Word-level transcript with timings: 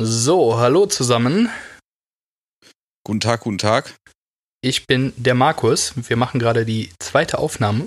So, 0.00 0.56
hallo 0.56 0.86
zusammen. 0.86 1.48
Guten 3.04 3.18
Tag, 3.18 3.40
guten 3.40 3.58
Tag. 3.58 3.96
Ich 4.60 4.86
bin 4.86 5.12
der 5.16 5.34
Markus. 5.34 5.92
Wir 5.96 6.16
machen 6.16 6.38
gerade 6.38 6.64
die 6.64 6.90
zweite 7.00 7.38
Aufnahme. 7.38 7.84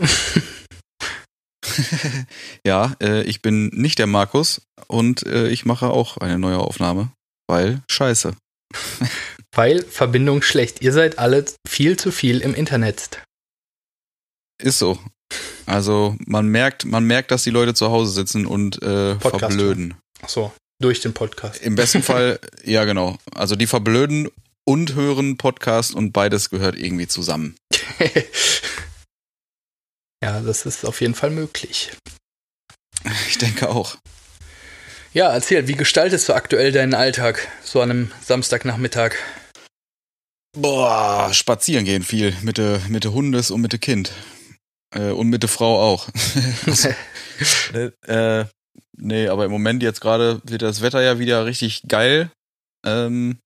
ja, 2.68 2.98
äh, 3.02 3.22
ich 3.24 3.42
bin 3.42 3.68
nicht 3.68 3.98
der 3.98 4.08
Markus 4.08 4.62
und 4.88 5.26
äh, 5.26 5.48
ich 5.48 5.64
mache 5.64 5.90
auch 5.90 6.18
eine 6.18 6.38
neue 6.38 6.58
Aufnahme, 6.58 7.14
weil 7.48 7.82
scheiße. 7.90 8.36
weil 9.56 9.82
Verbindung 9.82 10.42
schlecht. 10.42 10.82
Ihr 10.82 10.92
seid 10.92 11.18
alle 11.18 11.46
viel 11.66 11.98
zu 11.98 12.12
viel 12.12 12.42
im 12.42 12.54
Internet. 12.54 13.24
Ist 14.62 14.80
so. 14.80 15.00
Also 15.66 16.18
man 16.26 16.48
merkt, 16.48 16.84
man 16.84 17.06
merkt, 17.06 17.32
dass 17.32 17.44
die 17.44 17.52
Leute 17.52 17.74
zu 17.74 17.90
Hause 17.90 18.12
sitzen 18.12 18.46
und 18.46 18.82
äh, 18.82 19.18
verblöden. 19.18 19.96
Ach 20.22 20.28
so, 20.28 20.52
durch 20.82 21.00
den 21.02 21.14
Podcast. 21.14 21.62
Im 21.62 21.76
besten 21.76 22.04
Fall, 22.04 22.40
ja 22.64 22.84
genau. 22.86 23.18
Also 23.34 23.56
die 23.56 23.68
verblöden 23.68 24.30
und 24.66 24.96
hören 24.96 25.38
Podcast 25.38 25.96
und 25.96 26.12
beides 26.12 26.50
gehört 26.50 26.76
irgendwie 26.76 27.08
zusammen. 27.08 27.56
ja, 30.24 30.42
das 30.42 30.66
ist 30.66 30.86
auf 30.86 31.02
jeden 31.02 31.16
Fall 31.16 31.30
möglich. 31.30 31.92
Ich 33.28 33.38
denke 33.38 33.70
auch. 33.70 33.98
Ja, 35.14 35.34
erzähl, 35.34 35.68
wie 35.68 35.76
gestaltest 35.76 36.30
du 36.30 36.34
aktuell 36.34 36.72
deinen 36.72 36.94
Alltag, 36.94 37.48
so 37.64 37.82
an 37.82 37.90
einem 37.90 38.12
Samstagnachmittag? 38.24 39.16
Boah, 40.58 41.34
spazieren 41.34 41.86
gehen 41.86 42.04
viel 42.04 42.36
mit 42.42 42.58
der 42.58 42.82
mit 42.88 43.04
der 43.04 43.14
Hundes 43.14 43.52
und 43.52 43.62
mit 43.62 43.72
der 43.72 43.80
Kind. 43.80 44.14
Äh, 44.94 45.12
und 45.12 45.30
mit 45.30 45.44
der 45.44 45.50
Frau 45.50 45.82
auch. 45.82 46.10
also, 46.66 46.90
äh, 48.08 48.46
nee, 48.98 49.28
aber 49.28 49.46
im 49.46 49.52
Moment 49.52 49.84
jetzt 49.84 50.02
gerade 50.02 50.42
wird 50.44 50.62
das 50.62 50.82
Wetter 50.82 51.02
ja 51.02 51.20
wieder 51.20 51.46
richtig 51.46 51.84
geil. 51.88 52.32
Ähm, 52.86 53.38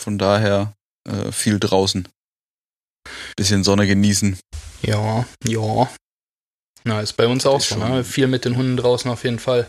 von 0.00 0.18
daher 0.18 0.74
äh, 1.08 1.32
viel 1.32 1.60
draußen. 1.60 2.08
Bisschen 3.36 3.64
Sonne 3.64 3.86
genießen. 3.86 4.38
Ja, 4.82 5.26
ja. 5.46 5.90
Na, 6.84 7.00
ist 7.00 7.14
bei 7.14 7.26
uns 7.26 7.46
auch 7.46 7.60
so, 7.60 7.76
ne? 7.76 8.04
Viel 8.04 8.26
mit 8.26 8.44
den 8.44 8.56
Hunden 8.56 8.76
draußen 8.76 9.10
auf 9.10 9.24
jeden 9.24 9.38
Fall. 9.38 9.68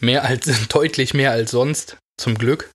Mehr 0.00 0.24
als, 0.24 0.46
deutlich 0.68 1.14
mehr 1.14 1.32
als 1.32 1.50
sonst, 1.50 1.98
zum 2.20 2.36
Glück. 2.36 2.70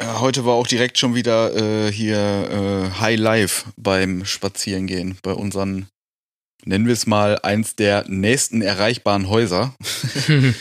Ja, 0.00 0.20
heute 0.20 0.44
war 0.44 0.54
auch 0.54 0.66
direkt 0.66 0.98
schon 0.98 1.14
wieder 1.14 1.54
äh, 1.54 1.90
hier 1.90 2.18
äh, 2.18 3.00
High 3.00 3.18
Life 3.18 3.72
beim 3.76 4.24
Spazierengehen 4.24 5.18
bei 5.22 5.32
unseren 5.32 5.88
nennen 6.66 6.86
wir 6.86 6.92
es 6.92 7.06
mal, 7.06 7.38
eins 7.42 7.76
der 7.76 8.04
nächsten 8.08 8.60
erreichbaren 8.60 9.28
Häuser. 9.28 9.74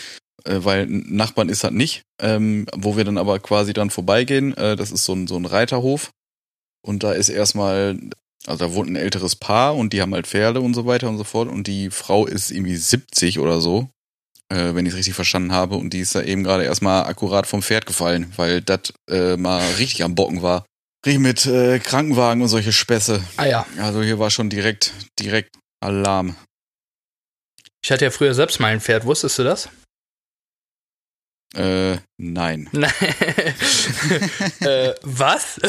äh, 0.46 0.64
weil 0.64 0.86
Nachbarn 0.88 1.50
ist 1.50 1.64
halt 1.64 1.74
nicht, 1.74 2.04
ähm, 2.22 2.66
wo 2.76 2.98
wir 2.98 3.04
dann 3.04 3.18
aber 3.18 3.40
quasi 3.40 3.74
dann 3.74 3.90
vorbeigehen. 3.90 4.56
Äh, 4.56 4.76
das 4.76 4.92
ist 4.92 5.06
so 5.06 5.14
ein, 5.14 5.28
so 5.28 5.36
ein 5.36 5.46
Reiterhof. 5.46 6.12
Und 6.86 7.04
da 7.04 7.14
ist 7.14 7.30
erstmal, 7.30 8.00
also 8.46 8.66
da 8.66 8.74
wohnt 8.74 8.90
ein 8.90 8.96
älteres 8.96 9.36
Paar 9.36 9.76
und 9.76 9.92
die 9.92 10.02
haben 10.02 10.14
halt 10.14 10.28
Pferde 10.28 10.62
und 10.62 10.74
so 10.74 10.86
weiter 10.86 11.10
und 11.10 11.18
so 11.18 11.24
fort. 11.24 11.50
Und 11.50 11.68
die 11.68 11.90
Frau 11.90 12.26
ist 12.26 12.52
irgendwie 12.52 12.76
70 12.76 13.40
oder 13.40 13.60
so, 13.60 13.90
äh, 14.50 14.76
wenn 14.76 14.86
ich 14.86 14.94
es 14.94 14.98
richtig 14.98 15.16
verstanden 15.16 15.52
habe. 15.52 15.76
Und 15.76 15.94
die 15.94 16.00
ist 16.00 16.16
da 16.16 16.22
eben 16.22 16.44
gerade 16.44 16.64
erstmal 16.64 17.06
akkurat 17.06 17.48
vom 17.48 17.62
Pferd 17.62 17.86
gefallen, 17.86 18.32
weil 18.36 18.62
das 18.62 18.94
äh, 19.10 19.36
mal 19.38 19.64
richtig 19.80 20.04
am 20.04 20.16
Bocken 20.16 20.42
war. 20.42 20.66
Richtig 21.06 21.22
mit 21.22 21.46
äh, 21.46 21.80
Krankenwagen 21.80 22.42
und 22.42 22.48
solche 22.48 22.72
Späße. 22.72 23.24
Ah 23.38 23.46
ja. 23.46 23.66
Also 23.80 24.02
hier 24.02 24.20
war 24.20 24.30
schon 24.30 24.50
direkt, 24.50 24.94
direkt 25.20 25.56
Alarm. 25.84 26.36
Ich 27.84 27.92
hatte 27.92 28.06
ja 28.06 28.12
früher 28.12 28.34
selbst 28.34 28.60
mal 28.60 28.68
ein 28.68 28.82
Pferd, 28.82 29.06
wusstest 29.06 29.38
du 29.38 29.44
das? 29.44 29.70
Äh, 31.54 31.98
nein. 32.18 32.70
äh, 34.60 34.94
was? 35.02 35.60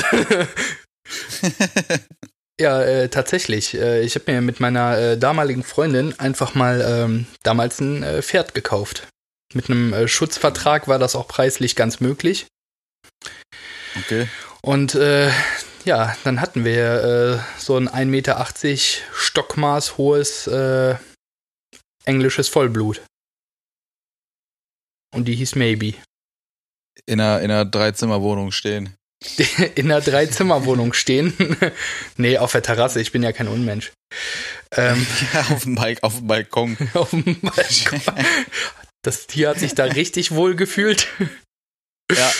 ja, 2.60 2.82
äh, 2.82 3.08
tatsächlich. 3.08 3.74
Äh, 3.74 4.02
ich 4.02 4.14
habe 4.14 4.32
mir 4.32 4.40
mit 4.40 4.60
meiner 4.60 4.98
äh, 4.98 5.18
damaligen 5.18 5.62
Freundin 5.62 6.18
einfach 6.18 6.54
mal 6.54 6.84
ähm, 6.86 7.26
damals 7.42 7.80
ein 7.80 8.02
äh, 8.02 8.22
Pferd 8.22 8.54
gekauft. 8.54 9.06
Mit 9.54 9.70
einem 9.70 10.08
Schutzvertrag 10.08 10.88
war 10.88 10.98
das 10.98 11.14
auch 11.14 11.28
preislich 11.28 11.76
ganz 11.76 12.00
möglich. 12.00 12.46
Okay. 13.96 14.28
Und 14.60 14.98
ja, 15.84 16.16
dann 16.24 16.40
hatten 16.40 16.64
wir 16.64 17.44
so 17.56 17.76
ein 17.76 17.88
1,80 17.88 18.04
Meter 18.06 18.44
Stockmaß 19.14 19.98
hohes 19.98 20.50
englisches 22.04 22.48
Vollblut. 22.48 23.02
Und 25.16 25.24
die 25.24 25.34
hieß 25.34 25.54
Maybe. 25.54 25.94
In 27.06 27.20
einer, 27.20 27.40
in 27.40 27.50
einer 27.50 27.64
Dreizimmerwohnung 27.64 28.52
stehen. 28.52 28.94
in 29.74 29.90
einer 29.90 30.02
Dreizimmerwohnung 30.02 30.92
stehen? 30.92 31.32
nee, 32.18 32.36
auf 32.36 32.52
der 32.52 32.62
Terrasse, 32.62 33.00
ich 33.00 33.12
bin 33.12 33.22
ja 33.22 33.32
kein 33.32 33.48
Unmensch. 33.48 33.92
Ähm, 34.72 35.06
ja, 35.32 35.40
auf 35.40 35.62
dem, 35.62 35.74
Balk 35.74 36.02
auf 36.02 36.18
dem 36.18 36.26
Balkon. 36.26 36.76
auf 36.92 37.10
dem 37.10 37.40
Balkon. 37.40 38.00
Das 39.00 39.26
Tier 39.26 39.48
hat 39.48 39.58
sich 39.58 39.74
da 39.74 39.84
richtig 39.84 40.32
wohl 40.32 40.54
gefühlt. 40.54 41.08
Ja. 42.12 42.30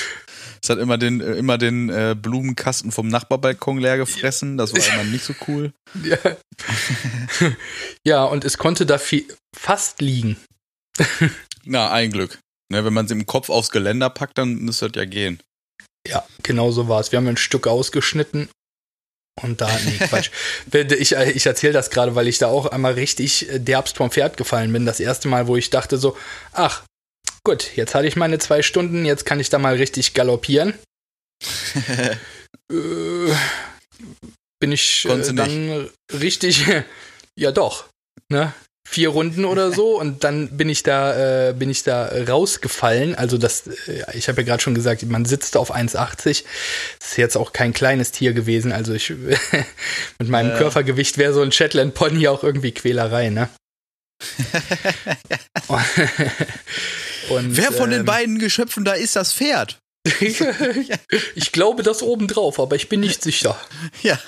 Es 0.63 0.69
hat 0.69 0.79
immer 0.79 0.99
den, 0.99 1.21
immer 1.21 1.57
den 1.57 1.89
äh, 1.89 2.15
Blumenkasten 2.21 2.93
vom 2.93 3.09
Nachbarbalkon 3.09 3.79
leer 3.79 3.97
gefressen. 3.97 4.59
Das 4.59 4.75
war 4.75 4.95
immer 4.95 5.05
nicht 5.05 5.25
so 5.25 5.35
cool. 5.49 5.73
Ja, 6.05 6.19
ja 8.05 8.25
und 8.25 8.45
es 8.45 8.59
konnte 8.59 8.85
da 8.85 8.99
viel, 8.99 9.25
fast 9.57 10.03
liegen. 10.03 10.37
Na, 11.65 11.91
ein 11.91 12.11
Glück. 12.11 12.39
Ne, 12.73 12.85
wenn 12.85 12.93
man 12.93 13.07
es 13.07 13.13
im 13.13 13.27
Kopf 13.27 13.49
aufs 13.49 13.71
Geländer 13.71 14.11
packt, 14.11 14.39
dann 14.39 14.57
müsste 14.57 14.91
das 14.91 15.01
ja 15.01 15.05
gehen. 15.05 15.41
Ja, 16.07 16.27
genau 16.43 16.71
so 16.71 16.89
war 16.89 17.01
es. 17.01 17.13
Wir 17.13 17.19
haben 17.19 17.29
ein 17.29 17.37
Stück 17.37 17.67
ausgeschnitten 17.67 18.49
und 19.43 19.61
da, 19.61 19.71
nee, 19.85 19.99
Quatsch. 20.09 20.31
ich, 20.73 21.13
ich 21.13 21.47
erzähle 21.47 21.73
das 21.73 21.91
gerade, 21.91 22.15
weil 22.15 22.29
ich 22.29 22.39
da 22.39 22.49
auch 22.49 22.67
einmal 22.67 22.95
richtig 22.95 23.47
derbst 23.53 23.97
vom 23.97 24.11
Pferd 24.11 24.37
gefallen 24.37 24.73
bin. 24.73 24.87
Das 24.87 25.01
erste 25.01 25.29
Mal, 25.29 25.47
wo 25.47 25.57
ich 25.57 25.71
dachte 25.71 25.99
so, 25.99 26.17
ach, 26.53 26.83
Gut, 27.47 27.77
jetzt 27.77 27.95
hatte 27.95 28.09
ich 28.09 28.17
meine 28.17 28.41
zwei 28.41 28.61
Stunden, 28.61 29.05
jetzt 29.05 29.25
kann 29.25 29.39
ich 29.39 29.51
da 29.51 29.61
mal 29.61 29.77
richtig 29.77 30.15
galoppieren. 30.15 30.75
äh, 32.73 33.33
bin 34.59 34.73
ich 34.73 35.05
äh, 35.05 35.33
dann 35.33 35.89
richtig, 36.13 36.67
ja 37.39 37.53
doch, 37.53 37.89
ne? 38.33 38.53
Vier 38.89 39.09
Runden 39.09 39.45
oder 39.45 39.73
so 39.73 40.01
und 40.01 40.23
dann 40.23 40.57
bin 40.57 40.69
ich 40.69 40.85
da, 40.85 41.49
äh, 41.49 41.53
bin 41.53 41.69
ich 41.69 41.83
da 41.83 42.07
rausgefallen. 42.29 43.15
Also 43.15 43.37
das, 43.37 43.67
äh, 43.67 44.05
ich 44.15 44.29
habe 44.29 44.43
ja 44.43 44.47
gerade 44.47 44.63
schon 44.63 44.75
gesagt, 44.75 45.03
man 45.05 45.25
sitzt 45.25 45.57
auf 45.57 45.75
1,80. 45.75 46.45
Das 46.99 47.11
ist 47.11 47.17
jetzt 47.17 47.37
auch 47.37 47.53
kein 47.53 47.73
kleines 47.73 48.13
Tier 48.13 48.33
gewesen. 48.33 48.73
Also 48.73 48.95
ich 48.95 49.11
mit 50.19 50.29
meinem 50.29 50.53
äh. 50.53 50.59
Körpergewicht 50.59 51.19
wäre 51.19 51.33
so 51.33 51.43
ein 51.43 51.51
Shetland 51.53 51.95
Pony 51.95 52.29
auch 52.29 52.45
irgendwie 52.45 52.73
Quälerei, 52.73 53.31
ne? 53.31 53.49
Und, 57.29 57.57
Wer 57.57 57.73
von 57.73 57.91
ähm, 57.91 57.99
den 57.99 58.05
beiden 58.05 58.39
Geschöpfen 58.39 58.85
da 58.85 58.93
ist 58.93 59.17
das 59.17 59.33
Pferd? 59.33 59.79
ich 61.35 61.51
glaube 61.53 61.83
das 61.83 62.03
obendrauf, 62.03 62.61
aber 62.61 62.77
ich 62.77 62.89
bin 62.89 63.01
nicht 63.01 63.23
sicher. 63.23 63.61
Ja. 64.03 64.19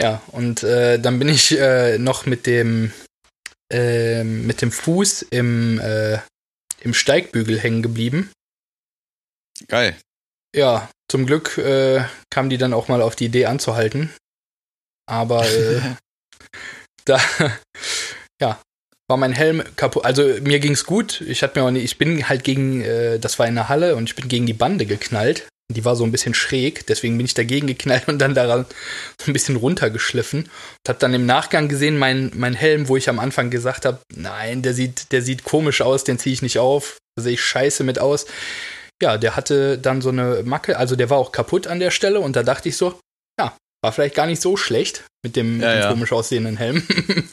Ja, 0.00 0.22
und 0.32 0.62
äh, 0.62 0.98
dann 0.98 1.18
bin 1.18 1.28
ich 1.28 1.58
äh, 1.58 1.98
noch 1.98 2.26
mit 2.26 2.46
dem 2.46 2.92
äh, 3.72 4.22
mit 4.22 4.62
dem 4.62 4.70
Fuß 4.70 5.22
im, 5.22 5.80
äh, 5.80 6.18
im 6.80 6.94
Steigbügel 6.94 7.58
hängen 7.58 7.82
geblieben. 7.82 8.30
Geil. 9.68 9.96
Ja, 10.54 10.88
zum 11.10 11.26
Glück 11.26 11.58
äh, 11.58 12.04
kam 12.30 12.48
die 12.48 12.58
dann 12.58 12.72
auch 12.72 12.88
mal 12.88 13.02
auf 13.02 13.16
die 13.16 13.26
Idee 13.26 13.46
anzuhalten. 13.46 14.14
Aber 15.06 15.48
äh, 15.48 15.80
da, 17.04 17.20
ja, 18.40 18.60
war 19.08 19.16
mein 19.16 19.32
Helm 19.32 19.64
kaputt. 19.76 20.04
Also 20.04 20.22
mir 20.42 20.60
ging's 20.60 20.84
gut. 20.84 21.20
Ich 21.22 21.42
hatte 21.42 21.58
mir 21.58 21.66
auch 21.66 21.70
nicht, 21.70 21.84
ich 21.84 21.98
bin 21.98 22.28
halt 22.28 22.44
gegen, 22.44 22.82
äh, 22.82 23.18
das 23.18 23.38
war 23.38 23.48
in 23.48 23.54
der 23.56 23.68
Halle 23.68 23.96
und 23.96 24.08
ich 24.08 24.14
bin 24.14 24.28
gegen 24.28 24.46
die 24.46 24.52
Bande 24.52 24.86
geknallt. 24.86 25.48
Die 25.72 25.84
war 25.84 25.96
so 25.96 26.04
ein 26.04 26.12
bisschen 26.12 26.34
schräg, 26.34 26.86
deswegen 26.86 27.16
bin 27.16 27.26
ich 27.26 27.34
dagegen 27.34 27.66
geknallt 27.66 28.06
und 28.08 28.18
dann 28.18 28.34
daran 28.34 28.66
so 29.20 29.30
ein 29.30 29.32
bisschen 29.32 29.56
runtergeschliffen. 29.56 30.42
Und 30.42 30.88
hab 30.88 30.98
dann 31.00 31.12
im 31.12 31.26
Nachgang 31.26 31.68
gesehen, 31.68 31.98
mein, 31.98 32.30
mein 32.34 32.54
Helm, 32.54 32.88
wo 32.88 32.96
ich 32.96 33.08
am 33.08 33.18
Anfang 33.18 33.50
gesagt 33.50 33.84
habe, 33.84 33.98
nein, 34.14 34.62
der 34.62 34.74
sieht, 34.74 35.10
der 35.12 35.22
sieht 35.22 35.44
komisch 35.44 35.82
aus, 35.82 36.04
den 36.04 36.18
ziehe 36.18 36.32
ich 36.32 36.42
nicht 36.42 36.58
auf, 36.58 36.98
da 37.16 37.22
sehe 37.22 37.34
ich 37.34 37.44
scheiße 37.44 37.82
mit 37.82 37.98
aus. 37.98 38.26
Ja, 39.02 39.18
der 39.18 39.36
hatte 39.36 39.76
dann 39.76 40.00
so 40.00 40.10
eine 40.10 40.42
Macke, 40.44 40.78
also 40.78 40.96
der 40.96 41.10
war 41.10 41.18
auch 41.18 41.32
kaputt 41.32 41.66
an 41.66 41.80
der 41.80 41.90
Stelle 41.90 42.20
und 42.20 42.36
da 42.36 42.42
dachte 42.42 42.68
ich 42.68 42.76
so, 42.76 42.98
ja, 43.38 43.56
war 43.82 43.92
vielleicht 43.92 44.14
gar 44.14 44.26
nicht 44.26 44.40
so 44.40 44.56
schlecht 44.56 45.04
mit 45.24 45.36
dem, 45.36 45.60
ja, 45.60 45.66
mit 45.66 45.76
dem 45.76 45.82
ja. 45.82 45.90
komisch 45.90 46.12
aussehenden 46.12 46.56
Helm. 46.56 46.82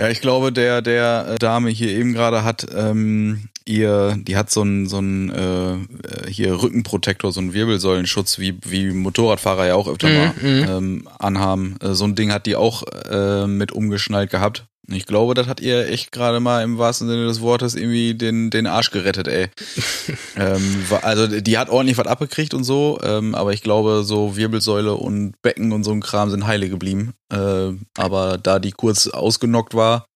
Ja, 0.00 0.08
ich 0.08 0.20
glaube, 0.20 0.52
der, 0.52 0.82
der 0.82 1.36
Dame 1.38 1.70
hier 1.70 1.90
eben 1.90 2.12
gerade 2.12 2.42
hat 2.42 2.66
ähm, 2.74 3.48
ihr, 3.66 4.16
die 4.18 4.36
hat 4.36 4.50
so 4.50 4.62
einen 4.62 4.86
so 4.86 4.98
einen 4.98 5.30
äh, 5.30 6.28
hier 6.30 6.62
Rückenprotektor, 6.62 7.32
so 7.32 7.40
einen 7.40 7.54
Wirbelsäulenschutz, 7.54 8.38
wie, 8.38 8.58
wie 8.64 8.90
Motorradfahrer 8.90 9.66
ja 9.66 9.74
auch 9.74 9.88
öfter 9.88 10.08
mm, 10.08 10.14
mal 10.14 10.32
mm. 10.40 10.68
Ähm, 10.68 11.08
anhaben. 11.18 11.76
Äh, 11.80 11.94
so 11.94 12.04
ein 12.04 12.14
Ding 12.14 12.32
hat 12.32 12.46
die 12.46 12.56
auch 12.56 12.82
äh, 13.10 13.46
mit 13.46 13.72
umgeschnallt 13.72 14.30
gehabt. 14.30 14.66
Ich 14.88 15.06
glaube, 15.06 15.34
das 15.34 15.46
hat 15.46 15.60
ihr 15.60 15.88
echt 15.88 16.10
gerade 16.10 16.40
mal 16.40 16.64
im 16.64 16.76
wahrsten 16.76 17.06
Sinne 17.06 17.26
des 17.26 17.40
Wortes 17.40 17.76
irgendwie 17.76 18.14
den, 18.14 18.50
den 18.50 18.66
Arsch 18.66 18.90
gerettet, 18.90 19.28
ey. 19.28 19.48
ähm, 20.36 20.84
also 21.02 21.28
die 21.28 21.56
hat 21.56 21.70
ordentlich 21.70 21.98
was 21.98 22.08
abgekriegt 22.08 22.52
und 22.52 22.64
so, 22.64 22.98
ähm, 23.02 23.34
aber 23.36 23.52
ich 23.52 23.62
glaube, 23.62 24.02
so 24.02 24.36
Wirbelsäule 24.36 24.94
und 24.94 25.40
Becken 25.40 25.70
und 25.70 25.84
so 25.84 25.92
ein 25.92 26.00
Kram 26.00 26.30
sind 26.30 26.46
heile 26.46 26.68
geblieben. 26.68 27.14
Äh, 27.32 27.72
aber 27.96 28.38
da 28.38 28.58
die 28.58 28.72
kurz 28.72 29.06
ausgenockt 29.06 29.74
war, 29.74 30.06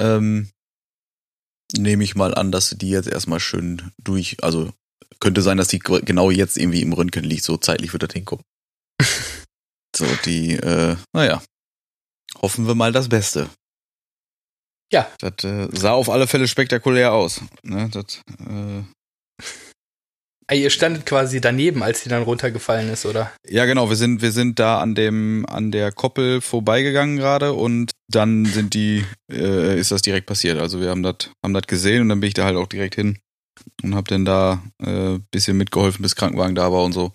ähm, 0.00 0.48
nehme 1.76 2.04
ich 2.04 2.14
mal 2.14 2.34
an, 2.34 2.52
dass 2.52 2.70
die 2.70 2.90
jetzt 2.90 3.08
erstmal 3.08 3.40
schön 3.40 3.92
durch, 4.02 4.42
also 4.42 4.72
könnte 5.20 5.42
sein, 5.42 5.56
dass 5.56 5.68
die 5.68 5.78
genau 5.78 6.30
jetzt 6.30 6.56
irgendwie 6.56 6.82
im 6.82 6.92
Röntgen 6.92 7.24
liegt, 7.24 7.44
so 7.44 7.56
zeitlich 7.56 7.92
wird 7.92 8.02
das 8.02 8.12
hinkommen. 8.12 8.44
so, 9.96 10.06
die, 10.24 10.54
äh, 10.54 10.96
naja, 11.12 11.42
hoffen 12.40 12.66
wir 12.66 12.74
mal 12.74 12.92
das 12.92 13.08
Beste. 13.08 13.48
Ja. 14.92 15.10
Das 15.18 15.44
äh, 15.44 15.68
sah 15.72 15.92
auf 15.92 16.10
alle 16.10 16.26
Fälle 16.26 16.46
spektakulär 16.46 17.12
aus. 17.12 17.40
Ne? 17.62 17.88
Das, 17.90 18.20
äh 18.46 18.82
Ihr 20.54 20.70
standet 20.70 21.06
quasi 21.06 21.40
daneben, 21.40 21.82
als 21.82 22.02
sie 22.02 22.08
dann 22.08 22.22
runtergefallen 22.22 22.90
ist, 22.90 23.06
oder? 23.06 23.32
Ja, 23.48 23.64
genau. 23.64 23.88
Wir 23.88 23.96
sind, 23.96 24.22
wir 24.22 24.32
sind 24.32 24.58
da 24.58 24.80
an 24.80 24.94
dem, 24.94 25.46
an 25.46 25.70
der 25.70 25.92
Koppel 25.92 26.40
vorbeigegangen 26.40 27.16
gerade 27.16 27.52
und 27.52 27.92
dann 28.08 28.44
sind 28.44 28.74
die, 28.74 29.04
äh, 29.30 29.78
ist 29.78 29.90
das 29.90 30.02
direkt 30.02 30.26
passiert. 30.26 30.58
Also 30.58 30.80
wir 30.80 30.90
haben 30.90 31.02
das, 31.02 31.30
haben 31.44 31.54
das 31.54 31.66
gesehen 31.66 32.02
und 32.02 32.08
dann 32.08 32.20
bin 32.20 32.28
ich 32.28 32.34
da 32.34 32.44
halt 32.44 32.56
auch 32.56 32.66
direkt 32.66 32.94
hin 32.94 33.18
und 33.82 33.94
hab 33.94 34.08
dann 34.08 34.24
da 34.24 34.62
äh, 34.82 35.18
bisschen 35.30 35.56
mitgeholfen, 35.56 36.02
bis 36.02 36.16
Krankenwagen 36.16 36.54
da 36.54 36.72
war 36.72 36.84
und 36.84 36.92
so. 36.92 37.12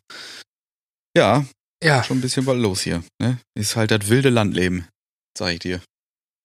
Ja, 1.16 1.46
ja. 1.84 2.04
Schon 2.04 2.18
ein 2.18 2.22
bisschen 2.22 2.46
was 2.46 2.58
los 2.58 2.82
hier. 2.82 3.04
Ne? 3.22 3.40
Ist 3.56 3.76
halt 3.76 3.92
das 3.92 4.10
wilde 4.10 4.30
Landleben, 4.30 4.88
sag 5.38 5.54
ich 5.54 5.60
dir. 5.60 5.82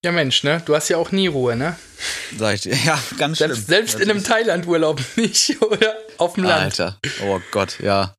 Ja, 0.04 0.10
Mensch, 0.10 0.42
ne? 0.42 0.60
Du 0.64 0.74
hast 0.74 0.88
ja 0.88 0.96
auch 0.96 1.12
nie 1.12 1.28
Ruhe, 1.28 1.54
ne? 1.54 1.76
Sag 2.36 2.56
ich 2.56 2.60
dir. 2.62 2.74
Ja, 2.84 3.00
ganz 3.18 3.38
selbst, 3.38 3.56
schlimm. 3.56 3.66
Selbst 3.66 4.00
in 4.00 4.10
einem 4.10 4.24
Thailand-Urlaub 4.24 5.00
nicht, 5.16 5.62
oder? 5.62 5.96
Auf 6.22 6.34
dem 6.34 6.44
Land. 6.44 6.62
Alter. 6.80 6.98
Oh 7.24 7.40
Gott, 7.50 7.80
ja. 7.80 8.14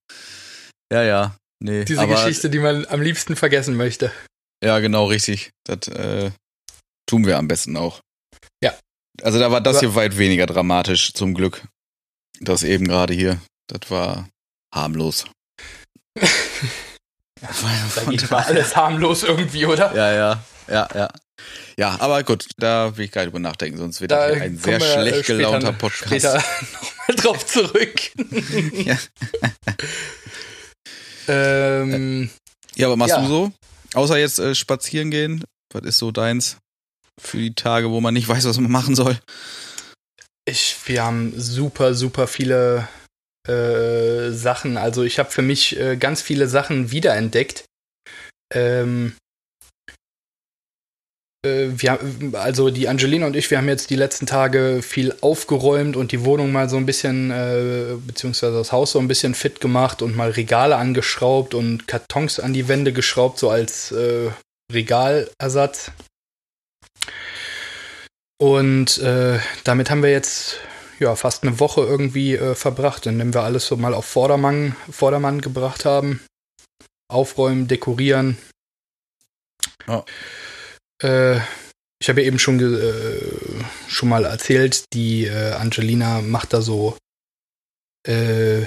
Ja, 0.91 1.03
ja. 1.03 1.37
Nee. 1.63 1.85
Diese 1.85 2.01
aber, 2.01 2.15
Geschichte, 2.15 2.49
die 2.49 2.59
man 2.59 2.85
am 2.87 3.01
liebsten 3.01 3.37
vergessen 3.37 3.77
möchte. 3.77 4.11
Ja, 4.61 4.79
genau, 4.79 5.05
richtig. 5.05 5.51
Das 5.65 5.87
äh, 5.87 6.31
tun 7.05 7.25
wir 7.25 7.37
am 7.37 7.47
besten 7.47 7.77
auch. 7.77 8.01
Ja. 8.61 8.73
Also 9.21 9.39
da 9.39 9.51
war 9.51 9.61
das 9.61 9.77
aber, 9.77 9.87
hier 9.87 9.95
weit 9.95 10.17
weniger 10.17 10.45
dramatisch, 10.45 11.13
zum 11.13 11.33
Glück. 11.33 11.65
Das 12.41 12.63
eben 12.63 12.89
gerade 12.89 13.13
hier. 13.13 13.41
Das 13.67 13.89
war 13.89 14.27
harmlos. 14.73 15.25
da 17.95 18.03
geht 18.09 18.29
mal 18.31 18.43
alles 18.43 18.75
harmlos 18.75 19.23
irgendwie, 19.23 19.65
oder? 19.65 19.93
Ja, 19.95 20.13
ja, 20.13 20.43
ja, 20.67 20.87
ja. 20.93 21.09
Ja, 21.77 21.99
aber 21.99 22.23
gut, 22.23 22.47
da 22.57 22.95
will 22.95 23.05
ich 23.05 23.11
gar 23.11 23.21
nicht 23.21 23.33
drüber 23.33 23.39
nachdenken, 23.39 23.77
sonst 23.77 23.99
wird 23.99 24.11
da 24.11 24.27
das 24.27 24.41
ein 24.41 24.57
sehr 24.57 24.79
schlecht 24.79 25.25
gelaunter 25.25 25.73
Podcast. 25.73 26.07
Später 26.07 26.35
nochmal 27.07 27.15
drauf 27.15 27.45
zurück. 27.45 27.95
ja. 28.85 28.97
ähm, 31.27 32.29
ja, 32.75 32.87
aber 32.87 32.95
machst 32.95 33.15
ja. 33.15 33.21
du 33.21 33.27
so? 33.27 33.51
Außer 33.95 34.17
jetzt 34.17 34.39
äh, 34.39 34.55
spazieren 34.55 35.11
gehen, 35.11 35.43
was 35.71 35.83
ist 35.83 35.97
so 35.97 36.11
deins 36.11 36.57
für 37.19 37.37
die 37.37 37.55
Tage, 37.55 37.89
wo 37.89 38.01
man 38.01 38.13
nicht 38.13 38.27
weiß, 38.27 38.45
was 38.45 38.59
man 38.59 38.71
machen 38.71 38.95
soll? 38.95 39.19
Ich, 40.45 40.75
wir 40.85 41.03
haben 41.03 41.33
super, 41.35 41.93
super 41.93 42.27
viele 42.27 42.87
äh, 43.47 44.31
Sachen. 44.31 44.77
Also 44.77 45.03
ich 45.03 45.19
habe 45.19 45.31
für 45.31 45.41
mich 45.41 45.79
äh, 45.79 45.97
ganz 45.97 46.21
viele 46.21 46.47
Sachen 46.47 46.91
wiederentdeckt. 46.91 47.65
Ähm, 48.53 49.15
äh, 51.45 51.69
wir, 51.75 51.99
also 52.33 52.69
die 52.69 52.87
Angelina 52.87 53.25
und 53.27 53.35
ich, 53.35 53.51
wir 53.51 53.57
haben 53.57 53.67
jetzt 53.67 53.89
die 53.89 53.95
letzten 53.95 54.25
Tage 54.25 54.81
viel 54.81 55.13
aufgeräumt 55.21 55.95
und 55.95 56.11
die 56.11 56.23
Wohnung 56.23 56.51
mal 56.51 56.69
so 56.69 56.77
ein 56.77 56.85
bisschen, 56.85 57.31
äh, 57.31 57.95
beziehungsweise 58.05 58.57
das 58.57 58.71
Haus 58.71 58.93
so 58.93 58.99
ein 58.99 59.07
bisschen 59.07 59.35
fit 59.35 59.59
gemacht 59.59 60.01
und 60.01 60.15
mal 60.15 60.31
Regale 60.31 60.77
angeschraubt 60.77 61.53
und 61.53 61.87
Kartons 61.87 62.39
an 62.39 62.53
die 62.53 62.67
Wände 62.67 62.93
geschraubt, 62.93 63.39
so 63.39 63.49
als 63.49 63.91
äh, 63.91 64.29
Regalersatz. 64.71 65.91
Und 68.39 68.97
äh, 68.99 69.39
damit 69.63 69.89
haben 69.89 70.03
wir 70.03 70.11
jetzt 70.11 70.59
ja 71.03 71.15
fast 71.15 71.43
eine 71.43 71.59
Woche 71.59 71.81
irgendwie 71.81 72.35
äh, 72.35 72.55
verbracht, 72.55 73.05
indem 73.05 73.33
wir 73.33 73.43
alles 73.43 73.67
so 73.67 73.77
mal 73.77 73.93
auf 73.93 74.05
Vordermann, 74.05 74.75
Vordermann 74.89 75.41
gebracht 75.41 75.85
haben. 75.85 76.21
Aufräumen, 77.07 77.67
dekorieren. 77.67 78.37
Ja. 79.87 80.03
Äh, 81.01 81.39
ich 82.01 82.09
habe 82.09 82.21
ja 82.21 82.27
eben 82.27 82.39
schon, 82.39 82.59
äh, 82.59 83.63
schon 83.87 84.09
mal 84.09 84.25
erzählt, 84.25 84.85
die 84.93 85.25
äh, 85.25 85.53
Angelina 85.53 86.21
macht 86.21 86.53
da 86.53 86.61
so 86.61 86.97
äh, 88.07 88.63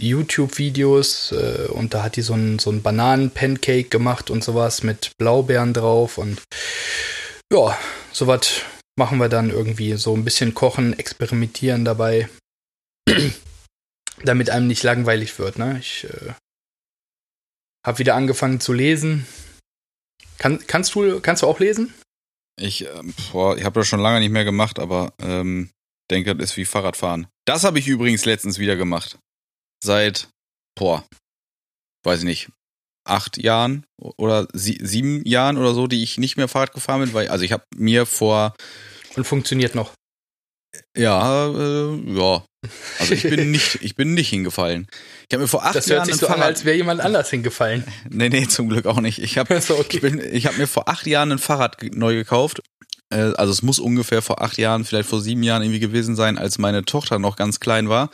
YouTube-Videos 0.00 1.32
äh, 1.32 1.68
und 1.68 1.94
da 1.94 2.02
hat 2.02 2.16
die 2.16 2.22
so 2.22 2.34
ein, 2.34 2.58
so 2.58 2.70
ein 2.70 2.82
Bananen-Pancake 2.82 3.88
gemacht 3.88 4.30
und 4.30 4.44
sowas 4.44 4.82
mit 4.82 5.12
Blaubeeren 5.18 5.74
drauf 5.74 6.18
und 6.18 6.42
ja, 7.52 7.76
sowas 8.12 8.62
machen 9.00 9.16
wir 9.16 9.30
dann 9.30 9.48
irgendwie 9.48 9.94
so 9.94 10.14
ein 10.14 10.24
bisschen 10.24 10.52
kochen, 10.52 10.92
experimentieren 10.92 11.86
dabei, 11.86 12.28
damit 14.24 14.50
einem 14.50 14.66
nicht 14.66 14.82
langweilig 14.82 15.38
wird. 15.38 15.58
Ne? 15.58 15.78
Ich 15.80 16.04
äh, 16.04 16.34
habe 17.84 17.98
wieder 17.98 18.14
angefangen 18.14 18.60
zu 18.60 18.74
lesen, 18.74 19.26
kann, 20.36 20.66
kannst, 20.66 20.94
du, 20.94 21.18
kannst 21.20 21.42
du 21.42 21.46
auch 21.46 21.60
lesen? 21.60 21.94
Ich, 22.60 22.86
boah, 23.32 23.56
ich 23.56 23.64
habe 23.64 23.80
das 23.80 23.88
schon 23.88 24.00
lange 24.00 24.20
nicht 24.20 24.32
mehr 24.32 24.44
gemacht, 24.44 24.78
aber 24.78 25.14
ähm, 25.18 25.70
denke, 26.10 26.36
das 26.36 26.50
ist 26.50 26.56
wie 26.58 26.66
Fahrradfahren. 26.66 27.26
Das 27.46 27.64
habe 27.64 27.78
ich 27.78 27.88
übrigens 27.88 28.26
letztens 28.26 28.58
wieder 28.58 28.76
gemacht. 28.76 29.18
Seit, 29.82 30.28
boah, 30.78 31.06
weiß 32.04 32.18
ich 32.18 32.26
nicht, 32.26 32.50
acht 33.06 33.38
Jahren 33.38 33.86
oder 33.98 34.46
sie, 34.52 34.78
sieben 34.82 35.24
Jahren 35.24 35.56
oder 35.56 35.72
so, 35.72 35.86
die 35.86 36.02
ich 36.02 36.18
nicht 36.18 36.36
mehr 36.36 36.48
Fahrrad 36.48 36.74
gefahren 36.74 37.00
bin, 37.00 37.14
weil, 37.14 37.28
also 37.28 37.46
ich 37.46 37.52
habe 37.52 37.64
mir 37.74 38.04
vor. 38.04 38.54
Und 39.16 39.24
funktioniert 39.24 39.74
noch. 39.74 39.92
Ja, 40.96 41.48
äh, 41.48 41.96
ja. 42.06 42.44
Also 42.98 43.14
ich 43.14 43.22
bin 43.22 43.50
nicht, 43.52 43.78
ich 43.80 43.96
bin 43.96 44.14
nicht 44.14 44.28
hingefallen. 44.28 44.86
Ich 45.28 45.34
habe 45.34 45.42
mir 45.42 45.48
vor 45.48 45.64
acht 45.64 45.74
das 45.74 45.86
Jahren 45.86 46.00
hört 46.00 46.06
sich 46.06 46.16
so 46.16 46.26
Fahrrad 46.26 46.42
an, 46.42 46.48
als 46.48 46.64
wäre 46.64 46.76
jemand 46.76 47.00
anders 47.00 47.30
hingefallen. 47.30 47.84
Nee, 48.10 48.28
nee, 48.28 48.46
zum 48.46 48.68
Glück 48.68 48.86
auch 48.86 49.00
nicht. 49.00 49.18
Ich 49.18 49.38
habe 49.38 49.60
so, 49.60 49.74
okay. 49.78 49.96
ich 49.96 50.00
bin, 50.00 50.20
ich 50.20 50.56
mir 50.56 50.66
vor 50.66 50.88
acht 50.88 51.06
Jahren 51.06 51.32
ein 51.32 51.38
Fahrrad 51.38 51.82
neu 51.94 52.14
gekauft. 52.14 52.60
Äh, 53.10 53.32
also 53.36 53.52
es 53.52 53.62
muss 53.62 53.78
ungefähr 53.78 54.22
vor 54.22 54.42
acht 54.42 54.58
Jahren, 54.58 54.84
vielleicht 54.84 55.08
vor 55.08 55.20
sieben 55.20 55.42
Jahren 55.42 55.62
irgendwie 55.62 55.80
gewesen 55.80 56.16
sein, 56.16 56.38
als 56.38 56.58
meine 56.58 56.84
Tochter 56.84 57.18
noch 57.18 57.36
ganz 57.36 57.60
klein 57.60 57.88
war. 57.88 58.10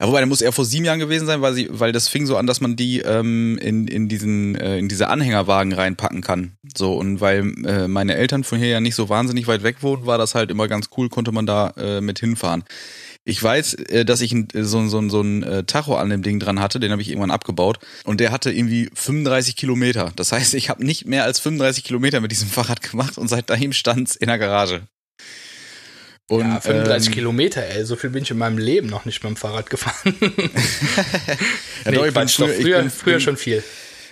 Ja, 0.00 0.08
wobei, 0.08 0.20
der 0.20 0.26
muss 0.26 0.40
eher 0.40 0.52
vor 0.52 0.64
sieben 0.64 0.86
Jahren 0.86 0.98
gewesen 0.98 1.26
sein, 1.26 1.42
weil 1.42 1.52
sie, 1.52 1.68
weil 1.70 1.92
das 1.92 2.08
fing 2.08 2.24
so 2.24 2.38
an, 2.38 2.46
dass 2.46 2.62
man 2.62 2.74
die 2.74 3.00
ähm, 3.00 3.58
in, 3.58 3.86
in 3.86 4.08
diesen, 4.08 4.54
äh, 4.54 4.78
in 4.78 4.88
diese 4.88 5.08
Anhängerwagen 5.08 5.74
reinpacken 5.74 6.22
kann. 6.22 6.52
So, 6.74 6.94
und 6.94 7.20
weil 7.20 7.52
äh, 7.66 7.86
meine 7.86 8.14
Eltern 8.14 8.42
von 8.42 8.58
hier 8.58 8.68
ja 8.68 8.80
nicht 8.80 8.94
so 8.94 9.10
wahnsinnig 9.10 9.46
weit 9.46 9.62
weg 9.62 9.82
wohnen, 9.82 10.06
war 10.06 10.16
das 10.16 10.34
halt 10.34 10.50
immer 10.50 10.68
ganz 10.68 10.88
cool, 10.96 11.10
konnte 11.10 11.32
man 11.32 11.44
da 11.44 11.74
äh, 11.76 12.00
mit 12.00 12.18
hinfahren. 12.18 12.64
Ich 13.24 13.42
weiß, 13.42 13.74
äh, 13.74 14.04
dass 14.06 14.22
ich 14.22 14.34
so, 14.54 14.88
so, 14.88 15.08
so 15.10 15.20
ein 15.20 15.42
äh, 15.42 15.64
Tacho 15.64 15.96
an 15.96 16.08
dem 16.08 16.22
Ding 16.22 16.40
dran 16.40 16.60
hatte, 16.60 16.80
den 16.80 16.92
habe 16.92 17.02
ich 17.02 17.10
irgendwann 17.10 17.30
abgebaut 17.30 17.78
und 18.04 18.20
der 18.20 18.32
hatte 18.32 18.50
irgendwie 18.50 18.88
35 18.94 19.54
Kilometer. 19.54 20.12
Das 20.16 20.32
heißt, 20.32 20.54
ich 20.54 20.70
habe 20.70 20.82
nicht 20.82 21.04
mehr 21.04 21.24
als 21.24 21.40
35 21.40 21.84
Kilometer 21.84 22.22
mit 22.22 22.30
diesem 22.30 22.48
Fahrrad 22.50 22.80
gemacht 22.80 23.18
und 23.18 23.28
seitdem 23.28 23.74
stand's 23.74 24.16
in 24.16 24.28
der 24.28 24.38
Garage. 24.38 24.80
Und, 26.30 26.42
ja, 26.42 26.60
35 26.60 27.08
ähm, 27.08 27.14
Kilometer, 27.14 27.66
ey, 27.66 27.84
so 27.84 27.96
viel 27.96 28.10
bin 28.10 28.22
ich 28.22 28.30
in 28.30 28.38
meinem 28.38 28.56
Leben 28.56 28.86
noch 28.86 29.04
nicht 29.04 29.20
mit 29.24 29.30
dem 29.30 29.36
Fahrrad 29.36 29.68
gefahren. 29.68 30.14
ja, 30.20 31.90
nee, 31.90 31.96
doch, 31.96 32.06
ich 32.06 32.14
bin 32.14 32.28
früher, 32.28 32.48
früher, 32.48 32.76
ich 32.78 32.82
bin, 32.82 32.90
früher 32.90 33.14
bin, 33.14 33.20
schon 33.20 33.36
viel. 33.36 33.64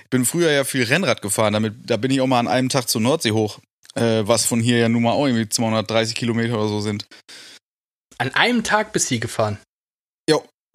Ich 0.03 0.11
bin 0.11 0.25
früher 0.25 0.51
ja 0.51 0.65
viel 0.65 0.83
Rennrad 0.83 1.23
gefahren, 1.23 1.53
damit, 1.53 1.75
da 1.85 1.97
bin 1.97 2.11
ich 2.11 2.21
auch 2.21 2.27
mal 2.27 2.41
an 2.41 2.49
einem 2.49 2.71
Tag 2.71 2.89
zur 2.89 3.01
Nordsee 3.01 3.31
hoch, 3.31 3.61
äh, 3.95 4.23
was 4.27 4.47
von 4.47 4.59
hier 4.59 4.79
ja 4.79 4.89
nun 4.89 5.05
mal 5.05 5.13
auch 5.13 5.27
irgendwie 5.27 5.49
230 5.49 6.17
Kilometer 6.17 6.55
oder 6.55 6.67
so 6.67 6.81
sind. 6.81 7.07
An 8.19 8.35
einem 8.35 8.65
Tag 8.65 8.93
bist 8.93 9.13
du 9.13 9.21
gefahren? 9.21 9.59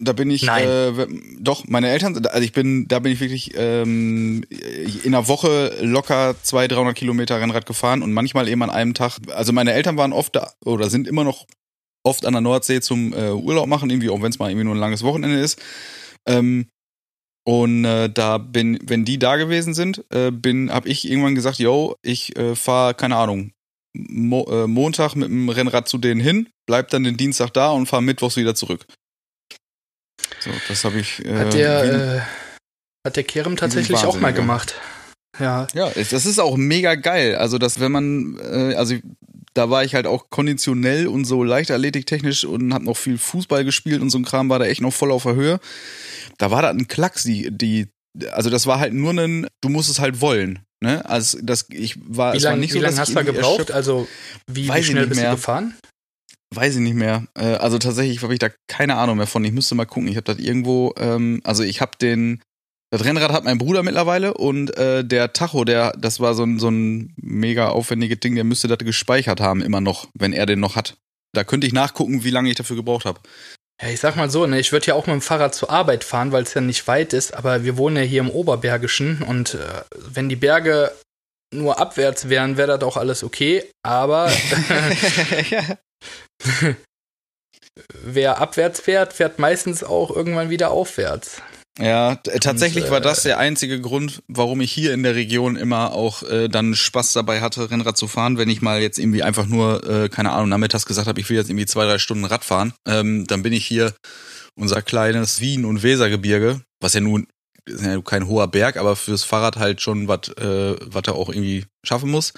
Da 0.00 0.12
bin 0.12 0.28
ich, 0.30 0.42
Nein. 0.42 0.68
Äh, 0.68 1.06
doch, 1.38 1.66
meine 1.68 1.88
Eltern, 1.88 2.26
also 2.26 2.40
ich 2.40 2.52
bin, 2.52 2.88
da 2.88 2.98
bin 2.98 3.12
ich 3.12 3.20
wirklich 3.20 3.52
ähm, 3.54 4.44
in 4.50 5.14
einer 5.14 5.28
Woche 5.28 5.72
locker 5.80 6.34
200, 6.42 6.72
300 6.72 6.96
Kilometer 6.96 7.40
Rennrad 7.40 7.64
gefahren 7.64 8.02
und 8.02 8.12
manchmal 8.12 8.48
eben 8.48 8.62
an 8.62 8.70
einem 8.70 8.94
Tag. 8.94 9.18
Also 9.34 9.52
meine 9.52 9.72
Eltern 9.72 9.96
waren 9.96 10.12
oft 10.12 10.34
da 10.34 10.52
oder 10.64 10.90
sind 10.90 11.06
immer 11.06 11.22
noch 11.22 11.46
oft 12.02 12.26
an 12.26 12.32
der 12.32 12.42
Nordsee 12.42 12.80
zum 12.80 13.12
äh, 13.12 13.30
Urlaub 13.30 13.68
machen, 13.68 13.88
irgendwie, 13.88 14.10
auch 14.10 14.20
wenn 14.20 14.30
es 14.30 14.38
mal 14.38 14.50
irgendwie 14.50 14.64
nur 14.64 14.74
ein 14.74 14.80
langes 14.80 15.04
Wochenende 15.04 15.38
ist. 15.38 15.62
Ähm, 16.26 16.66
und 17.46 17.84
äh, 17.84 18.10
da 18.10 18.38
bin, 18.38 18.78
wenn 18.82 19.04
die 19.04 19.18
da 19.18 19.36
gewesen 19.36 19.74
sind, 19.74 20.04
äh, 20.10 20.30
bin, 20.30 20.72
habe 20.72 20.88
ich 20.88 21.08
irgendwann 21.08 21.34
gesagt, 21.34 21.58
yo, 21.58 21.96
ich 22.02 22.36
äh, 22.36 22.56
fahre, 22.56 22.94
keine 22.94 23.16
Ahnung, 23.16 23.52
Mo 23.96 24.44
äh, 24.50 24.66
Montag 24.66 25.14
mit 25.14 25.28
dem 25.28 25.48
Rennrad 25.48 25.88
zu 25.88 25.98
denen 25.98 26.20
hin, 26.20 26.48
bleib 26.66 26.88
dann 26.88 27.04
den 27.04 27.16
Dienstag 27.16 27.50
da 27.50 27.70
und 27.70 27.86
fahre 27.86 28.02
mittwochs 28.02 28.36
wieder 28.36 28.54
zurück. 28.54 28.86
So, 30.40 30.50
das 30.68 30.84
habe 30.84 30.98
ich. 30.98 31.24
Äh, 31.24 31.36
hat 31.36 31.54
der, 31.54 31.84
äh, 31.84 32.20
hat 33.06 33.16
der 33.16 33.24
Kerem 33.24 33.56
tatsächlich 33.56 34.04
auch 34.04 34.18
mal 34.18 34.32
gemacht. 34.32 34.74
Ja. 35.38 35.66
Ja, 35.74 35.90
das 35.90 36.26
ist 36.26 36.38
auch 36.38 36.56
mega 36.56 36.94
geil. 36.94 37.36
Also, 37.36 37.58
dass 37.58 37.80
wenn 37.80 37.92
man, 37.92 38.38
äh, 38.38 38.74
also 38.74 38.94
da 39.54 39.70
war 39.70 39.84
ich 39.84 39.94
halt 39.94 40.06
auch 40.06 40.30
konditionell 40.30 41.06
und 41.06 41.24
so 41.24 41.44
leichtathletiktechnisch 41.44 42.44
und 42.44 42.74
hab 42.74 42.82
noch 42.82 42.96
viel 42.96 43.18
Fußball 43.18 43.64
gespielt 43.64 44.02
und 44.02 44.10
so 44.10 44.18
ein 44.18 44.24
Kram 44.24 44.48
war 44.48 44.58
da 44.58 44.66
echt 44.66 44.80
noch 44.80 44.92
voll 44.92 45.12
auf 45.12 45.22
der 45.22 45.34
Höhe. 45.36 45.60
Da 46.38 46.50
war 46.50 46.62
da 46.62 46.70
ein 46.70 46.88
Klacks, 46.88 47.22
die, 47.22 47.56
die, 47.56 47.88
also 48.32 48.50
das 48.50 48.66
war 48.66 48.80
halt 48.80 48.92
nur 48.92 49.12
ein, 49.12 49.46
du 49.60 49.68
musst 49.68 49.90
es 49.90 50.00
halt 50.00 50.20
wollen. 50.20 50.60
Ne? 50.80 51.08
Also 51.08 51.38
das, 51.40 51.66
ich 51.70 51.96
war, 52.06 52.32
wie 52.32 52.38
es 52.38 52.44
war 52.44 52.50
lange 52.50 52.60
nicht 52.60 52.72
so, 52.72 52.80
lang 52.80 52.90
dass 52.90 53.00
hast 53.00 53.08
du 53.10 53.18
irgendwie 53.18 53.36
gebraucht? 53.36 53.70
Also, 53.70 54.08
wie, 54.50 54.68
wie 54.68 54.82
schnell 54.82 55.06
bist 55.06 55.22
du 55.22 55.30
gefahren? 55.30 55.74
Weiß 56.54 56.74
ich 56.74 56.80
nicht 56.80 56.94
mehr. 56.94 57.26
Äh, 57.34 57.54
also 57.56 57.78
tatsächlich 57.78 58.22
habe 58.22 58.32
ich 58.32 58.38
da 58.38 58.48
keine 58.68 58.96
Ahnung 58.96 59.16
mehr 59.16 59.26
von. 59.26 59.44
Ich 59.44 59.52
müsste 59.52 59.74
mal 59.74 59.86
gucken. 59.86 60.08
Ich 60.08 60.16
habe 60.16 60.24
das 60.24 60.38
irgendwo, 60.38 60.94
ähm, 60.98 61.40
also 61.44 61.62
ich 61.62 61.80
habe 61.80 61.92
den, 62.00 62.42
das 62.90 63.04
Rennrad 63.04 63.32
hat 63.32 63.44
mein 63.44 63.58
Bruder 63.58 63.82
mittlerweile 63.82 64.34
und 64.34 64.76
äh, 64.76 65.04
der 65.04 65.32
Tacho, 65.32 65.64
der, 65.64 65.92
das 65.98 66.20
war 66.20 66.34
so 66.34 66.44
ein, 66.44 66.58
so 66.58 66.68
ein 66.68 67.12
mega 67.16 67.68
aufwendiges 67.70 68.20
Ding, 68.20 68.34
der 68.34 68.44
müsste 68.44 68.68
das 68.68 68.78
gespeichert 68.78 69.40
haben 69.40 69.62
immer 69.62 69.80
noch, 69.80 70.08
wenn 70.14 70.32
er 70.32 70.46
den 70.46 70.60
noch 70.60 70.76
hat. 70.76 70.96
Da 71.32 71.42
könnte 71.42 71.66
ich 71.66 71.72
nachgucken, 71.72 72.22
wie 72.22 72.30
lange 72.30 72.48
ich 72.48 72.54
dafür 72.54 72.76
gebraucht 72.76 73.04
habe. 73.04 73.20
Ja, 73.82 73.88
ich 73.88 73.98
sag 73.98 74.14
mal 74.14 74.30
so, 74.30 74.46
ne, 74.46 74.60
ich 74.60 74.70
würde 74.70 74.86
ja 74.86 74.94
auch 74.94 75.06
mit 75.06 75.14
dem 75.14 75.20
Fahrrad 75.20 75.54
zur 75.54 75.70
Arbeit 75.70 76.04
fahren, 76.04 76.30
weil 76.30 76.44
es 76.44 76.54
ja 76.54 76.60
nicht 76.60 76.86
weit 76.86 77.12
ist, 77.12 77.34
aber 77.34 77.64
wir 77.64 77.76
wohnen 77.76 77.96
ja 77.96 78.02
hier 78.02 78.20
im 78.20 78.30
Oberbergischen 78.30 79.22
und 79.22 79.54
äh, 79.54 79.82
wenn 79.96 80.28
die 80.28 80.36
Berge 80.36 80.92
nur 81.52 81.80
abwärts 81.80 82.28
wären, 82.28 82.56
wäre 82.56 82.78
das 82.78 82.88
auch 82.88 82.96
alles 82.96 83.24
okay, 83.24 83.64
aber 83.82 84.30
wer 88.02 88.40
abwärts 88.40 88.80
fährt, 88.80 89.12
fährt 89.12 89.38
meistens 89.38 89.84
auch 89.84 90.14
irgendwann 90.14 90.50
wieder 90.50 90.70
aufwärts. 90.70 91.42
Ja, 91.80 92.14
t- 92.14 92.38
tatsächlich 92.38 92.86
äh, 92.86 92.90
war 92.90 93.00
das 93.00 93.24
der 93.24 93.38
einzige 93.38 93.80
Grund, 93.80 94.22
warum 94.28 94.60
ich 94.60 94.70
hier 94.70 94.94
in 94.94 95.02
der 95.02 95.16
Region 95.16 95.56
immer 95.56 95.92
auch 95.92 96.22
äh, 96.22 96.48
dann 96.48 96.74
Spaß 96.74 97.12
dabei 97.14 97.40
hatte, 97.40 97.68
Rennrad 97.70 97.96
zu 97.96 98.06
fahren. 98.06 98.38
Wenn 98.38 98.48
ich 98.48 98.62
mal 98.62 98.80
jetzt 98.80 98.98
irgendwie 98.98 99.24
einfach 99.24 99.46
nur, 99.46 99.82
äh, 99.88 100.08
keine 100.08 100.30
Ahnung, 100.30 100.48
nachmittags 100.50 100.86
gesagt 100.86 101.08
habe, 101.08 101.20
ich 101.20 101.28
will 101.28 101.36
jetzt 101.36 101.50
irgendwie 101.50 101.66
zwei, 101.66 101.84
drei 101.84 101.98
Stunden 101.98 102.26
Rad 102.26 102.44
fahren, 102.44 102.74
ähm, 102.86 103.26
dann 103.26 103.42
bin 103.42 103.52
ich 103.52 103.66
hier 103.66 103.92
unser 104.54 104.82
kleines 104.82 105.40
Wien- 105.40 105.64
und 105.64 105.82
Wesergebirge, 105.82 106.60
was 106.80 106.94
ja 106.94 107.00
nun 107.00 107.26
ist 107.66 107.82
ja 107.82 108.00
kein 108.02 108.28
hoher 108.28 108.46
Berg, 108.46 108.76
aber 108.76 108.94
fürs 108.94 109.24
Fahrrad 109.24 109.56
halt 109.56 109.80
schon 109.80 110.06
was, 110.06 110.28
äh, 110.36 110.76
was 110.80 111.04
er 111.06 111.14
auch 111.14 111.30
irgendwie 111.30 111.64
schaffen 111.84 112.10
muss. 112.10 112.34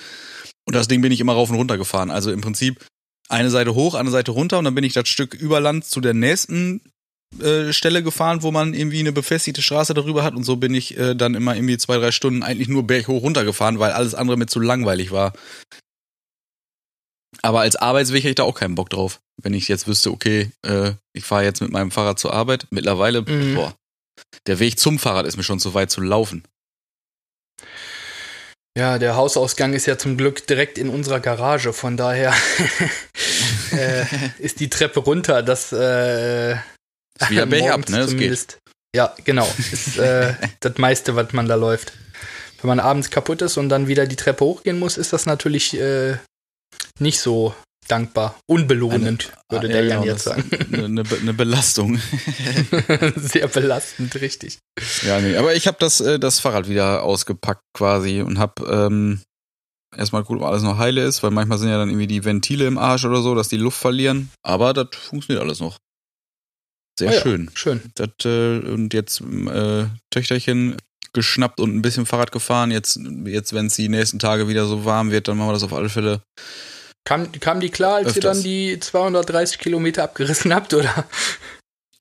Und 0.66 0.74
das 0.74 0.88
Ding 0.88 1.02
bin 1.02 1.12
ich 1.12 1.20
immer 1.20 1.34
rauf 1.34 1.50
und 1.50 1.56
runter 1.56 1.76
gefahren. 1.76 2.10
Also 2.10 2.30
im 2.30 2.40
Prinzip 2.40 2.86
eine 3.28 3.50
Seite 3.50 3.74
hoch, 3.74 3.94
eine 3.94 4.10
Seite 4.10 4.30
runter 4.32 4.58
und 4.58 4.64
dann 4.64 4.74
bin 4.74 4.84
ich 4.84 4.92
das 4.92 5.08
Stück 5.08 5.34
über 5.34 5.60
Land 5.60 5.84
zu 5.84 6.00
der 6.00 6.14
nächsten 6.14 6.80
äh, 7.40 7.72
Stelle 7.72 8.02
gefahren, 8.02 8.42
wo 8.42 8.52
man 8.52 8.72
irgendwie 8.72 9.00
eine 9.00 9.12
befestigte 9.12 9.62
Straße 9.62 9.94
darüber 9.94 10.22
hat 10.22 10.34
und 10.34 10.44
so 10.44 10.56
bin 10.56 10.74
ich 10.74 10.96
äh, 10.96 11.14
dann 11.14 11.34
immer 11.34 11.54
irgendwie 11.56 11.76
zwei, 11.76 11.96
drei 11.98 12.12
Stunden 12.12 12.42
eigentlich 12.42 12.68
nur 12.68 12.86
berghoch 12.86 13.22
runtergefahren, 13.22 13.78
weil 13.78 13.92
alles 13.92 14.14
andere 14.14 14.36
mir 14.36 14.46
zu 14.46 14.60
langweilig 14.60 15.10
war. 15.10 15.32
Aber 17.42 17.60
als 17.60 17.76
Arbeitsweg 17.76 18.22
hätte 18.22 18.28
ich 18.30 18.34
da 18.36 18.44
auch 18.44 18.54
keinen 18.58 18.74
Bock 18.76 18.90
drauf. 18.90 19.20
Wenn 19.42 19.54
ich 19.54 19.68
jetzt 19.68 19.86
wüsste, 19.86 20.10
okay, 20.10 20.50
äh, 20.62 20.92
ich 21.12 21.24
fahre 21.24 21.44
jetzt 21.44 21.60
mit 21.60 21.70
meinem 21.70 21.90
Fahrrad 21.90 22.18
zur 22.18 22.32
Arbeit. 22.32 22.66
Mittlerweile, 22.70 23.22
Mhm. 23.22 23.54
boah, 23.54 23.74
der 24.46 24.58
Weg 24.58 24.78
zum 24.78 24.98
Fahrrad 24.98 25.26
ist 25.26 25.36
mir 25.36 25.42
schon 25.42 25.60
zu 25.60 25.74
weit 25.74 25.90
zu 25.90 26.00
laufen. 26.00 26.44
Ja, 28.76 28.98
der 28.98 29.16
Hausausgang 29.16 29.72
ist 29.72 29.86
ja 29.86 29.96
zum 29.96 30.18
Glück 30.18 30.46
direkt 30.46 30.76
in 30.76 30.90
unserer 30.90 31.18
Garage, 31.18 31.72
von 31.72 31.96
daher 31.96 32.34
äh, 33.72 34.04
ist 34.38 34.60
die 34.60 34.68
Treppe 34.68 35.00
runter, 35.00 35.42
das 35.42 35.72
äh, 35.72 36.52
Ist 36.52 37.30
wieder 37.30 37.46
morgens 37.46 37.88
ne? 37.88 38.06
Zumindest. 38.06 38.58
Ja, 38.94 39.14
genau. 39.24 39.50
Ist 39.72 39.96
äh, 39.96 40.34
das 40.60 40.76
meiste, 40.76 41.16
was 41.16 41.32
man 41.32 41.48
da 41.48 41.54
läuft. 41.54 41.94
Wenn 42.60 42.68
man 42.68 42.80
abends 42.80 43.08
kaputt 43.08 43.40
ist 43.40 43.56
und 43.56 43.70
dann 43.70 43.88
wieder 43.88 44.06
die 44.06 44.16
Treppe 44.16 44.44
hochgehen 44.44 44.78
muss, 44.78 44.98
ist 44.98 45.14
das 45.14 45.24
natürlich 45.24 45.78
äh, 45.80 46.18
nicht 46.98 47.20
so 47.20 47.54
dankbar. 47.86 48.38
Unbelohnend, 48.46 49.32
würde 49.50 49.66
Ah, 49.68 49.70
der 49.70 49.82
ja, 49.84 49.88
Jan 49.88 50.00
genau, 50.02 50.12
jetzt 50.12 50.24
sagen. 50.24 50.44
Eine, 50.72 50.84
eine, 50.84 51.04
Be- 51.04 51.18
eine 51.20 51.34
Belastung. 51.34 52.00
Sehr 53.16 53.48
belastend, 53.48 54.14
richtig. 54.20 54.58
Ja, 55.02 55.20
nee, 55.20 55.36
aber 55.36 55.54
ich 55.54 55.66
habe 55.66 55.76
das, 55.80 56.00
äh, 56.00 56.18
das 56.18 56.40
Fahrrad 56.40 56.68
wieder 56.68 57.02
ausgepackt 57.02 57.62
quasi 57.76 58.20
und 58.22 58.38
habe 58.38 58.64
ähm, 58.70 59.20
erstmal 59.96 60.24
gut, 60.24 60.38
ob 60.38 60.44
alles 60.44 60.62
noch 60.62 60.78
heile 60.78 61.04
ist, 61.04 61.22
weil 61.22 61.30
manchmal 61.30 61.58
sind 61.58 61.68
ja 61.68 61.78
dann 61.78 61.88
irgendwie 61.88 62.06
die 62.06 62.24
Ventile 62.24 62.66
im 62.66 62.78
Arsch 62.78 63.04
oder 63.04 63.22
so, 63.22 63.34
dass 63.34 63.48
die 63.48 63.56
Luft 63.56 63.78
verlieren. 63.78 64.30
Aber 64.42 64.72
das 64.72 64.88
funktioniert 64.92 65.42
alles 65.42 65.60
noch. 65.60 65.76
Sehr 66.98 67.10
Ah 67.10 67.14
ja. 67.14 67.20
schön. 67.20 67.50
Schön. 67.54 67.80
Das, 67.94 68.08
äh, 68.24 68.58
und 68.58 68.94
jetzt 68.94 69.20
äh, 69.20 69.86
Töchterchen 70.10 70.76
geschnappt 71.12 71.60
und 71.60 71.74
ein 71.74 71.82
bisschen 71.82 72.04
Fahrrad 72.06 72.32
gefahren. 72.32 72.70
Jetzt, 72.70 72.98
jetzt 73.24 73.52
wenn 73.54 73.66
es 73.66 73.74
die 73.74 73.88
nächsten 73.88 74.18
Tage 74.18 74.48
wieder 74.48 74.66
so 74.66 74.84
warm 74.84 75.10
wird, 75.10 75.28
dann 75.28 75.36
machen 75.38 75.48
wir 75.48 75.52
das 75.54 75.62
auf 75.62 75.72
alle 75.72 75.88
Fälle. 75.88 76.20
Kam, 77.06 77.30
kam 77.38 77.60
die 77.60 77.70
klar, 77.70 77.96
als 77.96 78.08
ihr 78.08 78.16
Öfters. 78.16 78.38
dann 78.38 78.42
die 78.42 78.80
230 78.80 79.60
Kilometer 79.60 80.02
abgerissen 80.02 80.52
habt, 80.52 80.74
oder? 80.74 81.06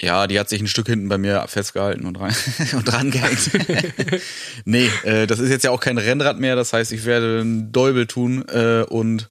Ja, 0.01 0.25
die 0.25 0.39
hat 0.39 0.49
sich 0.49 0.59
ein 0.59 0.67
Stück 0.67 0.87
hinten 0.87 1.07
bei 1.09 1.19
mir 1.19 1.47
festgehalten 1.47 2.07
und, 2.07 2.19
rein, 2.19 2.35
und 2.73 2.85
dran 2.85 3.11
gehängt. 3.11 3.51
nee, 4.65 4.89
äh, 5.03 5.27
das 5.27 5.37
ist 5.37 5.51
jetzt 5.51 5.63
ja 5.63 5.69
auch 5.69 5.79
kein 5.79 5.99
Rennrad 5.99 6.39
mehr. 6.39 6.55
Das 6.55 6.73
heißt, 6.73 6.91
ich 6.91 7.05
werde 7.05 7.41
einen 7.41 7.71
Däubel 7.71 8.07
tun 8.07 8.47
äh, 8.49 8.83
und 8.89 9.29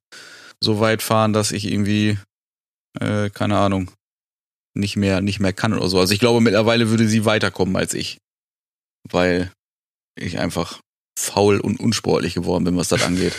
so 0.63 0.79
weit 0.79 1.03
fahren, 1.03 1.33
dass 1.33 1.51
ich 1.51 1.67
irgendwie, 1.67 2.19
äh, 3.01 3.31
keine 3.31 3.59
Ahnung, 3.59 3.91
nicht 4.75 4.97
mehr, 4.97 5.23
nicht 5.23 5.41
mehr 5.41 5.53
kann 5.53 5.75
oder 5.75 5.89
so. 5.89 5.99
Also 5.99 6.15
ich 6.15 6.21
glaube, 6.21 6.41
mittlerweile 6.41 6.89
würde 6.89 7.09
sie 7.09 7.25
weiterkommen 7.25 7.75
als 7.77 7.95
ich. 7.95 8.19
Weil 9.11 9.51
ich 10.15 10.39
einfach 10.39 10.81
faul 11.19 11.59
und 11.59 11.81
unsportlich 11.81 12.35
geworden 12.35 12.63
bin, 12.63 12.77
was 12.77 12.89
das 12.89 13.03
angeht. 13.03 13.35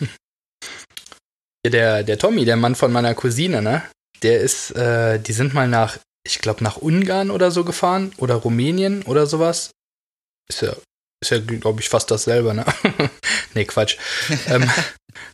Der, 1.70 2.02
der 2.02 2.18
Tommy, 2.18 2.44
der 2.44 2.56
Mann 2.56 2.74
von 2.74 2.92
meiner 2.92 3.14
Cousine, 3.14 3.62
ne? 3.62 3.82
Der 4.22 4.40
ist, 4.40 4.70
äh, 4.72 5.18
die 5.18 5.32
sind 5.32 5.54
mal 5.54 5.68
nach, 5.68 5.98
ich 6.26 6.38
glaube, 6.38 6.64
nach 6.64 6.76
Ungarn 6.76 7.30
oder 7.30 7.50
so 7.50 7.64
gefahren 7.64 8.12
oder 8.18 8.36
Rumänien 8.36 9.02
oder 9.02 9.26
sowas. 9.26 9.70
Ist 10.48 10.62
ja, 10.62 10.74
ist 11.20 11.30
ja, 11.30 11.38
glaube 11.38 11.80
ich, 11.80 11.88
fast 11.88 12.10
dasselbe, 12.10 12.54
ne? 12.54 12.64
nee, 13.54 13.64
Quatsch. 13.64 13.96
ähm, 14.48 14.70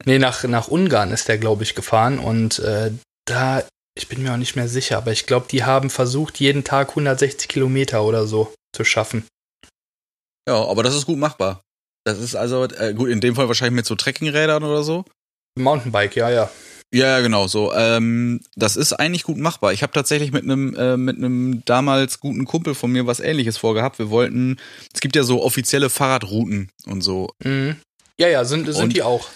nee, 0.04 0.18
nach, 0.18 0.44
nach 0.44 0.68
Ungarn 0.68 1.12
ist 1.12 1.28
der, 1.28 1.38
glaube 1.38 1.62
ich, 1.62 1.74
gefahren 1.74 2.18
und 2.18 2.58
äh, 2.60 2.92
da, 3.24 3.64
ich 3.96 4.08
bin 4.08 4.22
mir 4.22 4.32
auch 4.32 4.38
nicht 4.38 4.56
mehr 4.56 4.68
sicher, 4.68 4.98
aber 4.98 5.12
ich 5.12 5.26
glaube, 5.26 5.46
die 5.50 5.64
haben 5.64 5.90
versucht, 5.90 6.40
jeden 6.40 6.64
Tag 6.64 6.90
160 6.90 7.48
Kilometer 7.48 8.02
oder 8.04 8.26
so 8.26 8.52
zu 8.74 8.84
schaffen. 8.84 9.26
Ja, 10.48 10.64
aber 10.64 10.82
das 10.82 10.94
ist 10.94 11.06
gut 11.06 11.18
machbar. 11.18 11.62
Das 12.04 12.18
ist 12.18 12.34
also, 12.34 12.64
äh, 12.64 12.94
gut, 12.94 13.10
in 13.10 13.20
dem 13.20 13.36
Fall 13.36 13.48
wahrscheinlich 13.48 13.76
mit 13.76 13.86
so 13.86 13.94
Trekkingrädern 13.94 14.64
oder 14.64 14.82
so. 14.82 15.04
Mountainbike, 15.58 16.16
ja, 16.16 16.30
ja. 16.30 16.50
Ja, 16.94 17.06
ja, 17.06 17.20
genau 17.20 17.46
so. 17.48 17.72
Ähm, 17.72 18.40
das 18.54 18.76
ist 18.76 18.92
eigentlich 18.92 19.22
gut 19.22 19.38
machbar. 19.38 19.72
Ich 19.72 19.82
habe 19.82 19.94
tatsächlich 19.94 20.30
mit 20.30 20.42
einem 20.44 20.74
äh, 20.76 20.98
mit 20.98 21.16
einem 21.16 21.64
damals 21.64 22.20
guten 22.20 22.44
Kumpel 22.44 22.74
von 22.74 22.92
mir 22.92 23.06
was 23.06 23.18
Ähnliches 23.20 23.56
vorgehabt. 23.56 23.98
Wir 23.98 24.10
wollten, 24.10 24.58
es 24.92 25.00
gibt 25.00 25.16
ja 25.16 25.22
so 25.22 25.42
offizielle 25.42 25.88
Fahrradrouten 25.88 26.68
und 26.86 27.00
so. 27.00 27.30
Mhm. 27.42 27.76
Ja, 28.18 28.28
ja, 28.28 28.44
sind, 28.44 28.66
sind 28.66 28.76
Und- 28.84 28.92
die 28.96 29.02
auch. 29.02 29.26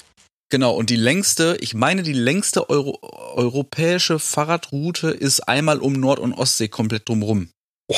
Genau. 0.48 0.74
Und 0.76 0.90
die 0.90 0.96
längste, 0.96 1.56
ich 1.60 1.74
meine, 1.74 2.02
die 2.04 2.12
längste 2.12 2.68
Euro 2.70 2.98
europäische 3.34 4.18
Fahrradroute 4.20 5.08
ist 5.10 5.40
einmal 5.48 5.80
um 5.80 5.94
Nord- 5.94 6.20
und 6.20 6.34
Ostsee 6.34 6.68
komplett 6.68 7.08
drumrum. 7.08 7.48
Oh. 7.88 7.96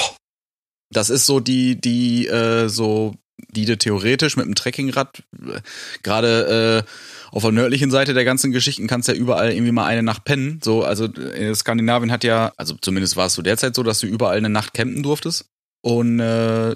Das 0.90 1.10
ist 1.10 1.26
so 1.26 1.40
die 1.40 1.78
die 1.80 2.26
äh, 2.28 2.68
so 2.68 3.14
die 3.58 3.64
du 3.64 3.76
theoretisch 3.76 4.36
mit 4.36 4.46
dem 4.46 4.54
Trekkingrad 4.54 5.22
äh, 5.40 5.60
gerade 6.02 6.84
äh, 6.86 6.90
auf 7.30 7.42
der 7.42 7.52
nördlichen 7.52 7.90
Seite 7.90 8.14
der 8.14 8.24
ganzen 8.24 8.52
Geschichten 8.52 8.86
kannst 8.86 9.08
ja 9.08 9.14
überall 9.14 9.52
irgendwie 9.52 9.72
mal 9.72 9.86
eine 9.86 10.02
Nacht 10.02 10.24
pennen. 10.24 10.60
So, 10.62 10.82
also 10.82 11.04
äh, 11.04 11.54
Skandinavien 11.54 12.12
hat 12.12 12.24
ja, 12.24 12.52
also 12.56 12.76
zumindest 12.80 13.16
war 13.16 13.26
es 13.26 13.34
so 13.34 13.42
derzeit 13.42 13.74
so, 13.74 13.82
dass 13.82 14.00
du 14.00 14.06
überall 14.06 14.36
eine 14.36 14.48
Nacht 14.48 14.74
campen 14.74 15.02
durftest. 15.02 15.46
Und 15.82 16.20
äh, 16.20 16.74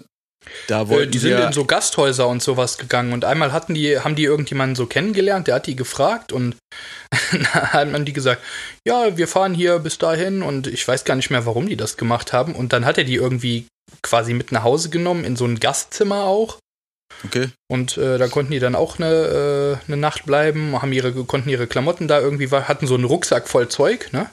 da 0.66 0.82
Äh, 0.82 0.88
wollten 0.88 1.12
die 1.12 1.18
sind 1.18 1.38
in 1.38 1.52
so 1.52 1.64
Gasthäuser 1.64 2.28
und 2.28 2.42
sowas 2.42 2.78
gegangen 2.78 3.12
und 3.12 3.24
einmal 3.24 3.52
hatten 3.52 3.74
die, 3.74 3.98
haben 3.98 4.14
die 4.14 4.24
irgendjemanden 4.24 4.76
so 4.76 4.86
kennengelernt, 4.86 5.46
der 5.46 5.56
hat 5.56 5.66
die 5.66 5.76
gefragt 5.76 6.32
und 6.32 6.56
dann 7.72 7.92
haben 7.92 8.04
die 8.04 8.12
gesagt, 8.12 8.42
ja, 8.86 9.16
wir 9.16 9.28
fahren 9.28 9.54
hier 9.54 9.78
bis 9.78 9.98
dahin 9.98 10.42
und 10.42 10.66
ich 10.66 10.86
weiß 10.86 11.04
gar 11.04 11.14
nicht 11.14 11.30
mehr, 11.30 11.46
warum 11.46 11.68
die 11.68 11.76
das 11.76 11.96
gemacht 11.96 12.32
haben 12.32 12.54
und 12.54 12.72
dann 12.72 12.84
hat 12.84 12.98
er 12.98 13.04
die 13.04 13.14
irgendwie 13.14 13.66
quasi 14.02 14.34
mit 14.34 14.52
nach 14.52 14.64
Hause 14.64 14.90
genommen 14.90 15.24
in 15.24 15.36
so 15.36 15.44
ein 15.44 15.60
Gastzimmer 15.60 16.24
auch 16.24 16.58
okay, 17.24 17.50
und 17.68 17.96
äh, 17.98 18.18
da 18.18 18.28
konnten 18.28 18.52
die 18.52 18.58
dann 18.60 18.74
auch 18.74 18.98
eine, 18.98 19.78
äh, 19.80 19.86
eine 19.86 19.96
Nacht 19.96 20.24
bleiben, 20.26 20.80
haben 20.80 20.92
ihre, 20.92 21.12
konnten 21.24 21.48
ihre 21.48 21.66
Klamotten 21.66 22.08
da 22.08 22.20
irgendwie, 22.20 22.50
hatten 22.50 22.86
so 22.86 22.94
einen 22.94 23.04
Rucksack 23.04 23.48
voll 23.48 23.68
Zeug, 23.68 24.12
ne? 24.12 24.30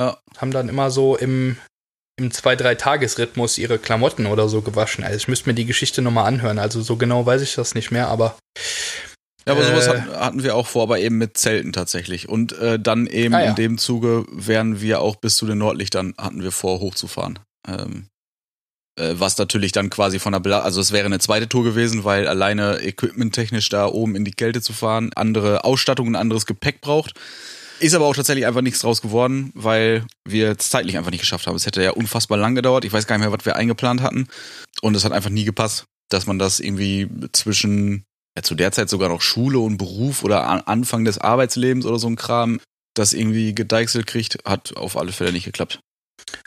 Ja. 0.00 0.18
Haben 0.38 0.50
dann 0.50 0.68
immer 0.68 0.90
so 0.90 1.16
im, 1.16 1.56
im 2.18 2.30
zwei, 2.32 2.56
drei 2.56 2.74
Tagesrhythmus 2.74 3.58
ihre 3.58 3.78
Klamotten 3.78 4.26
oder 4.26 4.48
so 4.48 4.60
gewaschen. 4.60 5.04
Also 5.04 5.16
ich 5.16 5.28
müsste 5.28 5.48
mir 5.48 5.54
die 5.54 5.66
Geschichte 5.66 6.02
nochmal 6.02 6.26
anhören. 6.26 6.58
Also 6.58 6.82
so 6.82 6.96
genau 6.96 7.24
weiß 7.26 7.42
ich 7.42 7.54
das 7.54 7.74
nicht 7.74 7.90
mehr, 7.92 8.08
aber 8.08 8.36
Ja, 9.46 9.52
aber 9.52 9.64
sowas 9.64 9.86
Äh. 9.86 9.90
hatten, 9.90 10.10
hatten 10.16 10.42
wir 10.42 10.56
auch 10.56 10.66
vor, 10.66 10.82
aber 10.84 10.98
eben 10.98 11.18
mit 11.18 11.36
Zelten 11.36 11.72
tatsächlich. 11.72 12.28
Und 12.28 12.52
äh, 12.58 12.78
dann 12.80 13.06
eben 13.06 13.34
Ah, 13.34 13.42
ja. 13.44 13.50
in 13.50 13.54
dem 13.56 13.78
Zuge 13.78 14.24
wären 14.30 14.80
wir 14.80 15.00
auch 15.00 15.16
bis 15.16 15.36
zu 15.36 15.46
den 15.46 15.58
Nordlichtern, 15.58 16.14
hatten 16.18 16.42
wir 16.42 16.50
vor, 16.50 16.80
hochzufahren. 16.80 17.38
Ähm, 17.68 18.06
Äh, 18.06 18.13
was 18.96 19.38
natürlich 19.38 19.72
dann 19.72 19.90
quasi 19.90 20.18
von 20.18 20.32
der, 20.32 20.40
Bela 20.40 20.60
also 20.60 20.80
es 20.80 20.92
wäre 20.92 21.06
eine 21.06 21.18
zweite 21.18 21.48
Tour 21.48 21.64
gewesen, 21.64 22.04
weil 22.04 22.28
alleine 22.28 22.80
equipmenttechnisch 22.80 23.68
da 23.68 23.86
oben 23.86 24.14
in 24.14 24.24
die 24.24 24.32
Kälte 24.32 24.60
zu 24.60 24.72
fahren, 24.72 25.10
andere 25.16 25.64
Ausstattung, 25.64 26.08
ein 26.08 26.16
anderes 26.16 26.46
Gepäck 26.46 26.80
braucht. 26.80 27.14
Ist 27.80 27.94
aber 27.94 28.06
auch 28.06 28.14
tatsächlich 28.14 28.46
einfach 28.46 28.60
nichts 28.60 28.80
draus 28.80 29.02
geworden, 29.02 29.50
weil 29.54 30.06
wir 30.24 30.52
es 30.52 30.70
zeitlich 30.70 30.96
einfach 30.96 31.10
nicht 31.10 31.20
geschafft 31.20 31.46
haben. 31.46 31.56
Es 31.56 31.66
hätte 31.66 31.82
ja 31.82 31.90
unfassbar 31.90 32.38
lang 32.38 32.54
gedauert. 32.54 32.84
Ich 32.84 32.92
weiß 32.92 33.06
gar 33.06 33.16
nicht 33.18 33.26
mehr, 33.26 33.36
was 33.36 33.44
wir 33.44 33.56
eingeplant 33.56 34.00
hatten. 34.00 34.28
Und 34.80 34.94
es 34.94 35.04
hat 35.04 35.12
einfach 35.12 35.30
nie 35.30 35.44
gepasst, 35.44 35.84
dass 36.08 36.26
man 36.26 36.38
das 36.38 36.60
irgendwie 36.60 37.08
zwischen, 37.32 38.04
ja, 38.36 38.42
zu 38.42 38.54
der 38.54 38.70
Zeit 38.70 38.88
sogar 38.88 39.08
noch 39.08 39.22
Schule 39.22 39.58
und 39.58 39.76
Beruf 39.76 40.22
oder 40.22 40.68
Anfang 40.68 41.04
des 41.04 41.18
Arbeitslebens 41.18 41.84
oder 41.84 41.98
so 41.98 42.06
ein 42.06 42.16
Kram, 42.16 42.60
das 42.94 43.12
irgendwie 43.12 43.54
gedeichselt 43.54 44.06
kriegt, 44.06 44.38
hat 44.44 44.76
auf 44.76 44.96
alle 44.96 45.12
Fälle 45.12 45.32
nicht 45.32 45.44
geklappt. 45.44 45.80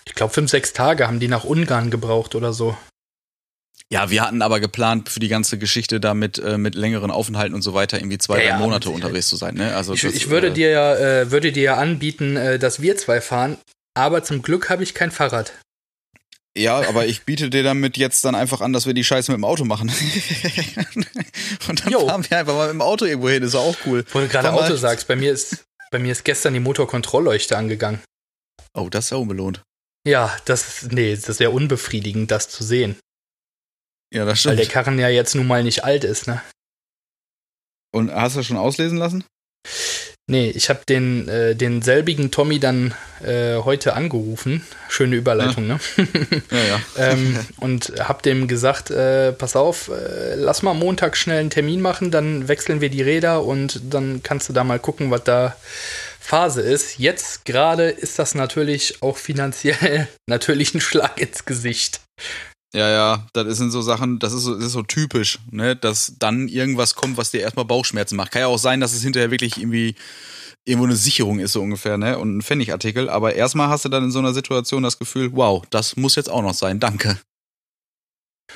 Ich 0.05 0.15
glaube, 0.15 0.33
fünf, 0.33 0.49
sechs 0.49 0.73
Tage 0.73 1.07
haben 1.07 1.19
die 1.19 1.27
nach 1.27 1.43
Ungarn 1.43 1.91
gebraucht 1.91 2.35
oder 2.35 2.53
so. 2.53 2.77
Ja, 3.89 4.09
wir 4.09 4.21
hatten 4.21 4.41
aber 4.41 4.59
geplant 4.59 5.07
für 5.07 5.21
die 5.21 5.29
ganze 5.29 5.57
Geschichte 5.57 6.01
da 6.01 6.13
mit, 6.13 6.39
äh, 6.39 6.57
mit 6.57 6.75
längeren 6.75 7.09
Aufenthalten 7.09 7.55
und 7.55 7.61
so 7.61 7.73
weiter 7.73 7.97
irgendwie 7.97 8.17
zwei, 8.17 8.43
ja, 8.43 8.51
drei 8.51 8.59
Monate 8.59 8.89
unterwegs 8.89 9.29
zu 9.29 9.37
sein. 9.37 9.55
Ne? 9.55 9.75
Also 9.75 9.93
ich, 9.93 10.01
das, 10.01 10.13
ich 10.13 10.29
würde 10.29 10.47
äh, 10.47 10.51
dir 10.51 10.69
ja 10.69 10.95
äh, 10.95 11.31
würde 11.31 11.53
dir 11.53 11.63
ja 11.63 11.77
anbieten, 11.77 12.35
äh, 12.35 12.59
dass 12.59 12.81
wir 12.81 12.97
zwei 12.97 13.21
fahren, 13.21 13.57
aber 13.93 14.23
zum 14.23 14.41
Glück 14.41 14.69
habe 14.69 14.83
ich 14.83 14.93
kein 14.93 15.11
Fahrrad. 15.11 15.53
Ja, 16.57 16.89
aber 16.89 17.05
ich 17.05 17.23
biete 17.23 17.49
dir 17.49 17.63
damit 17.63 17.97
jetzt 17.97 18.25
dann 18.25 18.35
einfach 18.35 18.61
an, 18.61 18.73
dass 18.73 18.87
wir 18.87 18.93
die 18.93 19.03
Scheiße 19.03 19.31
mit 19.31 19.37
dem 19.37 19.45
Auto 19.45 19.63
machen. 19.63 19.89
und 21.69 21.85
dann 21.85 21.93
jo. 21.93 22.07
fahren 22.07 22.25
wir 22.27 22.39
einfach 22.39 22.55
mal 22.55 22.67
mit 22.67 22.73
dem 22.73 22.81
Auto 22.81 23.05
irgendwo 23.05 23.29
hin, 23.29 23.43
ist 23.43 23.55
auch 23.55 23.75
cool. 23.85 24.03
Wo 24.11 24.19
du 24.19 24.27
gerade 24.27 24.51
Auto 24.51 24.75
sagst, 24.75 25.07
bei 25.07 25.15
mir 25.15 25.31
ist 25.31 25.65
bei 25.91 25.99
mir 25.99 26.11
ist 26.11 26.25
gestern 26.25 26.53
die 26.53 26.59
Motorkontrollleuchte 26.59 27.57
angegangen. 27.57 28.01
Oh, 28.73 28.89
das 28.89 29.05
ist 29.05 29.11
ja 29.11 29.17
unbelohnt. 29.17 29.63
Ja, 30.07 30.33
das 30.45 30.87
nee, 30.89 31.13
das 31.13 31.27
ist 31.27 31.39
ja 31.41 31.49
unbefriedigend, 31.49 32.31
das 32.31 32.47
zu 32.47 32.63
sehen. 32.63 32.95
Ja, 34.13 34.23
das 34.23 34.39
stimmt. 34.39 34.51
Weil 34.51 34.65
der 34.65 34.73
Karren 34.73 34.97
ja 34.99 35.09
jetzt 35.09 35.35
nun 35.35 35.47
mal 35.47 35.63
nicht 35.63 35.83
alt 35.83 36.05
ist, 36.05 36.27
ne? 36.27 36.41
Und 37.93 38.11
hast 38.13 38.37
du 38.37 38.43
schon 38.43 38.55
auslesen 38.55 38.97
lassen? 38.97 39.25
Nee, 40.29 40.49
ich 40.49 40.69
habe 40.69 40.81
den, 40.87 41.27
äh, 41.27 41.55
den 41.55 41.81
selbigen 41.81 42.31
Tommy 42.31 42.59
dann 42.59 42.93
äh, 43.21 43.57
heute 43.57 43.93
angerufen. 43.93 44.65
Schöne 44.87 45.15
Überleitung, 45.15 45.67
ja. 45.67 45.75
ne? 45.75 45.79
ja, 46.51 46.57
ja. 46.57 47.11
ähm, 47.11 47.39
und 47.57 47.93
habe 47.99 48.21
dem 48.21 48.47
gesagt, 48.47 48.91
äh, 48.91 49.33
pass 49.33 49.57
auf, 49.57 49.89
äh, 49.89 50.35
lass 50.35 50.63
mal 50.63 50.73
Montag 50.73 51.17
schnell 51.17 51.39
einen 51.39 51.49
Termin 51.49 51.81
machen, 51.81 52.11
dann 52.11 52.47
wechseln 52.47 52.79
wir 52.79 52.89
die 52.89 53.01
Räder 53.01 53.43
und 53.43 53.81
dann 53.93 54.21
kannst 54.23 54.47
du 54.47 54.53
da 54.53 54.63
mal 54.63 54.79
gucken, 54.79 55.11
was 55.11 55.23
da 55.23 55.55
Phase 56.27 56.59
ist. 56.59 56.99
Jetzt 56.99 57.45
gerade 57.45 57.89
ist 57.89 58.19
das 58.19 58.35
natürlich 58.35 59.01
auch 59.01 59.15
finanziell 59.15 60.09
natürlich 60.27 60.73
ein 60.73 60.81
Schlag 60.81 61.21
ins 61.21 61.45
Gesicht. 61.45 62.01
Ja, 62.75 62.89
ja, 62.89 63.27
das 63.31 63.57
sind 63.57 63.71
so 63.71 63.81
Sachen, 63.81 64.19
das 64.19 64.33
ist 64.33 64.43
so, 64.43 64.55
das 64.55 64.65
ist 64.65 64.73
so 64.73 64.83
typisch, 64.83 65.39
ne, 65.51 65.77
dass 65.77 66.15
dann 66.19 66.49
irgendwas 66.49 66.95
kommt, 66.95 67.15
was 67.15 67.31
dir 67.31 67.39
erstmal 67.39 67.63
Bauchschmerzen 67.63 68.17
macht. 68.17 68.33
Kann 68.33 68.41
ja 68.41 68.47
auch 68.47 68.59
sein, 68.59 68.81
dass 68.81 68.93
es 68.93 69.01
hinterher 69.01 69.31
wirklich 69.31 69.57
irgendwie 69.57 69.95
irgendwo 70.65 70.85
eine 70.85 70.97
Sicherung 70.97 71.39
ist, 71.39 71.53
so 71.53 71.61
ungefähr, 71.61 71.97
ne, 71.97 72.19
und 72.19 72.37
ein 72.37 72.41
Pfennigartikel. 72.41 73.09
Aber 73.09 73.33
erstmal 73.33 73.69
hast 73.69 73.85
du 73.85 73.89
dann 73.89 74.03
in 74.03 74.11
so 74.11 74.19
einer 74.19 74.33
Situation 74.33 74.83
das 74.83 74.99
Gefühl, 74.99 75.29
wow, 75.31 75.63
das 75.69 75.95
muss 75.95 76.15
jetzt 76.15 76.29
auch 76.29 76.41
noch 76.41 76.53
sein, 76.53 76.81
danke. 76.81 77.17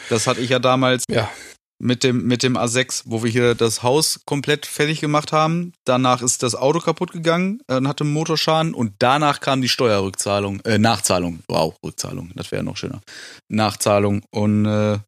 Das 0.10 0.28
hatte 0.28 0.42
ich 0.42 0.50
ja 0.50 0.60
damals 0.60 1.06
ja 1.10 1.32
mit 1.82 2.04
dem, 2.04 2.28
mit 2.28 2.44
dem 2.44 2.58
A6, 2.58 3.04
wo 3.06 3.24
wir 3.24 3.32
hier 3.32 3.56
das 3.56 3.82
Haus 3.82 4.22
komplett 4.26 4.68
fertig 4.68 5.02
gemacht 5.02 5.32
haben. 5.32 5.74
Danach 5.84 6.22
ist 6.22 6.44
das 6.44 6.54
Auto 6.54 6.80
kaputt 6.80 7.12
gegangen, 7.12 7.62
äh, 7.68 7.82
hatte 7.84 8.04
einen 8.04 8.14
Motorschaden 8.14 8.76
und 8.76 8.94
danach 9.00 9.40
kam 9.40 9.62
die 9.62 9.70
Steuerrückzahlung, 9.70 10.62
äh, 10.62 10.78
Nachzahlung. 10.78 11.40
Wow, 11.48 11.76
Rückzahlung, 11.84 12.32
das 12.36 12.52
wäre 12.52 12.64
noch 12.64 12.78
schöner. 12.78 13.02
Nachzahlung 13.50 14.24
und 14.30 14.66
äh, 14.66 15.00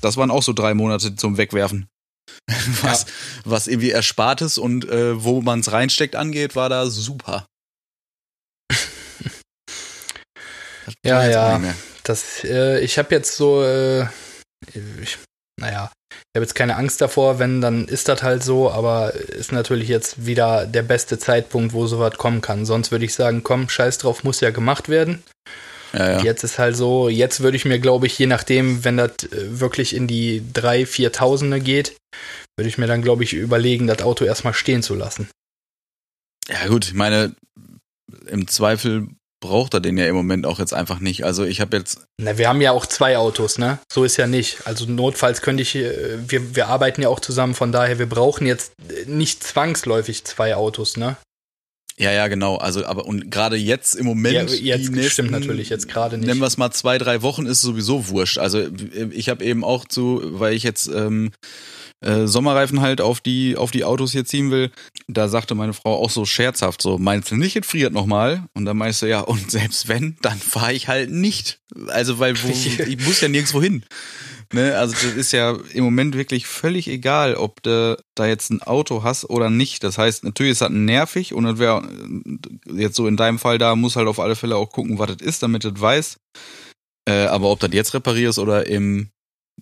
das 0.00 0.16
waren 0.16 0.30
auch 0.30 0.42
so 0.42 0.54
drei 0.54 0.72
Monate 0.72 1.14
zum 1.14 1.36
Wegwerfen. 1.36 1.88
was, 2.82 3.02
ja. 3.02 3.08
was 3.44 3.66
irgendwie 3.66 3.90
Erspartes 3.90 4.56
und 4.56 4.88
äh, 4.88 5.22
wo 5.22 5.42
man 5.42 5.60
es 5.60 5.72
reinsteckt 5.72 6.16
angeht, 6.16 6.56
war 6.56 6.70
da 6.70 6.86
super. 6.86 7.46
ja, 11.04 11.28
ja. 11.28 11.74
Das, 12.02 12.44
äh, 12.44 12.80
ich 12.80 12.96
habe 12.98 13.14
jetzt 13.14 13.36
so, 13.36 13.62
äh, 13.62 14.06
ich 15.02 15.18
naja, 15.58 15.90
ich 16.10 16.38
habe 16.38 16.44
jetzt 16.44 16.54
keine 16.54 16.76
Angst 16.76 17.00
davor, 17.00 17.38
wenn, 17.38 17.60
dann 17.60 17.86
ist 17.86 18.08
das 18.08 18.22
halt 18.22 18.42
so, 18.42 18.70
aber 18.70 19.14
ist 19.14 19.52
natürlich 19.52 19.88
jetzt 19.88 20.26
wieder 20.26 20.66
der 20.66 20.82
beste 20.82 21.18
Zeitpunkt, 21.18 21.72
wo 21.72 21.86
sowas 21.86 22.16
kommen 22.16 22.40
kann. 22.40 22.66
Sonst 22.66 22.90
würde 22.90 23.04
ich 23.04 23.14
sagen, 23.14 23.42
komm, 23.42 23.68
scheiß 23.68 23.98
drauf, 23.98 24.24
muss 24.24 24.40
ja 24.40 24.50
gemacht 24.50 24.88
werden. 24.88 25.22
Ja, 25.92 26.12
ja. 26.12 26.22
Jetzt 26.22 26.44
ist 26.44 26.58
halt 26.58 26.76
so, 26.76 27.08
jetzt 27.08 27.40
würde 27.40 27.56
ich 27.56 27.64
mir, 27.64 27.78
glaube 27.78 28.06
ich, 28.06 28.18
je 28.18 28.26
nachdem, 28.26 28.84
wenn 28.84 28.98
das 28.98 29.12
äh, 29.24 29.60
wirklich 29.60 29.94
in 29.94 30.06
die 30.06 30.42
3.000, 30.54 31.12
4.000er 31.12 31.60
geht, 31.60 31.96
würde 32.56 32.68
ich 32.68 32.78
mir 32.78 32.86
dann, 32.86 33.02
glaube 33.02 33.24
ich, 33.24 33.32
überlegen, 33.32 33.86
das 33.86 34.02
Auto 34.02 34.24
erstmal 34.24 34.54
stehen 34.54 34.82
zu 34.82 34.94
lassen. 34.94 35.28
Ja, 36.48 36.66
gut, 36.68 36.86
ich 36.86 36.94
meine, 36.94 37.34
im 38.26 38.48
Zweifel 38.48 39.08
braucht 39.40 39.74
er 39.74 39.80
den 39.80 39.96
ja 39.96 40.06
im 40.06 40.14
Moment 40.14 40.46
auch 40.46 40.58
jetzt 40.58 40.74
einfach 40.74 41.00
nicht. 41.00 41.24
Also 41.24 41.44
ich 41.44 41.60
habe 41.60 41.76
jetzt. 41.76 42.00
Na, 42.20 42.38
wir 42.38 42.48
haben 42.48 42.60
ja 42.60 42.72
auch 42.72 42.86
zwei 42.86 43.18
Autos, 43.18 43.58
ne? 43.58 43.78
So 43.90 44.04
ist 44.04 44.16
ja 44.16 44.26
nicht. 44.26 44.66
Also 44.66 44.86
notfalls 44.86 45.42
könnte 45.42 45.62
ich, 45.62 45.76
äh, 45.76 46.18
wir, 46.28 46.56
wir 46.56 46.68
arbeiten 46.68 47.02
ja 47.02 47.08
auch 47.08 47.20
zusammen, 47.20 47.54
von 47.54 47.72
daher, 47.72 47.98
wir 47.98 48.08
brauchen 48.08 48.46
jetzt 48.46 48.72
nicht 49.06 49.44
zwangsläufig 49.44 50.24
zwei 50.24 50.56
Autos, 50.56 50.96
ne? 50.96 51.16
Ja, 51.98 52.12
ja, 52.12 52.28
genau. 52.28 52.56
Also, 52.56 52.86
aber 52.86 53.06
und 53.06 53.28
gerade 53.30 53.56
jetzt 53.56 53.96
im 53.96 54.06
Moment. 54.06 54.50
Ja, 54.50 54.76
jetzt 54.76 54.90
nächsten, 54.90 55.10
stimmt 55.10 55.30
natürlich, 55.32 55.68
jetzt 55.68 55.88
gerade 55.88 56.16
nicht. 56.16 56.28
Nennen 56.28 56.40
wir 56.40 56.46
es 56.46 56.56
mal 56.56 56.70
zwei, 56.70 56.96
drei 56.96 57.22
Wochen, 57.22 57.46
ist 57.46 57.60
sowieso 57.60 58.08
wurscht. 58.08 58.38
Also 58.38 58.68
ich 59.10 59.28
habe 59.28 59.44
eben 59.44 59.64
auch 59.64 59.84
zu, 59.84 60.20
weil 60.38 60.54
ich 60.54 60.62
jetzt 60.62 60.86
ähm, 60.86 61.32
äh, 62.00 62.26
Sommerreifen 62.26 62.80
halt 62.80 63.00
auf 63.00 63.20
die, 63.20 63.56
auf 63.56 63.70
die 63.70 63.84
Autos 63.84 64.12
hier 64.12 64.24
ziehen 64.24 64.50
will, 64.50 64.70
da 65.08 65.28
sagte 65.28 65.54
meine 65.54 65.72
Frau 65.72 65.96
auch 65.96 66.10
so 66.10 66.24
scherzhaft 66.24 66.80
so, 66.80 66.98
meinst 66.98 67.30
du 67.30 67.36
nicht, 67.36 67.56
es 67.56 67.66
friert 67.66 67.92
nochmal? 67.92 68.44
Und 68.54 68.64
dann 68.64 68.76
meinst 68.76 69.02
du, 69.02 69.06
ja, 69.06 69.20
und 69.20 69.50
selbst 69.50 69.88
wenn, 69.88 70.16
dann 70.22 70.38
fahre 70.38 70.72
ich 70.72 70.88
halt 70.88 71.10
nicht. 71.10 71.60
Also, 71.88 72.18
weil 72.18 72.40
wo, 72.42 72.48
ich 72.86 73.04
muss 73.04 73.20
ja 73.20 73.28
nirgendwo 73.28 73.60
hin. 73.60 73.84
Ne, 74.50 74.78
also 74.78 74.94
das 74.94 75.14
ist 75.14 75.32
ja 75.32 75.58
im 75.74 75.84
Moment 75.84 76.16
wirklich 76.16 76.46
völlig 76.46 76.88
egal, 76.88 77.34
ob 77.34 77.62
du 77.62 78.02
da 78.14 78.26
jetzt 78.26 78.50
ein 78.50 78.62
Auto 78.62 79.02
hast 79.02 79.28
oder 79.28 79.50
nicht. 79.50 79.84
Das 79.84 79.98
heißt, 79.98 80.24
natürlich 80.24 80.52
ist 80.52 80.62
das 80.62 80.70
nervig 80.70 81.34
und 81.34 81.44
das 81.44 81.58
wäre 81.58 81.86
jetzt 82.72 82.96
so 82.96 83.06
in 83.06 83.18
deinem 83.18 83.38
Fall 83.38 83.58
da, 83.58 83.76
muss 83.76 83.96
halt 83.96 84.08
auf 84.08 84.18
alle 84.18 84.36
Fälle 84.36 84.56
auch 84.56 84.70
gucken, 84.70 84.98
was 84.98 85.08
das 85.08 85.20
ist, 85.20 85.42
damit 85.42 85.64
du 85.64 85.72
das 85.72 85.82
weißt. 85.82 86.18
Äh, 87.06 87.26
aber 87.26 87.50
ob 87.50 87.60
das 87.60 87.72
jetzt 87.72 87.92
reparierst 87.92 88.38
oder 88.38 88.66
im 88.66 89.10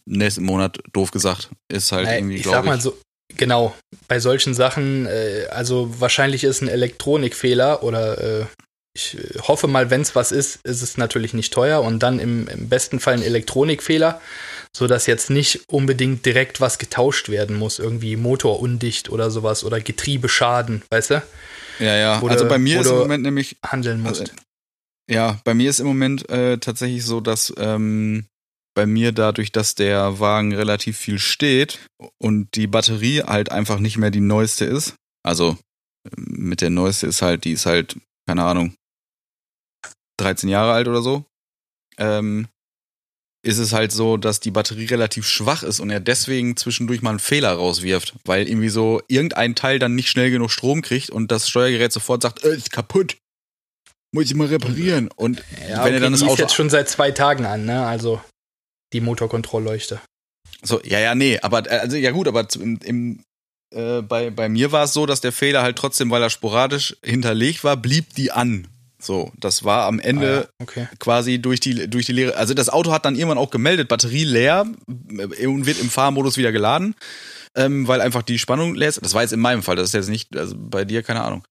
nächsten 0.05 0.45
Monat, 0.45 0.79
doof 0.93 1.11
gesagt, 1.11 1.51
ist 1.69 1.93
halt 1.93 2.07
Nein, 2.07 2.19
irgendwie, 2.19 2.37
ich 2.37 2.45
sag 2.45 2.65
mal 2.65 2.81
so, 2.81 2.97
genau, 3.37 3.75
bei 4.09 4.21
solchen 4.21 4.55
Sachen, 4.55 5.07
äh, 5.07 5.47
also 5.51 6.01
wahrscheinlich 6.01 6.45
ist 6.45 6.63
ein 6.63 6.69
Elektronikfehler 6.69 7.83
oder 7.83 8.41
äh, 8.43 8.47
ich 8.95 9.19
hoffe 9.43 9.69
mal, 9.69 9.91
wenn 9.91 10.01
es 10.01 10.15
was 10.15 10.33
ist, 10.33 10.61
ist 10.65 10.81
es 10.81 10.97
natürlich 10.97 11.35
nicht 11.35 11.53
teuer 11.53 11.83
und 11.83 12.03
dann 12.03 12.19
im, 12.19 12.49
im 12.49 12.69
besten 12.69 12.99
Fall 12.99 13.15
ein 13.15 13.23
Elektronikfehler, 13.23 14.21
sodass 14.75 15.07
jetzt 15.07 15.29
nicht 15.29 15.65
unbedingt 15.69 16.25
direkt 16.25 16.63
was 16.63 16.79
getauscht 16.79 17.29
werden 17.29 17.57
muss, 17.57 17.79
irgendwie 17.79 18.17
Motor 18.17 18.61
undicht 18.61 19.11
oder 19.11 19.31
sowas 19.31 19.65
oder 19.65 19.81
Getriebeschaden, 19.81 20.83
weißt 20.91 21.11
du? 21.11 21.23
Ja, 21.79 21.95
ja, 21.95 22.23
oder, 22.23 22.33
also 22.33 22.49
bei 22.49 22.59
mir 22.59 22.81
ist 22.81 22.87
im 22.87 22.97
Moment 22.97 23.23
nämlich 23.23 23.57
handeln 23.65 24.01
musst. 24.01 24.21
Also, 24.21 24.33
ja, 25.11 25.41
bei 25.45 25.53
mir 25.53 25.69
ist 25.69 25.81
im 25.81 25.87
Moment 25.87 26.29
äh, 26.31 26.57
tatsächlich 26.59 27.05
so, 27.05 27.21
dass 27.21 27.53
ähm, 27.59 28.25
bei 28.77 28.87
mir 28.87 29.13
dadurch, 29.13 29.51
dass 29.51 29.75
der 29.75 30.21
Wagen 30.21 30.55
relativ 30.55 30.99
viel 30.99 31.19
steht 31.19 31.81
und 32.19 32.55
die 32.55 32.67
Batterie 32.67 33.23
halt 33.23 33.51
einfach 33.51 33.79
nicht 33.79 33.97
mehr 33.97 34.11
die 34.11 34.21
neueste 34.21 34.67
ist. 34.67 34.95
Also 35.25 35.57
mit 36.15 36.61
der 36.61 36.71
neueste 36.71 37.07
ist 37.07 37.23
halt, 37.23 37.45
die 37.45 37.53
ist 37.53 37.65
halt, 37.65 37.97
keine 38.29 38.45
Ahnung, 38.45 38.75
13 40.21 40.51
Jahre 40.51 40.73
alt 40.73 40.89
oder 40.89 41.01
so. 41.01 41.25
Ähm, 41.99 42.49
ist 43.43 43.59
es 43.59 43.73
halt 43.73 43.93
so, 43.93 44.19
dass 44.19 44.41
die 44.41 44.51
Batterie 44.51 44.87
relativ 44.87 45.27
schwach 45.27 45.63
ist 45.63 45.81
und 45.81 45.89
er 45.89 46.01
deswegen 46.01 46.57
zwischendurch 46.57 47.01
mal 47.01 47.11
einen 47.11 47.19
Fehler 47.19 47.53
rauswirft, 47.53 48.15
weil 48.25 48.47
irgendwie 48.47 48.69
so 48.69 49.01
irgendein 49.09 49.55
Teil 49.55 49.79
dann 49.79 49.95
nicht 49.95 50.11
schnell 50.11 50.31
genug 50.31 50.51
Strom 50.51 50.83
kriegt 50.83 51.09
und 51.09 51.33
das 51.33 51.49
Steuergerät 51.49 51.93
sofort 51.93 52.23
sagt, 52.23 52.45
äh, 52.45 52.55
ist 52.55 52.73
kaputt. 52.73 53.17
Muss 54.13 54.27
ich 54.27 54.35
mal 54.35 54.49
reparieren. 54.49 55.09
Und 55.17 55.43
ja, 55.63 55.69
wenn 55.69 55.79
okay, 55.79 55.95
er 55.95 56.01
dann 56.01 56.13
das 56.13 56.23
Auto. 56.23 56.43
jetzt 56.43 56.55
schon 56.55 56.69
seit 56.69 56.91
zwei 56.91 57.11
Tagen 57.11 57.47
an, 57.47 57.65
ne? 57.65 57.87
Also 57.87 58.21
die 58.93 59.01
Motorkontrollleuchte. 59.01 60.01
So, 60.63 60.81
ja, 60.83 60.99
ja, 60.99 61.15
nee, 61.15 61.39
aber 61.41 61.71
äh, 61.71 61.79
also 61.79 61.97
ja 61.97 62.11
gut, 62.11 62.29
aber 62.29 62.47
im, 62.55 62.79
im 62.83 63.21
äh, 63.75 64.03
bei, 64.03 64.31
bei 64.31 64.49
mir 64.49 64.73
war 64.73 64.85
es 64.85 64.93
so, 64.93 65.07
dass 65.07 65.21
der 65.21 65.33
Fehler 65.33 65.63
halt 65.63 65.77
trotzdem, 65.77 66.11
weil 66.11 66.23
er 66.23 66.31
sporadisch 66.31 66.97
hinterlegt 67.03 67.65
war, 67.65 67.77
blieb 67.77 68.15
die 68.15 68.33
an. 68.33 68.69
So, 68.99 69.31
das 69.39 69.63
war 69.63 69.87
am 69.87 70.01
Ende 70.01 70.49
ah, 70.49 70.63
okay. 70.63 70.89
quasi 70.99 71.39
durch 71.39 71.61
die, 71.61 71.89
durch 71.89 72.07
die 72.07 72.13
Leere. 72.13 72.37
Also 72.37 72.55
das 72.55 72.71
Auto 72.71 72.93
hat 72.93 73.05
dann 73.05 73.15
irgendwann 73.15 73.39
auch 73.39 73.51
gemeldet, 73.51 73.89
Batterie 73.89 74.25
leer 74.25 74.67
äh, 75.11 75.47
und 75.47 75.67
wird 75.67 75.81
im 75.81 75.91
Fahrmodus 75.91 76.39
wieder 76.39 76.53
geladen. 76.53 76.95
ähm, 77.57 77.89
weil 77.89 78.01
einfach 78.01 78.23
die 78.23 78.39
Spannung 78.39 78.75
lässt. 78.75 79.03
Das 79.05 79.15
war 79.15 79.23
jetzt 79.23 79.33
in 79.33 79.41
meinem 79.41 79.63
Fall, 79.63 79.77
das 79.77 79.89
ist 79.89 79.95
jetzt 79.95 80.09
nicht, 80.09 80.37
also 80.37 80.55
bei 80.59 80.85
dir, 80.85 81.03
keine 81.03 81.23
Ahnung. 81.23 81.43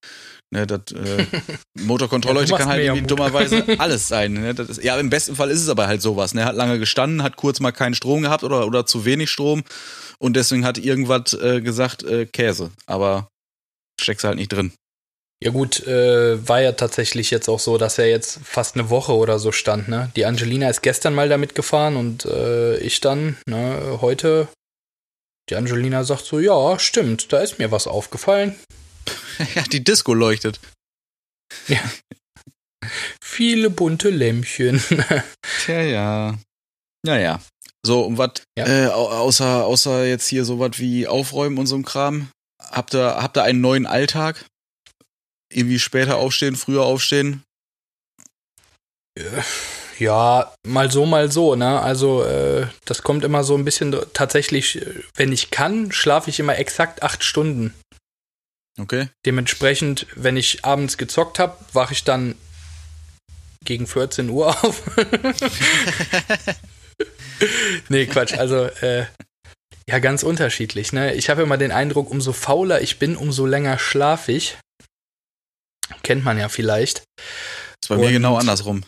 Ne, 0.54 0.68
das 0.68 0.92
äh, 0.92 1.26
Motorkontrollleuchte 1.80 2.52
Ja, 2.52 2.58
kann 2.58 2.70
halt 2.70 2.84
irgendwie 2.84 3.08
dummerweise 3.08 3.66
alles 3.80 4.08
sein. 4.08 4.34
Ne? 4.34 4.52
Ist, 4.52 4.84
ja, 4.84 4.98
im 5.00 5.10
besten 5.10 5.36
Fall 5.36 5.50
ist 5.50 5.62
es 5.62 5.70
aber 5.70 5.88
halt 5.88 6.02
sowas. 6.02 6.34
Ne? 6.34 6.46
Hat 6.46 6.56
lange 6.56 6.80
gestanden, 6.80 7.24
hat 7.24 7.36
kurz 7.36 7.60
mal 7.60 7.72
keinen 7.72 7.96
Strom 7.96 8.22
gehabt 8.22 8.44
oder, 8.44 8.66
oder 8.68 8.86
zu 8.86 9.06
wenig 9.06 9.30
Strom 9.30 9.64
und 10.20 10.36
deswegen 10.36 10.66
hat 10.66 10.78
irgendwas 10.78 11.34
äh, 11.34 11.62
gesagt, 11.62 12.04
äh, 12.04 12.26
Käse. 12.26 12.72
Aber 12.86 13.28
steckst 14.00 14.24
halt 14.24 14.38
nicht 14.38 14.52
drin. 14.52 14.72
Ja 15.44 15.52
gut, 15.52 15.86
äh, 15.86 16.48
war 16.48 16.62
ja 16.62 16.72
tatsächlich 16.72 17.30
jetzt 17.30 17.50
auch 17.50 17.60
so, 17.60 17.78
dass 17.78 17.98
er 17.98 18.08
jetzt 18.08 18.40
fast 18.44 18.76
eine 18.76 18.90
Woche 18.90 19.14
oder 19.14 19.38
so 19.38 19.52
stand. 19.52 19.90
Ne? 19.90 20.10
Die 20.16 20.26
Angelina 20.26 20.70
ist 20.70 20.82
gestern 20.82 21.14
mal 21.14 21.28
damit 21.28 21.56
gefahren 21.56 21.98
und 21.98 22.26
äh, 22.26 22.78
ich 22.78 23.02
dann 23.02 23.38
ne, 23.46 24.00
heute. 24.02 24.48
Die 25.50 25.56
Angelina 25.56 26.04
sagt 26.04 26.26
so, 26.26 26.40
ja, 26.40 26.80
stimmt, 26.80 27.32
da 27.32 27.40
ist 27.40 27.60
mir 27.60 27.72
was 27.72 27.86
aufgefallen. 27.86 28.56
ja, 29.56 29.64
die 29.64 29.84
Disco 29.84 30.14
leuchtet. 30.14 30.60
Viele 33.22 33.70
bunte 33.70 34.10
Lämpchen. 34.10 34.82
Tja, 35.66 35.82
ja. 35.82 36.38
Naja. 37.06 37.42
So, 37.86 38.02
und 38.04 38.18
was, 38.18 38.32
Ja. 38.58 38.66
äh, 38.66 38.88
au- 38.88 39.10
außer, 39.10 39.66
außer 39.66 40.06
jetzt 40.06 40.28
hier 40.28 40.46
sowas 40.46 40.72
wie 40.80 41.08
Aufräumen 41.08 41.58
und 41.58 41.68
so 41.68 41.76
ein 41.76 41.84
Kram, 41.86 42.30
habt 42.62 42.94
ihr, 42.96 43.22
habt 43.22 43.38
ihr 43.38 43.44
einen 43.44 43.62
neuen 43.62 43.86
Alltag? 43.86 44.46
Irgendwie 45.54 45.80
später 45.80 46.18
aufstehen, 46.18 46.56
früher 46.56 46.84
aufstehen? 46.84 47.44
ja, 50.00 50.54
mal 50.68 50.92
so, 50.92 51.06
mal 51.06 51.32
so, 51.32 51.56
ne? 51.56 51.80
Also, 51.82 52.24
äh, 52.24 52.68
das 52.86 53.02
kommt 53.04 53.24
immer 53.24 53.44
so 53.44 53.56
ein 53.56 53.64
bisschen 53.64 53.96
tatsächlich, 54.14 54.82
äh, 54.82 55.04
wenn 55.16 55.32
ich 55.32 55.52
kann, 55.52 55.92
schlafe 55.92 56.30
ich 56.30 56.40
immer 56.40 56.58
exakt 56.58 57.02
acht 57.04 57.24
Stunden. 57.24 57.74
Okay. 58.80 59.08
Dementsprechend, 59.26 60.06
wenn 60.16 60.36
ich 60.38 60.66
abends 60.66 60.98
gezockt 60.98 61.40
habe, 61.40 61.58
wache 61.74 61.94
ich 61.94 62.04
dann 62.04 62.36
gegen 63.64 63.88
14 63.88 64.30
Uhr 64.30 64.50
auf. 64.64 64.84
nee, 67.90 68.06
Quatsch. 68.06 68.34
Also, 68.34 68.66
äh, 68.66 69.06
ja, 69.88 70.00
ganz 70.00 70.24
unterschiedlich. 70.24 70.94
Ne? 70.94 71.14
Ich 71.16 71.30
habe 71.30 71.44
immer 71.44 71.58
den 71.58 71.72
Eindruck, 71.72 72.10
umso 72.10 72.34
fauler 72.34 72.82
ich 72.82 73.00
bin, 73.00 73.16
umso 73.16 73.46
länger 73.46 73.78
schlafe 73.80 74.32
ich. 74.32 74.58
Kennt 76.04 76.24
man 76.24 76.38
ja 76.38 76.50
vielleicht. 76.50 77.04
ist 77.82 77.90
bei 77.90 77.98
mir 77.98 78.08
Und- 78.08 78.14
genau 78.14 78.38
andersrum. 78.38 78.84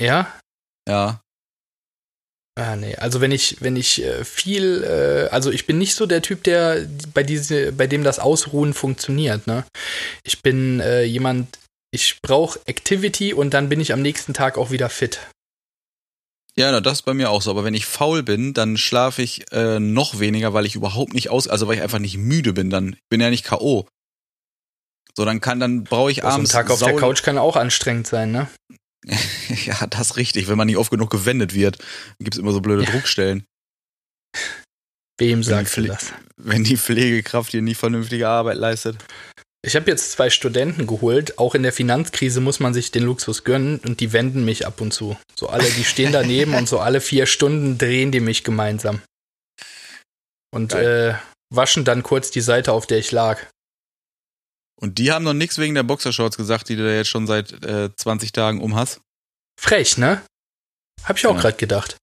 Ja? 0.00 0.32
Ja. 0.88 1.20
Ah, 2.56 2.76
nee. 2.76 2.94
Also 2.96 3.20
wenn 3.20 3.32
ich, 3.32 3.56
wenn 3.60 3.74
ich 3.74 4.02
äh, 4.04 4.24
viel, 4.24 4.84
äh, 4.84 5.28
also 5.30 5.50
ich 5.50 5.66
bin 5.66 5.78
nicht 5.78 5.96
so 5.96 6.06
der 6.06 6.22
Typ, 6.22 6.44
der 6.44 6.86
bei 7.12 7.24
diese, 7.24 7.72
bei 7.72 7.88
dem 7.88 8.04
das 8.04 8.20
Ausruhen 8.20 8.74
funktioniert, 8.74 9.48
ne? 9.48 9.64
Ich 10.22 10.40
bin 10.40 10.78
äh, 10.78 11.02
jemand, 11.02 11.58
ich 11.90 12.20
brauche 12.22 12.60
Activity 12.66 13.34
und 13.34 13.54
dann 13.54 13.68
bin 13.68 13.80
ich 13.80 13.92
am 13.92 14.02
nächsten 14.02 14.34
Tag 14.34 14.56
auch 14.56 14.70
wieder 14.70 14.88
fit. 14.88 15.18
Ja, 16.56 16.70
na, 16.70 16.80
das 16.80 16.98
ist 16.98 17.02
bei 17.02 17.14
mir 17.14 17.30
auch 17.30 17.42
so. 17.42 17.50
Aber 17.50 17.64
wenn 17.64 17.74
ich 17.74 17.86
faul 17.86 18.22
bin, 18.22 18.54
dann 18.54 18.76
schlafe 18.76 19.22
ich 19.22 19.50
äh, 19.50 19.80
noch 19.80 20.20
weniger, 20.20 20.54
weil 20.54 20.66
ich 20.66 20.76
überhaupt 20.76 21.12
nicht 21.12 21.30
aus, 21.30 21.48
also 21.48 21.66
weil 21.66 21.76
ich 21.76 21.82
einfach 21.82 21.98
nicht 21.98 22.16
müde 22.16 22.52
bin. 22.52 22.70
Dann 22.70 22.90
ich 22.92 23.08
bin 23.10 23.20
ja 23.20 23.30
nicht 23.30 23.44
K.O. 23.44 23.88
So, 25.16 25.24
dann 25.24 25.40
kann, 25.40 25.58
dann 25.58 25.82
brauche 25.82 26.12
ich 26.12 26.18
So 26.18 26.26
ein 26.26 26.32
abends. 26.32 26.52
Tag 26.52 26.70
auf 26.70 26.78
der 26.78 26.94
Couch 26.94 27.24
kann 27.24 27.38
auch 27.38 27.56
anstrengend 27.56 28.06
sein, 28.06 28.30
ne? 28.30 28.48
ja, 29.66 29.86
das 29.86 30.10
ist 30.10 30.16
richtig. 30.16 30.48
Wenn 30.48 30.58
man 30.58 30.66
nicht 30.66 30.76
oft 30.76 30.90
genug 30.90 31.10
gewendet 31.10 31.54
wird, 31.54 31.78
gibt's 32.18 32.38
immer 32.38 32.52
so 32.52 32.60
blöde 32.60 32.84
Ja. 32.84 32.90
Druckstellen. 32.90 33.44
Wem 35.18 35.42
sagst 35.44 35.76
du 35.76 35.82
das? 35.82 36.12
Wenn 36.36 36.64
die 36.64 36.76
Pflegekraft 36.76 37.52
hier 37.52 37.62
nicht 37.62 37.78
vernünftige 37.78 38.28
Arbeit 38.28 38.56
leistet. 38.56 38.96
Ich 39.64 39.76
habe 39.76 39.90
jetzt 39.90 40.12
zwei 40.12 40.28
Studenten 40.28 40.86
geholt. 40.86 41.38
Auch 41.38 41.54
in 41.54 41.62
der 41.62 41.72
Finanzkrise 41.72 42.40
muss 42.40 42.60
man 42.60 42.74
sich 42.74 42.90
den 42.90 43.04
Luxus 43.04 43.44
gönnen 43.44 43.78
und 43.78 44.00
die 44.00 44.12
wenden 44.12 44.44
mich 44.44 44.66
ab 44.66 44.80
und 44.80 44.92
zu. 44.92 45.16
So 45.38 45.48
alle, 45.48 45.70
die 45.70 45.84
stehen 45.84 46.12
daneben 46.12 46.54
und 46.54 46.68
so 46.68 46.80
alle 46.80 47.00
vier 47.00 47.26
Stunden 47.26 47.78
drehen 47.78 48.12
die 48.12 48.20
mich 48.20 48.44
gemeinsam. 48.44 49.00
Und 50.52 50.74
äh, 50.74 51.14
waschen 51.50 51.84
dann 51.84 52.02
kurz 52.02 52.30
die 52.30 52.40
Seite, 52.40 52.72
auf 52.72 52.86
der 52.86 52.98
ich 52.98 53.10
lag. 53.10 53.46
Und 54.80 54.98
die 54.98 55.12
haben 55.12 55.24
noch 55.24 55.34
nichts 55.34 55.58
wegen 55.58 55.74
der 55.74 55.82
Boxershorts 55.84 56.36
gesagt, 56.36 56.68
die 56.68 56.76
du 56.76 56.84
da 56.84 56.92
jetzt 56.92 57.08
schon 57.08 57.26
seit 57.26 57.52
äh, 57.64 57.94
20 57.94 58.32
Tagen 58.32 58.60
um 58.60 58.74
hast. 58.74 59.00
Frech, 59.60 59.96
ne? 59.98 60.22
Hab 61.04 61.16
ich 61.16 61.26
auch 61.26 61.34
Ja. 61.36 61.40
gerade 61.40 61.56
gedacht. 61.56 61.96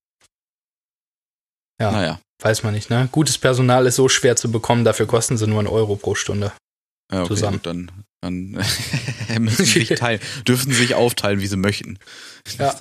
Ja, 1.81 1.91
Naja. 1.91 2.19
weiß 2.41 2.63
man 2.63 2.73
nicht, 2.73 2.89
ne? 2.89 3.09
Gutes 3.11 3.37
Personal 3.37 3.85
ist 3.87 3.95
so 3.95 4.07
schwer 4.09 4.35
zu 4.35 4.51
bekommen, 4.51 4.85
dafür 4.85 5.07
kosten 5.07 5.37
sie 5.37 5.47
nur 5.47 5.59
einen 5.59 5.67
Euro 5.67 5.95
pro 5.95 6.15
Stunde. 6.15 6.51
Ja, 7.11 7.21
okay, 7.21 7.27
Zusammen. 7.29 7.57
Gut, 7.57 7.65
dann 7.65 7.91
dann 8.23 8.51
müssen 9.39 9.65
sie 9.65 9.85
sich 9.85 9.89
teilen, 9.99 10.21
dürfen 10.47 10.71
sich 10.71 10.93
aufteilen, 10.95 11.41
wie 11.41 11.47
sie 11.47 11.57
möchten. 11.57 11.97
Ja. 12.59 12.77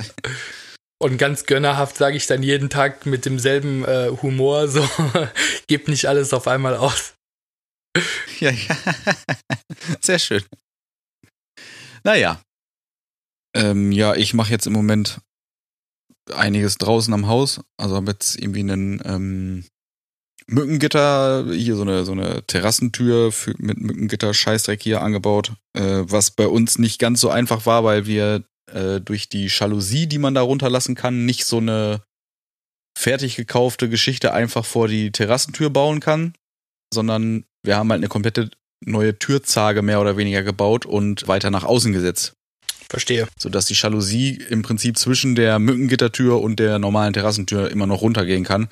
Und 1.02 1.16
ganz 1.16 1.46
gönnerhaft 1.46 1.96
sage 1.96 2.16
ich 2.18 2.26
dann 2.26 2.42
jeden 2.42 2.68
Tag 2.68 3.06
mit 3.06 3.24
demselben 3.24 3.84
äh, 3.86 4.10
Humor 4.22 4.68
so, 4.68 4.86
gebt 5.66 5.88
nicht 5.88 6.04
alles 6.06 6.34
auf 6.34 6.46
einmal 6.46 6.76
aus. 6.76 7.14
Ja, 8.40 8.50
ja. 8.50 8.76
Sehr 10.00 10.18
schön. 10.18 10.42
Naja. 12.04 12.40
Ähm, 13.54 13.92
ja, 13.92 14.14
ich 14.14 14.32
mache 14.32 14.50
jetzt 14.52 14.66
im 14.66 14.72
Moment 14.72 15.20
einiges 16.32 16.78
draußen 16.78 17.12
am 17.12 17.26
Haus. 17.26 17.60
Also 17.76 17.96
habe 17.96 18.12
jetzt 18.12 18.38
irgendwie 18.38 18.60
einen 18.60 19.02
ähm, 19.04 19.64
Mückengitter, 20.46 21.46
hier 21.52 21.76
so 21.76 21.82
eine, 21.82 22.04
so 22.04 22.12
eine 22.12 22.44
Terrassentür 22.46 23.32
für, 23.32 23.54
mit 23.58 23.78
Mückengitter 23.78 24.32
Scheißdreck 24.34 24.82
hier 24.82 25.02
angebaut, 25.02 25.52
äh, 25.74 26.02
was 26.04 26.30
bei 26.30 26.46
uns 26.46 26.78
nicht 26.78 26.98
ganz 26.98 27.20
so 27.20 27.30
einfach 27.30 27.66
war, 27.66 27.84
weil 27.84 28.06
wir 28.06 28.44
äh, 28.72 29.00
durch 29.00 29.28
die 29.28 29.46
Jalousie, 29.46 30.06
die 30.06 30.18
man 30.18 30.34
da 30.34 30.42
runterlassen 30.42 30.94
kann, 30.94 31.24
nicht 31.24 31.44
so 31.44 31.58
eine 31.58 32.02
fertig 32.96 33.36
gekaufte 33.36 33.88
Geschichte 33.88 34.32
einfach 34.32 34.64
vor 34.64 34.88
die 34.88 35.12
Terrassentür 35.12 35.70
bauen 35.70 36.00
kann, 36.00 36.34
sondern 36.92 37.44
wir 37.62 37.76
haben 37.76 37.90
halt 37.90 38.00
eine 38.00 38.08
komplette 38.08 38.50
neue 38.84 39.18
Türzage 39.18 39.82
mehr 39.82 40.00
oder 40.00 40.16
weniger 40.16 40.42
gebaut 40.42 40.86
und 40.86 41.28
weiter 41.28 41.50
nach 41.50 41.64
außen 41.64 41.92
gesetzt, 41.92 42.32
Verstehe. 42.88 43.28
sodass 43.38 43.66
die 43.66 43.74
Jalousie 43.74 44.42
im 44.48 44.62
Prinzip 44.62 44.98
zwischen 44.98 45.34
der 45.34 45.58
Mückengittertür 45.58 46.40
und 46.40 46.58
der 46.58 46.78
normalen 46.78 47.12
Terrassentür 47.12 47.70
immer 47.70 47.86
noch 47.86 48.02
runtergehen 48.02 48.44
kann. 48.44 48.68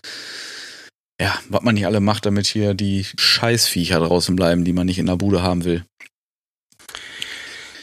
Ja, 1.20 1.36
was 1.48 1.62
man 1.62 1.74
nicht 1.74 1.86
alle 1.86 2.00
macht, 2.00 2.26
damit 2.26 2.46
hier 2.46 2.74
die 2.74 3.04
Scheißviecher 3.18 3.98
draußen 3.98 4.36
bleiben, 4.36 4.64
die 4.64 4.72
man 4.72 4.86
nicht 4.86 4.98
in 4.98 5.06
der 5.06 5.16
Bude 5.16 5.42
haben 5.42 5.64
will. 5.64 5.84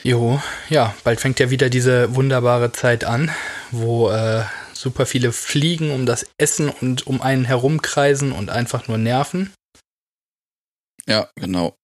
Jo, 0.04 0.41
ja, 0.69 0.95
bald 1.04 1.19
fängt 1.19 1.39
ja 1.39 1.50
wieder 1.50 1.69
diese 1.69 2.15
wunderbare 2.15 2.71
Zeit 2.71 3.04
an, 3.04 3.32
wo 3.71 4.10
äh, 4.10 4.43
super 4.74 5.06
viele 5.06 5.32
Fliegen 5.32 5.91
um 5.91 6.06
das 6.06 6.28
Essen 6.38 6.69
und 6.69 7.08
um 7.08 7.21
einen 7.21 7.43
herumkreisen 7.43 8.32
und 8.32 8.50
einfach 8.50 8.88
nur 8.88 9.00
nerven. 9.00 9.52
Ja, 11.07 11.29
genau. 11.35 11.75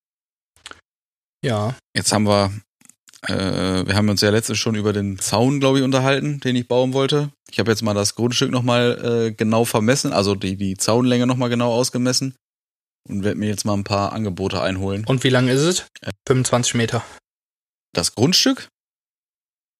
Ja, 1.44 1.76
Jetzt 1.96 2.12
haben 2.14 2.26
wir, 2.28 2.52
äh, 3.28 3.86
wir 3.86 3.96
haben 3.96 4.10
uns 4.10 4.22
ja 4.22 4.30
letztens 4.30 4.60
schon 4.60 4.76
über 4.76 4.94
den 4.94 5.20
Zaun, 5.20 5.60
glaube 5.60 5.80
ich, 5.80 5.84
unterhalten, 5.84 6.40
den 6.40 6.56
ich 6.56 6.68
bauen 6.68 6.94
wollte. 6.94 7.32
Ich 7.50 7.60
habe 7.60 7.72
jetzt 7.72 7.82
mal 7.82 7.94
das 7.94 8.16
Grundstück 8.16 8.52
nochmal 8.52 9.28
äh, 9.30 9.32
genau 9.34 9.66
vermessen, 9.66 10.14
also 10.14 10.36
die, 10.36 10.56
die 10.56 10.78
Zaunlänge 10.78 11.28
nochmal 11.28 11.50
genau 11.50 11.74
ausgemessen 11.74 12.36
und 13.10 13.24
werde 13.24 13.40
mir 13.40 13.48
jetzt 13.48 13.66
mal 13.66 13.74
ein 13.74 13.84
paar 13.84 14.14
Angebote 14.14 14.62
einholen. 14.62 15.06
und 15.06 15.24
wie 15.24 15.30
lang 15.30 15.48
ist 15.48 15.62
es? 15.62 15.86
25 16.28 16.76
Meter. 16.76 17.04
Das 17.94 18.16
Grundstück, 18.16 18.70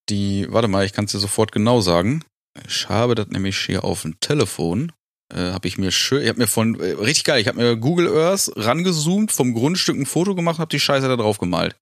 die, 0.10 0.48
warte 0.50 0.68
mal, 0.68 0.86
ich 0.86 0.94
kann 0.94 1.06
es 1.06 1.12
dir 1.12 1.20
sofort 1.20 1.52
genau 1.52 1.80
sagen. 1.80 2.24
Ich 2.68 2.90
habe 2.90 3.16
das 3.16 3.28
nämlich 3.28 3.58
hier 3.58 3.86
auf 3.86 4.02
dem 4.02 4.20
Telefon. 4.20 4.92
Äh, 5.34 5.52
habe 5.52 5.68
ich 5.68 5.78
mir 5.78 5.92
schön, 5.92 6.22
ich 6.24 6.30
habe 6.30 6.40
mir 6.40 6.48
von, 6.48 6.80
äh, 6.80 6.92
richtig 6.92 7.24
geil, 7.24 7.40
ich 7.42 7.48
habe 7.48 7.58
mir 7.58 7.78
Google 7.78 8.08
Earth 8.18 8.52
rangezoomt, 8.56 9.32
vom 9.32 9.54
Grundstück 9.54 9.96
ein 9.98 10.06
Foto 10.06 10.36
gemacht, 10.36 10.60
habe 10.60 10.70
die 10.70 10.80
Scheiße 10.80 11.08
da 11.08 11.16
drauf 11.16 11.38
gemalt. 11.38 11.76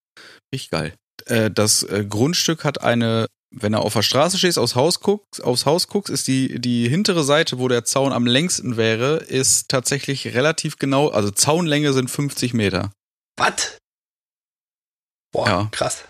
Richtig 0.53 0.69
geil. 0.69 0.93
Äh, 1.25 1.49
das 1.51 1.83
äh, 1.83 2.05
Grundstück 2.07 2.63
hat 2.63 2.81
eine, 2.81 3.27
wenn 3.55 3.73
er 3.73 3.81
auf 3.81 3.93
der 3.93 4.03
Straße 4.03 4.37
stehst, 4.37 4.59
aufs 4.59 4.75
Haus 4.75 4.99
guckst, 4.99 5.43
aufs 5.43 5.65
Haus 5.65 5.87
guckst, 5.87 6.13
ist 6.13 6.27
die, 6.27 6.59
die 6.61 6.87
hintere 6.87 7.23
Seite, 7.23 7.57
wo 7.59 7.67
der 7.67 7.85
Zaun 7.85 8.13
am 8.13 8.27
längsten 8.27 8.77
wäre, 8.77 9.17
ist 9.17 9.69
tatsächlich 9.69 10.33
relativ 10.35 10.77
genau, 10.77 11.09
also 11.09 11.31
Zaunlänge 11.31 11.93
sind 11.93 12.09
50 12.11 12.53
Meter. 12.53 12.91
Was? 13.37 13.77
Boah, 15.31 15.47
Ja. 15.47 15.67
krass. 15.71 16.05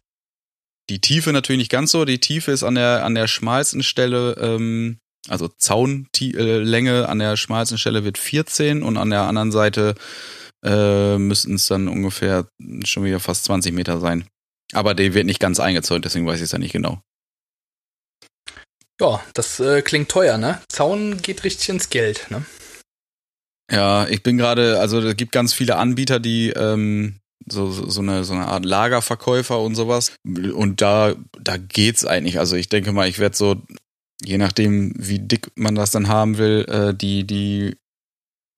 Die 0.90 1.00
Tiefe 1.00 1.32
natürlich 1.32 1.60
nicht 1.60 1.72
ganz 1.72 1.92
so. 1.92 2.04
Die 2.04 2.20
Tiefe 2.20 2.52
ist 2.52 2.64
an 2.64 2.76
der, 2.76 3.06
an 3.06 3.14
der 3.14 3.28
schmalsten 3.28 3.84
Stelle, 3.84 4.34
ähm, 4.40 4.98
also 5.30 5.48
Zaunlänge 5.48 7.08
an 7.08 7.20
der 7.20 7.38
schmalsten 7.38 7.78
Stelle 7.78 8.04
wird 8.04 8.18
14 8.18 8.84
und 8.84 8.98
an 8.98 9.10
der 9.10 9.22
anderen 9.22 9.52
Seite 9.52 9.96
äh, 10.64 11.18
müssten 11.18 11.56
es 11.56 11.68
dann 11.68 11.88
ungefähr 11.88 12.48
schon 12.84 13.04
wieder 13.04 13.20
fast 13.20 13.46
20 13.46 13.74
Meter 13.74 14.00
sein. 14.00 14.26
Aber 14.74 14.94
die 14.94 15.14
wird 15.14 15.26
nicht 15.26 15.40
ganz 15.40 15.60
eingezäunt, 15.60 16.06
deswegen 16.06 16.26
weiß 16.26 16.38
ich 16.38 16.46
es 16.46 16.52
ja 16.52 16.60
nicht 16.60 16.74
genau. 16.74 17.02
Ja, 19.02 19.24
das 19.34 19.60
äh, 19.60 19.82
klingt 19.82 20.10
teuer, 20.10 20.38
ne? 20.38 20.62
Zaun 20.68 21.22
geht 21.22 21.44
richtig 21.44 21.70
ins 21.70 21.90
Geld, 21.90 22.30
ne? 22.30 22.46
Ja, 23.72 24.08
ich 24.08 24.24
bin 24.24 24.38
gerade, 24.38 24.80
also 24.80 25.00
es 25.00 25.16
gibt 25.16 25.32
ganz 25.32 25.54
viele 25.54 25.78
Anbieter, 25.78 26.20
die 26.20 26.50
ähm, 26.50 27.20
so, 27.48 27.72
so, 27.72 27.90
so, 27.90 28.02
eine, 28.02 28.24
so 28.24 28.34
eine 28.34 28.48
Art 28.48 28.66
Lagerverkäufer 28.66 29.60
und 29.60 29.76
sowas. 29.76 30.12
Und 30.26 30.82
da, 30.82 31.16
da 31.40 31.58
geht's 31.58 32.06
eigentlich. 32.06 32.40
Also 32.40 32.56
ich 32.56 32.68
denke 32.68 32.92
mal, 32.92 33.08
ich 33.08 33.20
werde 33.20 33.38
so, 33.38 33.62
je 34.24 34.38
nachdem, 34.38 34.94
wie 34.98 35.20
dick 35.20 35.52
man 35.56 35.76
das 35.76 35.92
dann 35.92 36.08
haben 36.08 36.38
will, 36.38 36.66
äh, 36.68 36.94
die, 36.94 37.26
die 37.26 37.78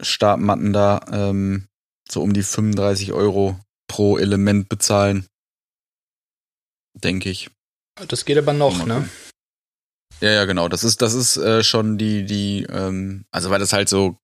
Stabmatten 0.02 0.74
da 0.74 1.06
ähm, 1.12 1.68
so 2.10 2.22
um 2.22 2.34
die 2.34 2.44
35 2.44 3.14
Euro 3.14 3.60
pro 3.88 4.18
Element 4.18 4.70
bezahlen. 4.70 5.26
Denke 6.94 7.30
ich. 7.30 7.50
Das 8.08 8.26
geht 8.26 8.38
aber 8.38 8.54
noch, 8.54 8.86
ne? 8.86 9.08
Ja, 10.22 10.32
ja, 10.32 10.46
genau. 10.46 10.68
Das 10.68 10.84
ist, 10.84 11.02
das 11.02 11.14
ist 11.14 11.38
äh, 11.38 11.64
schon 11.64 11.98
die, 11.98 12.26
die, 12.26 12.66
ähm, 12.70 13.26
also 13.32 13.50
weil 13.50 13.60
das 13.60 13.74
halt 13.74 13.90
so 13.90 14.18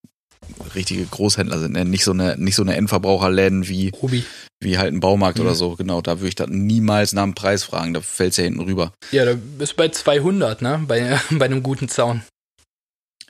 richtige 0.76 1.06
Großhändler 1.06 1.60
sind, 1.60 1.73
ne? 1.73 1.86
nicht 1.86 2.04
so 2.04 2.12
eine, 2.12 2.38
nicht 2.38 2.56
so 2.56 2.62
eine 2.62 2.76
Endverbraucherläden 2.76 3.67
wie, 3.67 3.89
Ruby. 3.89 4.23
Wie 4.60 4.78
halt 4.78 4.93
ein 4.93 5.00
Baumarkt 5.00 5.38
Mhm. 5.39 5.46
oder 5.46 5.56
so. 5.56 5.76
Genau, 5.76 6.02
da 6.02 6.20
würde 6.20 6.30
ich 6.30 6.36
dann 6.36 6.52
niemals 6.65 7.13
nach 7.13 7.24
dem 7.24 7.36
Preis 7.36 7.63
fragen. 7.63 7.93
Da 7.93 8.02
fällt's 8.02 8.38
ja 8.38 8.43
hinten 8.46 8.62
rüber. 8.62 8.91
Ja, 9.12 9.26
da 9.26 9.34
bist 9.36 9.74
du 9.74 9.76
bei 9.78 9.89
200, 9.89 10.62
ne? 10.62 10.84
Bei, 10.88 11.20
bei 11.32 11.46
einem 11.46 11.63
guten 11.63 11.88
Zaun. 11.89 12.24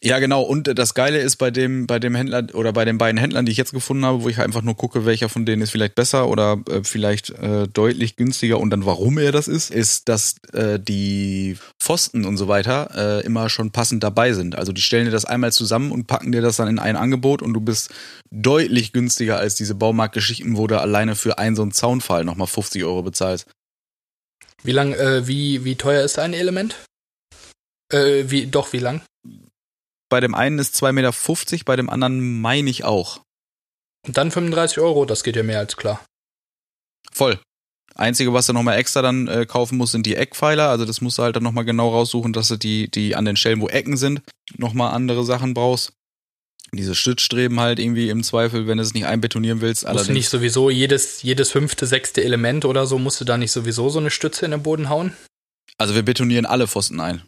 Ja, 0.04 0.20
genau. 0.20 0.44
Und 0.44 0.78
das 0.78 0.94
Geile 0.94 1.18
ist 1.18 1.38
bei 1.38 1.50
dem, 1.50 1.88
bei 1.88 1.98
dem 1.98 2.14
Händler 2.14 2.46
oder 2.54 2.72
bei 2.72 2.86
den 2.86 3.00
beiden 3.00 3.20
Händlern, 3.20 3.48
die 3.48 3.52
ich 3.52 3.58
jetzt 3.58 3.74
gefunden 3.74 4.06
habe, 4.06 4.22
wo 4.22 4.30
ich 4.30 4.38
einfach 4.40 4.62
nur 4.62 4.76
gucke, 4.76 5.06
welcher 5.06 5.28
von 5.28 5.44
denen 5.46 5.64
ist 5.64 5.72
vielleicht 5.72 5.96
besser 5.96 6.28
oder 6.28 6.62
äh, 6.70 6.84
vielleicht 6.84 7.32
äh, 7.32 7.68
deutlich 7.68 8.16
günstiger 8.16 8.60
und 8.60 8.70
dann 8.70 8.86
warum 8.86 9.18
er 9.18 9.32
das 9.32 9.48
ist, 9.48 9.72
ist, 9.72 10.08
dass 10.08 10.36
äh, 10.54 10.80
die 10.80 11.58
Pfosten 11.82 12.26
und 12.26 12.38
so 12.38 12.48
weiter 12.48 12.92
äh, 12.96 13.26
immer 13.26 13.50
schon 13.50 13.72
passend 13.72 14.04
dabei 14.04 14.34
sind. 14.34 14.56
Also 14.56 14.72
die 14.72 14.84
stellen 14.84 15.06
dir 15.06 15.12
das 15.12 15.26
einmal 15.26 15.52
zusammen 15.52 15.92
und 15.92 16.06
packen 16.06 16.32
dir 16.32 16.44
das 16.44 16.58
dann 16.58 16.68
in 16.68 16.78
ein 16.78 16.96
Angebot 16.96 17.42
und 17.42 17.54
du 17.56 17.60
bist 17.60 17.90
deutlich 18.30 18.94
günstiger 18.94 19.38
als 19.38 19.56
diese 19.56 19.74
Baumarktgeschichten, 19.74 20.58
wo 20.58 20.68
du 20.68 20.80
alleine 20.80 21.16
für 21.16 21.40
einen 21.40 21.56
so 21.56 21.64
einen 21.64 21.72
Zaunfall 21.72 22.24
nochmal 22.24 22.48
50 22.48 22.84
Euro 22.84 23.02
bezahlst. 23.02 23.48
Wie 24.64 24.74
lang, 24.74 24.94
äh, 24.94 25.28
wie, 25.28 25.64
wie 25.66 25.76
teuer 25.76 26.04
ist 26.04 26.20
ein 26.20 26.34
Element? 26.34 26.76
Äh, 27.92 28.26
wie, 28.28 28.46
doch, 28.46 28.74
wie 28.74 28.80
lang? 28.80 29.02
Bei 30.10 30.20
dem 30.20 30.36
einen 30.36 30.60
ist 30.60 30.76
2,50 30.76 30.91
Meter, 30.93 31.65
bei 31.65 31.76
dem 31.76 31.89
anderen 31.89 32.41
meine 32.41 32.70
ich 32.70 32.84
auch. 32.84 33.22
Und 34.06 34.17
dann 34.17 34.32
35 34.32 34.80
Euro, 34.80 35.06
das 35.06 35.24
geht 35.24 35.36
ja 35.36 35.43
mehr 35.43 35.60
als 35.60 35.76
klar. 35.76 36.04
Voll. 37.12 37.39
Einzige, 37.96 38.32
was 38.32 38.46
du 38.46 38.54
nochmal 38.54 38.78
extra 38.78 39.02
dann 39.02 39.28
äh, 39.28 39.46
kaufen 39.46 39.78
musst, 39.78 39.91
sind 39.91 40.06
die 40.06 40.15
Eckpfeiler. 40.15 40.70
Also 40.70 40.86
das 40.86 41.02
musst 41.02 41.17
du 41.17 41.24
halt 41.24 41.36
dann 41.36 41.43
nochmal 41.43 41.65
genau 41.65 41.89
raussuchen, 41.89 42.32
dass 42.32 42.48
du 42.48 42.58
die, 42.58 42.89
die 42.89 43.15
an 43.15 43.26
den 43.26 43.36
Stellen, 43.36 43.60
wo 43.60 43.67
Ecken 43.67 43.98
sind, 43.98 44.22
nochmal 44.56 44.93
andere 44.93 45.26
Sachen 45.26 45.54
brauchst. 45.54 45.93
Diese 46.74 46.96
Stützstreben 46.96 47.60
halt 47.60 47.80
irgendwie 47.80 48.10
im 48.10 48.24
Zweifel, 48.24 48.67
wenn 48.67 48.78
du 48.78 48.84
es 48.84 48.93
nicht 48.93 49.06
einbetonieren 49.06 49.62
willst. 49.62 49.88
Musst 49.88 50.10
du 50.10 50.13
nicht 50.13 50.30
sowieso 50.30 50.70
jedes, 50.70 51.24
jedes 51.24 51.50
fünfte, 51.50 51.88
sechste 51.88 52.24
Element 52.24 52.65
oder 52.65 52.86
so, 52.86 53.00
musst 53.00 53.20
du 53.22 53.26
da 53.26 53.38
nicht 53.38 53.52
sowieso 53.52 53.89
so 53.89 54.00
eine 54.00 54.12
Stütze 54.12 54.46
in 54.46 54.52
den 54.52 54.63
Boden 54.63 54.89
hauen? 54.89 55.13
also 55.78 55.96
wir 55.96 56.04
betonieren 56.04 56.46
alle 56.46 56.67
Pfosten 56.67 57.00
ein. 57.00 57.22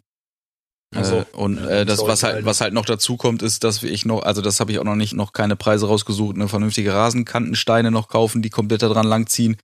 Ach 0.94 1.04
so. 1.04 1.18
Äh, 1.18 1.24
und 1.32 1.58
äh, 1.58 1.86
das, 1.86 2.00
was 2.04 2.22
halt, 2.22 2.44
was 2.44 2.60
halt 2.60 2.74
noch 2.74 2.84
dazu 2.84 3.16
kommt, 3.16 3.42
ist, 3.42 3.62
dass 3.62 3.82
ich 3.82 4.04
noch, 4.04 4.22
also 4.22 4.42
das 4.42 4.58
habe 4.58 4.72
ich 4.72 4.78
auch 4.78 4.84
noch 4.84 4.96
nicht, 4.96 5.14
noch 5.14 5.32
keine 5.32 5.56
Preise 5.56 5.86
rausgesucht, 5.86 6.34
eine 6.34 6.48
vernünftige 6.48 6.92
Rasenkantensteine 6.92 7.90
noch 7.90 8.08
kaufen, 8.08 8.42
die 8.42 8.50
komplett 8.50 8.82
da 8.82 8.88
dran 8.88 9.06
langziehen. 9.06 9.56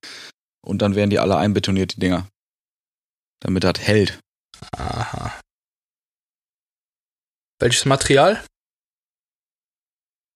Und 0.65 0.83
dann 0.83 0.95
werden 0.95 1.11
die 1.11 1.19
alle 1.19 1.37
einbetoniert, 1.37 1.97
die 1.97 2.01
Dinger. 2.01 2.29
Damit 3.41 3.65
das 3.65 3.81
hält. 3.81 4.21
Aha. 4.77 5.39
Welches 7.59 7.85
Material? 7.85 8.43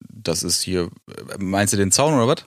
Das 0.08 0.42
ist 0.42 0.62
hier, 0.62 0.90
meinst 1.38 1.72
du 1.72 1.76
den 1.76 1.92
Zaun 1.92 2.14
oder 2.14 2.28
was? 2.28 2.44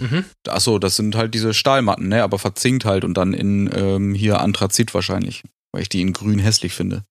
Mhm. 0.00 0.24
Ach 0.48 0.60
so, 0.60 0.78
das 0.78 0.96
sind 0.96 1.14
halt 1.14 1.32
diese 1.34 1.54
Stahlmatten, 1.54 2.08
ne, 2.08 2.22
aber 2.22 2.38
verzinkt 2.38 2.84
halt 2.84 3.04
und 3.04 3.14
dann 3.14 3.32
in 3.32 3.70
ähm, 3.74 4.14
hier 4.14 4.40
Anthrazit 4.40 4.92
wahrscheinlich, 4.92 5.42
weil 5.72 5.82
ich 5.82 5.88
die 5.88 6.02
in 6.02 6.12
grün 6.12 6.38
hässlich 6.38 6.74
finde. 6.74 7.04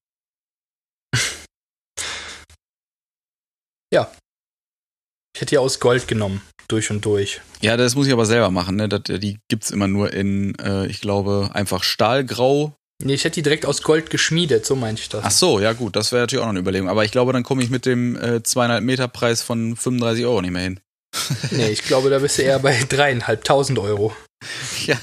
Ich 5.35 5.41
hätte 5.41 5.49
die 5.49 5.57
aus 5.57 5.79
Gold 5.79 6.07
genommen, 6.07 6.41
durch 6.69 6.91
und 6.91 7.03
durch. 7.03 7.41
Ja, 7.61 7.75
das 7.75 7.95
muss 7.95 8.07
ich 8.07 8.13
aber 8.13 8.25
selber 8.25 8.51
machen, 8.51 8.77
ne, 8.77 8.87
das, 8.87 9.01
die 9.03 9.39
gibt's 9.49 9.69
immer 9.69 9.87
nur 9.87 10.13
in, 10.13 10.57
äh, 10.59 10.85
ich 10.87 11.01
glaube, 11.01 11.49
einfach 11.53 11.83
Stahlgrau. 11.83 12.73
Nee, 13.03 13.15
ich 13.15 13.25
hätte 13.25 13.35
die 13.35 13.41
direkt 13.41 13.65
aus 13.65 13.81
Gold 13.81 14.09
geschmiedet, 14.09 14.65
so 14.65 14.77
meinte 14.77 15.01
ich 15.01 15.09
das. 15.09 15.25
Ach 15.25 15.31
so, 15.31 15.59
ja 15.59 15.73
gut, 15.73 15.97
das 15.97 16.13
wäre 16.13 16.23
natürlich 16.23 16.41
auch 16.41 16.45
noch 16.45 16.51
eine 16.51 16.61
Überlegung, 16.61 16.87
aber 16.87 17.03
ich 17.03 17.11
glaube, 17.11 17.33
dann 17.33 17.43
komme 17.43 17.63
ich 17.63 17.69
mit 17.69 17.85
dem 17.85 18.15
äh, 18.15 18.43
zweieinhalb 18.43 18.83
Meter 18.83 19.09
Preis 19.09 19.41
von 19.41 19.75
35 19.75 20.25
Euro 20.25 20.41
nicht 20.41 20.51
mehr 20.51 20.63
hin. 20.63 20.79
Nee, 21.51 21.69
ich 21.69 21.83
glaube, 21.83 22.09
da 22.09 22.19
bist 22.19 22.37
du 22.37 22.43
eher 22.43 22.59
bei 22.59 22.81
dreieinhalbtausend 22.87 23.79
Euro. 23.79 24.15
ja. 24.85 24.97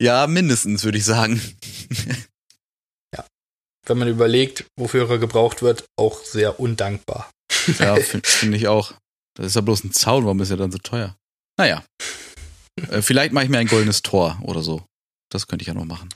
ja, 0.00 0.26
mindestens, 0.26 0.84
würde 0.84 0.98
ich 0.98 1.04
sagen. 1.04 1.40
Wenn 3.86 3.98
man 3.98 4.08
überlegt, 4.08 4.64
wofür 4.78 5.10
er 5.10 5.18
gebraucht 5.18 5.62
wird, 5.62 5.84
auch 5.98 6.22
sehr 6.24 6.60
undankbar. 6.60 7.28
Ja, 7.78 7.96
finde 8.00 8.28
find 8.28 8.54
ich 8.54 8.68
auch. 8.68 8.94
Das 9.34 9.46
ist 9.46 9.56
ja 9.56 9.60
bloß 9.62 9.84
ein 9.84 9.92
Zaun, 9.92 10.24
warum 10.24 10.40
ist 10.40 10.50
er 10.50 10.56
dann 10.56 10.72
so 10.72 10.78
teuer? 10.78 11.16
Naja. 11.58 11.84
Äh, 12.90 13.02
vielleicht 13.02 13.32
mache 13.32 13.44
ich 13.44 13.50
mir 13.50 13.58
ein 13.58 13.66
goldenes 13.66 14.02
Tor 14.02 14.38
oder 14.42 14.62
so. 14.62 14.84
Das 15.30 15.46
könnte 15.46 15.62
ich 15.62 15.68
ja 15.68 15.74
noch 15.74 15.84
machen. 15.84 16.08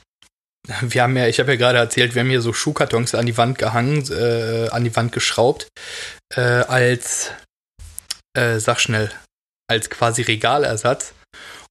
Wir 0.81 1.03
haben 1.03 1.15
ja, 1.15 1.27
ich 1.27 1.39
habe 1.39 1.51
ja 1.51 1.57
gerade 1.57 1.77
erzählt, 1.77 2.13
wir 2.13 2.21
haben 2.21 2.29
hier 2.29 2.41
so 2.41 2.51
Schuhkartons 2.51 3.15
an 3.15 3.25
die 3.25 3.37
Wand 3.37 3.57
gehangen, 3.57 4.03
äh, 4.11 4.67
an 4.69 4.83
die 4.83 4.95
Wand 4.95 5.13
geschraubt, 5.13 5.69
äh, 6.35 6.41
als, 6.41 7.31
äh, 8.37 8.59
sag 8.59 8.79
schnell, 8.79 9.11
als 9.69 9.89
quasi 9.89 10.23
Regalersatz. 10.23 11.13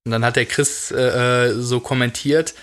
Und 0.07 0.13
dann 0.13 0.25
hat 0.25 0.37
der 0.37 0.47
Chris 0.47 0.93
äh, 0.93 1.49
äh, 1.49 1.61
so 1.61 1.81
kommentiert, 1.81 2.55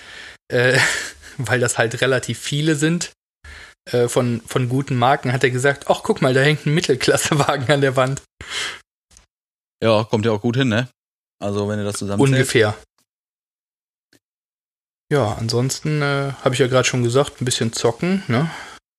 äh, 0.51 0.79
weil 1.37 1.59
das 1.59 1.77
halt 1.77 2.01
relativ 2.01 2.39
viele 2.39 2.75
sind 2.75 3.11
äh, 3.91 4.07
von, 4.07 4.41
von 4.45 4.69
guten 4.69 4.95
Marken, 4.95 5.33
hat 5.33 5.43
er 5.43 5.49
gesagt, 5.51 5.89
ach 5.89 6.01
guck 6.03 6.21
mal, 6.21 6.33
da 6.33 6.41
hängt 6.41 6.65
ein 6.65 6.73
Mittelklassewagen 6.73 7.69
an 7.71 7.81
der 7.81 7.95
Wand. 7.95 8.21
Ja, 9.83 10.03
kommt 10.05 10.25
ja 10.25 10.31
auch 10.31 10.41
gut 10.41 10.55
hin, 10.55 10.69
ne? 10.69 10.87
Also, 11.41 11.67
wenn 11.67 11.79
ihr 11.79 11.85
das 11.85 11.97
zusammen 11.97 12.21
Ungefähr. 12.21 12.75
Ja, 15.11 15.33
ansonsten 15.33 16.01
äh, 16.01 16.31
habe 16.43 16.55
ich 16.55 16.59
ja 16.59 16.67
gerade 16.67 16.87
schon 16.87 17.03
gesagt, 17.03 17.41
ein 17.41 17.45
bisschen 17.45 17.73
zocken. 17.73 18.23
Ne? 18.27 18.49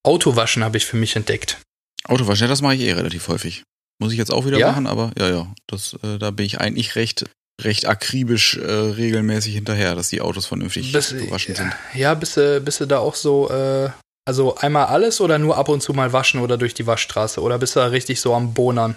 Autowaschen 0.05 0.62
habe 0.62 0.77
ich 0.77 0.87
für 0.87 0.97
mich 0.97 1.16
entdeckt. 1.16 1.61
Autowaschen, 2.05 2.44
ja, 2.44 2.49
das 2.49 2.62
mache 2.62 2.75
ich 2.75 2.83
eh 2.83 2.92
relativ 2.92 3.29
häufig. 3.29 3.62
Muss 4.01 4.12
ich 4.12 4.18
jetzt 4.18 4.33
auch 4.33 4.44
wieder 4.44 4.59
Ja? 4.59 4.68
machen, 4.68 4.87
aber 4.87 5.12
ja, 5.18 5.29
ja. 5.31 5.55
Das, 5.66 5.94
äh, 6.03 6.18
da 6.18 6.31
bin 6.31 6.44
ich 6.47 6.61
eigentlich 6.61 6.94
recht, 6.97 7.25
recht 7.61 7.87
akribisch 7.87 8.57
äh, 8.57 8.70
regelmäßig 8.70 9.55
hinterher, 9.55 9.94
dass 9.94 10.11
die 10.11 10.20
Autos 10.20 10.47
vernünftig 10.47 10.92
Bis- 10.92 11.11
gewaschen 11.11 11.55
sind. 11.55 11.73
Ja, 11.94 12.14
bist 12.14 12.37
du, 12.37 12.61
bist 12.61 12.81
du 12.81 12.87
da 12.87 12.99
auch 12.99 13.14
so, 13.14 13.51
äh, 13.51 13.90
also 14.27 14.57
einmal 14.57 14.87
alles 14.87 15.21
oder 15.21 15.39
nur 15.39 15.57
ab 15.57 15.69
und 15.69 15.83
zu 15.83 15.93
mal 15.93 16.13
waschen 16.13 16.41
oder 16.41 16.57
durch 16.57 16.75
die 16.75 16.87
Waschstraße? 16.87 17.41
Oder 17.41 17.59
bist 17.59 17.77
du 17.77 17.81
da 17.81 17.87
richtig 17.87 18.21
so 18.21 18.35
am 18.35 18.55
Bonern? 18.55 18.97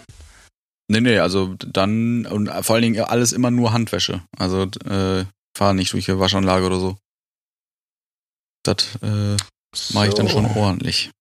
Nee, 0.90 1.02
nee, 1.02 1.20
also 1.20 1.54
dann 1.66 2.26
und 2.26 2.48
vor 2.64 2.76
allen 2.76 2.84
Dingen 2.84 3.04
alles 3.04 3.34
immer 3.34 3.52
nur 3.52 3.74
Handwäsche. 3.74 4.22
Also 4.38 4.64
äh, 4.90 5.26
fahr 5.58 5.74
nicht 5.74 5.92
durch 5.94 6.10
eine 6.10 6.20
Waschanlage 6.20 6.66
oder 6.66 6.80
so. 6.80 6.98
Das 8.64 8.96
äh, 9.02 9.36
mache 9.94 10.08
ich 10.08 10.14
dann 10.14 10.28
So. 10.28 10.34
schon 10.34 10.46
ordentlich. 10.46 11.12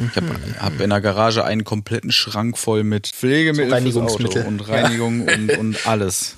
Ich 0.00 0.16
habe 0.16 0.26
Mhm. 0.26 0.60
hab 0.60 0.80
in 0.80 0.90
der 0.90 1.00
Garage 1.00 1.44
einen 1.44 1.64
kompletten 1.64 2.12
Schrank 2.12 2.58
voll 2.58 2.84
mit 2.84 3.06
Pflegemittel 3.06 3.68
So 3.70 3.74
Reinigungsmittel. 3.74 4.42
Auto 4.42 4.48
und 4.48 4.60
Ja. 4.60 4.66
Reinigung 4.74 5.26
und, 5.26 5.50
und 5.56 5.76
alles. 5.86 6.36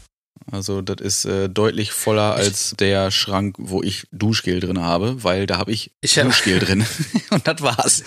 Also 0.50 0.82
das 0.82 1.00
ist 1.00 1.24
äh, 1.26 1.48
deutlich 1.48 1.92
voller 1.92 2.34
als 2.34 2.74
der 2.78 3.10
Schrank, 3.10 3.56
wo 3.58 3.82
ich 3.82 4.06
Duschgel 4.12 4.60
drin 4.60 4.80
habe, 4.80 5.22
weil 5.22 5.46
da 5.46 5.58
habe 5.58 5.72
ich 5.72 5.90
Ich 6.00 6.18
habe 6.18 6.30
Duschgel 6.30 6.58
drin. 6.58 6.86
und 7.30 7.46
das 7.46 7.60
war's. 7.60 8.02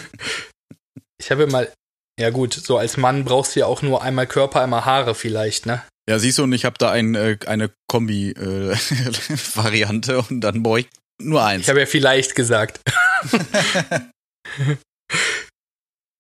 ich 1.20 1.30
hab 1.30 1.38
ja 1.40 1.46
mal, 1.48 1.72
ja 2.20 2.32
gut, 2.32 2.54
so 2.54 2.78
als 2.78 2.98
Mann 2.98 3.24
brauchst 3.24 3.56
du 3.56 3.62
ja 3.62 3.68
auch 3.68 3.82
nur 3.82 4.02
einmal 4.02 4.28
Körper, 4.28 4.62
einmal 4.62 4.84
Haare 4.86 5.16
vielleicht, 5.16 5.66
ne? 5.66 5.82
Ja, 6.10 6.20
siehst 6.20 6.38
du, 6.38 6.44
und 6.44 6.52
ich 6.52 6.66
habe 6.66 6.78
da 6.78 6.92
ein, 6.92 7.16
äh, 7.16 7.38
eine 7.46 7.72
Kombi-Variante 7.88 10.22
und 10.30 10.42
dann 10.42 10.62
brauche 10.64 10.82
ich 10.82 10.90
nur 11.22 11.46
eins. 11.46 11.64
Ich 11.64 11.70
habe 11.70 11.80
ja 11.80 11.86
vielleicht 11.86 12.36
gesagt. 12.36 12.82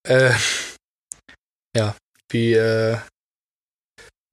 äh, 0.07 0.31
ja, 1.75 1.97
wie, 2.29 2.53
äh, 2.53 2.97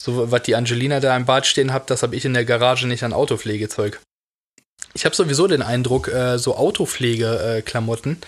so 0.01 0.31
was 0.31 0.43
die 0.43 0.57
Angelina 0.57 1.01
da 1.01 1.17
im 1.17 1.27
Bad 1.27 1.47
stehen 1.47 1.73
hat, 1.73 1.91
das 1.91 2.03
habe 2.03 2.17
ich 2.17 2.25
in 2.25 2.35
der 2.35 2.45
Garage 2.45 2.87
nicht 2.87 3.03
an 3.03 3.13
Autopflegezeug. 3.13 4.01
Ich 4.95 5.05
habe 5.05 5.15
sowieso 5.15 5.47
den 5.47 5.63
Eindruck, 5.63 6.09
äh, 6.09 6.39
so 6.39 6.57
Autopflege-Klamotten, 6.57 8.19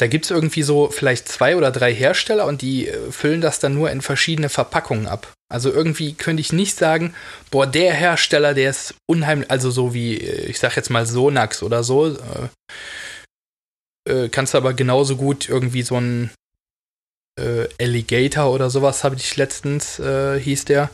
da 0.00 0.06
gibt 0.06 0.24
es 0.24 0.30
irgendwie 0.30 0.62
so 0.62 0.88
vielleicht 0.88 1.28
zwei 1.28 1.56
oder 1.56 1.70
drei 1.70 1.92
Hersteller 1.92 2.46
und 2.46 2.62
die 2.62 2.88
äh, 2.88 3.12
füllen 3.12 3.42
das 3.42 3.58
dann 3.58 3.74
nur 3.74 3.90
in 3.90 4.00
verschiedene 4.00 4.48
Verpackungen 4.48 5.06
ab. 5.06 5.34
Also 5.52 5.70
irgendwie 5.70 6.14
könnte 6.14 6.40
ich 6.40 6.54
nicht 6.54 6.78
sagen, 6.78 7.14
boah, 7.50 7.66
der 7.66 7.92
Hersteller, 7.92 8.54
der 8.54 8.70
ist 8.70 8.94
unheimlich, 9.06 9.50
also 9.50 9.70
so 9.70 9.92
wie, 9.92 10.16
äh, 10.16 10.46
ich 10.46 10.58
sag 10.58 10.74
jetzt 10.76 10.88
mal 10.88 11.04
Sonax 11.04 11.62
oder 11.62 11.84
so, 11.84 12.16
äh, 12.16 14.10
äh, 14.10 14.28
kannst 14.30 14.54
du 14.54 14.58
aber 14.58 14.72
genauso 14.72 15.16
gut 15.16 15.50
irgendwie 15.50 15.82
so 15.82 15.96
ein 15.96 16.30
äh, 17.38 17.68
Alligator 17.80 18.52
oder 18.52 18.70
sowas 18.70 19.04
habe 19.04 19.16
ich 19.16 19.36
letztens, 19.36 19.98
äh, 19.98 20.38
hieß 20.40 20.64
der. 20.66 20.90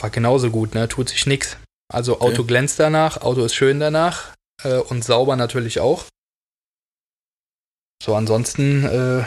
War 0.00 0.10
genauso 0.10 0.50
gut, 0.50 0.74
ne? 0.74 0.88
Tut 0.88 1.08
sich 1.08 1.26
nix. 1.26 1.56
Also 1.92 2.20
Auto 2.20 2.42
okay. 2.42 2.48
glänzt 2.48 2.78
danach, 2.78 3.20
Auto 3.20 3.44
ist 3.44 3.54
schön 3.54 3.80
danach 3.80 4.34
äh, 4.62 4.76
und 4.76 5.04
sauber 5.04 5.36
natürlich 5.36 5.80
auch. 5.80 6.04
So, 8.02 8.14
ansonsten, 8.14 8.84
äh, 8.84 9.20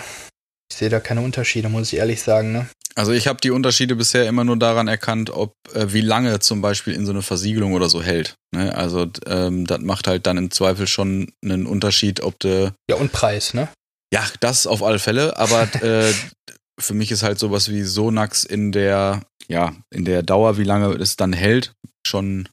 ich 0.71 0.77
sehe 0.77 0.89
da 0.89 0.99
keine 0.99 1.21
Unterschiede, 1.21 1.69
muss 1.69 1.93
ich 1.93 1.99
ehrlich 1.99 2.21
sagen, 2.21 2.51
ne? 2.51 2.67
Also 2.95 3.11
ich 3.11 3.27
habe 3.27 3.39
die 3.41 3.49
Unterschiede 3.49 3.95
bisher 3.95 4.27
immer 4.27 4.43
nur 4.43 4.57
daran 4.57 4.87
erkannt, 4.87 5.31
ob 5.31 5.55
äh, 5.73 5.91
wie 5.93 6.01
lange 6.01 6.39
zum 6.39 6.61
Beispiel 6.61 6.93
in 6.93 7.05
so 7.05 7.11
eine 7.11 7.23
Versiegelung 7.23 7.73
oder 7.73 7.89
so 7.89 8.03
hält. 8.03 8.35
Ne? 8.51 8.75
Also 8.75 9.07
ähm, 9.25 9.65
das 9.65 9.79
macht 9.81 10.05
halt 10.07 10.27
dann 10.27 10.37
im 10.37 10.51
Zweifel 10.51 10.85
schon 10.85 11.31
einen 11.43 11.65
Unterschied, 11.65 12.21
ob 12.21 12.39
du 12.39 12.71
ja 12.87 12.95
und 12.97 13.11
Preis, 13.11 13.55
ne? 13.55 13.67
Ja, 14.13 14.23
das 14.41 14.67
auf 14.67 14.83
alle 14.83 14.99
Fälle. 14.99 15.37
Aber 15.37 15.63
äh, 15.83 16.13
für 16.79 16.93
mich 16.93 17.11
ist 17.11 17.23
halt 17.23 17.39
sowas 17.39 17.69
wie 17.69 17.81
Sonax 17.81 18.43
in 18.43 18.71
der 18.71 19.23
ja 19.47 19.75
in 19.89 20.05
der 20.05 20.21
Dauer, 20.21 20.57
wie 20.57 20.63
lange 20.63 20.93
es 20.93 21.17
dann 21.17 21.33
hält, 21.33 21.73
schon 22.05 22.47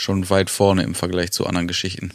schon 0.00 0.30
weit 0.30 0.50
vorne 0.50 0.84
im 0.84 0.94
Vergleich 0.94 1.32
zu 1.32 1.46
anderen 1.46 1.66
Geschichten. 1.66 2.14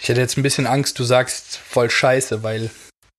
Ich 0.00 0.08
hätte 0.08 0.20
jetzt 0.20 0.38
ein 0.38 0.42
bisschen 0.42 0.66
Angst, 0.66 0.98
du 0.98 1.04
sagst 1.04 1.58
voll 1.58 1.90
Scheiße, 1.90 2.42
weil 2.42 2.70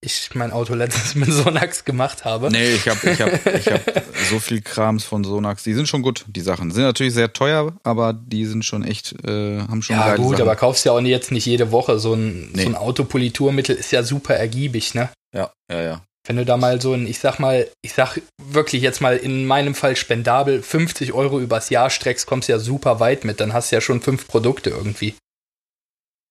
ich 0.04 0.34
mein 0.34 0.50
Auto 0.50 0.74
letztens 0.74 1.14
mit 1.14 1.32
Sonax 1.32 1.84
gemacht 1.84 2.24
habe. 2.24 2.50
Nee, 2.50 2.74
ich 2.74 2.88
habe 2.88 3.10
ich 3.10 3.20
hab, 3.20 3.46
ich 3.46 3.66
hab 3.68 3.80
so 4.30 4.40
viel 4.40 4.60
Krams 4.60 5.04
von 5.04 5.24
Sonax. 5.24 5.62
Die 5.62 5.74
sind 5.74 5.88
schon 5.88 6.02
gut, 6.02 6.24
die 6.26 6.40
Sachen. 6.40 6.70
Sind 6.70 6.82
natürlich 6.82 7.14
sehr 7.14 7.32
teuer, 7.32 7.72
aber 7.84 8.12
die 8.12 8.44
sind 8.44 8.64
schon 8.64 8.82
echt, 8.82 9.14
äh, 9.24 9.60
haben 9.60 9.82
schon 9.82 9.96
Ja, 9.96 10.16
gut, 10.16 10.32
Sachen. 10.32 10.42
aber 10.42 10.56
kaufst 10.56 10.84
ja 10.84 10.92
auch 10.92 11.00
jetzt 11.00 11.30
nicht 11.30 11.46
jede 11.46 11.70
Woche. 11.70 11.98
So 11.98 12.14
ein, 12.14 12.50
nee. 12.52 12.64
so 12.64 12.68
ein 12.68 12.74
Autopoliturmittel 12.74 13.76
ist 13.76 13.92
ja 13.92 14.02
super 14.02 14.34
ergiebig, 14.34 14.94
ne? 14.94 15.08
Ja, 15.34 15.52
ja, 15.70 15.82
ja. 15.82 16.02
Wenn 16.26 16.36
du 16.36 16.44
da 16.44 16.56
mal 16.56 16.80
so 16.80 16.92
ein, 16.92 17.06
ich 17.06 17.18
sag 17.18 17.38
mal, 17.38 17.68
ich 17.82 17.94
sag 17.94 18.20
wirklich 18.40 18.82
jetzt 18.82 19.00
mal 19.00 19.16
in 19.16 19.44
meinem 19.44 19.74
Fall 19.74 19.96
spendabel 19.96 20.62
50 20.62 21.12
Euro 21.12 21.40
übers 21.40 21.70
Jahr 21.70 21.90
streckst, 21.90 22.26
kommst 22.26 22.48
ja 22.48 22.58
super 22.58 23.00
weit 23.00 23.24
mit. 23.24 23.40
Dann 23.40 23.52
hast 23.52 23.70
du 23.70 23.76
ja 23.76 23.80
schon 23.80 24.00
fünf 24.00 24.28
Produkte 24.28 24.70
irgendwie. 24.70 25.14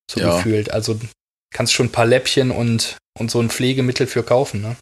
So 0.10 0.22
ja. 0.22 0.36
gefühlt. 0.36 0.72
Also 0.72 1.00
kannst 1.54 1.74
schon 1.74 1.88
ein 1.88 1.92
paar 1.92 2.06
Läppchen 2.06 2.52
und, 2.52 2.98
und 3.17 3.32
so 3.32 3.39
ein 3.39 3.50
Pflegemittel 3.50 4.08
für 4.08 4.24
kaufen, 4.24 4.62
ne? 4.62 4.76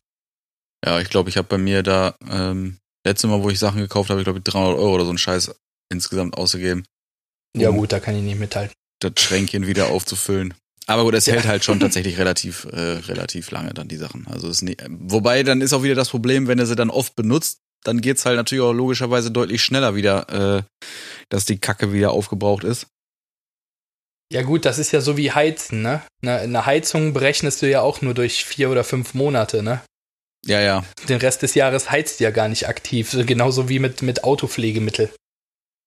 Ja, 0.85 0.99
ich 1.01 1.09
glaube, 1.09 1.29
ich 1.29 1.37
habe 1.37 1.47
bei 1.47 1.57
mir 1.57 1.83
da, 1.83 2.15
ähm, 2.29 2.77
letzte 3.05 3.27
Mal, 3.27 3.43
wo 3.43 3.49
ich 3.49 3.59
Sachen 3.59 3.81
gekauft 3.81 4.09
habe, 4.09 4.21
ich 4.21 4.25
glaube 4.25 4.41
300 4.41 4.77
Euro 4.77 4.95
oder 4.95 5.05
so 5.05 5.11
ein 5.11 5.17
Scheiß 5.17 5.53
insgesamt 5.91 6.37
ausgegeben. 6.37 6.85
Um 7.55 7.61
ja 7.61 7.69
gut, 7.69 7.91
da 7.91 7.99
kann 7.99 8.15
ich 8.15 8.23
nicht 8.23 8.39
mithalten. 8.39 8.73
Das 8.99 9.13
Schränkchen 9.17 9.67
wieder 9.67 9.87
aufzufüllen. 9.87 10.53
Aber 10.85 11.03
gut, 11.03 11.13
es 11.13 11.25
ja. 11.25 11.33
hält 11.33 11.47
halt 11.47 11.63
schon 11.63 11.79
tatsächlich 11.81 12.17
relativ, 12.17 12.65
äh, 12.65 12.79
relativ 12.79 13.51
lange 13.51 13.73
dann 13.73 13.87
die 13.87 13.97
Sachen. 13.97 14.27
Also 14.27 14.49
ist 14.49 14.61
nie, 14.61 14.77
wobei 14.87 15.43
dann 15.43 15.61
ist 15.61 15.73
auch 15.73 15.83
wieder 15.83 15.95
das 15.95 16.09
Problem, 16.09 16.47
wenn 16.47 16.59
er 16.59 16.65
sie 16.65 16.75
dann 16.75 16.89
oft 16.89 17.15
benutzt, 17.15 17.59
dann 17.83 18.01
geht's 18.01 18.25
halt 18.25 18.37
natürlich 18.37 18.63
auch 18.63 18.73
logischerweise 18.73 19.31
deutlich 19.31 19.63
schneller 19.63 19.95
wieder, 19.95 20.57
äh, 20.57 20.63
dass 21.29 21.45
die 21.45 21.59
Kacke 21.59 21.93
wieder 21.93 22.11
aufgebraucht 22.11 22.63
ist. 22.63 22.87
Ja 24.31 24.43
gut, 24.43 24.65
das 24.65 24.77
ist 24.77 24.91
ja 24.91 25.01
so 25.01 25.17
wie 25.17 25.31
Heizen, 25.31 25.81
ne? 25.81 26.01
Eine 26.21 26.65
Heizung 26.65 27.13
berechnest 27.13 27.61
du 27.61 27.69
ja 27.69 27.81
auch 27.81 28.01
nur 28.01 28.13
durch 28.13 28.45
vier 28.45 28.69
oder 28.69 28.83
fünf 28.83 29.13
Monate, 29.15 29.63
ne? 29.63 29.81
Ja, 30.45 30.61
ja. 30.61 30.85
Den 31.07 31.17
Rest 31.17 31.41
des 31.41 31.55
Jahres 31.55 31.89
heizt 31.89 32.19
ja 32.19 32.31
gar 32.31 32.47
nicht 32.47 32.67
aktiv, 32.67 33.15
genauso 33.25 33.69
wie 33.69 33.79
mit, 33.79 34.01
mit 34.01 34.23
Autopflegemittel. 34.23 35.09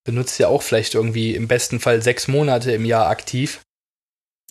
Benutzt 0.05 0.39
ja 0.39 0.49
auch 0.49 0.63
vielleicht 0.63 0.95
irgendwie 0.95 1.35
im 1.35 1.47
besten 1.47 1.79
Fall 1.79 2.03
sechs 2.03 2.27
Monate 2.27 2.73
im 2.73 2.85
Jahr 2.85 3.09
aktiv. 3.09 3.61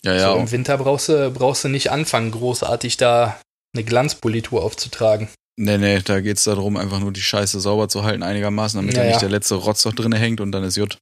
Ja, 0.02 0.14
ja. 0.14 0.32
So 0.32 0.38
Im 0.38 0.50
Winter 0.50 0.78
brauchst 0.78 1.08
du, 1.10 1.30
brauchst 1.30 1.64
du 1.64 1.68
nicht 1.68 1.90
anfangen, 1.90 2.30
großartig 2.30 2.96
da 2.96 3.40
eine 3.74 3.84
Glanzpolitur 3.84 4.62
aufzutragen. 4.62 5.28
Nee, 5.56 5.76
nee, 5.76 6.00
da 6.00 6.20
geht's 6.20 6.44
darum, 6.44 6.78
einfach 6.78 6.98
nur 6.98 7.12
die 7.12 7.20
Scheiße 7.20 7.60
sauber 7.60 7.88
zu 7.88 8.02
halten 8.02 8.22
einigermaßen, 8.22 8.80
damit 8.80 8.96
ja, 8.96 9.02
da 9.02 9.08
nicht 9.08 9.22
der 9.22 9.28
letzte 9.28 9.56
Rotz 9.56 9.84
noch 9.84 9.94
drin 9.94 10.12
hängt 10.12 10.40
und 10.40 10.50
dann 10.50 10.64
ist 10.64 10.76
Jut. 10.76 10.98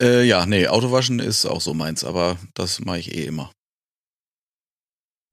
Äh, 0.00 0.24
ja, 0.24 0.46
nee, 0.46 0.68
Autowaschen 0.68 1.18
ist 1.18 1.46
auch 1.46 1.60
so 1.60 1.74
meins, 1.74 2.04
aber 2.04 2.38
das 2.54 2.80
mache 2.80 2.98
ich 2.98 3.14
eh 3.14 3.26
immer. 3.26 3.50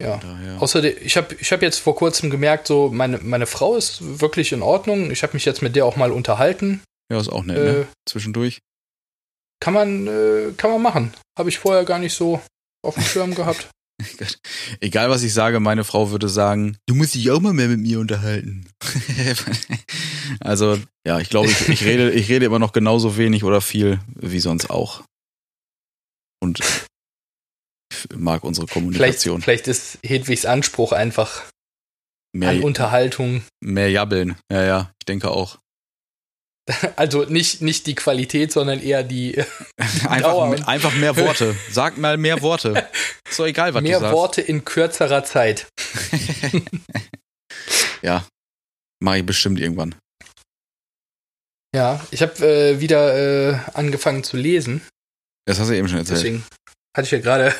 Ja. 0.01 0.19
Außerdem, 0.59 0.95
ich 1.01 1.17
habe 1.17 1.35
ich 1.35 1.51
hab 1.51 1.61
jetzt 1.61 1.79
vor 1.79 1.95
kurzem 1.95 2.29
gemerkt, 2.29 2.67
so 2.67 2.89
meine, 2.89 3.17
meine 3.17 3.45
Frau 3.45 3.75
ist 3.75 4.21
wirklich 4.21 4.53
in 4.53 4.61
Ordnung. 4.61 5.11
Ich 5.11 5.23
habe 5.23 5.33
mich 5.33 5.43
jetzt 5.43 5.61
mit 5.61 5.75
der 5.75 5.85
auch 5.85 5.97
mal 5.97 6.11
unterhalten. 6.11 6.81
Ja, 7.11 7.19
ist 7.19 7.29
auch 7.29 7.43
nett, 7.43 7.57
ne? 7.57 7.63
äh, 7.63 7.73
ne? 7.73 7.87
Zwischendurch. 8.07 8.59
Kann 9.61 9.73
man, 9.73 10.07
äh, 10.07 10.53
kann 10.55 10.71
man 10.71 10.81
machen. 10.81 11.13
Habe 11.37 11.49
ich 11.49 11.59
vorher 11.59 11.83
gar 11.83 11.99
nicht 11.99 12.13
so 12.13 12.41
auf 12.81 12.93
dem 12.93 13.03
Schirm 13.03 13.35
gehabt. 13.35 13.69
Egal 14.79 15.09
was 15.09 15.23
ich 15.23 15.33
sage, 15.33 15.59
meine 15.59 15.83
Frau 15.83 16.11
würde 16.11 16.29
sagen, 16.29 16.77
du 16.87 16.95
musst 16.95 17.15
dich 17.15 17.31
auch 17.31 17.39
mal 17.39 17.53
mehr 17.53 17.67
mit 17.67 17.79
mir 17.79 17.99
unterhalten. 17.99 18.67
also, 20.39 20.79
ja, 21.05 21.19
ich 21.19 21.29
glaube, 21.29 21.49
ich, 21.49 21.69
ich, 21.69 21.83
rede, 21.83 22.11
ich 22.11 22.29
rede 22.29 22.45
immer 22.45 22.59
noch 22.59 22.71
genauso 22.71 23.17
wenig 23.17 23.43
oder 23.43 23.61
viel 23.61 23.99
wie 24.15 24.39
sonst 24.39 24.69
auch. 24.69 25.03
Und 26.41 26.59
ich 26.59 28.15
mag 28.15 28.43
unsere 28.43 28.67
Kommunikation. 28.67 29.41
Vielleicht, 29.41 29.63
vielleicht 29.63 29.67
ist 29.67 29.99
Hedwigs 30.03 30.45
Anspruch 30.45 30.93
einfach 30.93 31.43
mehr, 32.33 32.49
an 32.49 32.61
Unterhaltung. 32.61 33.43
Mehr 33.59 33.89
jabbeln, 33.89 34.35
ja, 34.51 34.63
ja, 34.63 34.91
ich 35.01 35.05
denke 35.05 35.31
auch. 35.31 35.57
Also 36.95 37.23
nicht, 37.23 37.61
nicht 37.61 37.87
die 37.87 37.95
Qualität, 37.95 38.51
sondern 38.51 38.81
eher 38.81 39.03
die. 39.03 39.43
einfach, 40.07 40.67
einfach 40.67 40.93
mehr 40.95 41.15
Worte. 41.17 41.55
Sag 41.71 41.97
mal 41.97 42.17
mehr 42.17 42.41
Worte. 42.41 42.87
Ist 43.29 43.39
doch 43.39 43.45
egal, 43.45 43.73
was 43.73 43.81
mehr 43.81 43.97
du 43.97 44.01
sagst. 44.01 44.11
Mehr 44.11 44.17
Worte 44.17 44.41
in 44.41 44.65
kürzerer 44.65 45.23
Zeit. 45.23 45.67
ja. 48.01 48.25
Mache 49.01 49.19
ich 49.19 49.25
bestimmt 49.25 49.59
irgendwann. 49.59 49.95
Ja, 51.73 52.05
ich 52.11 52.21
habe 52.21 52.45
äh, 52.45 52.79
wieder 52.81 53.51
äh, 53.51 53.59
angefangen 53.73 54.23
zu 54.23 54.37
lesen. 54.37 54.81
Das 55.45 55.59
hast 55.59 55.69
du 55.69 55.75
eben 55.75 55.87
schon 55.87 55.99
erzählt. 55.99 56.17
Deswegen 56.17 56.43
hatte 56.97 57.05
ich 57.05 57.11
ja 57.11 57.19
gerade 57.19 57.53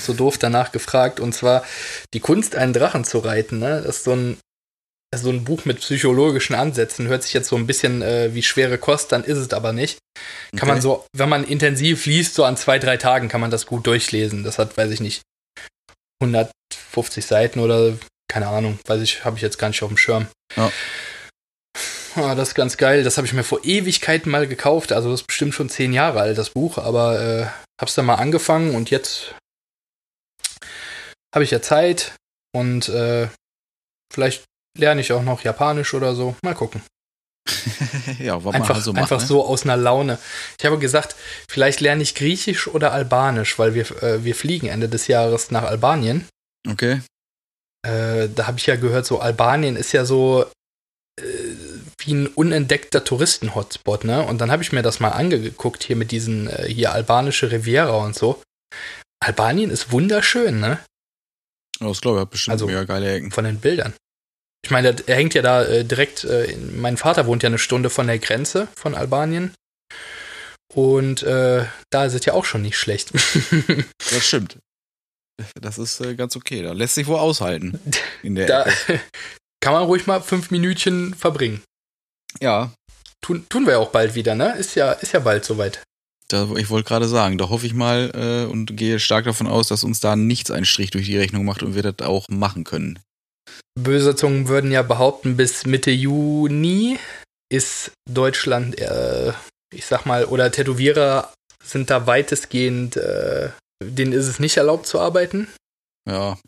so 0.00 0.14
doof 0.14 0.38
danach 0.38 0.72
gefragt. 0.72 1.20
Und 1.20 1.34
zwar 1.34 1.64
die 2.14 2.20
Kunst, 2.20 2.56
einen 2.56 2.72
Drachen 2.72 3.04
zu 3.04 3.18
reiten. 3.18 3.58
Ne? 3.58 3.82
Das 3.84 3.96
ist 3.96 4.04
so 4.04 4.12
ein 4.12 4.38
so 5.16 5.30
ein 5.30 5.44
Buch 5.44 5.64
mit 5.64 5.80
psychologischen 5.80 6.54
Ansätzen 6.54 7.08
hört 7.08 7.22
sich 7.22 7.32
jetzt 7.32 7.48
so 7.48 7.56
ein 7.56 7.66
bisschen 7.66 8.02
äh, 8.02 8.34
wie 8.34 8.42
schwere 8.42 8.78
Kost, 8.78 9.12
dann 9.12 9.24
ist 9.24 9.38
es 9.38 9.52
aber 9.52 9.72
nicht. 9.72 9.98
Kann 10.52 10.62
okay. 10.62 10.72
man 10.72 10.80
so, 10.80 11.06
wenn 11.12 11.28
man 11.28 11.44
intensiv 11.44 12.06
liest, 12.06 12.34
so 12.34 12.44
an 12.44 12.56
zwei, 12.56 12.78
drei 12.78 12.96
Tagen 12.96 13.28
kann 13.28 13.40
man 13.40 13.50
das 13.50 13.66
gut 13.66 13.86
durchlesen. 13.86 14.44
Das 14.44 14.58
hat, 14.58 14.76
weiß 14.76 14.90
ich 14.90 15.00
nicht, 15.00 15.22
150 16.22 17.24
Seiten 17.24 17.60
oder 17.60 17.94
keine 18.28 18.48
Ahnung, 18.48 18.78
weiß 18.86 19.02
ich, 19.02 19.24
habe 19.24 19.36
ich 19.36 19.42
jetzt 19.42 19.58
gar 19.58 19.68
nicht 19.68 19.82
auf 19.82 19.88
dem 19.88 19.96
Schirm. 19.96 20.26
Ja. 20.56 20.70
Ah, 22.16 22.34
das 22.34 22.48
ist 22.48 22.54
ganz 22.54 22.76
geil. 22.76 23.02
Das 23.02 23.16
habe 23.16 23.26
ich 23.26 23.32
mir 23.32 23.42
vor 23.42 23.64
Ewigkeiten 23.64 24.30
mal 24.30 24.46
gekauft. 24.46 24.92
Also 24.92 25.10
das 25.10 25.22
ist 25.22 25.26
bestimmt 25.26 25.54
schon 25.54 25.68
zehn 25.68 25.92
Jahre 25.92 26.20
alt, 26.20 26.38
das 26.38 26.50
Buch. 26.50 26.78
Aber 26.78 27.20
äh, 27.20 27.44
habe 27.80 27.88
es 27.88 27.94
dann 27.94 28.06
mal 28.06 28.14
angefangen 28.16 28.74
und 28.74 28.90
jetzt 28.90 29.34
habe 31.34 31.44
ich 31.44 31.50
ja 31.50 31.60
Zeit 31.60 32.14
und 32.52 32.88
äh, 32.88 33.28
vielleicht 34.12 34.44
lerne 34.78 35.00
ich 35.00 35.12
auch 35.12 35.22
noch 35.22 35.42
Japanisch 35.42 35.94
oder 35.94 36.14
so. 36.14 36.36
Mal 36.42 36.54
gucken. 36.54 36.82
ja, 38.18 38.42
was 38.42 38.54
einfach, 38.54 38.74
man 38.74 38.82
so 38.82 38.92
macht, 38.92 39.02
Einfach 39.02 39.20
ne? 39.20 39.26
so 39.26 39.44
aus 39.44 39.64
einer 39.64 39.76
Laune. 39.76 40.18
Ich 40.58 40.64
habe 40.64 40.78
gesagt, 40.78 41.14
vielleicht 41.48 41.80
lerne 41.80 42.02
ich 42.02 42.14
Griechisch 42.14 42.68
oder 42.68 42.92
Albanisch, 42.92 43.58
weil 43.58 43.74
wir, 43.74 43.90
äh, 44.02 44.24
wir 44.24 44.34
fliegen 44.34 44.68
Ende 44.68 44.88
des 44.88 45.08
Jahres 45.08 45.50
nach 45.50 45.64
Albanien. 45.64 46.26
Okay. 46.68 47.02
Äh, 47.86 48.28
da 48.34 48.46
habe 48.46 48.58
ich 48.58 48.66
ja 48.66 48.76
gehört, 48.76 49.04
so 49.04 49.20
Albanien 49.20 49.76
ist 49.76 49.92
ja 49.92 50.06
so 50.06 50.46
äh, 51.20 51.24
wie 51.98 52.14
ein 52.14 52.26
unentdeckter 52.28 53.04
Touristen-Hotspot, 53.04 54.04
ne? 54.04 54.22
Und 54.22 54.40
dann 54.40 54.50
habe 54.50 54.62
ich 54.62 54.72
mir 54.72 54.82
das 54.82 55.00
mal 55.00 55.10
angeguckt 55.10 55.84
hier 55.84 55.96
mit 55.96 56.10
diesen 56.10 56.48
äh, 56.48 56.66
hier 56.66 56.92
albanische 56.92 57.50
Riviera 57.50 57.92
und 58.04 58.16
so. 58.16 58.42
Albanien 59.22 59.70
ist 59.70 59.92
wunderschön, 59.92 60.60
ne? 60.60 60.78
Das 61.78 62.00
glaube 62.00 62.18
ich, 62.18 62.22
hat 62.22 62.30
bestimmt 62.30 62.52
also, 62.52 62.66
mega 62.66 62.84
geile 62.84 63.12
Ecken. 63.12 63.30
Von 63.30 63.44
den 63.44 63.60
Bildern. 63.60 63.94
Ich 64.64 64.70
meine, 64.70 64.96
er 65.06 65.16
hängt 65.16 65.34
ja 65.34 65.42
da 65.42 65.62
äh, 65.62 65.84
direkt, 65.84 66.24
äh, 66.24 66.56
mein 66.74 66.96
Vater 66.96 67.26
wohnt 67.26 67.42
ja 67.42 67.48
eine 67.48 67.58
Stunde 67.58 67.90
von 67.90 68.06
der 68.06 68.18
Grenze 68.18 68.66
von 68.74 68.94
Albanien. 68.94 69.52
Und 70.72 71.22
äh, 71.22 71.66
da 71.90 72.04
ist 72.06 72.14
es 72.14 72.24
ja 72.24 72.32
auch 72.32 72.46
schon 72.46 72.62
nicht 72.62 72.78
schlecht. 72.78 73.12
das 73.98 74.26
stimmt. 74.26 74.56
Das 75.60 75.76
ist 75.76 76.00
äh, 76.00 76.14
ganz 76.14 76.34
okay. 76.34 76.62
Da 76.62 76.72
lässt 76.72 76.94
sich 76.94 77.06
wohl 77.06 77.18
aushalten. 77.18 77.78
In 78.22 78.36
der 78.36 78.46
da 78.46 78.64
kann 79.60 79.74
man 79.74 79.82
ruhig 79.82 80.06
mal 80.06 80.22
fünf 80.22 80.50
Minütchen 80.50 81.12
verbringen. 81.12 81.62
Ja. 82.40 82.72
Tun, 83.20 83.46
tun 83.50 83.66
wir 83.66 83.78
auch 83.78 83.90
bald 83.90 84.14
wieder, 84.14 84.34
ne? 84.34 84.56
Ist 84.56 84.76
ja, 84.76 84.92
ist 84.92 85.12
ja 85.12 85.20
bald 85.20 85.44
soweit. 85.44 85.82
Da, 86.28 86.50
ich 86.56 86.70
wollte 86.70 86.88
gerade 86.88 87.06
sagen, 87.06 87.36
da 87.36 87.50
hoffe 87.50 87.66
ich 87.66 87.74
mal 87.74 88.10
äh, 88.14 88.50
und 88.50 88.78
gehe 88.78 88.98
stark 88.98 89.26
davon 89.26 89.46
aus, 89.46 89.68
dass 89.68 89.84
uns 89.84 90.00
da 90.00 90.16
nichts 90.16 90.50
einen 90.50 90.64
Strich 90.64 90.90
durch 90.90 91.04
die 91.04 91.18
Rechnung 91.18 91.44
macht 91.44 91.62
und 91.62 91.74
wir 91.74 91.82
das 91.82 92.06
auch 92.06 92.30
machen 92.30 92.64
können. 92.64 92.98
Böse 93.78 94.14
Zungen 94.16 94.48
würden 94.48 94.70
ja 94.70 94.82
behaupten, 94.82 95.36
bis 95.36 95.66
Mitte 95.66 95.90
Juni 95.90 96.98
ist 97.50 97.92
Deutschland, 98.10 98.78
äh, 98.78 99.32
ich 99.72 99.86
sag 99.86 100.06
mal, 100.06 100.24
oder 100.26 100.50
Tätowierer 100.50 101.32
sind 101.62 101.90
da 101.90 102.06
weitestgehend, 102.06 102.96
äh, 102.96 103.50
denen 103.82 104.12
ist 104.12 104.28
es 104.28 104.38
nicht 104.38 104.56
erlaubt 104.56 104.86
zu 104.86 105.00
arbeiten. 105.00 105.48
Ja. 106.08 106.38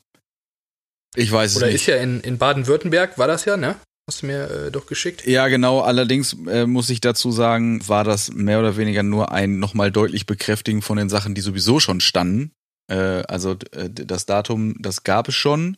Ich 1.16 1.32
weiß 1.32 1.52
es 1.52 1.56
Oder 1.56 1.66
nicht. 1.66 1.76
ist 1.76 1.86
ja 1.86 1.96
in, 1.96 2.20
in 2.20 2.38
Baden-Württemberg, 2.38 3.18
war 3.18 3.26
das 3.26 3.46
ja, 3.46 3.56
ne? 3.56 3.76
Hast 4.08 4.22
du 4.22 4.26
mir 4.26 4.50
äh, 4.50 4.70
doch 4.70 4.86
geschickt? 4.86 5.26
Ja, 5.26 5.48
genau. 5.48 5.80
Allerdings 5.80 6.36
äh, 6.46 6.66
muss 6.66 6.90
ich 6.90 7.00
dazu 7.00 7.32
sagen, 7.32 7.86
war 7.88 8.04
das 8.04 8.32
mehr 8.32 8.60
oder 8.60 8.76
weniger 8.76 9.02
nur 9.02 9.32
ein 9.32 9.58
nochmal 9.58 9.90
deutlich 9.90 10.26
Bekräftigen 10.26 10.80
von 10.80 10.96
den 10.96 11.08
Sachen, 11.08 11.34
die 11.34 11.40
sowieso 11.40 11.80
schon 11.80 12.00
standen. 12.00 12.52
Äh, 12.88 13.24
also 13.26 13.56
äh, 13.72 13.90
das 13.90 14.26
Datum, 14.26 14.76
das 14.78 15.02
gab 15.02 15.28
es 15.28 15.34
schon. 15.34 15.76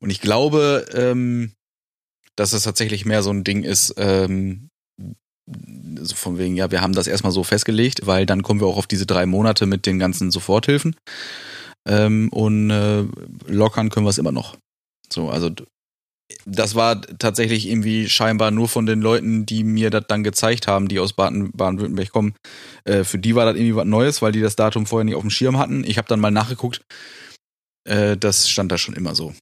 Und 0.00 0.10
ich 0.10 0.20
glaube, 0.20 0.86
ähm, 0.92 1.52
dass 2.36 2.52
es 2.52 2.62
tatsächlich 2.62 3.04
mehr 3.04 3.22
so 3.22 3.30
ein 3.30 3.44
Ding 3.44 3.62
ist, 3.62 3.94
ähm, 3.96 4.68
so 6.00 6.14
von 6.14 6.38
wegen, 6.38 6.56
ja, 6.56 6.70
wir 6.70 6.80
haben 6.80 6.94
das 6.94 7.06
erstmal 7.06 7.32
so 7.32 7.44
festgelegt, 7.44 8.06
weil 8.06 8.26
dann 8.26 8.42
kommen 8.42 8.60
wir 8.60 8.66
auch 8.66 8.78
auf 8.78 8.86
diese 8.86 9.06
drei 9.06 9.26
Monate 9.26 9.66
mit 9.66 9.86
den 9.86 9.98
ganzen 9.98 10.30
Soforthilfen. 10.30 10.96
Ähm, 11.86 12.30
und 12.30 12.70
äh, 12.70 13.04
lockern 13.46 13.90
können 13.90 14.06
wir 14.06 14.10
es 14.10 14.18
immer 14.18 14.32
noch. 14.32 14.56
So, 15.12 15.28
also 15.28 15.50
das 16.46 16.74
war 16.74 17.02
tatsächlich 17.02 17.68
irgendwie 17.68 18.08
scheinbar 18.08 18.50
nur 18.50 18.68
von 18.68 18.86
den 18.86 19.00
Leuten, 19.00 19.44
die 19.44 19.64
mir 19.64 19.90
das 19.90 20.04
dann 20.08 20.24
gezeigt 20.24 20.66
haben, 20.66 20.88
die 20.88 20.98
aus 20.98 21.12
Baden- 21.12 21.52
Baden-Württemberg 21.52 22.10
kommen. 22.10 22.34
Äh, 22.84 23.04
für 23.04 23.18
die 23.18 23.34
war 23.34 23.44
das 23.44 23.56
irgendwie 23.56 23.76
was 23.76 23.86
Neues, 23.86 24.22
weil 24.22 24.32
die 24.32 24.40
das 24.40 24.56
Datum 24.56 24.86
vorher 24.86 25.04
nicht 25.04 25.14
auf 25.14 25.22
dem 25.22 25.30
Schirm 25.30 25.58
hatten. 25.58 25.84
Ich 25.84 25.98
habe 25.98 26.08
dann 26.08 26.20
mal 26.20 26.30
nachgeguckt. 26.30 26.82
Äh, 27.86 28.16
das 28.16 28.48
stand 28.48 28.72
da 28.72 28.78
schon 28.78 28.94
immer 28.94 29.14
so. 29.14 29.34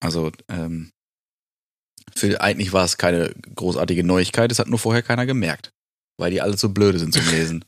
Also 0.00 0.30
ähm, 0.48 0.90
für, 2.14 2.40
eigentlich 2.40 2.72
war 2.72 2.84
es 2.84 2.98
keine 2.98 3.34
großartige 3.54 4.04
Neuigkeit. 4.04 4.52
Es 4.52 4.58
hat 4.58 4.68
nur 4.68 4.78
vorher 4.78 5.02
keiner 5.02 5.26
gemerkt, 5.26 5.70
weil 6.18 6.30
die 6.30 6.40
alle 6.40 6.56
so 6.56 6.68
blöde 6.68 6.98
sind 6.98 7.12
zum 7.12 7.26
Lesen. 7.30 7.64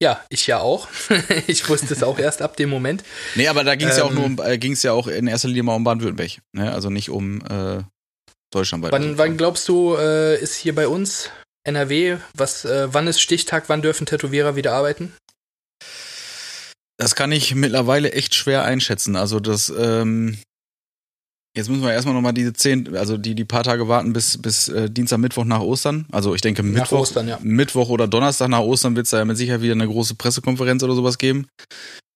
Ja, 0.00 0.24
ich 0.28 0.46
ja 0.46 0.60
auch. 0.60 0.88
ich 1.46 1.68
wusste 1.68 1.94
es 1.94 2.02
auch 2.02 2.18
erst 2.18 2.42
ab 2.42 2.56
dem 2.56 2.68
Moment. 2.68 3.04
Nee, 3.34 3.48
aber 3.48 3.64
da 3.64 3.74
ging 3.74 3.88
es 3.88 3.96
ja 3.96 4.04
auch 4.04 4.10
Ähm. 4.10 4.16
nur 4.16 4.24
um, 4.24 4.40
äh, 4.40 4.58
ging 4.58 4.72
es 4.72 4.82
ja 4.82 4.92
auch 4.92 5.06
in 5.06 5.26
erster 5.26 5.48
Linie 5.48 5.62
mal 5.62 5.74
um 5.74 5.84
Baden-Württemberg. 5.84 6.42
Ne? 6.52 6.72
Also 6.72 6.90
nicht 6.90 7.10
um 7.10 7.40
äh, 7.46 7.82
Deutschland. 8.50 8.84
Wann, 8.90 9.18
wann 9.18 9.36
glaubst 9.36 9.68
du, 9.68 9.96
äh, 9.96 10.38
ist 10.40 10.56
hier 10.56 10.74
bei 10.74 10.88
uns 10.88 11.30
NRW, 11.64 12.18
was, 12.34 12.64
äh, 12.64 12.92
wann 12.92 13.06
ist 13.06 13.20
Stichtag, 13.20 13.68
wann 13.68 13.82
dürfen 13.82 14.06
Tätowierer 14.06 14.56
wieder 14.56 14.72
arbeiten? 14.72 15.14
Das 16.98 17.14
kann 17.14 17.32
ich 17.32 17.54
mittlerweile 17.54 18.12
echt 18.12 18.34
schwer 18.34 18.64
einschätzen. 18.64 19.16
Also 19.16 19.40
das, 19.40 19.72
ähm, 19.76 20.38
jetzt 21.56 21.68
müssen 21.68 21.82
wir 21.82 21.92
erstmal 21.92 22.14
nochmal 22.14 22.34
diese 22.34 22.52
zehn, 22.52 22.96
also 22.96 23.16
die, 23.16 23.34
die 23.34 23.44
paar 23.44 23.64
Tage 23.64 23.88
warten 23.88 24.12
bis, 24.12 24.40
bis 24.40 24.68
äh, 24.68 24.90
Dienstag, 24.90 25.18
Mittwoch 25.18 25.44
nach 25.44 25.60
Ostern. 25.60 26.06
Also 26.12 26.34
ich 26.34 26.40
denke 26.40 26.62
Nach 26.62 26.82
Mittwoch, 26.82 27.00
Ostern, 27.00 27.28
ja. 27.28 27.38
Mittwoch 27.42 27.88
oder 27.88 28.06
Donnerstag 28.08 28.48
nach 28.48 28.60
Ostern 28.60 28.96
wird 28.96 29.06
es 29.06 29.10
da 29.10 29.18
ja 29.18 29.24
mit 29.24 29.36
Sicherheit 29.36 29.62
wieder 29.62 29.72
eine 29.72 29.88
große 29.88 30.14
Pressekonferenz 30.14 30.82
oder 30.82 30.94
sowas 30.94 31.18
geben. 31.18 31.46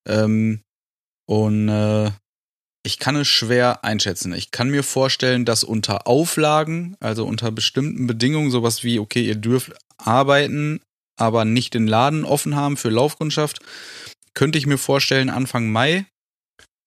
Ähm, 0.08 0.60
und 1.28 1.68
äh, 1.68 2.10
ich 2.86 3.00
kann 3.00 3.16
es 3.16 3.26
schwer 3.26 3.84
einschätzen. 3.84 4.32
Ich 4.32 4.52
kann 4.52 4.70
mir 4.70 4.84
vorstellen, 4.84 5.44
dass 5.44 5.64
unter 5.64 6.06
Auflagen, 6.06 6.96
also 7.00 7.26
unter 7.26 7.50
bestimmten 7.50 8.06
Bedingungen, 8.06 8.52
sowas 8.52 8.84
wie, 8.84 9.00
okay, 9.00 9.26
ihr 9.26 9.34
dürft 9.34 9.72
arbeiten, 9.98 10.80
aber 11.18 11.44
nicht 11.44 11.74
den 11.74 11.88
Laden 11.88 12.24
offen 12.24 12.54
haben 12.54 12.76
für 12.76 12.90
Laufkundschaft, 12.90 13.58
könnte 14.36 14.58
ich 14.58 14.66
mir 14.66 14.78
vorstellen, 14.78 15.30
Anfang 15.30 15.72
Mai. 15.72 16.06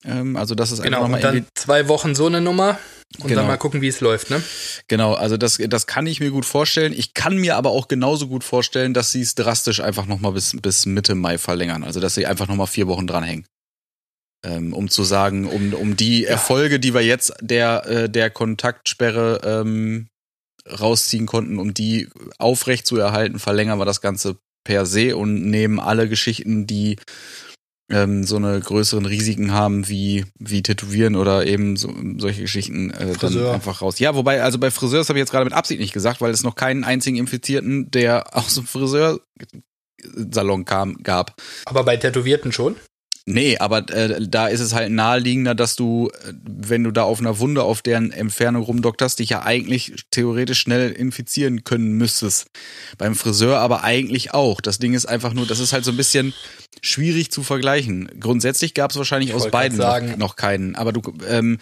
Ähm, 0.06 0.38
also 0.38 0.56
das 0.56 0.72
ist 0.72 0.80
einfach 0.80 0.86
Genau, 0.86 1.02
nochmal 1.02 1.20
und 1.20 1.24
dann 1.24 1.46
zwei 1.56 1.90
Wochen 1.90 2.16
so 2.16 2.28
eine 2.28 2.40
Nummer 2.40 2.80
und 3.18 3.28
Genau. 3.28 3.42
dann 3.42 3.48
mal 3.48 3.58
gucken, 3.58 3.82
wie 3.82 3.88
es 3.90 4.00
läuft, 4.00 4.30
ne? 4.30 4.42
Genau, 4.88 5.14
also 5.14 5.36
das, 5.36 5.58
das 5.58 5.88
kann 5.88 6.08
ich 6.08 6.22
mir 6.22 6.32
gut 6.32 6.46
vorstellen. 6.46 6.94
Ich 6.94 7.14
kann 7.14 7.36
mir 7.36 7.58
aber 7.58 7.72
auch 7.72 7.90
genauso 7.90 8.28
gut 8.28 8.46
vorstellen, 8.46 8.94
dass 8.94 9.12
sie 9.12 9.22
es 9.22 9.36
drastisch 9.36 9.82
einfach 9.82 10.06
nochmal 10.06 10.32
bis, 10.32 10.56
bis 10.62 10.86
Mitte 10.86 11.16
Mai 11.16 11.38
verlängern. 11.38 11.84
Also 11.84 12.00
dass 12.00 12.16
sie 12.16 12.26
einfach 12.26 12.48
nochmal 12.48 12.68
vier 12.68 12.88
Wochen 12.88 13.08
dranhängen. 13.08 13.46
Ähm, 14.46 14.72
um 14.72 14.88
zu 14.88 15.04
sagen, 15.04 15.46
um, 15.46 15.74
um 15.74 15.98
die 15.98 16.26
Erfolge, 16.26 16.80
die 16.80 16.94
wir 16.94 17.02
jetzt 17.02 17.34
der, 17.42 17.86
äh, 17.88 18.10
der 18.10 18.30
Kontaktsperre 18.30 19.42
ähm, 19.44 20.08
rausziehen 20.66 21.26
konnten, 21.26 21.58
um 21.60 21.74
die 21.74 22.08
aufrecht 22.38 22.86
zu 22.86 22.96
erhalten, 22.96 23.38
verlängern 23.40 23.80
wir 23.80 23.86
das 23.86 24.00
Ganze 24.00 24.38
per 24.70 24.86
se 24.86 25.18
und 25.18 25.50
nehmen 25.50 25.80
alle 25.80 26.08
Geschichten, 26.08 26.68
die 26.68 26.98
ähm, 27.92 28.24
so 28.24 28.36
eine 28.36 28.60
größeren 28.60 29.08
Risiken 29.08 29.52
haben 29.52 29.88
wie 29.90 30.26
wie 30.38 30.62
Tätowieren 30.62 31.16
oder 31.16 31.48
eben 31.48 31.76
so, 31.76 31.92
solche 32.18 32.42
Geschichten 32.42 32.92
äh, 32.92 33.16
dann 33.20 33.36
einfach 33.48 33.82
raus. 33.82 33.98
Ja, 33.98 34.14
wobei 34.14 34.44
also 34.44 34.60
bei 34.60 34.70
Friseurs 34.70 35.10
habe 35.10 35.18
ich 35.18 35.22
jetzt 35.22 35.32
gerade 35.32 35.46
mit 35.46 35.56
Absicht 35.56 35.80
nicht 35.82 35.92
gesagt, 35.92 36.22
weil 36.22 36.30
es 36.30 36.44
noch 36.44 36.54
keinen 36.54 36.84
einzigen 36.84 37.18
Infizierten, 37.18 37.90
der 37.90 38.38
aus 38.38 38.54
dem 38.54 38.68
Friseursalon 38.68 40.66
kam, 40.66 41.02
gab. 41.02 41.34
Aber 41.66 41.84
bei 41.84 41.98
Tätowierten 41.98 42.52
schon. 42.52 42.76
Nee, 43.26 43.58
aber 43.58 43.90
äh, 43.90 44.28
da 44.28 44.48
ist 44.48 44.60
es 44.60 44.74
halt 44.74 44.92
naheliegender, 44.92 45.56
dass 45.56 45.76
du, 45.76 46.10
äh, 46.26 46.34
wenn 46.44 46.84
du 46.84 46.92
da 46.92 47.04
auf 47.04 47.20
einer 47.20 47.40
Wunde 47.40 47.64
auf 47.64 47.82
deren 47.82 48.12
Entfernung 48.12 48.64
rumdokterst, 48.64 49.20
dich 49.20 49.30
ja 49.30 49.44
eigentlich 49.44 49.94
theoretisch 50.12 50.60
schnell 50.60 50.92
infizieren 50.92 51.64
können 51.64 51.94
müsstest. 51.94 52.48
Beim 52.98 53.16
Friseur 53.16 53.60
aber 53.60 53.84
eigentlich 53.84 54.34
auch. 54.34 54.62
Das 54.62 54.80
Ding 54.80 54.94
ist 54.94 55.06
einfach 55.06 55.34
nur, 55.34 55.46
das 55.46 55.60
ist 55.60 55.74
halt 55.74 55.86
so 55.86 55.92
ein 55.92 55.98
bisschen 55.98 56.34
schwierig 56.82 57.32
zu 57.32 57.44
vergleichen. 57.44 58.10
Grundsätzlich 58.20 58.74
gab 58.74 58.92
es 58.92 58.98
wahrscheinlich 58.98 59.34
aus 59.34 59.44
wollte 59.44 59.52
grad 59.52 59.78
beiden 59.78 60.10
noch, 60.12 60.18
noch 60.18 60.36
keinen. 60.36 60.76
Aber 60.76 60.92
du, 60.92 61.02
ähm, 61.28 61.60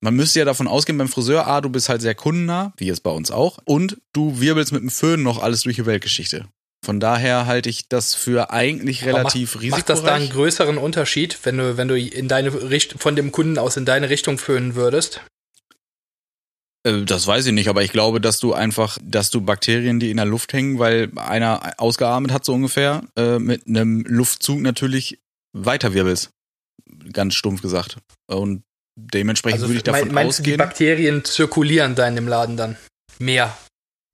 man 0.00 0.14
müsste 0.14 0.38
ja 0.38 0.44
davon 0.44 0.68
ausgehen, 0.68 0.98
beim 0.98 1.08
Friseur, 1.08 1.46
A, 1.46 1.60
du 1.60 1.70
bist 1.70 1.88
halt 1.88 2.02
sehr 2.02 2.14
kundennah, 2.14 2.72
wie 2.76 2.86
jetzt 2.86 3.02
bei 3.02 3.10
uns 3.10 3.30
auch, 3.30 3.58
und 3.64 3.96
du 4.12 4.40
wirbelst 4.40 4.72
mit 4.72 4.82
dem 4.82 4.90
Föhn 4.90 5.22
noch 5.22 5.42
alles 5.42 5.62
durch 5.62 5.76
die 5.76 5.86
Weltgeschichte. 5.86 6.46
Von 6.84 7.00
daher 7.00 7.46
halte 7.46 7.70
ich 7.70 7.88
das 7.88 8.14
für 8.14 8.50
eigentlich 8.50 9.04
relativ 9.04 9.54
risikoreich. 9.56 9.70
macht 9.80 9.88
das 9.88 10.02
da 10.02 10.14
einen 10.14 10.28
größeren 10.30 10.76
Unterschied, 10.78 11.38
wenn 11.44 11.56
du, 11.58 11.76
wenn 11.78 11.88
du 11.88 11.98
in 11.98 12.28
deine 12.28 12.52
Richt 12.70 12.94
von 12.98 13.16
dem 13.16 13.32
Kunden 13.32 13.58
aus 13.58 13.76
in 13.76 13.84
deine 13.86 14.10
Richtung 14.10 14.36
föhnen 14.38 14.74
würdest? 14.74 15.20
Äh, 16.86 17.02
Das 17.04 17.26
weiß 17.26 17.46
ich 17.46 17.52
nicht, 17.52 17.68
aber 17.68 17.82
ich 17.82 17.90
glaube, 17.90 18.20
dass 18.20 18.38
du 18.38 18.52
einfach, 18.52 18.98
dass 19.02 19.30
du 19.30 19.40
Bakterien, 19.40 19.98
die 19.98 20.10
in 20.10 20.18
der 20.18 20.26
Luft 20.26 20.52
hängen, 20.52 20.78
weil 20.78 21.10
einer 21.16 21.72
ausgeatmet 21.78 22.32
hat 22.32 22.44
so 22.44 22.52
ungefähr, 22.52 23.02
äh, 23.16 23.38
mit 23.38 23.66
einem 23.66 24.04
Luftzug 24.06 24.60
natürlich 24.60 25.18
weiterwirbelst. 25.52 26.30
Ganz 27.12 27.34
stumpf 27.34 27.62
gesagt. 27.62 27.96
Und 28.26 28.62
dementsprechend 28.96 29.62
würde 29.62 29.74
ich 29.74 29.82
davon 29.82 30.00
Also 30.02 30.12
mein- 30.12 30.24
meinst 30.26 30.38
du, 30.38 30.42
die 30.42 30.50
ausgehen. 30.52 30.58
Bakterien 30.58 31.24
zirkulieren 31.24 31.94
da 31.94 32.06
in 32.06 32.14
dem 32.14 32.28
Laden 32.28 32.56
dann? 32.56 32.76
Mehr. 33.18 33.56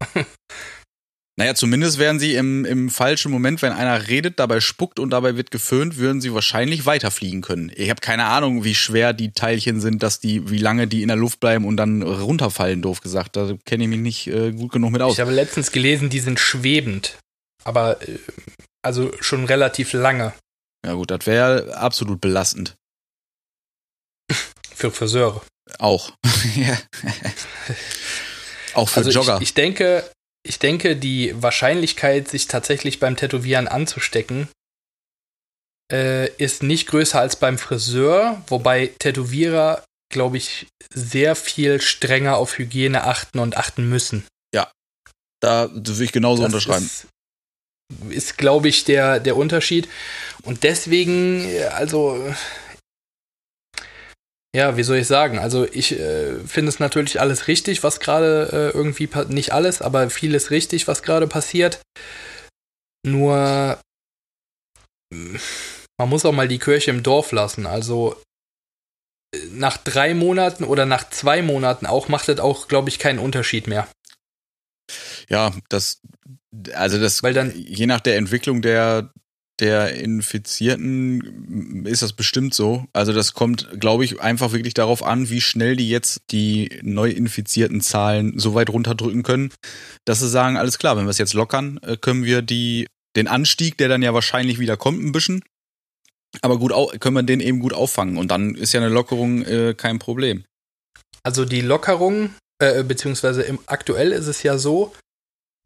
Naja, 1.41 1.55
zumindest 1.55 1.97
wären 1.99 2.19
sie 2.19 2.35
im, 2.35 2.67
im 2.67 2.91
falschen 2.91 3.33
Moment, 3.33 3.63
wenn 3.63 3.73
einer 3.73 4.09
redet, 4.09 4.39
dabei 4.39 4.61
spuckt 4.61 4.99
und 4.99 5.09
dabei 5.09 5.39
wird 5.39 5.51
geföhnt, 5.51 5.97
würden 5.97 6.21
sie 6.21 6.35
wahrscheinlich 6.35 6.85
weiterfliegen 6.85 7.41
können. 7.41 7.73
Ich 7.75 7.89
habe 7.89 8.03
keine 8.03 8.27
Ahnung, 8.27 8.63
wie 8.63 8.75
schwer 8.75 9.15
die 9.15 9.33
Teilchen 9.33 9.81
sind, 9.81 10.03
dass 10.03 10.21
die, 10.21 10.51
wie 10.51 10.59
lange 10.59 10.87
die 10.87 11.01
in 11.01 11.09
der 11.09 11.17
Luft 11.17 11.41
bleiben 11.41 11.65
und 11.65 11.79
dann 11.79 12.03
runterfallen, 12.03 12.83
doof 12.83 13.01
gesagt. 13.01 13.37
Da 13.37 13.55
kenne 13.65 13.85
ich 13.85 13.89
mich 13.89 14.01
nicht 14.01 14.27
äh, 14.27 14.53
gut 14.53 14.71
genug 14.73 14.93
mit 14.93 15.01
aus. 15.01 15.15
Ich 15.15 15.21
habe 15.21 15.33
letztens 15.33 15.73
gelesen, 15.73 16.11
die 16.11 16.21
sind 16.21 16.39
schwebend. 16.39 17.17
Aber 17.65 18.07
äh, 18.07 18.19
also 18.83 19.11
schon 19.21 19.47
relativ 19.47 19.95
lange 19.95 20.35
Ja 20.85 20.93
gut, 20.93 21.11
das 21.11 21.25
wäre 21.25 21.75
absolut 21.75 22.21
belastend. 22.21 22.77
für 24.75 24.91
Friseure. 24.91 25.41
Auch. 25.79 26.13
Ja. 26.55 26.77
Auch 28.75 28.91
für 28.91 28.99
Also 28.99 29.11
Jogger. 29.11 29.37
ich, 29.37 29.43
ich 29.45 29.55
denke, 29.55 30.05
ich 30.43 30.59
denke, 30.59 30.97
die 30.97 31.35
Wahrscheinlichkeit, 31.41 32.29
sich 32.29 32.47
tatsächlich 32.47 33.01
beim 33.01 33.17
Tätowieren 33.17 33.69
anzustecken, 33.69 34.49
äh, 35.93 36.29
ist 36.37 36.63
nicht 36.63 36.87
größer 36.89 37.21
als 37.21 37.37
beim 37.37 37.59
Friseur, 37.59 38.43
wobei 38.47 38.93
Tätowierer, 38.99 39.85
glaube 40.11 40.37
ich, 40.37 40.67
sehr 40.93 41.37
viel 41.37 41.81
strenger 41.81 42.37
auf 42.37 42.59
Hygiene 42.59 43.05
achten 43.05 43.39
und 43.39 43.57
achten 43.57 43.89
müssen. 43.89 44.27
da 45.41 45.69
würde 45.73 46.05
ich 46.05 46.13
genauso 46.13 46.43
Das 46.43 46.53
unterschreiben. 46.53 46.87
Ist, 46.87 47.07
ist 48.11 48.39
glaube 48.39 48.69
ich, 48.69 48.85
der, 48.85 49.21
der 49.21 49.37
Unterschied. 49.37 49.89
Und 50.43 50.63
deswegen, 50.63 51.49
äh, 51.49 51.65
also, 51.65 52.35
ja, 54.55 54.77
wie 54.77 54.83
soll 54.83 54.99
ich 54.99 55.07
sagen? 55.07 55.39
Also, 55.39 55.65
ich 55.65 55.93
äh, 55.99 56.39
finde 56.41 56.71
es 56.71 56.81
natürlich 56.81 57.21
alles 57.21 57.47
richtig, 57.49 57.83
was 57.83 58.01
gerade 58.01 58.49
äh, 58.75 58.77
irgendwie, 58.77 59.09
nicht 59.29 59.53
alles, 59.53 59.81
aber 59.83 60.11
vieles 60.11 60.51
richtig, 60.51 60.89
was 60.89 61.03
gerade 61.03 61.27
passiert. 61.29 61.81
Nur, 63.07 63.81
mh, 65.13 65.39
man 65.99 66.09
muss 66.09 66.25
auch 66.25 66.33
mal 66.33 66.49
die 66.49 66.59
Kirche 66.59 66.91
im 66.91 67.03
Dorf 67.03 67.33
lassen. 67.33 67.67
Also, 67.67 68.21
äh, 69.35 69.39
nach 69.53 69.77
drei 69.77 70.15
Monaten 70.15 70.65
oder 70.65 70.87
nach 70.87 71.09
zwei 71.11 71.43
Monaten 71.43 71.87
auch 71.87 72.09
macht 72.09 72.29
das 72.29 72.41
auch, 72.41 72.69
glaube 72.69 72.89
ich, 72.89 72.99
keinen 72.99 73.19
Unterschied 73.19 73.67
mehr. 73.67 73.87
Ja, 75.29 75.53
das, 75.69 76.01
also 76.73 76.99
das, 76.99 77.23
Weil 77.23 77.35
dann- 77.35 77.55
je 77.57 77.87
nach 77.87 78.01
der 78.01 78.17
Entwicklung 78.17 78.63
der, 78.63 79.13
der 79.61 79.95
Infizierten 79.95 81.85
ist 81.87 82.03
das 82.03 82.13
bestimmt 82.13 82.55
so. 82.55 82.87
Also 82.93 83.13
das 83.13 83.35
kommt, 83.35 83.69
glaube 83.79 84.05
ich, 84.05 84.21
einfach 84.21 84.53
wirklich 84.53 84.75
darauf 84.75 85.03
an, 85.03 85.31
wie 85.31 85.41
schnell 85.41 85.77
die 85.77 85.89
jetzt 85.89 86.23
die 86.31 86.81
neu 86.83 87.11
infizierten 87.11 87.81
Zahlen 87.81 88.39
so 88.39 88.55
weit 88.55 88.71
runterdrücken 88.71 89.23
können, 89.23 89.53
dass 90.05 90.21
sie 90.21 90.29
sagen, 90.29 90.57
alles 90.57 90.79
klar, 90.79 90.97
wenn 90.97 91.05
wir 91.05 91.11
es 91.11 91.19
jetzt 91.19 91.35
lockern, 91.35 91.79
äh, 91.83 91.97
können 91.97 92.25
wir 92.25 92.43
die, 92.43 92.87
den 93.17 93.29
Anstieg, 93.29 93.77
der 93.79 93.89
dann 93.89 94.03
ja 94.03 94.15
wahrscheinlich 94.15 94.59
wieder 94.59 94.77
kommt, 94.77 95.03
ein 95.03 95.13
bisschen, 95.13 95.43
Aber 96.43 96.59
gut, 96.59 96.73
können 97.01 97.17
wir 97.17 97.23
den 97.23 97.41
eben 97.41 97.61
gut 97.61 97.73
auffangen 97.73 98.17
und 98.17 98.31
dann 98.31 98.55
ist 98.55 98.73
ja 98.73 98.81
eine 98.81 98.89
Lockerung 98.89 99.43
äh, 99.43 99.75
kein 99.75 99.99
Problem. 99.99 100.45
Also 101.23 101.45
die 101.45 101.61
Lockerung, 101.61 102.35
äh, 102.61 102.83
beziehungsweise 102.83 103.43
im, 103.43 103.59
aktuell 103.67 104.13
ist 104.13 104.27
es 104.27 104.43
ja 104.43 104.57
so, 104.57 104.95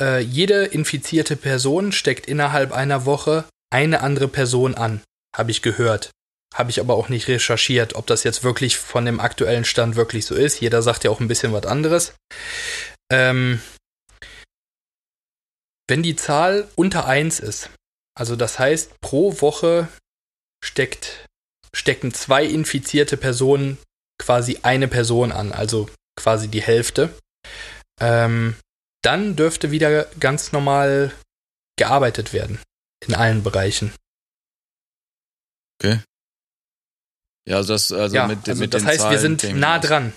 äh, 0.00 0.20
jede 0.20 0.64
infizierte 0.64 1.36
Person 1.36 1.92
steckt 1.92 2.26
innerhalb 2.26 2.72
einer 2.72 3.06
Woche 3.06 3.44
eine 3.74 4.02
andere 4.02 4.28
Person 4.28 4.76
an, 4.76 5.02
habe 5.34 5.50
ich 5.50 5.60
gehört. 5.60 6.12
Habe 6.54 6.70
ich 6.70 6.78
aber 6.78 6.94
auch 6.94 7.08
nicht 7.08 7.26
recherchiert, 7.26 7.96
ob 7.96 8.06
das 8.06 8.22
jetzt 8.22 8.44
wirklich 8.44 8.76
von 8.76 9.04
dem 9.04 9.18
aktuellen 9.18 9.64
Stand 9.64 9.96
wirklich 9.96 10.26
so 10.26 10.36
ist. 10.36 10.60
Jeder 10.60 10.80
sagt 10.80 11.02
ja 11.02 11.10
auch 11.10 11.18
ein 11.18 11.26
bisschen 11.26 11.52
was 11.52 11.66
anderes. 11.66 12.14
Ähm, 13.10 13.60
wenn 15.88 16.04
die 16.04 16.14
Zahl 16.14 16.68
unter 16.76 17.06
1 17.06 17.40
ist, 17.40 17.70
also 18.16 18.36
das 18.36 18.60
heißt, 18.60 19.00
pro 19.00 19.40
Woche 19.40 19.88
steckt, 20.64 21.26
stecken 21.74 22.14
zwei 22.14 22.44
infizierte 22.44 23.16
Personen 23.16 23.78
quasi 24.22 24.60
eine 24.62 24.86
Person 24.86 25.32
an, 25.32 25.50
also 25.50 25.88
quasi 26.16 26.46
die 26.46 26.62
Hälfte. 26.62 27.12
Ähm, 28.00 28.54
dann 29.02 29.34
dürfte 29.34 29.72
wieder 29.72 30.04
ganz 30.20 30.52
normal 30.52 31.12
gearbeitet 31.76 32.32
werden. 32.32 32.60
In 33.06 33.14
allen 33.14 33.42
Bereichen. 33.42 33.92
Okay. 35.78 36.00
Ja, 37.46 37.56
also 37.56 37.74
das, 37.74 37.92
also 37.92 38.16
ja, 38.16 38.26
mit, 38.26 38.48
also 38.48 38.60
mit 38.60 38.72
das 38.72 38.84
heißt, 38.84 39.00
Zahlen 39.00 39.12
wir 39.12 39.18
sind 39.18 39.54
nah 39.56 39.78
dran. 39.78 40.12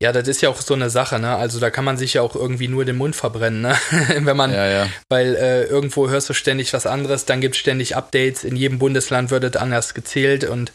Ja, 0.00 0.12
das 0.12 0.26
ist 0.26 0.42
ja 0.42 0.48
auch 0.48 0.60
so 0.60 0.74
eine 0.74 0.90
Sache, 0.90 1.20
ne? 1.20 1.36
Also 1.36 1.60
da 1.60 1.70
kann 1.70 1.84
man 1.84 1.96
sich 1.96 2.14
ja 2.14 2.22
auch 2.22 2.34
irgendwie 2.34 2.66
nur 2.66 2.84
den 2.84 2.96
Mund 2.96 3.14
verbrennen, 3.14 3.62
ne? 3.62 3.78
Wenn 4.18 4.36
man, 4.36 4.52
ja, 4.52 4.66
ja. 4.66 4.88
weil 5.08 5.36
äh, 5.36 5.64
irgendwo 5.64 6.08
hörst 6.08 6.28
du 6.28 6.34
ständig 6.34 6.72
was 6.72 6.84
anderes, 6.84 7.24
dann 7.24 7.40
gibt 7.40 7.54
es 7.54 7.60
ständig 7.60 7.96
Updates, 7.96 8.42
in 8.42 8.56
jedem 8.56 8.78
Bundesland 8.78 9.30
wird 9.30 9.44
es 9.44 9.56
anders 9.56 9.94
gezählt 9.94 10.44
und 10.44 10.72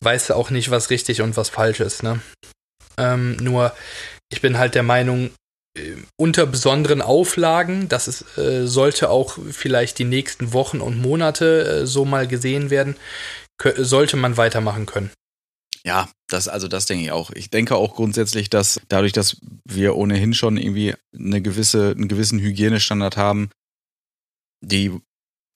weißt 0.00 0.30
du 0.30 0.34
auch 0.34 0.50
nicht, 0.50 0.70
was 0.70 0.88
richtig 0.90 1.20
und 1.20 1.36
was 1.36 1.50
falsch 1.50 1.80
ist, 1.80 2.02
ne? 2.02 2.20
Ähm, 2.98 3.36
nur, 3.36 3.76
ich 4.32 4.40
bin 4.40 4.58
halt 4.58 4.74
der 4.74 4.82
Meinung, 4.82 5.30
unter 6.16 6.46
besonderen 6.46 7.02
Auflagen, 7.02 7.88
das 7.88 8.08
ist, 8.08 8.38
äh, 8.38 8.66
sollte 8.66 9.10
auch 9.10 9.38
vielleicht 9.50 9.98
die 9.98 10.04
nächsten 10.04 10.52
Wochen 10.52 10.80
und 10.80 11.00
Monate 11.00 11.82
äh, 11.82 11.86
so 11.86 12.04
mal 12.04 12.26
gesehen 12.26 12.70
werden, 12.70 12.96
sollte 13.76 14.16
man 14.16 14.36
weitermachen 14.36 14.86
können. 14.86 15.10
Ja, 15.84 16.08
das, 16.28 16.48
also 16.48 16.66
das 16.66 16.86
denke 16.86 17.04
ich 17.04 17.12
auch. 17.12 17.30
Ich 17.30 17.48
denke 17.48 17.76
auch 17.76 17.94
grundsätzlich, 17.94 18.50
dass 18.50 18.80
dadurch, 18.88 19.12
dass 19.12 19.36
wir 19.64 19.96
ohnehin 19.96 20.34
schon 20.34 20.56
irgendwie 20.56 20.94
eine 21.16 21.40
gewisse, 21.40 21.92
einen 21.92 22.08
gewissen 22.08 22.40
Hygienestandard 22.40 23.16
haben, 23.16 23.50
die 24.60 24.90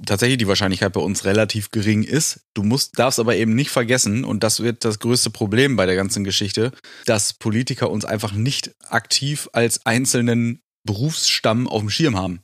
tatsächlich 0.05 0.39
die 0.39 0.49
Wahrscheinlichkeit 0.49 0.93
bei 0.93 1.01
uns 1.01 1.25
relativ 1.25 1.71
gering 1.71 2.03
ist. 2.03 2.47
Du 2.55 2.63
musst, 2.63 2.99
darfst 2.99 3.21
aber 3.21 3.37
eben 3.37 3.55
nicht 3.55 3.71
vergessen, 3.71 4.25
und 4.25 4.43
das 4.43 4.61
wird 4.61 4.85
das 4.85 4.99
größte 4.99 5.31
Problem 5.31 5.77
bei 5.77 5.87
der 5.87 5.97
ganzen 5.97 6.25
Geschichte, 6.25 6.73
dass 7.07 7.33
Politiker 7.33 7.91
uns 7.91 8.05
einfach 8.05 8.33
nicht 8.33 8.75
aktiv 8.89 9.49
als 9.53 9.85
einzelnen 9.87 10.63
Berufsstamm 10.85 11.69
auf 11.69 11.81
dem 11.81 11.91
Schirm 11.91 12.17
haben 12.17 12.43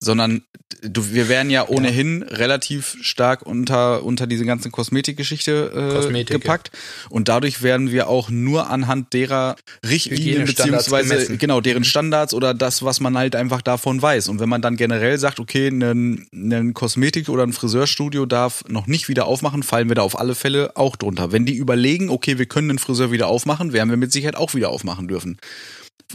sondern 0.00 0.42
du, 0.82 1.12
wir 1.12 1.28
werden 1.28 1.50
ja 1.50 1.68
ohnehin 1.68 2.24
ja. 2.26 2.36
relativ 2.36 2.96
stark 3.02 3.42
unter, 3.42 4.02
unter 4.02 4.26
diese 4.26 4.46
ganze 4.46 4.70
Kosmetikgeschichte 4.70 5.72
äh, 5.74 5.94
Kosmetik, 5.94 6.40
gepackt. 6.40 6.70
Ja. 6.72 7.10
Und 7.10 7.28
dadurch 7.28 7.62
werden 7.62 7.90
wir 7.90 8.08
auch 8.08 8.30
nur 8.30 8.70
anhand 8.70 9.12
derer 9.12 9.56
Richtlinien 9.86 10.46
beziehungsweise 10.46 11.14
gemessen. 11.14 11.38
genau 11.38 11.60
deren 11.60 11.80
mhm. 11.80 11.84
Standards 11.84 12.32
oder 12.32 12.54
das, 12.54 12.82
was 12.82 13.00
man 13.00 13.16
halt 13.18 13.36
einfach 13.36 13.60
davon 13.60 14.00
weiß. 14.00 14.28
Und 14.28 14.40
wenn 14.40 14.48
man 14.48 14.62
dann 14.62 14.76
generell 14.76 15.18
sagt, 15.18 15.38
okay, 15.38 15.68
ein, 15.68 16.26
ein 16.32 16.72
Kosmetik- 16.72 17.28
oder 17.28 17.42
ein 17.42 17.52
Friseurstudio 17.52 18.24
darf 18.24 18.64
noch 18.68 18.86
nicht 18.86 19.08
wieder 19.08 19.26
aufmachen, 19.26 19.62
fallen 19.62 19.88
wir 19.88 19.96
da 19.96 20.02
auf 20.02 20.18
alle 20.18 20.34
Fälle 20.34 20.76
auch 20.76 20.96
drunter. 20.96 21.32
Wenn 21.32 21.44
die 21.44 21.56
überlegen, 21.56 22.08
okay, 22.08 22.38
wir 22.38 22.46
können 22.46 22.68
den 22.68 22.78
Friseur 22.78 23.10
wieder 23.10 23.26
aufmachen, 23.26 23.72
werden 23.74 23.90
wir 23.90 23.98
mit 23.98 24.12
Sicherheit 24.12 24.36
auch 24.36 24.54
wieder 24.54 24.70
aufmachen 24.70 25.08
dürfen. 25.08 25.38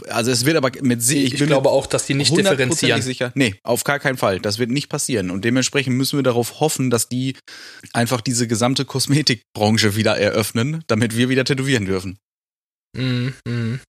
Also 0.08 0.30
es 0.30 0.44
wird 0.44 0.56
aber 0.56 0.70
mit 0.82 1.02
ich, 1.10 1.34
ich 1.34 1.46
glaube 1.46 1.70
auch, 1.70 1.86
dass 1.86 2.06
die 2.06 2.14
nicht 2.14 2.36
differenzieren. 2.36 3.02
Sicher. 3.02 3.32
Nee, 3.34 3.54
auf 3.62 3.84
gar 3.84 3.98
keinen 3.98 4.16
Fall. 4.16 4.40
Das 4.40 4.58
wird 4.58 4.70
nicht 4.70 4.88
passieren. 4.88 5.30
Und 5.30 5.44
dementsprechend 5.44 5.96
müssen 5.96 6.18
wir 6.18 6.22
darauf 6.22 6.60
hoffen, 6.60 6.90
dass 6.90 7.08
die 7.08 7.36
einfach 7.92 8.20
diese 8.20 8.46
gesamte 8.46 8.84
Kosmetikbranche 8.84 9.96
wieder 9.96 10.16
eröffnen, 10.18 10.84
damit 10.86 11.16
wir 11.16 11.28
wieder 11.28 11.44
tätowieren 11.44 11.86
dürfen. 11.86 12.18
Mhm. 12.96 13.34
Mm 13.46 13.80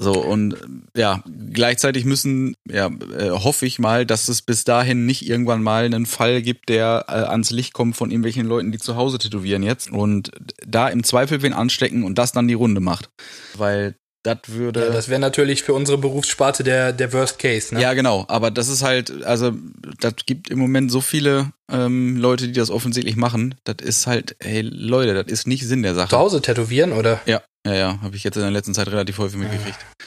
so, 0.00 0.12
und 0.12 0.56
ja, 0.96 1.24
gleichzeitig 1.52 2.04
müssen, 2.04 2.54
ja, 2.70 2.86
äh, 2.86 3.30
hoffe 3.30 3.66
ich 3.66 3.80
mal, 3.80 4.06
dass 4.06 4.28
es 4.28 4.42
bis 4.42 4.62
dahin 4.62 5.06
nicht 5.06 5.28
irgendwann 5.28 5.60
mal 5.60 5.84
einen 5.84 6.06
Fall 6.06 6.40
gibt, 6.40 6.68
der 6.68 7.06
äh, 7.08 7.12
ans 7.12 7.50
Licht 7.50 7.72
kommt 7.72 7.96
von 7.96 8.12
irgendwelchen 8.12 8.46
Leuten, 8.46 8.70
die 8.70 8.78
zu 8.78 8.94
Hause 8.94 9.18
tätowieren 9.18 9.64
jetzt 9.64 9.90
und 9.90 10.30
da 10.64 10.88
im 10.88 11.02
Zweifel 11.02 11.42
wen 11.42 11.52
anstecken 11.52 12.04
und 12.04 12.16
das 12.16 12.30
dann 12.30 12.46
die 12.46 12.54
Runde 12.54 12.80
macht. 12.80 13.10
Weil 13.54 13.96
das 14.22 14.38
würde. 14.48 14.86
Ja, 14.86 14.90
das 14.90 15.08
wäre 15.08 15.20
natürlich 15.20 15.62
für 15.62 15.74
unsere 15.74 15.98
Berufssparte 15.98 16.64
der, 16.64 16.92
der 16.92 17.12
Worst 17.12 17.38
Case, 17.38 17.74
ne? 17.74 17.80
Ja, 17.80 17.94
genau. 17.94 18.24
Aber 18.28 18.50
das 18.50 18.68
ist 18.68 18.82
halt, 18.82 19.24
also, 19.24 19.52
das 20.00 20.14
gibt 20.26 20.50
im 20.50 20.58
Moment 20.58 20.90
so 20.90 21.00
viele 21.00 21.52
ähm, 21.70 22.16
Leute, 22.16 22.46
die 22.46 22.52
das 22.52 22.70
offensichtlich 22.70 23.16
machen. 23.16 23.54
Das 23.64 23.76
ist 23.80 24.06
halt, 24.06 24.36
hey 24.40 24.62
Leute, 24.62 25.14
das 25.14 25.32
ist 25.32 25.46
nicht 25.46 25.66
Sinn 25.66 25.82
der 25.82 25.94
Sache. 25.94 26.10
Zu 26.10 26.18
Hause 26.18 26.42
tätowieren, 26.42 26.92
oder? 26.92 27.20
Ja, 27.26 27.42
ja, 27.66 27.74
ja. 27.74 28.00
Habe 28.02 28.16
ich 28.16 28.24
jetzt 28.24 28.36
in 28.36 28.42
der 28.42 28.50
letzten 28.50 28.74
Zeit 28.74 28.88
relativ 28.88 29.18
häufig 29.18 29.38
mitgekriegt. 29.38 29.78
Ja. 29.80 30.06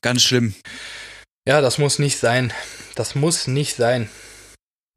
Ganz 0.00 0.22
schlimm. 0.22 0.54
Ja, 1.46 1.60
das 1.60 1.78
muss 1.78 1.98
nicht 1.98 2.18
sein. 2.18 2.52
Das 2.94 3.14
muss 3.14 3.46
nicht 3.46 3.76
sein. 3.76 4.08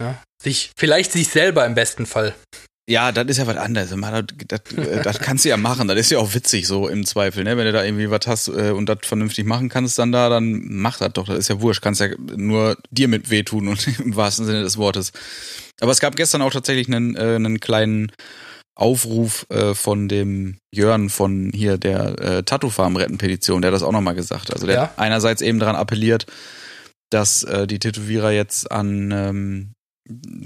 Ja? 0.01 0.21
Sich, 0.41 0.71
vielleicht 0.77 1.11
sich 1.11 1.27
selber 1.27 1.65
im 1.65 1.75
besten 1.75 2.05
Fall. 2.05 2.33
Ja, 2.89 3.11
das 3.11 3.27
ist 3.27 3.37
ja 3.37 3.45
was 3.45 3.57
anderes. 3.57 3.91
Das, 3.91 4.21
das, 4.47 4.77
äh, 4.77 5.03
das 5.03 5.19
kannst 5.19 5.45
du 5.45 5.49
ja 5.49 5.57
machen. 5.57 5.87
Das 5.87 5.97
ist 5.97 6.09
ja 6.09 6.17
auch 6.17 6.33
witzig 6.33 6.65
so 6.65 6.87
im 6.87 7.05
Zweifel, 7.05 7.43
ne? 7.43 7.55
Wenn 7.55 7.65
du 7.65 7.71
da 7.71 7.83
irgendwie 7.83 8.09
was 8.09 8.25
hast 8.25 8.47
äh, 8.47 8.71
und 8.71 8.89
das 8.89 8.99
vernünftig 9.03 9.45
machen 9.45 9.69
kannst, 9.69 9.99
dann 9.99 10.11
da, 10.11 10.27
dann 10.27 10.63
mach 10.65 10.97
das 10.97 11.13
doch. 11.13 11.27
Das 11.27 11.37
ist 11.37 11.49
ja 11.49 11.61
wurscht. 11.61 11.83
Kannst 11.83 12.01
ja 12.01 12.07
nur 12.35 12.77
dir 12.89 13.07
mit 13.07 13.29
wehtun 13.29 13.67
und 13.67 13.87
im 13.99 14.15
wahrsten 14.15 14.47
Sinne 14.47 14.63
des 14.63 14.77
Wortes. 14.77 15.11
Aber 15.81 15.91
es 15.91 15.99
gab 15.99 16.15
gestern 16.15 16.41
auch 16.41 16.51
tatsächlich 16.51 16.87
einen, 16.87 17.15
äh, 17.15 17.35
einen 17.35 17.59
kleinen 17.59 18.11
Aufruf 18.73 19.45
äh, 19.49 19.75
von 19.75 20.07
dem 20.07 20.57
Jörn 20.73 21.09
von 21.09 21.51
hier 21.53 21.77
der 21.77 22.19
äh, 22.19 22.43
Tattoo 22.43 22.71
Farm 22.71 22.95
Retten 22.95 23.19
Petition, 23.19 23.61
der 23.61 23.69
hat 23.69 23.75
das 23.75 23.83
auch 23.83 23.91
nochmal 23.91 24.15
gesagt. 24.15 24.51
Also 24.51 24.65
der 24.65 24.75
ja? 24.75 24.81
hat 24.83 24.97
einerseits 24.97 25.43
eben 25.43 25.59
daran 25.59 25.75
appelliert, 25.75 26.25
dass 27.11 27.43
äh, 27.43 27.67
die 27.67 27.77
Tätowierer 27.77 28.31
jetzt 28.31 28.71
an 28.71 29.11
ähm, 29.11 29.73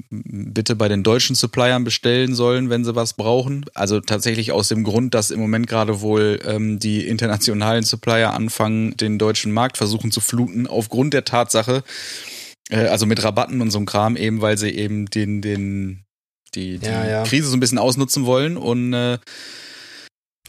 bitte 0.09 0.75
bei 0.75 0.87
den 0.89 1.03
deutschen 1.03 1.35
Suppliern 1.35 1.83
bestellen 1.83 2.35
sollen, 2.35 2.69
wenn 2.69 2.83
sie 2.83 2.95
was 2.95 3.13
brauchen. 3.13 3.65
Also 3.73 4.01
tatsächlich 4.01 4.51
aus 4.51 4.67
dem 4.67 4.83
Grund, 4.83 5.13
dass 5.13 5.31
im 5.31 5.39
Moment 5.39 5.67
gerade 5.67 6.01
wohl 6.01 6.39
ähm, 6.45 6.79
die 6.79 7.07
internationalen 7.07 7.83
Supplier 7.83 8.33
anfangen, 8.33 8.97
den 8.97 9.17
deutschen 9.17 9.51
Markt 9.51 9.77
versuchen 9.77 10.11
zu 10.11 10.19
fluten, 10.19 10.67
aufgrund 10.67 11.13
der 11.13 11.23
Tatsache, 11.23 11.83
äh, 12.69 12.87
also 12.87 13.05
mit 13.05 13.23
Rabatten 13.23 13.61
und 13.61 13.71
so 13.71 13.77
einem 13.77 13.85
Kram, 13.85 14.17
eben 14.17 14.41
weil 14.41 14.57
sie 14.57 14.71
eben 14.71 15.05
den, 15.05 15.41
den, 15.41 16.05
die, 16.55 16.79
die 16.79 16.85
ja, 16.85 17.07
ja. 17.07 17.23
Krise 17.23 17.47
so 17.47 17.55
ein 17.55 17.61
bisschen 17.61 17.79
ausnutzen 17.79 18.25
wollen 18.25 18.57
und 18.57 18.93
äh, 18.93 19.17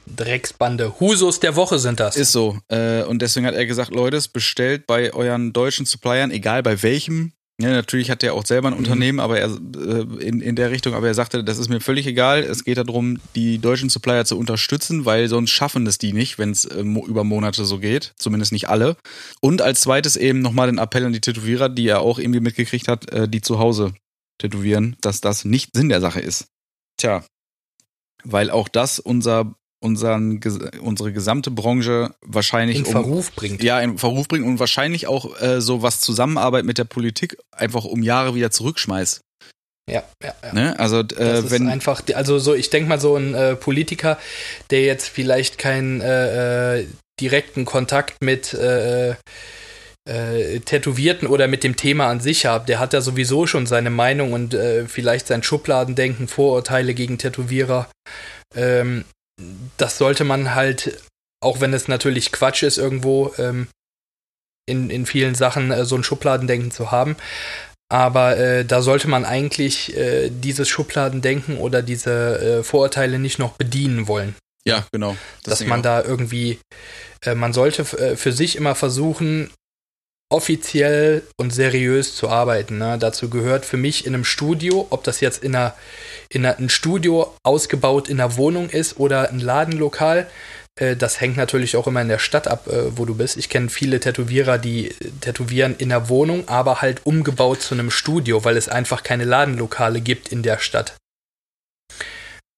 Drecksbande. 0.07 1.01
Husos 1.01 1.41
der 1.41 1.57
Woche 1.57 1.79
sind 1.79 2.01
das. 2.01 2.17
Ist 2.17 2.33
so. 2.33 2.59
Äh, 2.69 3.03
und 3.03 3.23
deswegen 3.23 3.47
hat 3.47 3.55
er 3.55 3.67
gesagt, 3.67 3.91
Leute, 3.91 4.21
bestellt 4.33 4.87
bei 4.87 5.13
euren 5.13 5.53
deutschen 5.53 5.87
Suppliern, 5.87 6.31
egal 6.31 6.63
bei 6.63 6.83
welchem, 6.83 7.33
ja, 7.61 7.71
natürlich 7.71 8.11
hat 8.11 8.25
er 8.25 8.35
auch 8.35 8.45
selber 8.45 8.69
ein 8.69 8.75
mhm. 8.75 8.81
Unternehmen, 8.81 9.21
aber 9.21 9.39
er 9.39 9.47
äh, 9.49 10.27
in, 10.27 10.41
in 10.41 10.57
der 10.57 10.73
Richtung, 10.73 10.95
aber 10.95 11.07
er 11.07 11.15
sagte, 11.15 11.45
das 11.45 11.59
ist 11.59 11.69
mir 11.69 11.81
völlig 11.81 12.07
egal. 12.07 12.43
Es 12.43 12.65
geht 12.65 12.79
darum, 12.79 13.21
die 13.37 13.59
deutschen 13.59 13.91
Supplier 13.91 14.25
zu 14.25 14.37
unterstützen, 14.37 15.05
weil 15.05 15.29
sonst 15.29 15.51
schaffen 15.51 15.87
es 15.87 15.99
die 15.99 16.13
nicht, 16.13 16.39
wenn 16.39 16.51
es 16.51 16.65
äh, 16.65 16.81
über 16.81 17.23
Monate 17.23 17.65
so 17.65 17.79
geht. 17.79 18.13
Zumindest 18.17 18.51
nicht 18.51 18.69
alle. 18.69 18.97
Und 19.41 19.63
als 19.63 19.83
zweites 19.83 20.17
eben 20.17 20.41
nochmal 20.41 20.67
den 20.67 20.79
Appell 20.79 21.05
an 21.05 21.13
die 21.13 21.21
Tätowierer, 21.21 21.69
die 21.69 21.87
er 21.87 22.01
auch 22.01 22.19
irgendwie 22.19 22.41
mitgekriegt 22.41 22.89
hat, 22.89 23.11
äh, 23.13 23.29
die 23.29 23.41
zu 23.41 23.61
Hause 23.61 23.95
tätowieren, 24.39 24.97
dass 25.01 25.21
das 25.21 25.45
nicht 25.45 25.77
Sinn 25.77 25.89
der 25.89 26.01
Sache 26.01 26.21
ist. 26.21 26.49
Tja, 26.97 27.25
weil 28.25 28.51
auch 28.51 28.69
das 28.69 28.99
unser 28.99 29.55
unseren, 29.85 30.41
unsere 30.81 31.13
gesamte 31.13 31.51
Branche 31.51 32.15
wahrscheinlich 32.23 32.79
in 32.79 32.87
Verruf 32.87 33.29
um, 33.29 33.35
bringt. 33.37 33.63
Ja, 33.63 33.79
in 33.81 33.99
Verruf 33.99 34.27
bringt 34.27 34.47
und 34.47 34.59
wahrscheinlich 34.59 35.07
auch 35.07 35.41
äh, 35.41 35.61
so 35.61 35.83
was 35.83 36.01
Zusammenarbeit 36.01 36.65
mit 36.65 36.79
der 36.79 36.85
Politik 36.85 37.37
einfach 37.53 37.85
um 37.85 38.03
Jahre 38.03 38.35
wieder 38.35 38.51
zurückschmeißt. 38.51 39.21
Ja, 39.89 40.03
ja, 40.23 40.35
ja. 40.43 40.53
Ne? 40.55 40.79
Also 40.79 41.01
äh, 41.01 41.05
das 41.05 41.51
wenn 41.51 41.69
einfach, 41.69 42.03
also 42.15 42.39
so, 42.39 42.55
ich 42.55 42.71
denke 42.71 42.89
mal 42.89 42.99
so 42.99 43.17
ein 43.17 43.35
äh, 43.35 43.55
Politiker, 43.55 44.19
der 44.71 44.83
jetzt 44.85 45.09
vielleicht 45.09 45.59
keinen 45.59 46.01
äh, 46.01 46.79
äh 46.81 46.87
direkten 47.21 47.65
Kontakt 47.65 48.25
mit 48.25 48.55
äh, 48.55 49.11
äh, 49.11 50.59
Tätowierten 50.65 51.29
oder 51.29 51.47
mit 51.47 51.63
dem 51.63 51.77
Thema 51.77 52.09
an 52.09 52.19
sich 52.19 52.45
hat, 52.47 52.69
der 52.69 52.81
hat 52.81 52.93
ja 52.93 53.01
sowieso 53.01 53.47
schon 53.47 53.67
seine 53.67 53.91
Meinung 53.91 54.33
und 54.33 54.57
vielleicht 54.89 55.29
sein 55.29 55.45
Schubladendenken, 55.45 56.27
Vorurteile 56.27 56.93
gegen 56.93 57.17
Tätowierer. 57.17 57.89
Ähm, 58.57 59.05
das 59.77 59.99
sollte 59.99 60.25
man 60.25 60.55
halt, 60.55 61.03
auch 61.41 61.61
wenn 61.61 61.73
es 61.75 61.89
natürlich 61.89 62.33
Quatsch 62.33 62.63
ist, 62.63 62.79
irgendwo 62.79 63.33
ähm, 63.39 63.69
in, 64.67 64.91
in 64.91 65.07
vielen 65.07 65.35
Sachen 65.35 65.71
äh, 65.71 65.85
so 65.85 65.97
ein 65.97 66.05
Schubladendenken 66.05 66.71
zu 66.71 66.91
haben. 66.91 67.17
Aber 67.91 68.39
äh, 68.39 68.65
da 68.65 68.83
sollte 68.83 69.09
man 69.09 69.25
eigentlich 69.25 69.97
äh, 69.97 70.31
dieses 70.31 70.69
Schubladendenken 70.69 71.59
oder 71.59 71.83
diese 71.83 72.41
äh, 72.41 72.63
Vorurteile 72.63 73.19
nicht 73.19 73.39
noch 73.39 73.53
bedienen 73.53 74.09
wollen. 74.09 74.35
Ja, 74.67 74.87
genau. 74.91 75.17
Das 75.43 75.59
Dass 75.59 75.69
man 75.69 75.83
da 75.83 76.03
irgendwie, 76.03 76.59
äh, 77.25 77.35
man 77.35 77.53
sollte 77.53 77.83
äh, 77.99 78.17
für 78.17 78.33
sich 78.33 78.57
immer 78.57 78.75
versuchen, 78.75 79.51
offiziell 80.31 81.23
und 81.37 81.53
seriös 81.53 82.17
zu 82.17 82.29
arbeiten. 82.29 82.79
Ne? 82.79 82.99
Dazu 82.99 83.31
gehört 83.31 83.65
für 83.65 83.77
mich 83.77 84.07
in 84.07 84.15
einem 84.15 84.25
Studio, 84.25 84.87
ob 84.91 85.05
das 85.05 85.21
jetzt 85.21 85.45
in 85.45 85.55
einer, 85.55 85.75
in 86.29 86.45
einer, 86.45 86.59
ein 86.59 86.69
Studio 86.69 87.35
ausgebaut 87.43 88.09
in 88.09 88.21
einer 88.21 88.37
Wohnung 88.37 88.69
ist 88.69 88.99
oder 88.99 89.31
ein 89.31 89.41
Ladenlokal, 89.41 90.27
äh, 90.81 90.97
das 90.97 91.21
hängt 91.21 91.37
natürlich 91.37 91.77
auch 91.77 91.87
immer 91.87 92.03
in 92.03 92.09
der 92.09 92.19
Stadt 92.19 92.49
ab, 92.49 92.67
äh, 92.67 92.97
wo 92.97 93.05
du 93.05 93.15
bist. 93.15 93.37
Ich 93.37 93.49
kenne 93.49 93.69
viele 93.69 94.01
Tätowierer, 94.01 94.59
die 94.59 94.95
tätowieren 95.21 95.77
in 95.77 95.91
der 95.91 96.09
Wohnung, 96.09 96.49
aber 96.49 96.83
halt 96.83 97.01
umgebaut 97.05 97.63
zu 97.63 97.75
einem 97.75 97.91
Studio, 97.91 98.45
weil 98.45 98.57
es 98.57 98.69
einfach 98.69 99.03
keine 99.03 99.25
Ladenlokale 99.25 100.01
gibt 100.01 100.29
in 100.29 100.43
der 100.43 100.59
Stadt. 100.59 100.97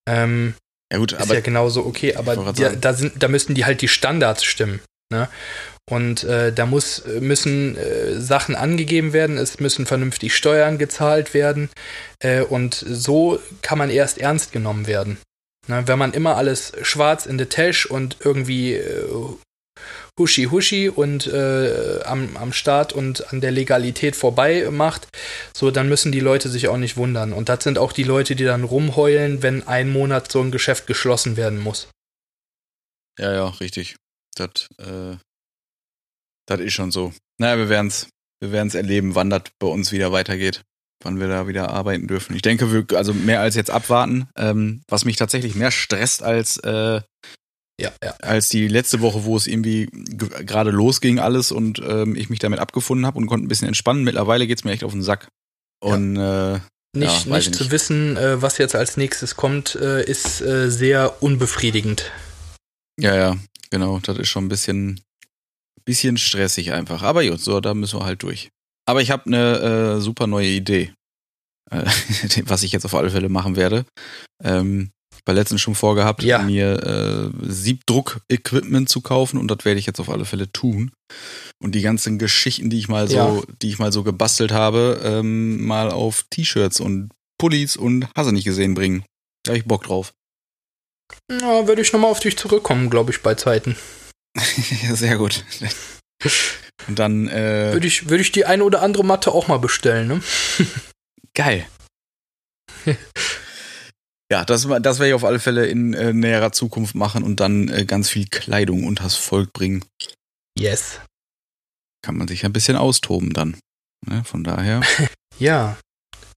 Ähm, 0.09 0.55
ja 0.93 0.99
gut, 0.99 1.13
ist 1.13 1.21
aber 1.21 1.35
ja 1.35 1.41
genauso 1.41 1.85
okay, 1.85 2.15
aber 2.15 2.53
die, 2.53 2.81
da, 2.81 2.95
sind, 2.95 3.23
da 3.23 3.29
müssten 3.29 3.55
die 3.55 3.65
halt 3.65 3.83
die 3.83 3.89
Standards 3.89 4.45
stimmen. 4.45 4.81
Ne? 5.13 5.29
Und 5.89 6.25
äh, 6.25 6.53
da 6.53 6.67
muss, 6.67 7.05
müssen 7.21 7.77
äh, 7.77 8.21
Sachen 8.21 8.57
angegeben 8.57 9.13
werden, 9.13 9.39
es 9.39 9.61
müssen 9.61 9.87
vernünftig 9.87 10.35
Steuern 10.35 10.79
gezahlt 10.79 11.33
werden 11.33 11.71
äh, 12.19 12.41
und 12.41 12.75
so 12.75 13.39
kann 13.63 13.79
man 13.79 13.91
erst 13.91 14.19
ernst 14.19 14.53
genommen 14.53 14.89
werden. 14.89 15.19
Ne, 15.69 15.87
wenn 15.87 15.99
man 15.99 16.13
immer 16.13 16.37
alles 16.37 16.73
schwarz 16.83 17.27
in 17.27 17.39
der 17.39 17.49
Tasche 17.49 17.89
und 17.89 18.17
irgendwie 18.21 18.75
äh, 18.75 19.05
huschi 20.19 20.45
huschi 20.45 20.89
und 20.89 21.27
äh, 21.27 22.01
am, 22.05 22.37
am 22.37 22.53
Start 22.53 22.93
und 22.93 23.33
an 23.33 23.41
der 23.41 23.51
Legalität 23.51 24.17
vorbei 24.17 24.69
macht, 24.71 25.09
so 25.53 25.71
dann 25.71 25.89
müssen 25.89 26.13
die 26.13 26.21
Leute 26.21 26.49
sich 26.49 26.69
auch 26.69 26.77
nicht 26.79 26.97
wundern. 26.97 27.33
Und 27.33 27.49
das 27.49 27.65
sind 27.65 27.79
auch 27.79 27.93
die 27.93 28.05
Leute, 28.05 28.37
die 28.37 28.45
dann 28.45 28.65
rumheulen, 28.65 29.43
wenn 29.43 29.67
ein 29.67 29.91
Monat 29.91 30.31
so 30.31 30.41
ein 30.41 30.51
Geschäft 30.51 30.87
geschlossen 30.87 31.37
werden 31.37 31.61
muss. 31.61 31.89
Ja, 33.19 33.33
ja, 33.33 33.49
richtig. 33.49 33.97
Das, 34.35 34.69
äh, 34.79 35.17
das 36.47 36.61
ist 36.61 36.73
schon 36.73 36.91
so. 36.91 37.13
Naja, 37.39 37.59
wir 37.59 37.69
werden's, 37.69 38.09
wir 38.41 38.53
werden's 38.53 38.75
erleben, 38.75 39.15
wann 39.15 39.31
das 39.31 39.43
bei 39.59 39.67
uns 39.67 39.93
wieder 39.93 40.13
weitergeht 40.13 40.63
wann 41.03 41.21
wir 41.21 41.29
da 41.29 41.47
wieder 41.47 41.71
arbeiten 41.71 42.07
dürfen. 42.07 42.35
Ich 42.35 42.43
denke, 42.43 42.73
wir, 42.73 42.97
also 42.97 43.13
mehr 43.13 43.41
als 43.41 43.55
jetzt 43.55 43.71
abwarten. 43.71 44.29
Ähm, 44.37 44.83
was 44.89 45.05
mich 45.05 45.17
tatsächlich 45.17 45.55
mehr 45.55 45.71
stresst 45.71 46.23
als 46.23 46.57
äh, 46.59 47.01
ja, 47.79 47.93
ja. 48.03 48.15
als 48.23 48.49
die 48.49 48.69
letzte 48.69 49.01
Woche, 49.01 49.25
wo 49.25 49.37
es 49.37 49.47
irgendwie 49.47 49.89
gerade 49.93 50.71
losging 50.71 51.19
alles 51.19 51.53
und 51.53 51.81
ähm, 51.87 52.17
ich 52.17 52.31
mich 52.31 52.39
damit 52.39 52.59
abgefunden 52.59 53.07
habe 53.07 53.19
und 53.19 53.27
konnte 53.27 53.45
ein 53.45 53.49
bisschen 53.49 53.69
entspannen. 53.69 54.05
Mittlerweile 54.05 54.47
geht's 54.47 54.65
mir 54.65 54.73
echt 54.73 54.85
auf 54.85 54.93
den 54.93 55.03
Sack. 55.03 55.29
Und 55.81 56.17
ja. 56.17 56.55
äh, 56.55 56.61
nicht, 56.95 57.27
ja, 57.27 57.37
nicht 57.37 57.55
zu 57.55 57.71
wissen, 57.71 58.17
äh, 58.17 58.41
was 58.41 58.57
jetzt 58.57 58.75
als 58.75 58.97
nächstes 58.97 59.37
kommt, 59.37 59.75
äh, 59.75 60.03
ist 60.03 60.41
äh, 60.41 60.71
sehr 60.71 61.23
unbefriedigend. 61.23 62.11
Ja, 62.99 63.15
ja, 63.15 63.37
genau. 63.69 64.01
Das 64.03 64.17
ist 64.17 64.29
schon 64.29 64.47
ein 64.47 64.49
bisschen, 64.49 65.03
bisschen 65.87 66.19
stressig 66.19 66.73
einfach. 66.73 67.03
Aber 67.03 67.25
gut, 67.25 67.41
so, 67.41 67.61
da 67.61 67.73
müssen 67.73 67.99
wir 67.99 68.05
halt 68.05 68.23
durch. 68.23 68.51
Aber 68.87 69.01
ich 69.01 69.11
habe 69.11 69.27
eine 69.27 69.97
äh, 69.97 70.01
super 70.01 70.27
neue 70.27 70.49
Idee, 70.49 70.93
äh, 71.71 71.85
was 72.45 72.63
ich 72.63 72.73
jetzt 72.73 72.85
auf 72.85 72.95
alle 72.95 73.11
Fälle 73.11 73.29
machen 73.29 73.57
werde. 73.57 73.87
Ähm, 74.43 74.91
ich 75.15 75.23
war 75.27 75.35
letztens 75.35 75.61
schon 75.61 75.75
vorgehabt, 75.75 76.23
ja. 76.23 76.41
mir 76.41 76.83
äh, 76.85 77.31
Siebdruck-Equipment 77.49 78.89
zu 78.89 79.01
kaufen 79.01 79.39
und 79.39 79.51
das 79.51 79.65
werde 79.65 79.81
ich 79.81 79.87
jetzt 79.87 79.99
auf 79.99 80.11
alle 80.11 80.25
Fälle 80.25 80.53
tun. 80.53 80.93
Und 81.63 81.75
die 81.75 81.81
ganzen 81.81 82.19
Geschichten, 82.19 82.71
die 82.71 82.79
ich 82.79 82.89
mal 82.89 83.09
so, 83.09 83.17
ja. 83.17 83.43
die 83.63 83.69
ich 83.69 83.79
mal 83.79 83.93
so 83.93 84.03
gebastelt 84.03 84.53
habe, 84.53 85.01
ähm, 85.03 85.65
mal 85.65 85.91
auf 85.91 86.25
T-Shirts 86.31 86.81
und 86.81 87.11
Pullis 87.39 87.77
und 87.77 88.09
Hasse 88.15 88.33
nicht 88.33 88.45
gesehen 88.45 88.75
bringen. 88.75 89.05
Da 89.45 89.51
habe 89.51 89.59
ich 89.59 89.65
Bock 89.65 89.85
drauf. 89.85 90.13
Na, 91.31 91.67
würde 91.67 91.83
ich 91.83 91.93
nochmal 91.93 92.11
auf 92.11 92.21
dich 92.21 92.37
zurückkommen, 92.37 92.91
glaube 92.91 93.11
ich, 93.11 93.23
bei 93.23 93.35
Zeiten. 93.35 93.77
Sehr 94.95 95.17
gut. 95.17 95.45
Und 96.89 96.99
dann 96.99 97.29
äh, 97.29 97.73
würde 97.73 97.87
ich, 97.87 98.09
würde 98.09 98.23
ich 98.23 98.33
die 98.33 98.45
eine 98.45 98.65
oder 98.65 98.83
andere 98.83 99.05
Matte 99.05 99.33
auch 99.33 99.49
mal 99.49 99.59
bestellen, 99.59 100.09
ne? 100.09 100.23
Geil. 101.35 101.67
ja, 104.31 104.45
das, 104.45 104.63
das 104.63 104.99
werde 104.99 105.09
ich 105.09 105.15
auf 105.15 105.25
alle 105.25 105.39
Fälle 105.39 105.67
in 105.67 105.95
äh, 105.95 106.13
näherer 106.13 106.53
Zukunft 106.53 106.95
machen 106.95 107.23
und 107.23 107.41
dann 107.41 107.69
äh, 107.69 107.85
ganz 107.85 108.09
viel 108.09 108.27
Kleidung 108.27 108.85
unters 108.85 109.17
Volk 109.17 109.53
bringen. 109.53 109.85
Yes. 110.59 111.01
Kann 112.03 112.17
man 112.17 112.29
sich 112.29 112.45
ein 112.45 112.53
bisschen 112.53 112.77
austoben 112.77 113.33
dann. 113.33 113.59
Ne? 114.07 114.25
Von 114.25 114.45
daher. 114.45 114.83
ja. 115.39 115.77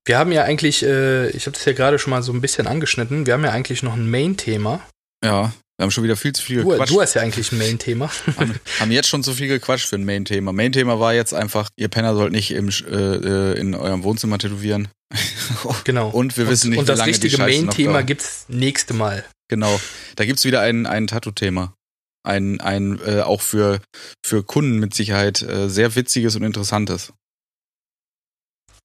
Wir 0.06 0.18
haben 0.18 0.32
ja 0.32 0.44
eigentlich, 0.44 0.84
äh, 0.84 1.30
ich 1.30 1.46
habe 1.46 1.56
das 1.56 1.66
ja 1.66 1.74
gerade 1.74 2.00
schon 2.00 2.12
mal 2.12 2.24
so 2.24 2.34
ein 2.34 2.42
bisschen 2.42 2.66
angeschnitten, 2.66 3.26
wir 3.26 3.34
haben 3.34 3.44
ja 3.44 3.52
eigentlich 3.52 3.84
noch 3.84 3.94
ein 3.94 4.10
Main-Thema. 4.10 4.82
Ja. 5.24 5.54
Wir 5.80 5.84
haben 5.84 5.92
schon 5.92 6.04
wieder 6.04 6.18
viel 6.18 6.34
zu 6.34 6.44
viel 6.44 6.62
gequatscht. 6.66 6.92
Du 6.92 7.00
hast 7.00 7.14
ja 7.14 7.22
eigentlich 7.22 7.54
ein 7.54 7.58
Main-Thema. 7.58 8.12
haben, 8.38 8.60
haben 8.82 8.92
jetzt 8.92 9.08
schon 9.08 9.24
zu 9.24 9.34
viel 9.34 9.48
gequatscht 9.48 9.88
für 9.88 9.96
ein 9.96 10.04
Main-Thema. 10.04 10.52
Main-Thema 10.52 11.00
war 11.00 11.14
jetzt 11.14 11.34
einfach, 11.34 11.70
ihr 11.78 11.88
Penner 11.88 12.16
sollt 12.16 12.34
nicht 12.34 12.52
im, 12.52 12.68
äh, 12.68 13.54
in 13.58 13.74
eurem 13.76 14.04
Wohnzimmer 14.04 14.38
tätowieren. 14.40 14.90
genau. 15.86 16.10
Und 16.10 16.36
wir 16.36 16.50
wissen 16.50 16.72
nicht, 16.72 16.80
und, 16.80 16.90
und 16.90 16.96
wie 16.96 17.00
lange 17.00 17.14
die 17.14 17.28
Und 17.28 17.40
das 17.40 17.48
richtige 17.48 17.64
Main-Thema 17.64 18.04
gibt's 18.04 18.44
nächste 18.50 18.94
Mal. 18.94 19.24
Genau. 19.48 19.80
Da 20.18 20.26
gibt's 20.26 20.44
wieder 20.44 20.60
ein, 20.60 20.86
ein 20.86 21.08
Tattoo-Thema. 21.08 21.74
Ein, 22.24 22.60
ein 22.60 23.00
äh, 23.06 23.22
auch 23.22 23.40
für, 23.42 23.80
für 24.26 24.44
Kunden 24.44 24.80
mit 24.80 24.94
Sicherheit 24.94 25.42
äh, 25.44 25.70
sehr 25.70 25.96
witziges 25.96 26.36
und 26.36 26.44
interessantes. 26.44 27.14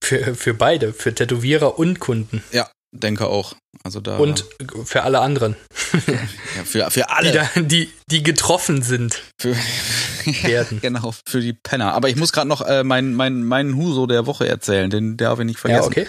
Für, 0.01 0.36
für 0.36 0.55
beide, 0.55 0.92
für 0.92 1.12
Tätowierer 1.12 1.76
und 1.76 1.99
Kunden. 1.99 2.45
Ja, 2.53 2.70
denke 2.95 3.26
auch. 3.26 3.55
Also 3.82 4.01
da 4.01 4.16
und 4.18 4.45
für 4.84 5.03
alle 5.03 5.20
anderen. 5.20 5.57
ja, 6.07 6.64
für, 6.64 6.90
für 6.90 7.11
alle. 7.11 7.32
Die, 7.32 7.38
da, 7.38 7.61
die, 7.61 7.90
die 8.11 8.22
getroffen 8.22 8.82
sind. 8.82 9.20
Für, 9.38 9.55
werden. 10.42 10.80
genau, 10.80 11.12
für 11.26 11.40
die 11.40 11.53
Penner. 11.53 11.92
Aber 11.92 12.09
ich 12.09 12.16
muss 12.16 12.32
gerade 12.32 12.49
noch 12.49 12.62
äh, 12.62 12.84
meinen 12.84 13.14
mein, 13.14 13.42
mein 13.42 13.76
Huso 13.76 14.07
der 14.07 14.26
Woche 14.26 14.49
erzählen, 14.49 14.90
den 14.90 15.16
darf 15.16 15.38
ich 15.40 15.45
nicht 15.45 15.59
vergessen. 15.59 15.82
Ja, 15.82 16.03
okay. 16.03 16.07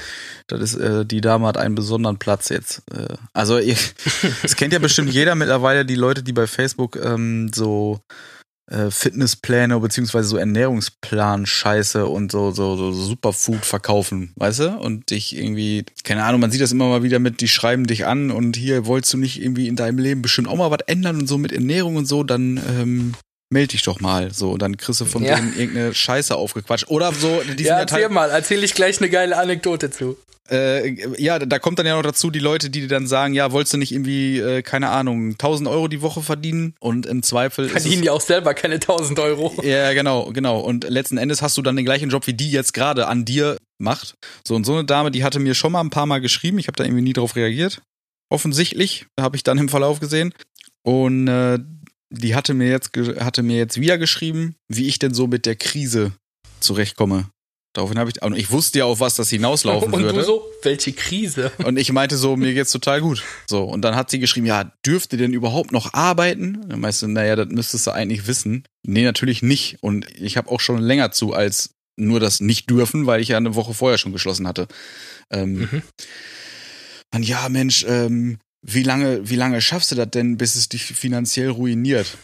Das 0.47 0.61
ist, 0.61 0.75
äh, 0.75 1.05
die 1.05 1.21
Dame 1.21 1.47
hat 1.47 1.57
einen 1.57 1.75
besonderen 1.75 2.17
Platz 2.17 2.49
jetzt. 2.49 2.83
Äh, 2.93 3.15
also, 3.33 3.57
ihr, 3.57 3.77
das 4.43 4.55
kennt 4.55 4.71
ja 4.71 4.79
bestimmt 4.79 5.11
jeder 5.11 5.35
mittlerweile, 5.35 5.85
die 5.85 5.95
Leute, 5.95 6.21
die 6.23 6.33
bei 6.33 6.47
Facebook 6.47 6.95
ähm, 6.97 7.51
so 7.53 7.99
äh, 8.67 8.89
Fitnesspläne 8.89 9.79
beziehungsweise 9.79 10.27
so 10.27 10.37
Ernährungsplan-Scheiße 10.37 12.05
und 12.05 12.31
so, 12.31 12.51
so, 12.51 12.75
so 12.75 12.91
Superfood 12.91 13.65
verkaufen, 13.65 14.33
weißt 14.35 14.59
du? 14.59 14.77
Und 14.77 15.11
dich 15.11 15.35
irgendwie, 15.35 15.85
keine 16.03 16.23
Ahnung, 16.23 16.41
man 16.41 16.51
sieht 16.51 16.61
das 16.61 16.71
immer 16.71 16.89
mal 16.89 17.03
wieder 17.03 17.19
mit, 17.19 17.41
die 17.41 17.47
schreiben 17.47 17.85
dich 17.85 18.05
an 18.05 18.31
und 18.31 18.55
hier 18.55 18.85
wolltest 18.85 19.13
du 19.13 19.17
nicht 19.17 19.41
irgendwie 19.41 19.67
in 19.67 19.75
deinem 19.75 19.99
Leben 19.99 20.21
bestimmt 20.21 20.47
auch 20.47 20.57
mal 20.57 20.71
was 20.71 20.81
ändern 20.87 21.19
und 21.19 21.27
so 21.27 21.37
mit 21.37 21.51
Ernährung 21.51 21.95
und 21.95 22.07
so, 22.07 22.23
dann 22.23 22.59
ähm, 22.67 23.13
melde 23.49 23.69
dich 23.69 23.83
doch 23.83 23.99
mal. 23.99 24.33
So, 24.33 24.57
dann 24.57 24.77
kriegst 24.77 25.01
du 25.01 25.05
von 25.05 25.23
ja. 25.23 25.35
denen 25.35 25.57
irgendeine 25.57 25.93
Scheiße 25.93 26.35
aufgequatscht. 26.35 26.87
Oder 26.89 27.13
so. 27.13 27.41
ja, 27.57 27.79
erzähl 27.79 28.03
halt, 28.03 28.11
mal, 28.11 28.29
erzähl 28.29 28.63
ich 28.63 28.73
gleich 28.73 28.99
eine 28.99 29.09
geile 29.09 29.37
Anekdote 29.37 29.91
zu. 29.91 30.17
Äh, 30.49 31.21
ja, 31.21 31.39
da 31.39 31.57
kommt 31.57 31.79
dann 31.79 31.87
ja 31.87 31.95
noch 31.95 32.03
dazu 32.03 32.29
die 32.29 32.39
Leute, 32.39 32.69
die 32.69 32.81
dir 32.81 32.87
dann 32.87 33.07
sagen, 33.07 33.33
ja, 33.33 33.51
wolltest 33.51 33.73
du 33.73 33.77
nicht 33.77 33.91
irgendwie, 33.91 34.39
äh, 34.39 34.61
keine 34.61 34.89
Ahnung, 34.89 35.31
1000 35.31 35.67
Euro 35.67 35.87
die 35.87 36.03
Woche 36.03 36.21
verdienen 36.21 36.75
und 36.79 37.07
im 37.07 37.23
Zweifel 37.23 37.67
verdienen 37.67 38.03
die 38.03 38.11
auch 38.11 38.21
selber 38.21 38.53
keine 38.53 38.75
1000 38.75 39.19
Euro. 39.19 39.53
Ja, 39.63 39.93
genau, 39.93 40.31
genau. 40.31 40.59
Und 40.59 40.87
letzten 40.87 41.17
Endes 41.17 41.41
hast 41.41 41.57
du 41.57 41.63
dann 41.63 41.75
den 41.75 41.85
gleichen 41.85 42.09
Job, 42.09 42.27
wie 42.27 42.33
die 42.33 42.51
jetzt 42.51 42.73
gerade 42.73 43.07
an 43.07 43.25
dir 43.25 43.57
macht. 43.79 44.15
So 44.47 44.55
und 44.55 44.65
so 44.65 44.73
eine 44.73 44.85
Dame, 44.85 45.09
die 45.09 45.23
hatte 45.23 45.39
mir 45.39 45.55
schon 45.55 45.71
mal 45.71 45.81
ein 45.81 45.89
paar 45.89 46.05
Mal 46.05 46.21
geschrieben, 46.21 46.59
ich 46.59 46.67
habe 46.67 46.75
da 46.75 46.83
irgendwie 46.83 47.01
nie 47.01 47.13
drauf 47.13 47.35
reagiert. 47.35 47.81
Offensichtlich 48.29 49.07
habe 49.19 49.35
ich 49.35 49.43
dann 49.43 49.57
im 49.57 49.69
Verlauf 49.69 49.99
gesehen 49.99 50.33
und 50.83 51.27
äh, 51.27 51.57
die 52.11 52.35
hatte 52.35 52.53
mir 52.53 52.69
jetzt 52.69 52.91
hatte 53.19 53.41
mir 53.41 53.57
jetzt 53.57 53.79
wieder 53.79 53.97
geschrieben, 53.97 54.55
wie 54.67 54.87
ich 54.87 54.99
denn 54.99 55.13
so 55.13 55.25
mit 55.25 55.45
der 55.45 55.55
Krise 55.55 56.11
zurechtkomme. 56.59 57.29
Daraufhin 57.75 57.99
habe 57.99 58.09
ich, 58.09 58.21
und 58.21 58.37
ich 58.37 58.51
wusste 58.51 58.79
ja 58.79 58.85
auf 58.85 59.01
was 59.01 59.15
das 59.15 59.29
hinauslaufen 59.29 59.91
und 59.91 60.01
würde. 60.01 60.09
Und 60.09 60.21
du 60.21 60.23
so, 60.23 60.49
welche 60.63 60.93
Krise? 60.93 61.51
Und 61.65 61.77
ich 61.77 61.91
meinte 61.91 62.15
so, 62.15 62.37
mir 62.37 62.53
geht's 62.53 62.71
total 62.71 63.01
gut. 63.01 63.21
So, 63.49 63.63
und 63.63 63.81
dann 63.81 63.97
hat 63.97 64.09
sie 64.09 64.19
geschrieben, 64.19 64.45
ja, 64.45 64.71
dürfte 64.85 65.17
denn 65.17 65.33
überhaupt 65.33 65.73
noch 65.73 65.93
arbeiten? 65.93 66.65
Dann 66.69 66.79
meinst 66.79 67.01
du, 67.01 67.07
naja, 67.07 67.35
das 67.35 67.49
müsstest 67.49 67.85
du 67.85 67.91
eigentlich 67.91 68.27
wissen. 68.27 68.63
Nee, 68.87 69.03
natürlich 69.03 69.41
nicht. 69.41 69.77
Und 69.81 70.07
ich 70.17 70.37
habe 70.37 70.49
auch 70.49 70.61
schon 70.61 70.79
länger 70.79 71.11
zu 71.11 71.33
als 71.33 71.71
nur 71.97 72.21
das 72.21 72.39
nicht 72.39 72.69
dürfen, 72.69 73.07
weil 73.07 73.19
ich 73.19 73.27
ja 73.27 73.37
eine 73.37 73.55
Woche 73.55 73.73
vorher 73.73 73.97
schon 73.97 74.13
geschlossen 74.13 74.47
hatte. 74.47 74.67
Ähm, 75.29 75.53
mhm. 75.59 75.81
Dann, 77.11 77.23
ja, 77.23 77.49
Mensch, 77.49 77.85
ähm, 77.89 78.37
wie 78.61 78.83
lange, 78.83 79.29
wie 79.29 79.35
lange 79.35 79.59
schaffst 79.59 79.91
du 79.91 79.95
das 79.95 80.09
denn, 80.11 80.37
bis 80.37 80.55
es 80.55 80.69
dich 80.69 80.85
finanziell 80.85 81.49
ruiniert? 81.49 82.17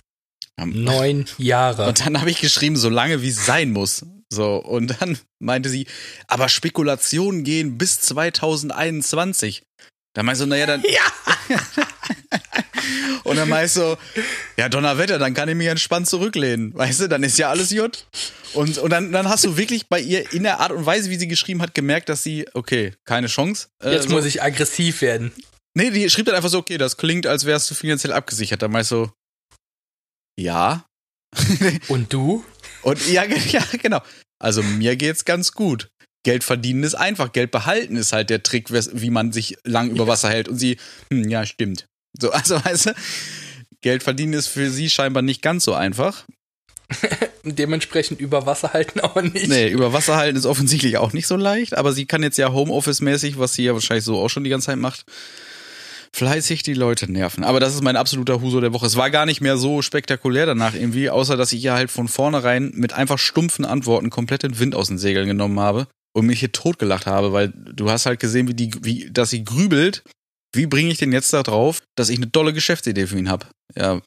Neun 0.58 1.26
Jahre. 1.38 1.88
Und 1.90 2.06
dann 2.06 2.22
habe 2.22 2.30
ich 2.30 2.40
geschrieben, 2.40 2.78
so 2.78 2.88
lange 2.88 3.22
wie 3.22 3.30
es 3.30 3.46
sein 3.46 3.72
muss. 3.72 4.06
So, 4.32 4.56
und 4.58 5.02
dann 5.02 5.18
meinte 5.40 5.70
sie, 5.70 5.88
aber 6.28 6.50
Spekulationen 6.50 7.44
gehen 7.44 7.78
bis 7.78 8.00
2021. 8.00 9.64
Da 10.14 10.24
meinst 10.24 10.42
du, 10.42 10.46
naja, 10.46 10.66
dann. 10.66 10.84
Ja. 10.84 11.58
Und 13.24 13.38
dann 13.38 13.50
meist 13.50 13.76
so, 13.76 13.98
ja, 14.58 14.68
Donnerwetter, 14.68 15.20
dann 15.20 15.34
kann 15.34 15.48
ich 15.48 15.56
mich 15.56 15.68
entspannt 15.68 16.08
zurücklehnen. 16.10 16.76
Weißt 16.76 17.02
du, 17.02 17.08
dann 17.08 17.24
ist 17.24 17.38
ja 17.38 17.50
alles 17.50 17.70
Jut. 17.70 18.08
Und, 18.54 18.78
und 18.78 18.90
dann, 18.90 19.12
dann 19.12 19.30
hast 19.30 19.46
du 19.46 19.58
wirklich 19.58 19.88
bei 19.88 20.00
ihr 20.00 20.34
in 20.34 20.44
der 20.44 20.60
Art 20.60 20.72
und 20.72 20.86
Weise, 20.86 21.10
wie 21.10 21.18
sie 21.18 21.28
geschrieben 21.28 21.62
hat, 21.62 21.74
gemerkt, 21.74 22.10
dass 22.10 22.24
sie, 22.24 22.46
okay, 22.54 22.94
keine 23.06 23.28
Chance. 23.28 23.68
Äh, 23.82 23.94
Jetzt 23.94 24.10
so. 24.10 24.16
muss 24.16 24.26
ich 24.26 24.42
aggressiv 24.42 25.02
werden. 25.02 25.32
Nee, 25.76 25.92
die 25.92 26.10
schrieb 26.10 26.26
dann 26.26 26.36
einfach 26.36 26.50
so, 26.50 26.58
okay, 26.58 26.78
das 26.78 26.98
klingt, 26.98 27.26
als 27.28 27.46
wärst 27.46 27.70
du 27.72 27.76
finanziell 27.76 28.12
abgesichert. 28.12 28.62
Dann 28.62 28.72
meist 28.72 28.90
so, 28.90 29.12
ja. 30.38 30.86
und 31.88 32.12
du? 32.12 32.44
Und 32.82 33.08
ja, 33.08 33.24
ja, 33.52 33.64
genau. 33.82 34.02
Also 34.40 34.64
mir 34.64 34.96
geht's 34.96 35.26
ganz 35.26 35.52
gut. 35.52 35.90
Geld 36.24 36.44
verdienen 36.44 36.84
ist 36.84 36.96
einfach, 36.96 37.32
Geld 37.32 37.52
behalten 37.52 37.96
ist 37.96 38.14
halt 38.14 38.30
der 38.30 38.44
Trick, 38.44 38.72
wie 38.72 39.10
man 39.10 39.32
sich 39.32 39.58
lang 39.64 39.90
über 39.90 40.08
Wasser 40.08 40.30
hält. 40.30 40.48
Und 40.48 40.58
sie, 40.58 40.78
hm, 41.10 41.30
ja, 41.30 41.46
stimmt. 41.46 41.88
So, 42.20 42.32
also 42.32 42.64
weißt 42.64 42.88
du, 42.88 42.94
Geld 43.82 44.04
verdienen 44.04 44.34
ist 44.34 44.48
für 44.48 44.70
sie 44.70 44.90
scheinbar 44.90 45.24
nicht 45.24 45.42
ganz 45.42 45.64
so 45.64 45.74
einfach. 45.74 46.26
Dementsprechend 47.44 48.20
über 48.20 48.46
Wasser 48.46 48.74
halten 48.74 49.00
auch 49.00 49.16
nicht. 49.22 49.48
Nee, 49.48 49.70
über 49.70 49.94
Wasser 49.94 50.18
halten 50.18 50.38
ist 50.38 50.46
offensichtlich 50.46 50.98
auch 50.98 51.14
nicht 51.14 51.26
so 51.26 51.38
leicht, 51.38 51.76
aber 51.76 51.94
sie 51.94 52.06
kann 52.06 52.22
jetzt 52.22 52.38
ja 52.38 52.52
Homeoffice-mäßig, 52.52 53.40
was 53.40 53.54
sie 53.54 53.64
ja 53.64 53.74
wahrscheinlich 53.74 54.04
so 54.06 54.20
auch 54.20 54.30
schon 54.30 54.44
die 54.44 54.50
ganze 54.50 54.68
Zeit 54.68 54.78
macht, 54.78 55.06
fleißig 56.16 56.64
die 56.64 56.74
Leute 56.74 57.12
nerven. 57.12 57.44
Aber 57.44 57.60
das 57.60 57.74
ist 57.74 57.84
mein 57.84 57.96
absoluter 57.96 58.42
Huso 58.42 58.60
der 58.60 58.74
Woche. 58.74 58.86
Es 58.86 58.98
war 58.98 59.10
gar 59.10 59.26
nicht 59.26 59.42
mehr 59.42 59.58
so 59.58 59.82
spektakulär 59.82 60.46
danach 60.46 60.74
irgendwie, 60.74 61.10
außer 61.10 61.38
dass 61.38 61.54
ich 61.54 61.64
ihr 61.64 61.74
halt 61.74 61.92
von 61.92 62.08
vornherein 62.08 62.72
mit 62.76 62.94
einfach 62.94 63.18
stumpfen 63.18 63.66
Antworten 63.66 64.10
komplett 64.10 64.44
den 64.44 64.60
Wind 64.60 64.76
aus 64.76 64.88
den 64.88 64.98
Segeln 64.98 65.28
genommen 65.28 65.60
habe 65.60 65.88
und 66.14 66.26
mich 66.26 66.40
hier 66.40 66.52
totgelacht 66.52 67.06
habe, 67.06 67.32
weil 67.32 67.50
du 67.50 67.90
hast 67.90 68.06
halt 68.06 68.20
gesehen, 68.20 68.48
wie 68.48 68.54
die, 68.54 68.72
wie, 68.82 69.10
dass 69.12 69.30
sie 69.30 69.44
grübelt. 69.44 70.04
Wie 70.54 70.66
bringe 70.66 70.92
ich 70.92 70.98
den 70.98 71.14
jetzt 71.14 71.32
da 71.32 71.44
drauf, 71.44 71.82
dass 71.96 72.10
ich 72.10 72.18
eine 72.18 72.30
tolle 72.30 72.52
Geschäftsidee 72.52 73.08
für 73.08 73.18
ihn 73.18 73.30
habe? 73.30 73.46
Ja, 73.74 74.02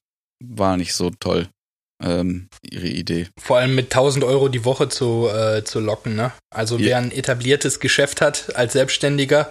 war 0.45 0.77
nicht 0.77 0.93
so 0.93 1.11
toll 1.19 1.49
ähm, 2.03 2.49
ihre 2.63 2.87
Idee. 2.87 3.29
Vor 3.39 3.59
allem 3.59 3.75
mit 3.75 3.87
1000 3.87 4.25
Euro 4.25 4.49
die 4.49 4.65
Woche 4.65 4.89
zu, 4.89 5.29
äh, 5.29 5.65
zu 5.65 5.81
locken. 5.81 6.17
Ne? 6.17 6.33
Also 6.51 6.77
ja. 6.79 6.87
wer 6.87 6.97
ein 6.99 7.13
etabliertes 7.13 7.81
Geschäft 7.81 8.21
hat 8.21 8.57
als 8.57 8.73
Selbstständiger, 8.73 9.51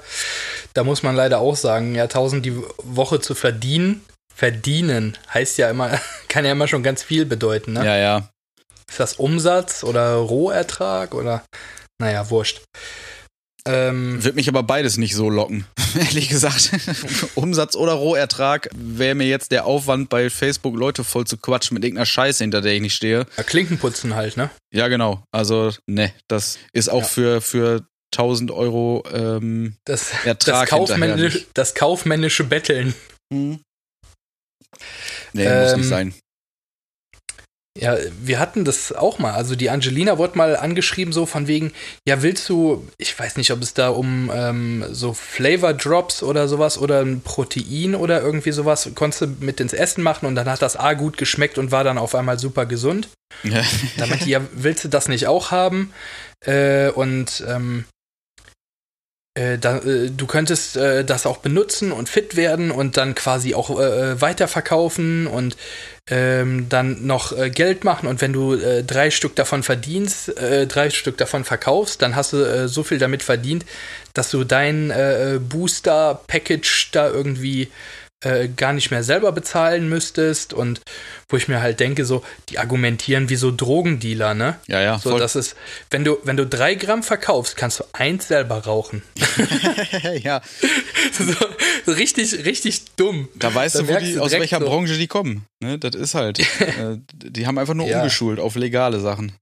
da 0.73 0.83
muss 0.83 1.03
man 1.03 1.15
leider 1.15 1.39
auch 1.39 1.55
sagen, 1.55 1.95
ja 1.95 2.03
1000 2.03 2.45
die 2.45 2.55
Woche 2.83 3.19
zu 3.19 3.35
verdienen, 3.35 4.03
verdienen 4.33 5.17
heißt 5.33 5.57
ja 5.57 5.69
immer, 5.69 5.99
kann 6.27 6.45
ja 6.45 6.51
immer 6.51 6.67
schon 6.67 6.83
ganz 6.83 7.03
viel 7.03 7.25
bedeuten. 7.25 7.73
Ne? 7.73 7.85
Ja, 7.85 7.97
ja. 7.97 8.29
Ist 8.89 8.99
das 8.99 9.15
Umsatz 9.15 9.83
oder 9.83 10.15
Rohertrag 10.15 11.15
oder 11.15 11.43
naja, 11.99 12.29
wurscht. 12.29 12.61
Ähm, 13.65 14.21
Wird 14.21 14.35
mich 14.35 14.49
aber 14.49 14.61
beides 14.63 14.97
nicht 14.97 15.15
so 15.15 15.29
locken, 15.29 15.65
ehrlich 15.95 16.27
gesagt. 16.27 16.71
Umsatz 17.35 17.75
oder 17.75 17.93
Rohertrag 17.93 18.69
wäre 18.75 19.15
mir 19.15 19.27
jetzt 19.27 19.51
der 19.51 19.65
Aufwand 19.65 20.09
bei 20.09 20.29
Facebook 20.29 20.75
Leute 20.75 21.05
voll 21.05 21.25
zu 21.25 21.37
quatschen 21.37 21.75
mit 21.75 21.83
irgendeiner 21.85 22.05
Scheiße, 22.05 22.43
hinter 22.43 22.61
der 22.61 22.73
ich 22.73 22.81
nicht 22.81 22.95
stehe. 22.95 23.25
Ja, 23.37 23.43
Klinkenputzen 23.43 24.15
halt, 24.15 24.35
ne? 24.35 24.49
Ja, 24.73 24.89
genau. 24.89 25.23
Also, 25.31 25.71
ne, 25.87 26.13
das 26.27 26.59
ist 26.73 26.89
auch 26.89 27.03
ja. 27.03 27.07
für, 27.07 27.41
für 27.41 27.87
1000 28.13 28.51
Euro 28.51 29.03
ähm, 29.13 29.77
das, 29.85 30.11
Ertrag 30.25 30.61
das, 30.61 30.69
kaufmännisch, 30.69 31.47
das 31.53 31.73
kaufmännische 31.73 32.43
Betteln. 32.43 32.93
Hm. 33.31 33.59
Nee, 35.33 35.45
ähm, 35.45 35.63
muss 35.63 35.77
nicht 35.77 35.87
sein. 35.87 36.13
Ja, 37.79 37.97
wir 38.21 38.39
hatten 38.39 38.65
das 38.65 38.91
auch 38.91 39.17
mal. 39.17 39.33
Also 39.33 39.55
die 39.55 39.71
Angelina 39.71 40.19
wurde 40.19 40.37
mal 40.37 40.55
angeschrieben, 40.55 41.11
so 41.11 41.25
von 41.25 41.47
wegen, 41.47 41.71
ja, 42.07 42.21
willst 42.21 42.47
du, 42.47 42.87
ich 42.99 43.17
weiß 43.17 43.35
nicht, 43.35 43.51
ob 43.51 43.63
es 43.63 43.73
da 43.73 43.89
um 43.89 44.31
ähm, 44.33 44.85
so 44.91 45.13
Flavor 45.13 45.73
Drops 45.73 46.21
oder 46.21 46.47
sowas 46.47 46.77
oder 46.77 47.01
ein 47.01 47.21
Protein 47.21 47.95
oder 47.95 48.21
irgendwie 48.21 48.51
sowas, 48.51 48.91
konntest 48.93 49.21
du 49.21 49.27
mit 49.39 49.59
ins 49.59 49.73
Essen 49.73 50.03
machen 50.03 50.27
und 50.27 50.35
dann 50.35 50.47
hat 50.47 50.61
das 50.61 50.75
A 50.75 50.93
gut 50.93 51.17
geschmeckt 51.17 51.57
und 51.57 51.71
war 51.71 51.83
dann 51.83 51.97
auf 51.97 52.13
einmal 52.13 52.37
super 52.37 52.67
gesund. 52.67 53.09
Ja. 53.41 53.63
da 53.97 54.05
meinte 54.05 54.29
ja, 54.29 54.41
willst 54.51 54.83
du 54.83 54.89
das 54.89 55.07
nicht 55.07 55.25
auch 55.25 55.49
haben? 55.49 55.91
Äh, 56.41 56.91
und 56.91 57.43
ähm, 57.47 57.85
äh, 59.35 59.57
da, 59.57 59.77
äh, 59.79 60.11
du 60.11 60.27
könntest 60.27 60.77
äh, 60.77 61.03
das 61.03 61.25
auch 61.25 61.37
benutzen 61.37 61.91
und 61.91 62.07
fit 62.07 62.35
werden 62.35 62.69
und 62.69 62.97
dann 62.97 63.15
quasi 63.15 63.55
auch 63.55 63.79
äh, 63.79 64.11
äh, 64.11 64.21
weiterverkaufen 64.21 65.25
und 65.25 65.57
ähm, 66.07 66.67
dann 66.69 67.07
noch 67.07 67.33
Geld 67.51 67.85
machen. 67.85 68.07
Und 68.07 68.19
wenn 68.19 68.33
du 68.33 68.57
drei 68.83 69.09
Stück 69.09 69.37
davon 69.37 69.63
verdienst, 69.63 70.33
drei 70.67 70.89
Stück 70.89 71.17
davon 71.17 71.45
verkaufst, 71.45 72.01
dann 72.01 72.17
hast 72.17 72.33
du 72.33 72.67
so 72.67 72.83
viel 72.83 72.97
damit 72.97 73.23
verdient, 73.23 73.65
dass 74.13 74.29
du 74.29 74.43
dein 74.43 74.91
Booster-Package 75.47 76.89
da 76.91 77.07
irgendwie 77.07 77.71
äh, 78.23 78.47
gar 78.47 78.73
nicht 78.73 78.91
mehr 78.91 79.03
selber 79.03 79.31
bezahlen 79.31 79.89
müsstest 79.89 80.53
und 80.53 80.81
wo 81.29 81.37
ich 81.37 81.47
mir 81.47 81.61
halt 81.61 81.79
denke, 81.79 82.05
so, 82.05 82.23
die 82.49 82.59
argumentieren 82.59 83.29
wie 83.29 83.35
so 83.35 83.51
Drogendealer, 83.51 84.33
ne? 84.33 84.55
Ja, 84.67 84.81
ja. 84.81 84.99
So, 84.99 85.17
das 85.17 85.35
ist, 85.35 85.55
wenn 85.89 86.03
du, 86.03 86.17
wenn 86.23 86.37
du 86.37 86.45
drei 86.45 86.75
Gramm 86.75 87.03
verkaufst, 87.03 87.57
kannst 87.57 87.79
du 87.79 87.83
eins 87.93 88.27
selber 88.27 88.59
rauchen. 88.59 89.03
ja. 90.23 90.41
so, 91.85 91.91
richtig, 91.91 92.45
richtig 92.45 92.83
dumm. 92.95 93.29
Da 93.35 93.53
weißt 93.53 93.75
da 93.75 93.81
du, 93.81 93.99
die, 93.99 94.19
aus 94.19 94.31
welcher 94.31 94.59
so. 94.59 94.65
Branche 94.65 94.97
die 94.97 95.07
kommen. 95.07 95.45
Ne? 95.59 95.79
Das 95.79 95.95
ist 95.95 96.13
halt. 96.15 96.39
äh, 96.59 96.97
die 97.13 97.47
haben 97.47 97.57
einfach 97.57 97.73
nur 97.73 97.87
ja. 97.87 97.97
umgeschult 97.97 98.39
auf 98.39 98.55
legale 98.55 98.99
Sachen. 98.99 99.33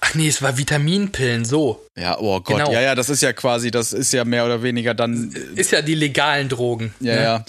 Ach 0.00 0.14
nee, 0.14 0.28
es 0.28 0.42
war 0.42 0.58
Vitaminpillen, 0.58 1.44
so. 1.44 1.84
Ja, 1.98 2.18
oh 2.18 2.40
Gott, 2.40 2.58
genau. 2.58 2.72
ja, 2.72 2.80
ja, 2.80 2.94
das 2.94 3.08
ist 3.08 3.22
ja 3.22 3.32
quasi, 3.32 3.70
das 3.70 3.92
ist 3.92 4.12
ja 4.12 4.24
mehr 4.24 4.44
oder 4.44 4.62
weniger 4.62 4.94
dann. 4.94 5.34
Ist 5.56 5.72
ja 5.72 5.82
die 5.82 5.94
legalen 5.94 6.48
Drogen. 6.48 6.94
Ja, 7.00 7.14
ne? 7.14 7.22
ja. 7.22 7.44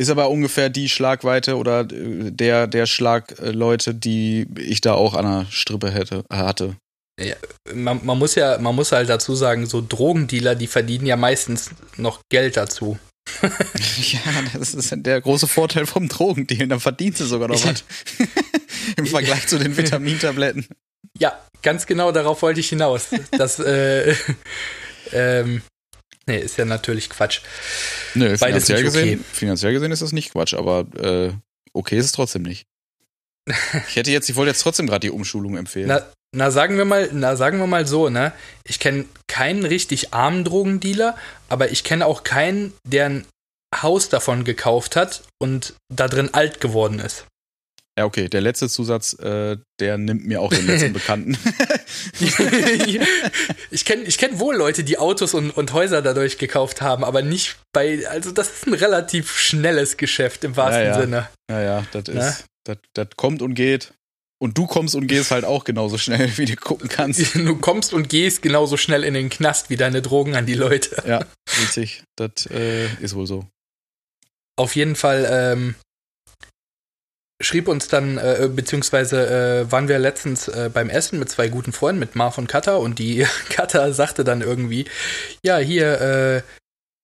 Ist 0.00 0.08
aber 0.08 0.30
ungefähr 0.30 0.70
die 0.70 0.88
Schlagweite 0.88 1.58
oder 1.58 1.80
äh, 1.80 2.30
der, 2.30 2.66
der 2.66 2.86
Schlag 2.86 3.38
äh, 3.38 3.50
Leute, 3.50 3.94
die 3.94 4.46
ich 4.56 4.80
da 4.80 4.94
auch 4.94 5.12
an 5.12 5.26
der 5.26 5.46
Strippe 5.50 5.90
hätte, 5.90 6.24
hatte. 6.32 6.74
Ja, 7.20 7.34
man, 7.74 8.00
man, 8.02 8.18
muss 8.18 8.34
ja, 8.34 8.56
man 8.56 8.74
muss 8.74 8.92
halt 8.92 9.10
dazu 9.10 9.34
sagen, 9.34 9.66
so 9.66 9.84
Drogendealer, 9.86 10.54
die 10.54 10.68
verdienen 10.68 11.04
ja 11.04 11.18
meistens 11.18 11.68
noch 11.98 12.22
Geld 12.30 12.56
dazu. 12.56 12.98
ja, 13.42 14.20
das 14.54 14.72
ist 14.72 14.90
der 14.96 15.20
große 15.20 15.46
Vorteil 15.46 15.84
vom 15.84 16.08
Drogendealen. 16.08 16.70
Dann 16.70 16.80
verdienst 16.80 17.20
du 17.20 17.26
sogar 17.26 17.48
noch 17.48 17.62
was. 17.62 17.84
Im 18.96 19.04
Vergleich 19.04 19.48
zu 19.48 19.58
den 19.58 19.76
Vitamintabletten. 19.76 20.66
Ja, 21.18 21.38
ganz 21.60 21.84
genau 21.84 22.10
darauf 22.10 22.40
wollte 22.40 22.60
ich 22.60 22.70
hinaus. 22.70 23.08
Das, 23.32 23.58
äh, 23.58 24.14
ähm, 25.12 25.60
Nee, 26.26 26.38
ist 26.38 26.58
ja 26.58 26.64
natürlich 26.64 27.10
Quatsch. 27.10 27.40
Nö, 28.14 28.36
finanziell, 28.36 28.82
gesehen, 28.82 29.20
okay. 29.20 29.28
finanziell 29.32 29.72
gesehen 29.72 29.92
ist 29.92 30.02
das 30.02 30.12
nicht 30.12 30.32
Quatsch, 30.32 30.54
aber 30.54 30.86
äh, 31.00 31.32
okay 31.72 31.98
ist 31.98 32.06
es 32.06 32.12
trotzdem 32.12 32.42
nicht. 32.42 32.66
Ich 33.88 33.96
hätte 33.96 34.10
jetzt, 34.10 34.28
ich 34.28 34.36
wollte 34.36 34.50
jetzt 34.50 34.62
trotzdem 34.62 34.86
gerade 34.86 35.00
die 35.00 35.10
Umschulung 35.10 35.56
empfehlen. 35.56 35.88
Na, 35.88 36.06
na, 36.34 36.50
sagen 36.50 36.76
wir 36.76 36.84
mal, 36.84 37.08
na, 37.12 37.36
sagen 37.36 37.58
wir 37.58 37.66
mal 37.66 37.86
so, 37.86 38.08
ne? 38.08 38.32
Ich 38.64 38.78
kenne 38.78 39.06
keinen 39.26 39.64
richtig 39.64 40.14
armen 40.14 40.44
Drogendealer, 40.44 41.16
aber 41.48 41.70
ich 41.70 41.82
kenne 41.82 42.06
auch 42.06 42.22
keinen, 42.22 42.72
der 42.84 43.06
ein 43.06 43.26
Haus 43.74 44.08
davon 44.08 44.44
gekauft 44.44 44.94
hat 44.96 45.22
und 45.40 45.74
da 45.92 46.06
drin 46.06 46.30
alt 46.32 46.60
geworden 46.60 46.98
ist. 47.00 47.24
Ja, 47.98 48.04
okay, 48.04 48.28
der 48.28 48.40
letzte 48.40 48.68
Zusatz, 48.68 49.14
äh, 49.14 49.56
der 49.78 49.98
nimmt 49.98 50.26
mir 50.26 50.40
auch 50.40 50.50
den 50.50 50.66
letzten 50.66 50.92
Bekannten. 50.94 51.36
ich 53.70 53.84
kenne 53.84 54.02
ich 54.04 54.16
kenn 54.16 54.38
wohl 54.38 54.56
Leute, 54.56 54.84
die 54.84 54.98
Autos 54.98 55.34
und, 55.34 55.50
und 55.50 55.72
Häuser 55.72 56.00
dadurch 56.00 56.38
gekauft 56.38 56.80
haben, 56.80 57.04
aber 57.04 57.22
nicht 57.22 57.56
bei, 57.72 58.06
also 58.08 58.30
das 58.30 58.48
ist 58.50 58.66
ein 58.66 58.74
relativ 58.74 59.36
schnelles 59.38 59.96
Geschäft 59.96 60.44
im 60.44 60.56
wahrsten 60.56 60.84
ja, 60.84 60.90
ja. 60.90 61.00
Sinne. 61.00 61.28
Ja, 61.50 61.62
ja, 61.62 61.86
das 61.92 62.08
ist, 62.08 62.44
das, 62.64 62.78
das 62.94 63.08
kommt 63.16 63.42
und 63.42 63.54
geht. 63.54 63.92
Und 64.42 64.56
du 64.56 64.66
kommst 64.66 64.94
und 64.94 65.06
gehst 65.06 65.32
halt 65.32 65.44
auch 65.44 65.64
genauso 65.64 65.98
schnell, 65.98 66.30
wie 66.38 66.46
du 66.46 66.56
gucken 66.56 66.88
kannst. 66.88 67.34
Du 67.34 67.56
kommst 67.56 67.92
und 67.92 68.08
gehst 68.08 68.40
genauso 68.40 68.78
schnell 68.78 69.04
in 69.04 69.12
den 69.12 69.28
Knast 69.28 69.68
wie 69.68 69.76
deine 69.76 70.00
Drogen 70.00 70.34
an 70.34 70.46
die 70.46 70.54
Leute. 70.54 71.02
Ja, 71.06 71.26
richtig. 71.60 72.02
Das 72.16 72.46
äh, 72.46 72.86
ist 73.02 73.14
wohl 73.14 73.26
so. 73.26 73.46
Auf 74.56 74.74
jeden 74.76 74.96
Fall 74.96 75.28
ähm, 75.30 75.74
schrieb 77.40 77.68
uns 77.68 77.88
dann, 77.88 78.18
äh, 78.18 78.48
beziehungsweise 78.52 79.64
äh, 79.66 79.72
waren 79.72 79.88
wir 79.88 79.98
letztens 79.98 80.48
äh, 80.48 80.70
beim 80.72 80.90
Essen 80.90 81.18
mit 81.18 81.30
zwei 81.30 81.48
guten 81.48 81.72
Freunden, 81.72 81.98
mit 81.98 82.14
Marv 82.14 82.38
und 82.38 82.46
Kata, 82.46 82.76
und 82.76 82.98
die 82.98 83.26
Kata 83.48 83.92
sagte 83.92 84.24
dann 84.24 84.42
irgendwie, 84.42 84.84
ja, 85.42 85.56
hier, 85.58 86.00
äh, 86.00 86.42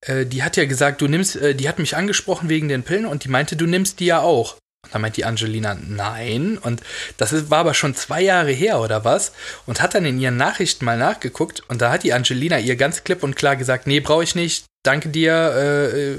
äh, 0.07 0.27
die 0.27 0.43
hat 0.43 0.57
ja 0.57 0.67
gesagt, 0.67 1.01
du 1.01 1.09
nimmst, 1.09 1.37
äh, 1.37 1.55
die 1.55 1.69
hat 1.69 1.79
mich 1.79 1.97
angesprochen 1.97 2.49
wegen 2.49 2.69
den 2.69 2.83
Pillen 2.83 3.07
und 3.07 3.25
die 3.25 3.29
meinte, 3.29 3.57
du 3.57 3.67
nimmst 3.67 4.01
die 4.01 4.07
ja 4.07 4.21
auch. 4.21 4.57
Und 4.85 4.95
dann 4.95 5.03
meint 5.03 5.17
die 5.17 5.25
Angelina, 5.25 5.75
nein. 5.75 6.59
Und 6.59 6.81
das 7.17 7.33
ist, 7.33 7.51
war 7.51 7.59
aber 7.59 7.75
schon 7.75 7.97
zwei 7.97 8.21
Jahre 8.21 8.53
her 8.53 8.79
oder 8.81 9.05
was. 9.05 9.33
Und 9.65 9.81
hat 9.81 9.95
dann 9.95 10.05
in 10.05 10.21
ihren 10.21 10.37
Nachrichten 10.37 10.85
mal 10.85 10.97
nachgeguckt. 10.97 11.65
Und 11.69 11.83
da 11.83 11.91
hat 11.91 12.05
die 12.05 12.13
Angelina 12.13 12.61
ihr 12.61 12.77
ganz 12.77 13.03
klipp 13.03 13.25
und 13.25 13.35
klar 13.35 13.57
gesagt, 13.57 13.89
nee, 13.89 13.99
brauche 13.99 14.23
ich 14.23 14.37
nicht, 14.37 14.67
danke 14.85 15.09
dir, 15.09 16.19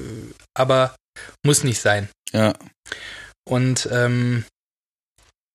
aber 0.53 0.95
muss 1.45 1.63
nicht 1.63 1.79
sein. 1.79 2.09
Ja. 2.33 2.53
Und 3.47 3.87
ähm, 3.91 4.45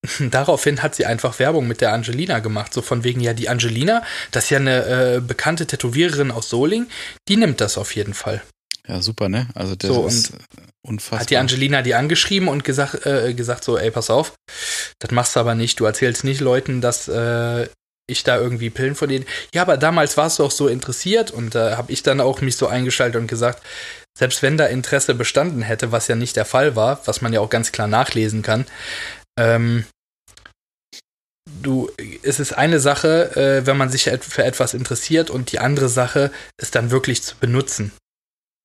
daraufhin 0.18 0.82
hat 0.82 0.94
sie 0.94 1.06
einfach 1.06 1.38
Werbung 1.38 1.68
mit 1.68 1.80
der 1.80 1.92
Angelina 1.92 2.40
gemacht. 2.40 2.74
So 2.74 2.82
von 2.82 3.04
wegen, 3.04 3.20
ja, 3.20 3.34
die 3.34 3.48
Angelina, 3.48 4.02
das 4.30 4.44
ist 4.44 4.50
ja 4.50 4.58
eine 4.58 4.84
äh, 4.86 5.20
bekannte 5.20 5.66
Tätowiererin 5.66 6.30
aus 6.30 6.48
Soling, 6.48 6.86
die 7.28 7.36
nimmt 7.36 7.60
das 7.60 7.78
auf 7.78 7.94
jeden 7.94 8.14
Fall. 8.14 8.42
Ja, 8.88 9.00
super, 9.00 9.28
ne? 9.28 9.48
Also 9.54 9.76
das 9.76 9.88
So, 9.88 10.06
ist 10.06 10.32
unfassbar. 10.82 11.20
Hat 11.20 11.30
die 11.30 11.36
Angelina 11.36 11.82
die 11.82 11.94
angeschrieben 11.94 12.48
und 12.48 12.64
gesagt, 12.64 13.06
äh, 13.06 13.32
gesagt 13.32 13.62
so, 13.62 13.78
ey, 13.78 13.92
pass 13.92 14.10
auf, 14.10 14.34
das 14.98 15.12
machst 15.12 15.36
du 15.36 15.40
aber 15.40 15.54
nicht. 15.54 15.78
Du 15.78 15.84
erzählst 15.84 16.24
nicht 16.24 16.40
Leuten, 16.40 16.80
dass 16.80 17.06
äh, 17.06 17.68
ich 18.08 18.24
da 18.24 18.36
irgendwie 18.38 18.70
Pillen 18.70 18.96
von 18.96 19.08
denen. 19.08 19.24
Ja, 19.54 19.62
aber 19.62 19.76
damals 19.76 20.16
warst 20.16 20.40
du 20.40 20.44
auch 20.44 20.50
so 20.50 20.66
interessiert 20.66 21.30
und 21.30 21.54
da 21.54 21.72
äh, 21.72 21.76
habe 21.76 21.92
ich 21.92 22.02
dann 22.02 22.20
auch 22.20 22.40
mich 22.40 22.56
so 22.56 22.66
eingeschaltet 22.66 23.20
und 23.20 23.28
gesagt, 23.28 23.62
selbst 24.18 24.42
wenn 24.42 24.56
da 24.56 24.66
Interesse 24.66 25.14
bestanden 25.14 25.62
hätte, 25.62 25.92
was 25.92 26.08
ja 26.08 26.14
nicht 26.14 26.36
der 26.36 26.44
Fall 26.44 26.76
war, 26.76 27.00
was 27.06 27.22
man 27.22 27.32
ja 27.32 27.40
auch 27.40 27.50
ganz 27.50 27.72
klar 27.72 27.88
nachlesen 27.88 28.42
kann, 28.42 28.66
ähm, 29.38 29.84
du, 31.62 31.90
es 32.22 32.40
ist 32.40 32.52
eine 32.52 32.80
Sache, 32.80 33.36
äh, 33.36 33.66
wenn 33.66 33.76
man 33.76 33.90
sich 33.90 34.04
für 34.20 34.44
etwas 34.44 34.74
interessiert 34.74 35.30
und 35.30 35.52
die 35.52 35.58
andere 35.58 35.88
Sache 35.88 36.30
ist 36.60 36.74
dann 36.74 36.90
wirklich 36.90 37.22
zu 37.22 37.36
benutzen. 37.36 37.92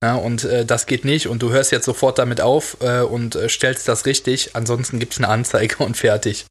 Ja, 0.03 0.15
und 0.15 0.43
äh, 0.43 0.63
das 0.65 0.85
geht 0.85 1.05
nicht 1.05 1.27
und 1.27 1.41
du 1.41 1.49
hörst 1.49 1.71
jetzt 1.71 1.85
sofort 1.85 2.19
damit 2.19 2.39
auf 2.39 2.77
äh, 2.81 3.01
und 3.01 3.35
äh, 3.35 3.49
stellst 3.49 3.87
das 3.87 4.05
richtig, 4.05 4.55
ansonsten 4.55 4.99
gibt 4.99 5.13
es 5.13 5.19
eine 5.19 5.29
Anzeige 5.29 5.77
und 5.83 5.97
fertig. 5.97 6.45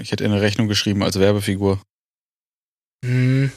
Ich 0.00 0.12
hätte 0.12 0.24
eine 0.24 0.40
Rechnung 0.40 0.68
geschrieben 0.68 1.02
als 1.02 1.18
Werbefigur. 1.18 1.80
Hm, 3.04 3.50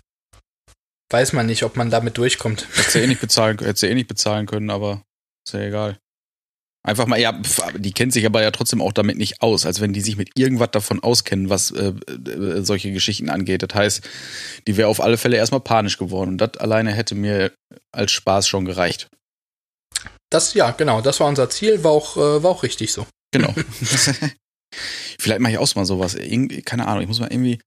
weiß 1.16 1.32
man 1.32 1.46
nicht, 1.46 1.64
ob 1.64 1.78
man 1.78 1.90
damit 1.90 2.18
durchkommt. 2.18 2.68
Hätte 2.76 3.00
eh 3.00 3.08
nicht 3.08 3.22
bezahlen, 3.22 3.58
hätte 3.60 3.88
eh 3.88 3.94
nicht 3.94 4.10
bezahlen 4.10 4.48
können, 4.48 4.70
aber 4.70 5.02
ist 5.48 5.54
ja 5.54 5.62
egal. 5.62 5.98
Einfach 6.84 7.08
mal, 7.08 7.20
ja, 7.20 7.32
die 7.78 7.94
kennt 7.94 8.12
sich 8.12 8.26
aber 8.26 8.44
ja 8.44 8.52
trotzdem 8.52 8.82
auch 8.82 8.92
damit 8.92 9.18
nicht 9.18 9.42
aus, 9.42 9.66
als 9.66 9.80
wenn 9.80 9.94
die 9.94 10.02
sich 10.02 10.18
mit 10.18 10.38
irgendwas 10.38 10.72
davon 10.72 11.02
auskennen, 11.02 11.50
was 11.50 11.72
äh, 11.72 11.94
äh, 12.10 12.62
solche 12.64 12.92
Geschichten 12.92 13.30
angeht. 13.30 13.64
Das 13.64 13.74
heißt, 13.74 14.08
die 14.68 14.78
wäre 14.78 14.90
auf 14.90 15.02
alle 15.02 15.18
Fälle 15.18 15.38
erstmal 15.38 15.62
panisch 15.62 15.98
geworden 15.98 16.32
und 16.32 16.38
das 16.38 16.58
alleine 16.58 16.92
hätte 16.92 17.16
mir 17.16 17.54
als 17.94 18.12
Spaß 18.12 18.48
schon 18.48 18.66
gereicht. 18.66 19.08
Das, 20.30 20.54
ja, 20.54 20.72
genau, 20.72 21.00
das 21.02 21.22
war 21.22 21.28
unser 21.28 21.50
Ziel, 21.50 21.84
war 21.84 21.92
auch, 21.92 22.18
äh, 22.18 22.44
war 22.44 22.52
auch 22.52 22.64
richtig 22.64 22.92
so. 22.92 23.08
Genau. 23.32 23.56
Vielleicht 25.20 25.40
mache 25.40 25.54
ich 25.54 25.58
auch 25.60 25.76
mal 25.76 25.86
sowas. 25.86 26.14
Irgendwie, 26.14 26.62
keine 26.62 26.88
Ahnung, 26.88 27.04
ich 27.04 27.08
muss 27.08 27.22
mal 27.22 27.32
irgendwie, 27.32 27.60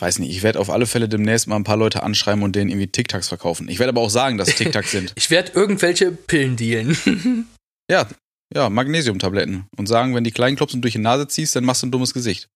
weiß 0.00 0.18
nicht, 0.20 0.30
ich 0.30 0.42
werde 0.42 0.58
auf 0.58 0.70
alle 0.70 0.86
Fälle 0.86 1.08
demnächst 1.08 1.46
mal 1.46 1.56
ein 1.56 1.64
paar 1.64 1.76
Leute 1.76 2.02
anschreiben 2.02 2.42
und 2.42 2.56
denen 2.56 2.70
irgendwie 2.70 2.86
TikToks 2.86 3.28
verkaufen. 3.28 3.68
Ich 3.68 3.78
werde 3.78 3.90
aber 3.90 4.00
auch 4.00 4.10
sagen, 4.10 4.38
dass 4.38 4.48
es 4.48 4.56
TikToks 4.56 4.90
sind. 4.90 5.12
ich 5.16 5.30
werde 5.30 5.52
irgendwelche 5.52 6.10
Pillen 6.12 6.56
dealen. 6.56 7.46
ja, 7.90 8.08
ja, 8.54 8.70
Magnesiumtabletten. 8.70 9.66
Und 9.76 9.86
sagen, 9.86 10.14
wenn 10.14 10.24
die 10.24 10.30
kleinen 10.30 10.56
Klopsen 10.56 10.82
durch 10.82 10.92
die 10.92 11.00
Nase 11.00 11.28
ziehst, 11.28 11.54
dann 11.56 11.64
machst 11.64 11.82
du 11.82 11.86
ein 11.86 11.90
dummes 11.90 12.14
Gesicht. 12.14 12.48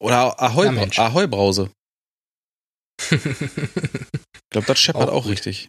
Oder 0.00 0.40
Ahoi, 0.40 0.66
ja, 0.66 1.06
Ahoi 1.06 1.26
Brause. 1.26 1.70
ich 3.10 3.20
glaube, 4.50 4.66
das 4.66 4.78
scheppert 4.78 5.08
auch, 5.08 5.24
auch 5.24 5.26
richtig. 5.26 5.68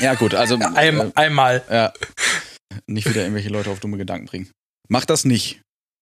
Ja, 0.00 0.14
gut, 0.14 0.34
also. 0.34 0.56
Ein, 0.56 0.98
äh, 0.98 1.12
einmal. 1.14 1.64
Ja. 1.70 1.92
Nicht 2.86 3.08
wieder 3.08 3.22
irgendwelche 3.22 3.50
Leute 3.50 3.70
auf 3.70 3.80
dumme 3.80 3.98
Gedanken 3.98 4.26
bringen. 4.26 4.50
Mach 4.88 5.04
das 5.04 5.24
nicht. 5.24 5.60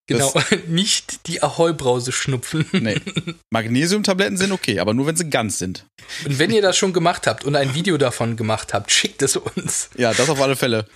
Genau, 0.08 0.32
nicht 0.68 1.26
die 1.26 1.42
Ahoi-Brause 1.42 2.12
schnupfen. 2.12 2.64
Nee. 2.72 3.00
Magnesiumtabletten 3.50 4.36
sind 4.36 4.52
okay, 4.52 4.78
aber 4.78 4.94
nur 4.94 5.06
wenn 5.06 5.16
sie 5.16 5.28
ganz 5.28 5.58
sind. 5.58 5.84
Und 6.24 6.38
wenn 6.38 6.52
ihr 6.52 6.62
das 6.62 6.76
schon 6.76 6.92
gemacht 6.92 7.26
habt 7.26 7.44
und 7.44 7.56
ein 7.56 7.74
Video 7.74 7.98
davon 7.98 8.36
gemacht 8.36 8.72
habt, 8.72 8.92
schickt 8.92 9.22
es 9.22 9.36
uns. 9.36 9.90
Ja, 9.96 10.14
das 10.14 10.28
auf 10.28 10.40
alle 10.40 10.54
Fälle. 10.54 10.86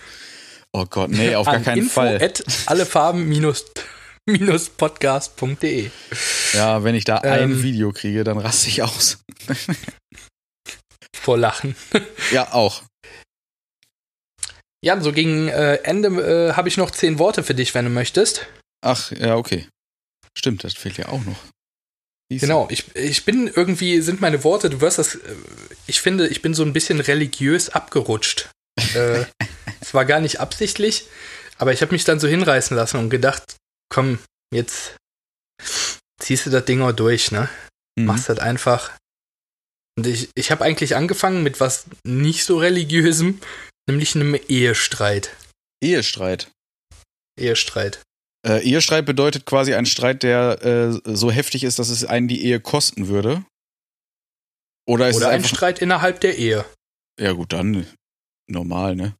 Oh 0.71 0.85
Gott, 0.89 1.09
nee, 1.11 1.35
auf 1.35 1.47
An 1.47 1.55
gar 1.55 1.63
keinen 1.63 1.79
info 1.79 1.95
Fall. 1.95 2.21
At 2.21 2.43
allefarben 2.65 3.27
minus 3.27 4.69
podcast.de. 4.77 5.89
Ja, 6.53 6.83
wenn 6.85 6.95
ich 6.95 7.03
da 7.03 7.21
ähm, 7.23 7.51
ein 7.51 7.63
Video 7.63 7.91
kriege, 7.91 8.23
dann 8.23 8.37
raste 8.37 8.69
ich 8.69 8.81
aus 8.81 9.17
vor 11.15 11.37
Lachen. 11.37 11.75
Ja, 12.31 12.53
auch. 12.53 12.83
Ja, 14.83 14.99
so 15.01 15.11
gegen 15.11 15.49
äh, 15.49 15.75
Ende 15.83 16.07
äh, 16.07 16.53
habe 16.53 16.69
ich 16.69 16.77
noch 16.77 16.91
zehn 16.91 17.19
Worte 17.19 17.43
für 17.43 17.53
dich, 17.53 17.75
wenn 17.75 17.85
du 17.85 17.91
möchtest. 17.91 18.47
Ach, 18.81 19.11
ja, 19.11 19.35
okay. 19.35 19.67
Stimmt, 20.37 20.63
das 20.63 20.73
fehlt 20.73 20.97
ja 20.97 21.09
auch 21.09 21.23
noch. 21.23 21.39
Siehst 22.29 22.43
genau, 22.43 22.67
ich, 22.71 22.95
ich 22.95 23.25
bin 23.25 23.47
irgendwie, 23.47 24.01
sind 24.01 24.21
meine 24.21 24.43
Worte, 24.43 24.69
du 24.69 24.79
wirst 24.79 24.99
das, 24.99 25.15
äh, 25.15 25.35
ich 25.87 25.99
finde, 25.99 26.27
ich 26.27 26.41
bin 26.41 26.53
so 26.53 26.63
ein 26.63 26.73
bisschen 26.73 26.99
religiös 27.01 27.69
abgerutscht. 27.69 28.49
äh, 28.95 29.25
es 29.81 29.93
war 29.93 30.05
gar 30.05 30.21
nicht 30.21 30.39
absichtlich, 30.39 31.07
aber 31.57 31.73
ich 31.73 31.81
habe 31.81 31.91
mich 31.91 32.05
dann 32.05 32.19
so 32.19 32.27
hinreißen 32.27 32.75
lassen 32.75 32.97
und 32.97 33.09
gedacht, 33.09 33.57
komm, 33.89 34.19
jetzt 34.53 34.95
ziehst 36.21 36.45
du 36.45 36.49
das 36.49 36.65
Ding 36.65 36.81
auch 36.81 36.93
durch, 36.93 37.31
ne? 37.31 37.49
Mhm. 37.99 38.05
Machst 38.05 38.29
das 38.29 38.39
einfach. 38.39 38.91
Und 39.97 40.07
ich, 40.07 40.29
ich 40.35 40.51
habe 40.51 40.63
eigentlich 40.63 40.95
angefangen 40.95 41.43
mit 41.43 41.59
was 41.59 41.85
nicht 42.05 42.45
so 42.45 42.57
religiösem, 42.57 43.41
nämlich 43.89 44.15
einem 44.15 44.35
Ehestreit. 44.47 45.35
Ehestreit. 45.83 46.49
Ehestreit. 47.37 48.01
Äh, 48.47 48.63
Ehestreit 48.63 49.05
bedeutet 49.05 49.45
quasi 49.45 49.73
ein 49.73 49.85
Streit, 49.85 50.23
der 50.23 50.63
äh, 50.65 50.99
so 51.05 51.31
heftig 51.31 51.63
ist, 51.63 51.79
dass 51.79 51.89
es 51.89 52.05
einen 52.05 52.27
die 52.27 52.43
Ehe 52.43 52.59
kosten 52.59 53.07
würde. 53.07 53.45
Oder 54.87 55.09
ist 55.09 55.17
Oder 55.17 55.27
es 55.27 55.33
ein 55.33 55.43
Streit 55.43 55.79
innerhalb 55.79 56.19
der 56.21 56.37
Ehe. 56.37 56.65
Ja, 57.19 57.33
gut, 57.33 57.53
dann 57.53 57.85
normal, 58.47 58.95
ne? 58.95 59.15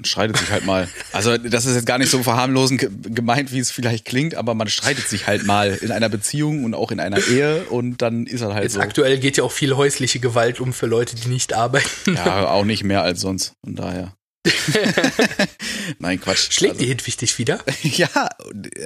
Man 0.00 0.04
streitet 0.04 0.36
sich 0.36 0.50
halt 0.50 0.64
mal. 0.64 0.88
Also, 1.12 1.36
das 1.38 1.66
ist 1.66 1.74
jetzt 1.74 1.86
gar 1.86 1.98
nicht 1.98 2.10
so 2.10 2.22
verharmlosend 2.22 2.88
gemeint, 3.14 3.52
wie 3.52 3.58
es 3.58 3.72
vielleicht 3.72 4.04
klingt, 4.04 4.36
aber 4.36 4.54
man 4.54 4.68
streitet 4.68 5.08
sich 5.08 5.26
halt 5.26 5.44
mal 5.44 5.74
in 5.74 5.90
einer 5.90 6.08
Beziehung 6.08 6.64
und 6.64 6.74
auch 6.74 6.92
in 6.92 7.00
einer 7.00 7.18
Ehe 7.18 7.64
und 7.64 8.00
dann 8.00 8.26
ist 8.26 8.40
er 8.40 8.54
halt 8.54 8.62
jetzt 8.62 8.74
so. 8.74 8.80
Aktuell 8.80 9.18
geht 9.18 9.38
ja 9.38 9.44
auch 9.44 9.50
viel 9.50 9.74
häusliche 9.74 10.20
Gewalt 10.20 10.60
um 10.60 10.72
für 10.72 10.86
Leute, 10.86 11.16
die 11.16 11.28
nicht 11.28 11.52
arbeiten. 11.52 12.14
Ja, 12.14 12.48
auch 12.50 12.64
nicht 12.64 12.84
mehr 12.84 13.02
als 13.02 13.20
sonst. 13.20 13.54
Von 13.64 13.74
daher. 13.74 14.14
Nein, 15.98 16.20
Quatsch. 16.20 16.52
Schlägt 16.52 16.74
also, 16.74 16.84
die 16.84 16.88
Hitwig 16.88 17.16
dich 17.16 17.38
wieder? 17.38 17.64
ja, 17.82 18.28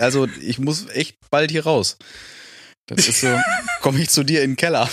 also 0.01 0.29
ich 0.41 0.59
muss 0.59 0.89
echt 0.91 1.17
bald 1.31 1.51
hier 1.51 1.65
raus. 1.65 1.99
Das 2.87 3.09
ist 3.09 3.21
so, 3.21 3.29
komme 3.81 4.01
ich 4.01 4.11
zu 4.11 4.25
dir 4.25 4.43
in 4.43 4.53
den 4.53 4.57
Keller. 4.57 4.89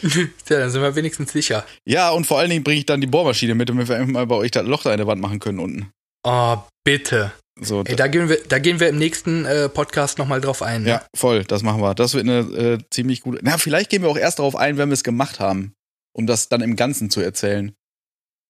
Tja, 0.00 0.58
dann 0.58 0.70
sind 0.70 0.82
wir 0.82 0.96
wenigstens 0.96 1.32
sicher. 1.32 1.64
Ja, 1.84 2.10
und 2.10 2.26
vor 2.26 2.38
allen 2.38 2.50
Dingen 2.50 2.64
bringe 2.64 2.78
ich 2.78 2.86
dann 2.86 3.00
die 3.00 3.06
Bohrmaschine 3.06 3.54
mit, 3.54 3.68
damit 3.68 3.88
wir 3.88 3.96
einfach 3.96 4.12
mal 4.12 4.26
bei 4.26 4.34
euch 4.34 4.50
das 4.50 4.66
Loch 4.66 4.82
da 4.82 4.92
in 4.92 4.98
der 4.98 5.06
Wand 5.06 5.20
machen 5.20 5.38
können 5.38 5.58
unten. 5.58 5.92
Oh, 6.24 6.58
bitte. 6.84 7.32
So, 7.60 7.82
Ey, 7.84 7.96
da 7.96 8.08
gehen 8.08 8.28
wir, 8.28 8.38
da 8.48 8.58
gehen 8.58 8.80
wir 8.80 8.88
im 8.88 8.98
nächsten 8.98 9.44
äh, 9.44 9.68
Podcast 9.68 10.18
nochmal 10.18 10.40
drauf 10.40 10.62
ein. 10.62 10.82
Ne? 10.82 10.88
Ja, 10.88 11.06
voll, 11.14 11.44
das 11.44 11.62
machen 11.62 11.82
wir. 11.82 11.94
Das 11.94 12.14
wird 12.14 12.26
eine 12.26 12.38
äh, 12.40 12.78
ziemlich 12.90 13.20
gute. 13.20 13.40
Na, 13.42 13.58
vielleicht 13.58 13.90
gehen 13.90 14.02
wir 14.02 14.08
auch 14.08 14.16
erst 14.16 14.38
darauf 14.38 14.56
ein, 14.56 14.78
wenn 14.78 14.88
wir 14.88 14.94
es 14.94 15.04
gemacht 15.04 15.38
haben, 15.38 15.74
um 16.12 16.26
das 16.26 16.48
dann 16.48 16.62
im 16.62 16.76
Ganzen 16.76 17.10
zu 17.10 17.20
erzählen. 17.20 17.74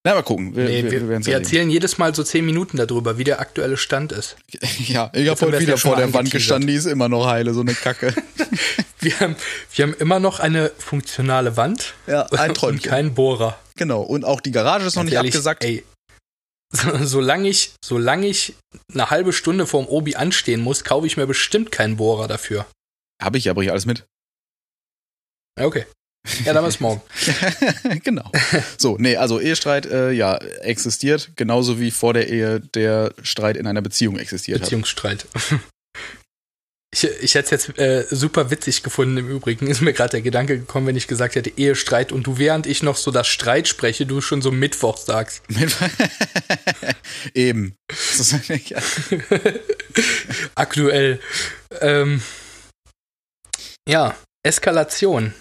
Na, 0.04 0.14
mal 0.14 0.22
gucken. 0.22 0.56
Wir, 0.56 0.64
nee, 0.64 0.82
wir, 0.82 1.08
wir, 1.08 1.24
wir 1.24 1.34
erzählen 1.34 1.70
jedes 1.70 1.96
Mal 1.96 2.12
so 2.12 2.24
zehn 2.24 2.44
Minuten 2.44 2.76
darüber, 2.76 3.18
wie 3.18 3.24
der 3.24 3.40
aktuelle 3.40 3.76
Stand 3.76 4.10
ist. 4.12 4.36
Ja, 4.88 5.10
ich 5.14 5.28
habe 5.28 5.40
heute 5.40 5.60
wieder 5.60 5.78
vor 5.78 5.96
der 5.96 6.12
Wand 6.12 6.30
gestanden, 6.30 6.66
die 6.66 6.74
ist 6.74 6.86
immer 6.86 7.08
noch 7.08 7.26
heile, 7.26 7.54
so 7.54 7.60
eine 7.60 7.74
Kacke. 7.74 8.12
wir, 8.98 9.20
haben, 9.20 9.36
wir 9.74 9.84
haben 9.84 9.94
immer 9.94 10.18
noch 10.18 10.40
eine 10.40 10.72
funktionale 10.76 11.56
Wand 11.56 11.94
ja, 12.08 12.26
ein 12.26 12.52
Träumchen. 12.52 12.80
und 12.80 12.82
keinen 12.82 13.14
Bohrer. 13.14 13.58
Genau, 13.76 14.02
und 14.02 14.24
auch 14.24 14.40
die 14.40 14.50
Garage 14.50 14.86
ist 14.86 14.96
noch 14.96 15.04
nicht 15.04 15.14
ehrlich, 15.14 15.32
abgesackt. 15.32 15.64
Ey, 15.64 15.84
solange 16.72 17.48
ich, 17.48 17.74
solange 17.84 18.26
ich 18.26 18.54
eine 18.92 19.10
halbe 19.10 19.32
Stunde 19.32 19.66
vorm 19.66 19.86
Obi 19.86 20.16
anstehen 20.16 20.60
muss, 20.60 20.82
kaufe 20.82 21.06
ich 21.06 21.16
mir 21.16 21.26
bestimmt 21.26 21.70
keinen 21.70 21.96
Bohrer 21.96 22.26
dafür. 22.26 22.66
Habe 23.22 23.38
ich, 23.38 23.44
bringe 23.44 23.64
ich 23.64 23.70
alles 23.70 23.86
mit. 23.86 24.04
Okay. 25.60 25.86
Ja, 26.44 26.52
dann 26.52 26.64
bis 26.64 26.78
morgen. 26.78 27.02
genau. 28.04 28.30
So, 28.78 28.96
nee, 28.98 29.16
also 29.16 29.40
Ehestreit, 29.40 29.86
äh, 29.86 30.12
ja, 30.12 30.36
existiert, 30.36 31.32
genauso 31.36 31.80
wie 31.80 31.90
vor 31.90 32.14
der 32.14 32.28
Ehe 32.28 32.60
der 32.60 33.12
Streit 33.22 33.56
in 33.56 33.66
einer 33.66 33.82
Beziehung 33.82 34.18
existiert 34.18 34.60
Beziehungsstreit. 34.60 35.26
hat. 35.34 35.60
Ich, 36.94 37.04
ich 37.04 37.34
hätte 37.34 37.54
es 37.54 37.66
jetzt 37.66 37.78
äh, 37.78 38.04
super 38.10 38.50
witzig 38.50 38.82
gefunden 38.82 39.16
im 39.16 39.30
Übrigen. 39.30 39.66
Ist 39.66 39.80
mir 39.80 39.94
gerade 39.94 40.10
der 40.10 40.20
Gedanke 40.20 40.58
gekommen, 40.58 40.86
wenn 40.86 40.96
ich 40.96 41.06
gesagt 41.06 41.36
hätte 41.36 41.50
Ehestreit 41.56 42.12
und 42.12 42.26
du 42.26 42.36
während 42.36 42.66
ich 42.66 42.82
noch 42.82 42.98
so 42.98 43.10
das 43.10 43.28
Streit 43.28 43.66
spreche, 43.66 44.04
du 44.04 44.20
schon 44.20 44.42
so 44.42 44.50
Mittwoch 44.50 44.98
sagst. 44.98 45.42
Eben. 47.34 47.76
Aktuell. 50.54 51.18
Ähm, 51.80 52.20
ja, 53.88 54.14
Eskalation. 54.42 55.32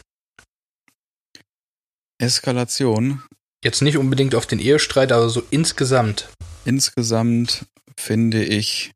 Eskalation. 2.21 3.23
Jetzt 3.63 3.81
nicht 3.81 3.97
unbedingt 3.97 4.35
auf 4.35 4.45
den 4.45 4.59
Ehestreit, 4.59 5.11
aber 5.11 5.29
so 5.29 5.43
insgesamt. 5.49 6.29
Insgesamt 6.65 7.65
finde 7.97 8.43
ich 8.43 8.91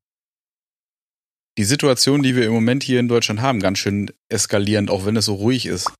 die 1.57 1.63
Situation, 1.63 2.21
die 2.21 2.35
wir 2.35 2.45
im 2.45 2.53
Moment 2.53 2.83
hier 2.83 2.99
in 2.99 3.07
Deutschland 3.07 3.41
haben, 3.41 3.59
ganz 3.59 3.79
schön 3.79 4.11
eskalierend, 4.29 4.89
auch 4.89 5.05
wenn 5.05 5.15
es 5.15 5.25
so 5.25 5.35
ruhig 5.35 5.65
ist. 5.65 5.91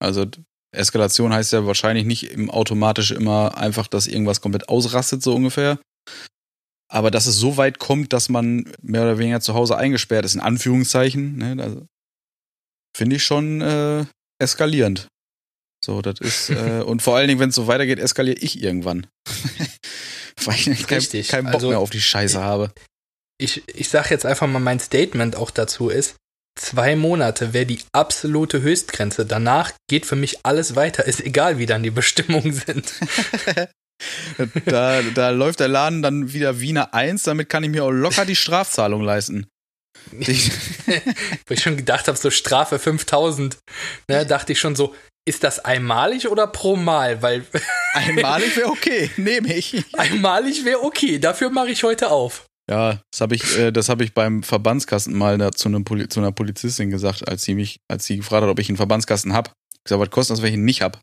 Also 0.00 0.26
Eskalation 0.72 1.32
heißt 1.32 1.52
ja 1.52 1.66
wahrscheinlich 1.66 2.04
nicht 2.04 2.30
im 2.30 2.50
automatisch 2.50 3.12
immer 3.12 3.56
einfach, 3.56 3.86
dass 3.86 4.06
irgendwas 4.06 4.40
komplett 4.40 4.68
ausrastet, 4.68 5.22
so 5.22 5.34
ungefähr. 5.34 5.78
Aber 6.90 7.10
dass 7.10 7.26
es 7.26 7.36
so 7.36 7.56
weit 7.56 7.78
kommt, 7.78 8.12
dass 8.12 8.28
man 8.28 8.70
mehr 8.82 9.02
oder 9.02 9.18
weniger 9.18 9.40
zu 9.40 9.54
Hause 9.54 9.76
eingesperrt 9.76 10.24
ist, 10.24 10.34
in 10.34 10.40
Anführungszeichen, 10.40 11.36
ne, 11.36 11.62
also, 11.62 11.86
finde 12.96 13.16
ich 13.16 13.24
schon 13.24 13.60
äh, 13.60 14.04
eskalierend. 14.38 15.08
So, 15.84 16.00
das 16.00 16.20
ist, 16.20 16.50
äh, 16.50 16.82
und 16.86 17.02
vor 17.02 17.16
allen 17.16 17.28
Dingen, 17.28 17.40
wenn 17.40 17.50
es 17.50 17.54
so 17.54 17.66
weitergeht, 17.66 17.98
eskaliere 17.98 18.38
ich 18.38 18.62
irgendwann. 18.62 19.06
Weil 20.44 20.56
ich 20.56 20.86
keinen 20.86 21.26
kein 21.26 21.44
Bock 21.44 21.54
also, 21.54 21.68
mehr 21.68 21.78
auf 21.78 21.90
die 21.90 22.00
Scheiße 22.00 22.42
habe. 22.42 22.72
Ich, 23.38 23.62
ich 23.68 23.88
sag 23.88 24.10
jetzt 24.10 24.26
einfach 24.26 24.46
mal, 24.46 24.58
mein 24.58 24.80
Statement 24.80 25.36
auch 25.36 25.50
dazu 25.50 25.88
ist, 25.88 26.16
zwei 26.58 26.96
Monate 26.96 27.52
wäre 27.52 27.66
die 27.66 27.80
absolute 27.92 28.62
Höchstgrenze. 28.62 29.26
Danach 29.26 29.72
geht 29.88 30.06
für 30.06 30.16
mich 30.16 30.44
alles 30.44 30.76
weiter. 30.76 31.04
Ist 31.04 31.20
egal, 31.20 31.58
wie 31.58 31.66
dann 31.66 31.82
die 31.82 31.90
Bestimmungen 31.90 32.52
sind. 32.52 32.92
da, 34.66 35.02
da 35.02 35.30
läuft 35.30 35.60
der 35.60 35.68
Laden 35.68 36.02
dann 36.02 36.32
wieder 36.32 36.60
Wiener 36.60 36.94
1, 36.94 37.24
damit 37.24 37.48
kann 37.48 37.64
ich 37.64 37.70
mir 37.70 37.84
auch 37.84 37.90
locker 37.90 38.24
die 38.24 38.36
Strafzahlung 38.36 39.02
leisten. 39.02 39.46
Wo 40.10 41.54
ich 41.54 41.62
schon 41.62 41.76
gedacht 41.76 42.08
habe, 42.08 42.18
so 42.18 42.30
Strafe 42.30 42.78
5000, 42.78 43.58
ne, 44.08 44.26
dachte 44.26 44.52
ich 44.52 44.60
schon 44.60 44.76
so, 44.76 44.94
ist 45.26 45.44
das 45.44 45.58
einmalig 45.60 46.28
oder 46.28 46.46
pro 46.46 46.76
Mal? 46.76 47.22
Weil 47.22 47.46
einmalig 47.94 48.56
wäre 48.56 48.68
okay, 48.68 49.10
nehme 49.16 49.54
ich. 49.54 49.84
Einmalig 49.94 50.64
wäre 50.64 50.82
okay, 50.82 51.18
dafür 51.18 51.50
mache 51.50 51.70
ich 51.70 51.82
heute 51.82 52.10
auf. 52.10 52.46
Ja, 52.70 53.02
das 53.10 53.20
habe 53.20 53.34
ich, 53.34 53.58
äh, 53.58 53.72
das 53.72 53.88
habe 53.88 54.04
ich 54.04 54.14
beim 54.14 54.42
Verbandskasten 54.42 55.14
mal 55.14 55.36
da, 55.36 55.52
zu, 55.52 55.70
Poli 55.82 56.08
zu 56.08 56.20
einer 56.20 56.32
Polizistin 56.32 56.90
gesagt, 56.90 57.28
als 57.28 57.42
sie 57.42 57.54
mich, 57.54 57.80
als 57.90 58.06
sie 58.06 58.16
gefragt 58.16 58.42
hat, 58.42 58.50
ob 58.50 58.58
ich 58.58 58.68
einen 58.68 58.78
Verbandskasten 58.78 59.34
hab. 59.34 59.52
Ich 59.74 59.84
gesagt, 59.84 60.00
was 60.00 60.10
kostet 60.10 60.36
das, 60.36 60.42
wenn 60.42 60.48
ich 60.48 60.54
ihn 60.54 60.64
nicht 60.64 60.80
hab? 60.80 61.00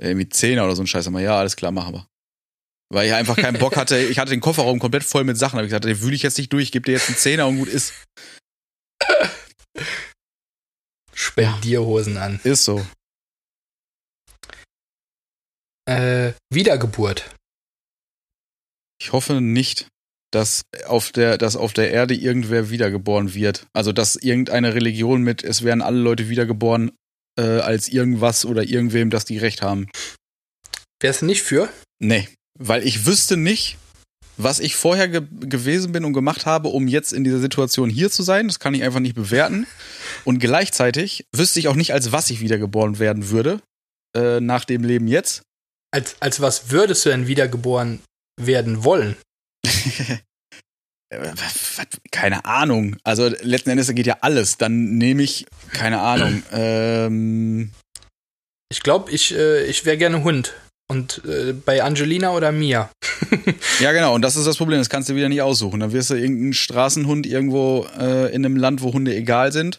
Irgendwie 0.00 0.28
Zehner 0.28 0.64
oder 0.64 0.76
so 0.76 0.82
ein 0.82 0.86
Scheiß. 0.86 1.06
Aber 1.08 1.20
ja, 1.20 1.36
alles 1.36 1.56
klar, 1.56 1.72
machen 1.72 1.94
wir. 1.94 2.06
Weil 2.92 3.08
ich 3.08 3.14
einfach 3.14 3.36
keinen 3.36 3.58
Bock 3.58 3.76
hatte. 3.76 3.98
Ich 3.98 4.18
hatte 4.18 4.30
den 4.30 4.40
Kofferraum 4.40 4.78
komplett 4.78 5.02
voll 5.02 5.24
mit 5.24 5.36
Sachen. 5.36 5.56
Hab 5.56 5.64
ich 5.64 5.70
gesagt, 5.70 5.84
den 5.84 6.00
wühle 6.00 6.14
ich 6.14 6.22
jetzt 6.22 6.38
nicht 6.38 6.52
durch. 6.52 6.64
Ich 6.64 6.72
gebe 6.72 6.84
dir 6.84 6.92
jetzt 6.92 7.08
einen 7.08 7.16
Zehner 7.16 7.48
und 7.48 7.58
gut 7.58 7.68
ist. 7.68 7.92
Spendierhosen 11.12 12.18
an. 12.18 12.38
Ist 12.44 12.64
so. 12.64 12.84
Äh, 15.86 16.32
Wiedergeburt. 16.50 17.34
Ich 19.00 19.12
hoffe 19.12 19.40
nicht, 19.40 19.88
dass 20.30 20.62
auf 20.86 21.12
der, 21.12 21.38
dass 21.38 21.56
auf 21.56 21.72
der 21.72 21.90
Erde 21.90 22.14
irgendwer 22.14 22.70
wiedergeboren 22.70 23.34
wird. 23.34 23.66
Also 23.72 23.92
dass 23.92 24.16
irgendeine 24.16 24.74
Religion 24.74 25.22
mit, 25.22 25.44
es 25.44 25.62
werden 25.62 25.82
alle 25.82 25.98
Leute 25.98 26.28
wiedergeboren 26.28 26.92
äh, 27.38 27.60
als 27.60 27.88
irgendwas 27.88 28.44
oder 28.44 28.64
irgendwem, 28.64 29.10
dass 29.10 29.24
die 29.24 29.38
recht 29.38 29.62
haben. 29.62 29.88
Wärst 31.00 31.22
du 31.22 31.26
nicht 31.26 31.42
für? 31.42 31.68
Nee, 32.00 32.28
weil 32.58 32.86
ich 32.86 33.06
wüsste 33.06 33.36
nicht, 33.36 33.76
was 34.36 34.58
ich 34.58 34.74
vorher 34.74 35.08
ge 35.08 35.22
gewesen 35.40 35.92
bin 35.92 36.04
und 36.04 36.12
gemacht 36.12 36.46
habe, 36.46 36.68
um 36.68 36.88
jetzt 36.88 37.12
in 37.12 37.24
dieser 37.24 37.38
Situation 37.38 37.90
hier 37.90 38.10
zu 38.10 38.22
sein. 38.22 38.48
Das 38.48 38.58
kann 38.58 38.74
ich 38.74 38.82
einfach 38.82 39.00
nicht 39.00 39.14
bewerten. 39.14 39.66
Und 40.24 40.38
gleichzeitig 40.38 41.26
wüsste 41.34 41.60
ich 41.60 41.68
auch 41.68 41.76
nicht, 41.76 41.92
als 41.92 42.10
was 42.10 42.30
ich 42.30 42.40
wiedergeboren 42.40 42.98
werden 42.98 43.30
würde 43.30 43.60
äh, 44.16 44.40
nach 44.40 44.64
dem 44.64 44.82
Leben 44.82 45.06
jetzt. 45.06 45.42
Als, 45.94 46.16
als 46.18 46.40
was 46.40 46.72
würdest 46.72 47.06
du 47.06 47.10
denn 47.10 47.28
wiedergeboren 47.28 48.00
werden 48.36 48.82
wollen? 48.82 49.16
keine 52.10 52.44
Ahnung. 52.44 52.96
Also 53.04 53.28
letzten 53.42 53.70
Endes 53.70 53.94
geht 53.94 54.08
ja 54.08 54.18
alles. 54.20 54.58
Dann 54.58 54.98
nehme 54.98 55.22
ich, 55.22 55.46
keine 55.72 56.00
Ahnung. 56.00 56.42
Ähm 56.52 57.70
ich 58.72 58.82
glaube, 58.82 59.12
ich, 59.12 59.32
äh, 59.36 59.66
ich 59.66 59.84
wäre 59.84 59.96
gerne 59.96 60.24
Hund. 60.24 60.54
Und 60.90 61.22
äh, 61.26 61.52
bei 61.52 61.84
Angelina 61.84 62.32
oder 62.32 62.50
Mia. 62.50 62.90
ja, 63.78 63.92
genau. 63.92 64.16
Und 64.16 64.22
das 64.22 64.34
ist 64.34 64.48
das 64.48 64.56
Problem. 64.56 64.80
Das 64.80 64.90
kannst 64.90 65.08
du 65.08 65.14
wieder 65.14 65.28
nicht 65.28 65.42
aussuchen. 65.42 65.78
Dann 65.78 65.92
wirst 65.92 66.10
du 66.10 66.14
irgendeinen 66.14 66.54
Straßenhund 66.54 67.24
irgendwo 67.24 67.86
äh, 67.96 68.34
in 68.34 68.44
einem 68.44 68.56
Land, 68.56 68.82
wo 68.82 68.92
Hunde 68.92 69.14
egal 69.14 69.52
sind. 69.52 69.78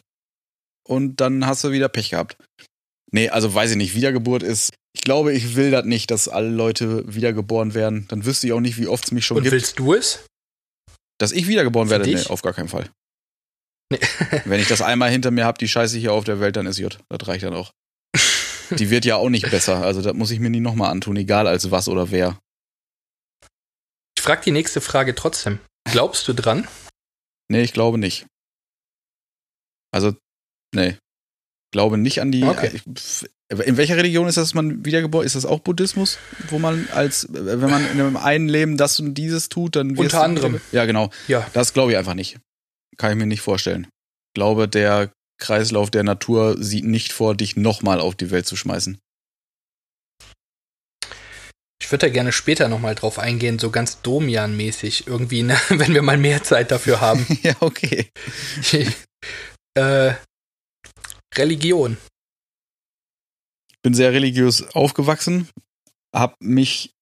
Und 0.88 1.20
dann 1.20 1.45
hast 1.45 1.66
du 1.66 1.72
wieder 1.72 1.89
Pech 1.89 2.11
gehabt. 2.11 2.38
Nee, 3.11 3.28
also 3.28 3.53
weiß 3.53 3.72
ich 3.72 3.78
nicht. 3.78 3.95
Wiedergeburt 3.95 4.43
ist 4.43 4.72
ich 4.96 5.02
glaube, 5.02 5.34
ich 5.34 5.58
will 5.58 5.72
das 5.72 5.84
nicht, 5.84 6.10
dass 6.10 6.30
alle 6.30 6.50
Leute 6.50 7.04
wiedergeboren 7.14 7.74
werden. 7.74 8.08
Dann 8.08 8.26
wüsste 8.26 8.48
ich 8.48 8.54
auch 8.54 8.62
nicht, 8.62 8.78
wie 8.78 8.88
oft 8.88 9.04
es 9.04 9.12
mich 9.12 9.26
schon 9.26 9.36
Und 9.36 9.43
gibt. 9.43 9.54
Und 9.54 9.60
willst 9.60 9.78
du 9.78 9.93
es? 9.93 10.26
Dass 11.20 11.34
ich 11.34 11.48
wiedergeboren 11.48 11.89
Für 11.89 11.96
werde? 11.96 12.06
Dich? 12.06 12.24
Nee, 12.24 12.30
auf 12.30 12.41
gar 12.41 12.54
keinen 12.54 12.70
Fall. 12.70 12.89
Nee. 13.91 14.00
Wenn 14.46 14.62
ich 14.62 14.70
das 14.70 14.82
einmal 14.82 15.10
hinter 15.10 15.32
mir 15.32 15.43
habe, 15.43 15.58
die 15.58 15.68
Scheiße 15.68 15.98
hier 15.98 16.14
auf 16.14 16.24
der 16.24 16.39
Welt, 16.39 16.56
dann 16.56 16.66
ist 16.66 16.80
J. 16.80 16.98
Das 17.10 17.28
reicht 17.28 17.43
dann 17.43 17.54
auch. 17.54 17.72
die 18.72 18.89
wird 18.89 19.04
ja 19.04 19.18
auch 19.18 19.28
nicht 19.28 19.52
besser. 19.52 19.84
Also 19.84 20.02
das 20.02 20.14
muss 20.14 20.32
ich 20.32 20.39
mir 20.39 20.50
nie 20.50 20.62
nochmal 20.62 20.91
antun, 20.91 21.18
egal 21.18 21.46
als 21.46 21.70
was 21.72 21.89
oder 21.89 22.10
wer. 22.12 22.39
Ich 24.18 24.24
frage 24.24 24.43
die 24.46 24.52
nächste 24.52 24.80
Frage 24.80 25.14
trotzdem. 25.14 25.60
Glaubst 25.91 26.26
du 26.30 26.34
dran? 26.34 26.70
Nee, 27.50 27.64
ich 27.64 27.74
glaube 27.74 27.98
nicht. 27.98 28.26
Also, 29.91 30.16
nee. 30.74 30.98
Glaube 31.76 31.97
nicht 31.97 32.21
an 32.21 32.32
die. 32.32 32.41
Okay. 32.45 32.80
In 33.65 33.76
welcher 33.76 33.97
Religion 33.97 34.30
ist 34.30 34.38
das, 34.38 34.45
dass 34.45 34.53
man 34.53 34.86
wiedergeboren 34.86 35.26
ist? 35.26 35.36
das 35.36 35.45
auch 35.45 35.59
Buddhismus, 35.59 36.19
wo 36.47 36.57
man 36.57 36.88
als, 36.93 37.28
wenn 37.30 37.69
man 37.69 37.86
in 37.91 37.99
einem 37.99 38.15
einen 38.15 38.47
Leben 38.47 38.78
das 38.78 38.97
und 39.01 39.13
dieses 39.15 39.49
tut, 39.49 39.76
dann 39.76 39.97
Unter 39.97 40.23
anderem. 40.23 40.61
Ja, 40.71 40.86
genau. 40.86 41.09
Ja. 41.28 41.45
Das 41.51 41.73
glaube 41.73 41.91
ich 41.91 41.97
einfach 41.97 42.13
nicht. 42.13 42.38
Kann 42.95 43.11
ich 43.11 43.17
mir 43.17 43.26
nicht 43.26 43.41
vorstellen. 43.41 43.88
Ich 44.30 44.36
glaube, 44.36 44.69
der 44.69 45.11
Kreislauf 45.38 45.91
der 45.91 46.03
Natur 46.03 46.55
sieht 46.57 46.86
nicht 46.86 47.11
vor, 47.11 47.36
dich 47.36 47.57
nochmal 47.57 47.99
auf 47.99 48.15
die 48.15 48.32
Welt 48.32 48.45
zu 48.45 48.55
schmeißen. 48.55 48.97
Ich 51.82 51.91
würde 51.91 52.07
da 52.07 52.09
gerne 52.09 52.32
später 52.32 52.69
nochmal 52.69 52.95
drauf 52.95 53.19
eingehen, 53.19 53.59
so 53.59 53.69
ganz 53.69 54.01
Domian-mäßig 54.01 55.07
irgendwie, 55.07 55.43
ne? 55.43 55.57
wenn 55.67 55.93
wir 55.93 56.03
mal 56.03 56.17
mehr 56.17 56.41
Zeit 56.41 56.71
dafür 56.71 57.01
haben. 57.01 57.28
ja, 57.43 57.53
okay. 57.59 58.07
äh, 59.78 60.13
Religion 61.38 61.98
bin 63.86 63.94
sehr 63.94 64.14
religiös 64.14 64.64
aufgewachsen, 64.74 65.48
habe 66.14 66.34
mich 66.40 66.96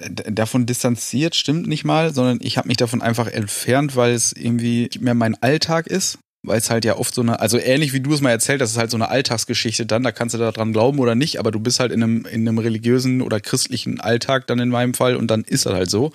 davon 0.00 0.66
distanziert, 0.66 1.36
stimmt 1.36 1.68
nicht 1.68 1.84
mal, 1.84 2.12
sondern 2.12 2.40
ich 2.42 2.58
habe 2.58 2.66
mich 2.66 2.76
davon 2.76 3.02
einfach 3.02 3.28
entfernt, 3.28 3.94
weil 3.94 4.12
es 4.12 4.32
irgendwie 4.32 4.82
nicht 4.82 5.00
mehr 5.00 5.14
mein 5.14 5.40
Alltag 5.40 5.86
ist, 5.86 6.18
weil 6.44 6.58
es 6.58 6.70
halt 6.70 6.84
ja 6.84 6.96
oft 6.96 7.14
so 7.14 7.20
eine, 7.20 7.38
also 7.38 7.56
ähnlich 7.56 7.92
wie 7.92 8.00
du 8.00 8.12
es 8.12 8.20
mal 8.20 8.30
erzählt 8.30 8.60
hast, 8.60 8.72
ist 8.72 8.78
halt 8.78 8.90
so 8.90 8.96
eine 8.96 9.10
Alltagsgeschichte 9.10 9.86
dann, 9.86 10.02
da 10.02 10.10
kannst 10.10 10.34
du 10.34 10.38
daran 10.38 10.72
glauben 10.72 10.98
oder 10.98 11.14
nicht, 11.14 11.38
aber 11.38 11.52
du 11.52 11.60
bist 11.60 11.78
halt 11.78 11.92
in 11.92 12.02
einem, 12.02 12.24
in 12.24 12.48
einem 12.48 12.58
religiösen 12.58 13.22
oder 13.22 13.38
christlichen 13.38 14.00
Alltag 14.00 14.48
dann 14.48 14.58
in 14.58 14.70
meinem 14.70 14.94
Fall 14.94 15.14
und 15.14 15.28
dann 15.28 15.44
ist 15.44 15.66
das 15.66 15.74
halt 15.74 15.88
so. 15.88 16.12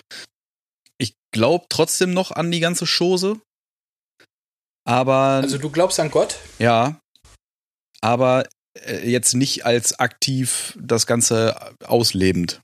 Ich 0.98 1.16
glaube 1.32 1.68
trotzdem 1.70 2.14
noch 2.14 2.32
an 2.32 2.52
die 2.52 2.60
ganze 2.60 2.86
Chose, 2.86 3.40
aber. 4.86 5.40
Also 5.42 5.58
du 5.58 5.70
glaubst 5.70 5.98
an 6.02 6.12
Gott? 6.12 6.40
Ja. 6.60 7.00
Aber 8.04 8.44
äh, 8.86 9.10
jetzt 9.10 9.34
nicht 9.34 9.66
als 9.66 10.00
aktiv 10.00 10.78
das 10.80 11.08
Ganze 11.08 11.56
auslebend. 11.86 12.62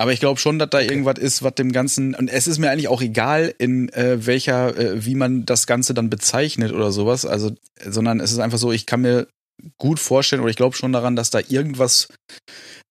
Aber 0.00 0.12
ich 0.12 0.20
glaube 0.20 0.40
schon, 0.40 0.58
dass 0.58 0.70
da 0.70 0.78
okay. 0.78 0.88
irgendwas 0.88 1.18
ist, 1.18 1.42
was 1.42 1.54
dem 1.56 1.72
Ganzen, 1.72 2.14
und 2.14 2.28
es 2.28 2.46
ist 2.46 2.58
mir 2.58 2.70
eigentlich 2.70 2.88
auch 2.88 3.02
egal, 3.02 3.54
in 3.58 3.90
äh, 3.90 4.24
welcher, 4.24 4.74
äh, 4.74 5.04
wie 5.04 5.14
man 5.14 5.44
das 5.44 5.66
Ganze 5.66 5.92
dann 5.92 6.08
bezeichnet 6.08 6.72
oder 6.72 6.90
sowas, 6.90 7.26
also, 7.26 7.50
sondern 7.84 8.18
es 8.20 8.32
ist 8.32 8.38
einfach 8.38 8.56
so, 8.56 8.72
ich 8.72 8.86
kann 8.86 9.02
mir 9.02 9.26
gut 9.76 10.00
vorstellen, 10.00 10.40
oder 10.40 10.48
ich 10.48 10.56
glaube 10.56 10.74
schon 10.74 10.94
daran, 10.94 11.16
dass 11.16 11.28
da 11.28 11.40
irgendwas, 11.46 12.08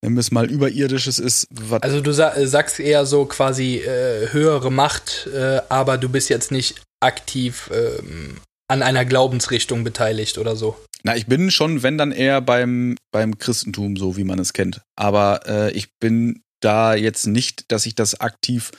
wenn 0.02 0.16
es 0.16 0.30
mal 0.30 0.48
überirdisches 0.48 1.18
ist. 1.18 1.48
also 1.80 2.00
du 2.00 2.12
sa 2.12 2.32
sagst 2.46 2.78
eher 2.78 3.04
so 3.06 3.24
quasi 3.24 3.78
äh, 3.78 4.28
höhere 4.30 4.70
Macht, 4.70 5.28
äh, 5.34 5.62
aber 5.68 5.98
du 5.98 6.08
bist 6.08 6.28
jetzt 6.28 6.52
nicht 6.52 6.80
aktiv 7.00 7.70
ähm, 7.74 8.36
an 8.68 8.82
einer 8.82 9.04
Glaubensrichtung 9.04 9.82
beteiligt 9.82 10.38
oder 10.38 10.54
so. 10.54 10.76
Na, 11.02 11.16
ich 11.16 11.26
bin 11.26 11.50
schon, 11.50 11.82
wenn 11.82 11.98
dann 11.98 12.12
eher 12.12 12.40
beim, 12.40 12.96
beim 13.10 13.38
Christentum, 13.38 13.96
so 13.96 14.16
wie 14.16 14.24
man 14.24 14.38
es 14.38 14.52
kennt. 14.52 14.82
Aber 14.96 15.46
äh, 15.46 15.72
ich 15.72 15.98
bin 15.98 16.42
da 16.60 16.94
jetzt 16.94 17.26
nicht, 17.26 17.70
dass 17.72 17.86
ich 17.86 17.94
das 17.94 18.20
aktiv 18.20 18.70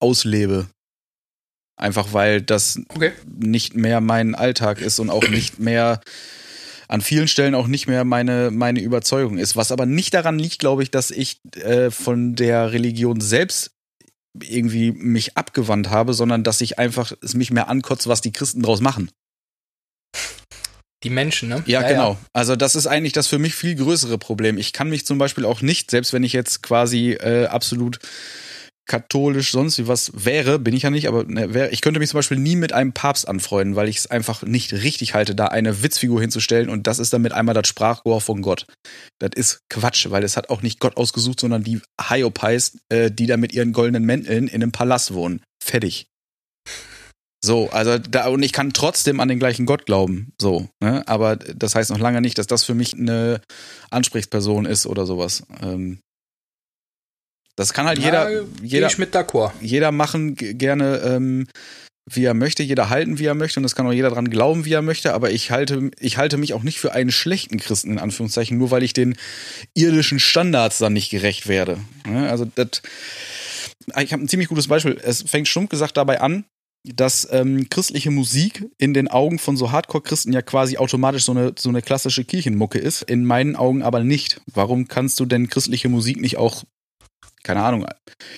auslebe. 0.00 0.68
Einfach 1.76 2.12
weil 2.12 2.40
das 2.40 2.80
okay. 2.88 3.12
nicht 3.26 3.74
mehr 3.74 4.00
mein 4.00 4.34
Alltag 4.34 4.80
ist 4.80 5.00
und 5.00 5.10
auch 5.10 5.28
nicht 5.28 5.58
mehr 5.58 6.00
an 6.86 7.00
vielen 7.00 7.28
Stellen 7.28 7.54
auch 7.54 7.66
nicht 7.66 7.88
mehr 7.88 8.04
meine, 8.04 8.50
meine 8.50 8.80
Überzeugung 8.80 9.38
ist. 9.38 9.56
Was 9.56 9.72
aber 9.72 9.86
nicht 9.86 10.14
daran 10.14 10.38
liegt, 10.38 10.58
glaube 10.58 10.82
ich, 10.82 10.90
dass 10.90 11.10
ich 11.10 11.40
äh, 11.56 11.90
von 11.90 12.34
der 12.36 12.72
Religion 12.72 13.20
selbst 13.20 13.72
irgendwie 14.40 14.92
mich 14.92 15.36
abgewandt 15.36 15.90
habe, 15.90 16.12
sondern 16.12 16.44
dass 16.44 16.60
ich 16.60 16.78
einfach 16.78 17.12
es 17.22 17.34
mich 17.34 17.50
mehr 17.50 17.68
ankotzt, 17.68 18.06
was 18.06 18.20
die 18.20 18.32
Christen 18.32 18.62
draus 18.62 18.80
machen. 18.80 19.10
Die 21.04 21.10
Menschen, 21.10 21.50
ne? 21.50 21.62
Ja, 21.66 21.82
ja 21.82 21.88
genau. 21.88 22.10
Ja. 22.12 22.18
Also 22.32 22.56
das 22.56 22.74
ist 22.74 22.86
eigentlich 22.86 23.12
das 23.12 23.26
für 23.26 23.38
mich 23.38 23.54
viel 23.54 23.74
größere 23.76 24.18
Problem. 24.18 24.58
Ich 24.58 24.72
kann 24.72 24.88
mich 24.88 25.06
zum 25.06 25.18
Beispiel 25.18 25.44
auch 25.44 25.60
nicht, 25.60 25.90
selbst 25.90 26.12
wenn 26.12 26.24
ich 26.24 26.32
jetzt 26.32 26.62
quasi 26.62 27.12
äh, 27.12 27.46
absolut 27.46 27.98
katholisch 28.86 29.50
sonst 29.50 29.78
wie 29.78 29.88
was 29.88 30.12
wäre, 30.14 30.58
bin 30.58 30.74
ich 30.74 30.82
ja 30.82 30.90
nicht, 30.90 31.08
aber 31.08 31.24
ne, 31.24 31.54
wär, 31.54 31.72
ich 31.72 31.80
könnte 31.80 32.00
mich 32.00 32.10
zum 32.10 32.18
Beispiel 32.18 32.38
nie 32.38 32.56
mit 32.56 32.72
einem 32.72 32.92
Papst 32.92 33.26
anfreunden, 33.26 33.76
weil 33.76 33.88
ich 33.88 33.98
es 33.98 34.06
einfach 34.10 34.42
nicht 34.42 34.72
richtig 34.72 35.14
halte, 35.14 35.34
da 35.34 35.46
eine 35.46 35.82
Witzfigur 35.82 36.20
hinzustellen 36.20 36.68
und 36.68 36.86
das 36.86 36.98
ist 36.98 37.12
dann 37.12 37.22
mit 37.22 37.32
einmal 37.32 37.54
das 37.54 37.66
Sprachrohr 37.66 38.20
von 38.20 38.42
Gott. 38.42 38.66
Das 39.18 39.30
ist 39.34 39.60
Quatsch, 39.70 40.10
weil 40.10 40.22
es 40.22 40.36
hat 40.36 40.50
auch 40.50 40.62
nicht 40.62 40.80
Gott 40.80 40.96
ausgesucht, 40.96 41.40
sondern 41.40 41.64
die 41.64 41.80
Hyopies, 42.00 42.78
äh, 42.90 43.10
die 43.10 43.26
da 43.26 43.36
mit 43.36 43.54
ihren 43.54 43.72
goldenen 43.72 44.04
Mänteln 44.04 44.48
in 44.48 44.62
einem 44.62 44.72
Palast 44.72 45.14
wohnen. 45.14 45.42
Fertig. 45.62 46.08
So, 47.44 47.68
also 47.70 47.98
da, 47.98 48.28
und 48.28 48.42
ich 48.42 48.54
kann 48.54 48.72
trotzdem 48.72 49.20
an 49.20 49.28
den 49.28 49.38
gleichen 49.38 49.66
Gott 49.66 49.84
glauben. 49.84 50.32
So, 50.40 50.70
ne? 50.80 51.06
Aber 51.06 51.36
das 51.36 51.74
heißt 51.74 51.90
noch 51.90 51.98
lange 51.98 52.22
nicht, 52.22 52.38
dass 52.38 52.46
das 52.46 52.64
für 52.64 52.74
mich 52.74 52.94
eine 52.94 53.42
Ansprechperson 53.90 54.64
ist 54.64 54.86
oder 54.86 55.04
sowas. 55.04 55.42
Ähm, 55.60 55.98
das 57.54 57.74
kann 57.74 57.86
halt 57.86 57.98
Ja, 57.98 58.04
jeder, 58.06 58.28
Gehe 58.30 58.46
jeder, 58.62 58.86
ich 58.86 58.96
mit 58.96 59.14
d'accord. 59.14 59.52
jeder 59.60 59.92
machen 59.92 60.36
gerne, 60.36 61.02
ähm, 61.04 61.46
wie 62.10 62.24
er 62.24 62.32
möchte, 62.32 62.62
jeder 62.62 62.88
halten, 62.88 63.18
wie 63.18 63.26
er 63.26 63.34
möchte, 63.34 63.60
und 63.60 63.62
das 63.62 63.74
kann 63.74 63.86
auch 63.86 63.92
jeder 63.92 64.10
dran 64.10 64.30
glauben, 64.30 64.64
wie 64.64 64.72
er 64.72 64.82
möchte, 64.82 65.12
aber 65.12 65.30
ich 65.30 65.50
halte, 65.50 65.90
ich 66.00 66.16
halte 66.16 66.38
mich 66.38 66.54
auch 66.54 66.62
nicht 66.62 66.80
für 66.80 66.92
einen 66.92 67.12
schlechten 67.12 67.58
Christen, 67.58 67.92
in 67.92 67.98
Anführungszeichen, 67.98 68.56
nur 68.56 68.70
weil 68.70 68.82
ich 68.82 68.94
den 68.94 69.16
irdischen 69.74 70.18
Standards 70.18 70.78
dann 70.78 70.94
nicht 70.94 71.10
gerecht 71.10 71.46
werde. 71.46 71.78
Ne? 72.06 72.28
Also 72.30 72.46
das, 72.46 72.80
ich 74.00 74.12
habe 74.14 74.24
ein 74.24 74.28
ziemlich 74.28 74.48
gutes 74.48 74.68
Beispiel. 74.68 74.98
Es 75.02 75.22
fängt 75.22 75.46
stumpf 75.48 75.68
gesagt 75.68 75.96
dabei 75.98 76.20
an, 76.22 76.44
dass 76.84 77.26
ähm, 77.30 77.68
christliche 77.70 78.10
Musik 78.10 78.66
in 78.76 78.92
den 78.92 79.08
Augen 79.08 79.38
von 79.38 79.56
so 79.56 79.72
Hardcore-Christen 79.72 80.32
ja 80.32 80.42
quasi 80.42 80.76
automatisch 80.76 81.24
so 81.24 81.32
eine, 81.32 81.54
so 81.58 81.70
eine 81.70 81.80
klassische 81.80 82.24
Kirchenmucke 82.24 82.78
ist, 82.78 83.02
in 83.02 83.24
meinen 83.24 83.56
Augen 83.56 83.82
aber 83.82 84.00
nicht. 84.04 84.40
Warum 84.52 84.86
kannst 84.86 85.18
du 85.18 85.24
denn 85.24 85.48
christliche 85.48 85.88
Musik 85.88 86.20
nicht 86.20 86.36
auch, 86.36 86.64
keine 87.42 87.62
Ahnung, 87.62 87.86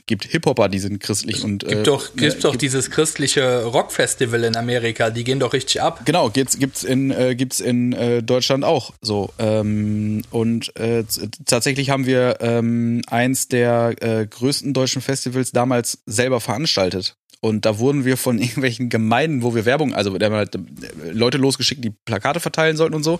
gibt 0.06 0.24
Hip-Hopper, 0.24 0.68
die 0.68 0.78
sind 0.78 1.00
christlich 1.00 1.42
und 1.42 1.64
Gibt 1.64 1.72
äh, 1.72 1.82
doch, 1.82 2.14
ne, 2.14 2.28
gibt 2.28 2.44
doch 2.44 2.54
dieses 2.54 2.90
christliche 2.90 3.64
Rockfestival 3.64 4.44
in 4.44 4.56
Amerika, 4.56 5.10
die 5.10 5.24
gehen 5.24 5.40
doch 5.40 5.52
richtig 5.52 5.82
ab. 5.82 6.02
Genau, 6.04 6.30
gibt's, 6.30 6.58
gibt's 6.58 6.84
in, 6.84 7.10
äh, 7.10 7.34
gibt's 7.34 7.58
in 7.58 7.92
äh, 7.94 8.22
Deutschland 8.22 8.64
auch 8.64 8.92
so. 9.00 9.30
Ähm, 9.40 10.22
und 10.30 10.74
äh, 10.76 11.04
tatsächlich 11.44 11.90
haben 11.90 12.06
wir 12.06 12.38
ähm, 12.40 13.02
eins 13.08 13.48
der 13.48 13.96
äh, 14.00 14.26
größten 14.26 14.72
deutschen 14.72 15.02
Festivals 15.02 15.50
damals 15.50 15.98
selber 16.06 16.40
veranstaltet. 16.40 17.16
Und 17.40 17.64
da 17.64 17.78
wurden 17.78 18.04
wir 18.04 18.16
von 18.16 18.38
irgendwelchen 18.40 18.88
Gemeinden, 18.88 19.42
wo 19.42 19.54
wir 19.54 19.64
Werbung, 19.64 19.94
also 19.94 20.16
da 20.16 20.26
haben 20.26 20.32
wir 20.32 20.38
halt 20.38 20.54
äh, 20.54 21.10
Leute 21.12 21.38
losgeschickt, 21.38 21.84
die 21.84 21.90
Plakate 21.90 22.40
verteilen 22.40 22.76
sollten 22.76 22.94
und 22.94 23.02
so, 23.04 23.18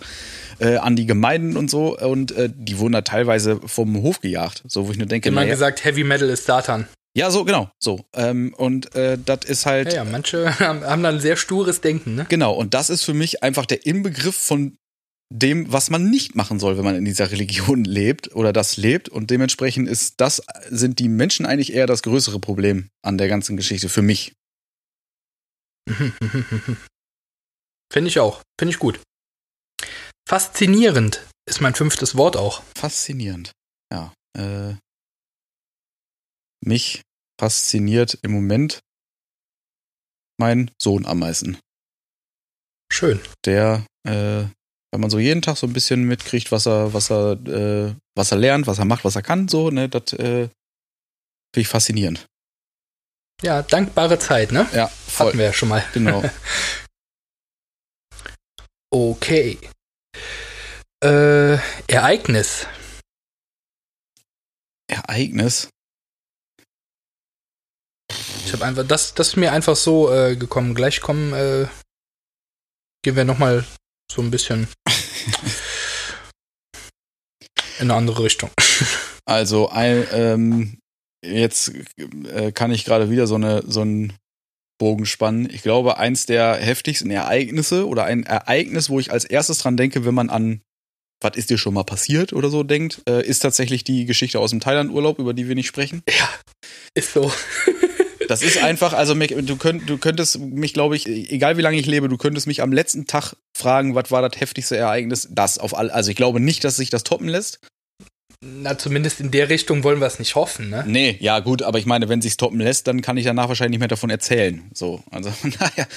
äh, 0.59 0.77
an 0.77 0.95
die 0.95 1.05
Gemeinden 1.05 1.55
und 1.55 1.69
so. 1.69 1.97
Und 1.97 2.31
äh, 2.31 2.49
die 2.53 2.79
wurden 2.79 2.93
da 2.93 3.01
teilweise 3.01 3.59
vom 3.65 4.01
Hof 4.01 4.21
gejagt. 4.21 4.63
So, 4.67 4.87
wo 4.87 4.91
ich 4.91 4.97
nur 4.97 5.07
denke, 5.07 5.29
Immer 5.29 5.41
naja, 5.41 5.53
gesagt, 5.53 5.85
Heavy 5.85 6.03
Metal 6.03 6.29
ist 6.29 6.45
Satan. 6.45 6.87
ja, 7.15 7.31
so, 7.31 7.45
genau, 7.45 7.69
so. 7.79 8.05
Ähm, 8.13 8.53
und 8.57 8.95
äh, 8.95 9.17
das 9.23 9.39
ist 9.45 9.65
halt. 9.65 9.93
Ja, 9.93 10.03
ja, 10.03 10.09
manche 10.09 10.59
haben, 10.59 10.83
haben 10.83 11.03
dann 11.03 11.19
sehr 11.19 11.35
stures 11.37 11.81
Denken, 11.81 12.15
ne? 12.15 12.25
Genau, 12.27 12.53
und 12.53 12.73
das 12.73 12.89
ist 12.89 13.03
für 13.03 13.13
mich 13.13 13.43
einfach 13.43 13.65
der 13.65 13.85
Inbegriff 13.85 14.35
von 14.35 14.77
dem, 15.29 15.71
was 15.71 15.89
man 15.89 16.09
nicht 16.09 16.35
machen 16.35 16.59
soll, 16.59 16.77
wenn 16.77 16.85
man 16.85 16.95
in 16.95 17.05
dieser 17.05 17.31
Religion 17.31 17.83
lebt 17.83 18.33
oder 18.33 18.53
das 18.53 18.77
lebt. 18.77 19.09
Und 19.09 19.29
dementsprechend 19.29 19.89
ist 19.89 20.21
das, 20.21 20.41
sind 20.69 20.99
die 20.99 21.09
Menschen 21.09 21.45
eigentlich 21.45 21.73
eher 21.73 21.87
das 21.87 22.03
größere 22.03 22.39
Problem 22.39 22.89
an 23.03 23.17
der 23.17 23.27
ganzen 23.27 23.57
Geschichte 23.57 23.89
für 23.89 24.01
mich. 24.01 24.33
Finde 27.91 28.09
ich 28.09 28.19
auch. 28.19 28.41
Finde 28.59 28.73
ich 28.73 28.79
gut. 28.79 29.01
Faszinierend 30.27 31.25
ist 31.47 31.61
mein 31.61 31.73
fünftes 31.75 32.17
Wort 32.17 32.35
auch. 32.35 32.63
Faszinierend. 32.77 33.53
Ja. 33.91 34.13
Äh, 34.37 34.75
mich 36.65 37.01
fasziniert 37.39 38.19
im 38.23 38.31
Moment 38.31 38.81
mein 40.39 40.71
Sohn 40.81 41.05
am 41.05 41.19
meisten. 41.19 41.57
Schön. 42.91 43.19
der, 43.45 43.85
äh, 44.07 44.45
wenn 44.91 45.01
man 45.01 45.09
so 45.09 45.19
jeden 45.19 45.41
Tag 45.41 45.57
so 45.57 45.67
ein 45.67 45.73
bisschen 45.73 46.03
mitkriegt, 46.03 46.51
was 46.51 46.65
er, 46.65 46.93
was 46.93 47.11
er, 47.11 47.33
äh, 47.47 47.93
was 48.15 48.31
er 48.31 48.37
lernt, 48.37 48.67
was 48.67 48.79
er 48.79 48.85
macht, 48.85 49.03
was 49.05 49.15
er 49.15 49.21
kann, 49.21 49.47
so, 49.47 49.69
ne, 49.69 49.89
das 49.89 50.13
äh, 50.13 50.47
finde 50.47 51.61
ich 51.61 51.67
faszinierend. 51.67 52.27
Ja, 53.41 53.61
dankbare 53.61 54.17
Zeit, 54.17 54.51
ne? 54.51 54.67
Ja, 54.73 54.87
voll. 54.87 55.27
Hatten 55.27 55.37
wir 55.37 55.45
ja 55.45 55.53
schon 55.53 55.69
mal. 55.69 55.85
Genau. 55.93 56.23
Okay. 58.89 59.59
Äh, 61.03 61.57
Ereignis. 61.87 62.65
Ereignis. 64.89 65.69
Ich 68.45 68.53
habe 68.53 68.63
einfach, 68.63 68.87
das, 68.87 69.13
das 69.13 69.29
ist 69.29 69.35
mir 69.35 69.51
einfach 69.51 69.75
so 69.75 70.11
äh, 70.11 70.37
gekommen. 70.37 70.73
Gleich 70.73 71.01
kommen, 71.01 71.33
äh, 71.33 71.67
gehen 73.03 73.17
wir 73.17 73.25
nochmal 73.25 73.65
so 74.11 74.21
ein 74.21 74.31
bisschen 74.31 74.67
in 77.79 77.91
eine 77.91 77.95
andere 77.95 78.23
Richtung. 78.23 78.49
Also 79.25 79.69
ein, 79.69 80.07
ähm, 80.11 80.77
jetzt 81.21 81.73
äh, 82.33 82.51
kann 82.51 82.71
ich 82.71 82.85
gerade 82.85 83.09
wieder 83.09 83.27
so 83.27 83.35
eine 83.35 83.63
so 83.67 83.81
einen 83.81 84.13
Bogen 84.79 85.05
spannen. 85.05 85.49
Ich 85.49 85.63
glaube, 85.63 85.97
eins 85.97 86.25
der 86.25 86.55
heftigsten 86.55 87.11
Ereignisse 87.11 87.87
oder 87.87 88.05
ein 88.05 88.23
Ereignis, 88.23 88.89
wo 88.89 88.99
ich 88.99 89.11
als 89.11 89.25
erstes 89.25 89.59
dran 89.59 89.75
denke, 89.75 90.05
wenn 90.05 90.13
man 90.13 90.29
an 90.29 90.61
was 91.19 91.35
ist 91.35 91.49
dir 91.49 91.57
schon 91.57 91.73
mal 91.73 91.83
passiert 91.83 92.31
oder 92.31 92.49
so 92.49 92.63
denkt, 92.63 93.01
äh, 93.09 93.25
ist 93.25 93.39
tatsächlich 93.39 93.83
die 93.83 94.05
Geschichte 94.05 94.39
aus 94.39 94.51
dem 94.51 94.59
Thailand-Urlaub, 94.59 95.17
über 95.19 95.33
die 95.33 95.47
wir 95.47 95.55
nicht 95.55 95.67
sprechen. 95.67 96.03
Ja, 96.07 96.29
ist 96.93 97.13
so. 97.13 97.31
Das 98.27 98.41
ist 98.41 98.57
einfach, 98.63 98.93
also 98.93 99.13
du, 99.13 99.55
könnt, 99.55 99.89
du 99.89 99.97
könntest 99.97 100.39
mich, 100.39 100.73
glaube 100.73 100.95
ich, 100.95 101.07
egal 101.07 101.57
wie 101.57 101.61
lange 101.61 101.77
ich 101.77 101.85
lebe, 101.85 102.09
du 102.09 102.17
könntest 102.17 102.47
mich 102.47 102.61
am 102.61 102.71
letzten 102.71 103.07
Tag 103.07 103.35
fragen, 103.57 103.95
was 103.95 104.11
war 104.11 104.27
das 104.27 104.39
heftigste 104.39 104.77
Ereignis? 104.77 105.27
Das 105.31 105.57
auf 105.57 105.77
all, 105.77 105.89
also 105.89 106.11
ich 106.11 106.17
glaube 106.17 106.39
nicht, 106.39 106.63
dass 106.63 106.75
sich 106.75 106.89
das 106.89 107.03
toppen 107.03 107.27
lässt. 107.27 107.59
Na, 108.41 108.77
zumindest 108.77 109.19
in 109.19 109.31
der 109.31 109.49
Richtung 109.49 109.83
wollen 109.83 109.99
wir 109.99 110.05
es 110.05 110.19
nicht 110.19 110.35
hoffen, 110.35 110.69
ne? 110.69 110.83
Nee, 110.85 111.17
ja 111.19 111.39
gut, 111.39 111.63
aber 111.63 111.79
ich 111.79 111.87
meine, 111.87 112.07
wenn 112.07 112.21
sich's 112.21 112.37
toppen 112.37 112.59
lässt, 112.59 112.85
dann 112.85 113.01
kann 113.01 113.17
ich 113.17 113.25
danach 113.25 113.47
wahrscheinlich 113.47 113.71
nicht 113.71 113.79
mehr 113.79 113.87
davon 113.87 114.11
erzählen. 114.11 114.69
So, 114.73 115.01
also 115.09 115.33
daher, 115.59 115.87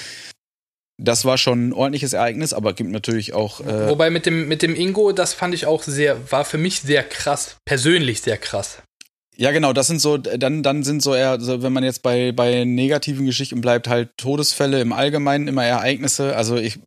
das 0.97 1.23
war 1.25 1.37
schon 1.37 1.69
ein 1.69 1.73
ordentliches 1.73 2.13
Ereignis, 2.13 2.53
aber 2.53 2.73
gibt 2.73 2.89
natürlich 2.89 3.33
auch. 3.33 3.61
Äh, 3.61 3.89
Wobei 3.89 4.09
mit 4.09 4.25
dem, 4.25 4.47
mit 4.47 4.63
dem 4.63 4.75
Ingo, 4.75 5.11
das 5.11 5.33
fand 5.33 5.53
ich 5.53 5.67
auch 5.67 5.83
sehr, 5.83 6.31
war 6.31 6.45
für 6.45 6.57
mich 6.57 6.81
sehr 6.81 7.03
krass, 7.03 7.57
persönlich 7.65 8.21
sehr 8.21 8.37
krass. 8.37 8.81
Ja, 9.37 9.51
genau, 9.51 9.73
das 9.73 9.87
sind 9.87 9.99
so, 10.01 10.17
dann, 10.17 10.61
dann 10.61 10.83
sind 10.83 11.01
so 11.01 11.15
eher, 11.15 11.39
so, 11.39 11.63
wenn 11.63 11.73
man 11.73 11.83
jetzt 11.83 12.03
bei, 12.03 12.31
bei 12.31 12.65
negativen 12.65 13.25
Geschichten 13.25 13.61
bleibt, 13.61 13.87
halt 13.87 14.09
Todesfälle 14.17 14.81
im 14.81 14.91
Allgemeinen 14.91 15.47
immer 15.47 15.63
Ereignisse. 15.63 16.35
Also 16.35 16.57
ich, 16.57 16.79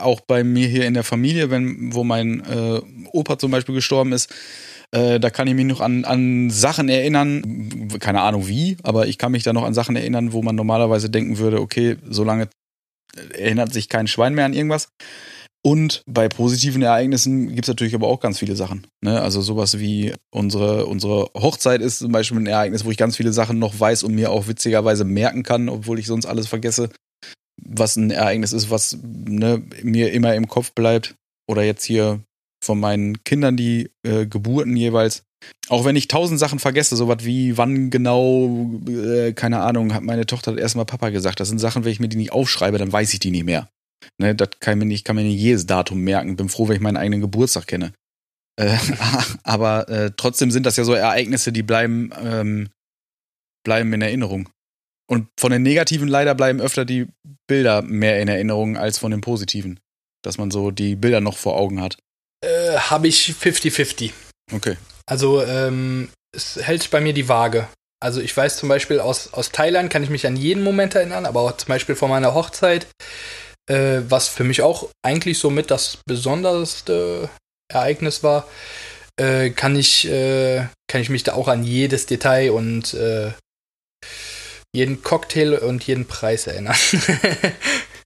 auch 0.00 0.20
bei 0.20 0.42
mir 0.44 0.66
hier 0.66 0.86
in 0.86 0.94
der 0.94 1.04
Familie, 1.04 1.50
wenn, 1.50 1.94
wo 1.94 2.04
mein 2.04 2.40
äh, 2.44 2.80
Opa 3.12 3.38
zum 3.38 3.52
Beispiel 3.52 3.74
gestorben 3.74 4.12
ist, 4.12 4.34
äh, 4.90 5.20
da 5.20 5.30
kann 5.30 5.46
ich 5.46 5.54
mich 5.54 5.64
noch 5.64 5.80
an, 5.80 6.04
an 6.04 6.50
Sachen 6.50 6.88
erinnern, 6.88 7.88
keine 8.00 8.20
Ahnung 8.20 8.48
wie, 8.48 8.76
aber 8.82 9.06
ich 9.06 9.16
kann 9.16 9.32
mich 9.32 9.44
da 9.44 9.52
noch 9.52 9.64
an 9.64 9.74
Sachen 9.74 9.96
erinnern, 9.96 10.32
wo 10.32 10.42
man 10.42 10.56
normalerweise 10.56 11.08
denken 11.08 11.38
würde, 11.38 11.60
okay, 11.60 11.96
so 12.08 12.24
lange 12.24 12.48
erinnert 13.32 13.72
sich 13.72 13.88
kein 13.88 14.06
Schwein 14.06 14.34
mehr 14.34 14.44
an 14.44 14.52
irgendwas. 14.52 14.90
Und 15.66 16.04
bei 16.06 16.28
positiven 16.28 16.80
Ereignissen 16.80 17.52
gibt's 17.52 17.66
natürlich 17.66 17.96
aber 17.96 18.06
auch 18.06 18.20
ganz 18.20 18.38
viele 18.38 18.54
Sachen. 18.54 18.86
Ne? 19.00 19.20
Also 19.20 19.40
sowas 19.40 19.80
wie 19.80 20.12
unsere, 20.30 20.86
unsere 20.86 21.28
Hochzeit 21.36 21.80
ist 21.80 21.98
zum 21.98 22.12
Beispiel 22.12 22.38
ein 22.38 22.46
Ereignis, 22.46 22.84
wo 22.84 22.92
ich 22.92 22.96
ganz 22.96 23.16
viele 23.16 23.32
Sachen 23.32 23.58
noch 23.58 23.80
weiß 23.80 24.04
und 24.04 24.14
mir 24.14 24.30
auch 24.30 24.46
witzigerweise 24.46 25.04
merken 25.04 25.42
kann, 25.42 25.68
obwohl 25.68 25.98
ich 25.98 26.06
sonst 26.06 26.24
alles 26.26 26.46
vergesse. 26.46 26.90
Was 27.60 27.96
ein 27.96 28.12
Ereignis 28.12 28.52
ist, 28.52 28.70
was 28.70 28.96
ne, 29.02 29.60
mir 29.82 30.12
immer 30.12 30.36
im 30.36 30.46
Kopf 30.46 30.70
bleibt. 30.70 31.16
Oder 31.48 31.64
jetzt 31.64 31.82
hier 31.82 32.20
von 32.64 32.78
meinen 32.78 33.24
Kindern 33.24 33.56
die 33.56 33.90
äh, 34.04 34.24
Geburten 34.24 34.76
jeweils. 34.76 35.24
Auch 35.68 35.84
wenn 35.84 35.96
ich 35.96 36.06
tausend 36.06 36.38
Sachen 36.38 36.60
vergesse, 36.60 36.94
sowas 36.94 37.24
wie 37.24 37.58
wann 37.58 37.90
genau, 37.90 38.70
äh, 38.88 39.32
keine 39.32 39.62
Ahnung, 39.62 39.94
hat 39.94 40.04
meine 40.04 40.26
Tochter 40.26 40.52
hat 40.52 40.60
erstmal 40.60 40.86
Papa 40.86 41.10
gesagt. 41.10 41.40
Das 41.40 41.48
sind 41.48 41.58
Sachen, 41.58 41.84
wenn 41.84 41.90
ich 41.90 41.98
mir 41.98 42.08
die 42.08 42.18
nicht 42.18 42.30
aufschreibe, 42.30 42.78
dann 42.78 42.92
weiß 42.92 43.12
ich 43.14 43.18
die 43.18 43.32
nicht 43.32 43.46
mehr. 43.46 43.68
Ne, 44.18 44.34
das 44.34 44.50
kann 44.60 44.78
mir 44.78 44.86
nicht, 44.86 45.04
kann 45.04 45.16
mir 45.16 45.22
nicht 45.22 45.40
jedes 45.40 45.66
Datum 45.66 46.00
merken. 46.00 46.36
Bin 46.36 46.48
froh, 46.48 46.68
wenn 46.68 46.76
ich 46.76 46.82
meinen 46.82 46.96
eigenen 46.96 47.20
Geburtstag 47.20 47.66
kenne. 47.66 47.92
Äh, 48.56 48.76
aber 49.42 49.88
äh, 49.88 50.10
trotzdem 50.16 50.50
sind 50.50 50.66
das 50.66 50.76
ja 50.76 50.84
so 50.84 50.94
Ereignisse, 50.94 51.52
die 51.52 51.62
bleiben, 51.62 52.10
ähm, 52.22 52.68
bleiben 53.64 53.92
in 53.92 54.02
Erinnerung. 54.02 54.48
Und 55.08 55.28
von 55.38 55.52
den 55.52 55.62
negativen 55.62 56.08
leider 56.08 56.34
bleiben 56.34 56.60
öfter 56.60 56.84
die 56.84 57.06
Bilder 57.46 57.82
mehr 57.82 58.20
in 58.20 58.28
Erinnerung 58.28 58.76
als 58.76 58.98
von 58.98 59.10
den 59.10 59.20
positiven. 59.20 59.78
Dass 60.22 60.38
man 60.38 60.50
so 60.50 60.70
die 60.70 60.96
Bilder 60.96 61.20
noch 61.20 61.36
vor 61.36 61.56
Augen 61.56 61.80
hat. 61.80 61.98
Äh, 62.44 62.76
Habe 62.76 63.06
ich 63.08 63.34
50-50. 63.40 64.12
Okay. 64.52 64.76
Also 65.06 65.42
ähm, 65.42 66.08
es 66.34 66.56
hält 66.56 66.90
bei 66.90 67.00
mir 67.00 67.12
die 67.12 67.28
Waage. 67.28 67.68
Also 68.00 68.20
ich 68.20 68.36
weiß 68.36 68.58
zum 68.58 68.68
Beispiel 68.68 69.00
aus, 69.00 69.32
aus 69.32 69.52
Thailand 69.52 69.90
kann 69.90 70.02
ich 70.02 70.10
mich 70.10 70.26
an 70.26 70.36
jeden 70.36 70.62
Moment 70.62 70.94
erinnern, 70.94 71.24
aber 71.24 71.40
auch 71.40 71.56
zum 71.56 71.68
Beispiel 71.68 71.94
von 71.94 72.10
meiner 72.10 72.34
Hochzeit, 72.34 72.86
äh, 73.68 74.00
was 74.08 74.28
für 74.28 74.44
mich 74.44 74.62
auch 74.62 74.88
eigentlich 75.02 75.38
somit 75.38 75.70
das 75.70 75.98
besonderste 76.06 77.28
Ereignis 77.68 78.22
war, 78.22 78.46
äh, 79.16 79.50
kann 79.50 79.76
ich 79.76 80.08
äh, 80.08 80.66
kann 80.88 81.00
ich 81.00 81.10
mich 81.10 81.24
da 81.24 81.34
auch 81.34 81.48
an 81.48 81.64
jedes 81.64 82.06
Detail 82.06 82.52
und 82.52 82.94
äh, 82.94 83.32
jeden 84.72 85.02
Cocktail 85.02 85.58
und 85.58 85.84
jeden 85.84 86.06
Preis 86.06 86.46
erinnern. 86.46 86.76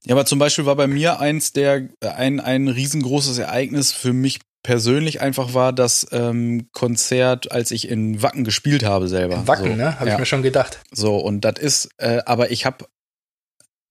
Ja, 0.03 0.15
aber 0.15 0.25
zum 0.25 0.39
Beispiel 0.39 0.65
war 0.65 0.75
bei 0.75 0.87
mir 0.87 1.19
eins 1.19 1.53
der 1.53 1.87
ein, 2.01 2.39
ein 2.39 2.67
riesengroßes 2.67 3.37
Ereignis 3.37 3.91
für 3.91 4.13
mich 4.13 4.39
persönlich 4.63 5.21
einfach 5.21 5.53
war 5.53 5.73
das 5.73 6.07
ähm, 6.11 6.69
Konzert, 6.71 7.51
als 7.51 7.71
ich 7.71 7.87
in 7.87 8.21
Wacken 8.21 8.43
gespielt 8.43 8.83
habe 8.83 9.07
selber. 9.07 9.47
Wacken, 9.47 9.71
so, 9.71 9.75
ne? 9.75 9.99
Habe 9.99 10.09
ja. 10.09 10.15
ich 10.15 10.19
mir 10.19 10.25
schon 10.25 10.43
gedacht. 10.43 10.79
So, 10.91 11.17
und 11.17 11.41
das 11.41 11.59
ist, 11.59 11.89
äh, 11.97 12.21
aber 12.25 12.51
ich 12.51 12.65
habe 12.65 12.85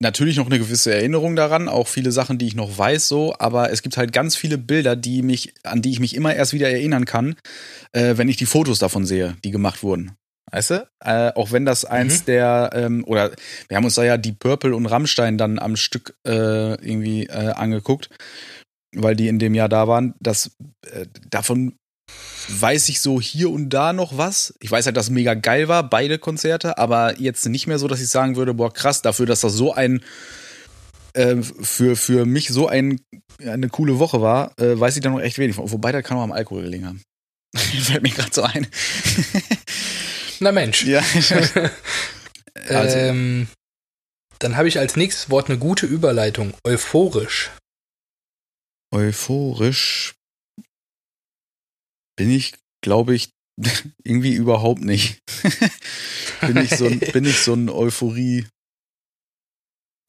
natürlich 0.01 0.37
noch 0.37 0.47
eine 0.47 0.59
gewisse 0.59 0.93
Erinnerung 0.93 1.35
daran, 1.35 1.69
auch 1.69 1.87
viele 1.87 2.11
Sachen, 2.11 2.37
die 2.37 2.47
ich 2.47 2.55
noch 2.55 2.77
weiß, 2.77 3.07
so, 3.07 3.35
aber 3.39 3.71
es 3.71 3.81
gibt 3.81 3.97
halt 3.97 4.11
ganz 4.11 4.35
viele 4.35 4.57
Bilder, 4.57 4.95
die 4.95 5.21
mich, 5.21 5.53
an 5.63 5.81
die 5.81 5.91
ich 5.91 5.99
mich 5.99 6.15
immer 6.15 6.35
erst 6.35 6.53
wieder 6.53 6.69
erinnern 6.69 7.05
kann, 7.05 7.35
äh, 7.93 8.17
wenn 8.17 8.27
ich 8.27 8.37
die 8.37 8.45
Fotos 8.45 8.79
davon 8.79 9.05
sehe, 9.05 9.37
die 9.43 9.51
gemacht 9.51 9.83
wurden. 9.83 10.17
Weißt 10.51 10.71
du? 10.71 10.87
Äh, 11.03 11.31
auch 11.35 11.51
wenn 11.51 11.65
das 11.65 11.85
eins 11.85 12.21
mhm. 12.21 12.25
der, 12.25 12.69
ähm, 12.73 13.03
oder 13.05 13.31
wir 13.69 13.77
haben 13.77 13.85
uns 13.85 13.95
da 13.95 14.03
ja 14.03 14.17
die 14.17 14.33
Purple 14.33 14.75
und 14.75 14.85
Rammstein 14.85 15.37
dann 15.37 15.59
am 15.59 15.77
Stück 15.77 16.15
äh, 16.27 16.73
irgendwie 16.83 17.27
äh, 17.27 17.51
angeguckt, 17.51 18.09
weil 18.93 19.15
die 19.15 19.29
in 19.29 19.39
dem 19.39 19.53
Jahr 19.53 19.69
da 19.69 19.87
waren. 19.87 20.13
Das, 20.19 20.51
äh, 20.91 21.05
davon 21.29 21.77
weiß 22.47 22.89
ich 22.89 23.01
so 23.01 23.21
hier 23.21 23.49
und 23.49 23.69
da 23.69 23.93
noch 23.93 24.17
was. 24.17 24.53
Ich 24.59 24.71
weiß 24.71 24.85
halt, 24.85 24.97
dass 24.97 25.05
es 25.05 25.11
mega 25.11 25.33
geil 25.33 25.67
war, 25.67 25.89
beide 25.89 26.17
Konzerte, 26.19 26.77
aber 26.77 27.19
jetzt 27.19 27.45
nicht 27.47 27.67
mehr 27.67 27.79
so, 27.79 27.87
dass 27.87 28.01
ich 28.01 28.09
sagen 28.09 28.35
würde, 28.35 28.53
boah, 28.53 28.73
krass, 28.73 29.01
dafür, 29.01 29.25
dass 29.25 29.41
das 29.41 29.53
so 29.53 29.73
ein 29.73 30.03
äh, 31.13 31.41
für, 31.41 31.95
für 31.95 32.25
mich 32.25 32.49
so 32.49 32.67
ein, 32.67 33.01
eine 33.39 33.69
coole 33.69 33.99
Woche 33.99 34.21
war, 34.21 34.57
äh, 34.59 34.79
weiß 34.79 34.95
ich 34.95 35.01
da 35.01 35.09
noch 35.09 35.19
echt 35.19 35.37
wenig 35.37 35.55
von. 35.55 35.71
Wobei, 35.71 35.91
da 35.91 36.01
kann 36.01 36.17
auch 36.17 36.23
am 36.23 36.31
Alkohol 36.31 36.63
gelegen 36.63 36.87
haben. 36.87 37.03
Fällt 37.55 38.03
mir 38.03 38.11
gerade 38.11 38.33
so 38.33 38.43
ein. 38.43 38.67
Na 40.39 40.51
Mensch. 40.51 40.85
Ja. 40.85 41.03
also. 42.69 42.97
ähm, 42.97 43.47
dann 44.39 44.57
habe 44.57 44.67
ich 44.67 44.79
als 44.79 44.95
nächstes 44.95 45.29
Wort 45.29 45.49
eine 45.49 45.59
gute 45.59 45.85
Überleitung. 45.85 46.53
Euphorisch. 46.63 47.51
Euphorisch 48.93 50.15
bin 52.21 52.29
ich, 52.29 52.53
glaube 52.83 53.15
ich, 53.15 53.31
irgendwie 54.03 54.35
überhaupt 54.35 54.81
nicht. 54.81 55.23
bin 56.41 56.57
ich 56.57 56.69
so 56.69 56.85
ein, 56.85 56.99
bin 56.99 57.25
ich 57.25 57.39
so 57.39 57.55
ein 57.55 57.67
Euphorie, 57.67 58.45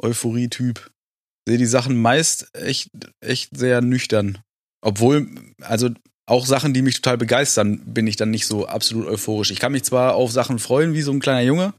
Euphorie-Typ. 0.03 0.91
Sehe 1.49 1.57
die 1.57 1.65
Sachen 1.65 1.97
meist 1.97 2.55
echt, 2.55 2.91
echt 3.25 3.57
sehr 3.57 3.81
nüchtern. 3.81 4.43
Obwohl, 4.85 5.27
also 5.63 5.89
auch 6.27 6.45
Sachen, 6.45 6.75
die 6.75 6.83
mich 6.83 6.97
total 6.97 7.17
begeistern, 7.17 7.81
bin 7.87 8.07
ich 8.07 8.17
dann 8.17 8.31
nicht 8.31 8.47
so 8.47 8.67
absolut 8.67 9.07
euphorisch. 9.07 9.51
Ich 9.51 9.59
kann 9.59 9.73
mich 9.73 9.85
zwar 9.85 10.15
auf 10.15 10.31
Sachen 10.31 10.59
freuen, 10.59 10.93
wie 10.93 11.03
so 11.03 11.13
ein 11.13 11.21
kleiner 11.21 11.41
Junge, 11.41 11.73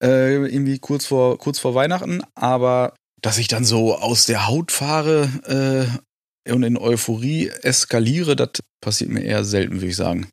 äh, 0.00 0.36
irgendwie 0.36 0.78
kurz 0.78 1.04
vor, 1.04 1.36
kurz 1.36 1.58
vor 1.58 1.74
Weihnachten, 1.74 2.22
aber 2.36 2.94
dass 3.20 3.38
ich 3.38 3.48
dann 3.48 3.64
so 3.64 3.96
aus 3.96 4.26
der 4.26 4.46
Haut 4.46 4.70
fahre 4.70 5.90
äh, 5.90 6.07
und 6.50 6.62
in 6.62 6.76
Euphorie 6.76 7.48
eskaliere, 7.48 8.36
das 8.36 8.62
passiert 8.80 9.10
mir 9.10 9.22
eher 9.22 9.44
selten, 9.44 9.74
würde 9.74 9.88
ich 9.88 9.96
sagen. 9.96 10.30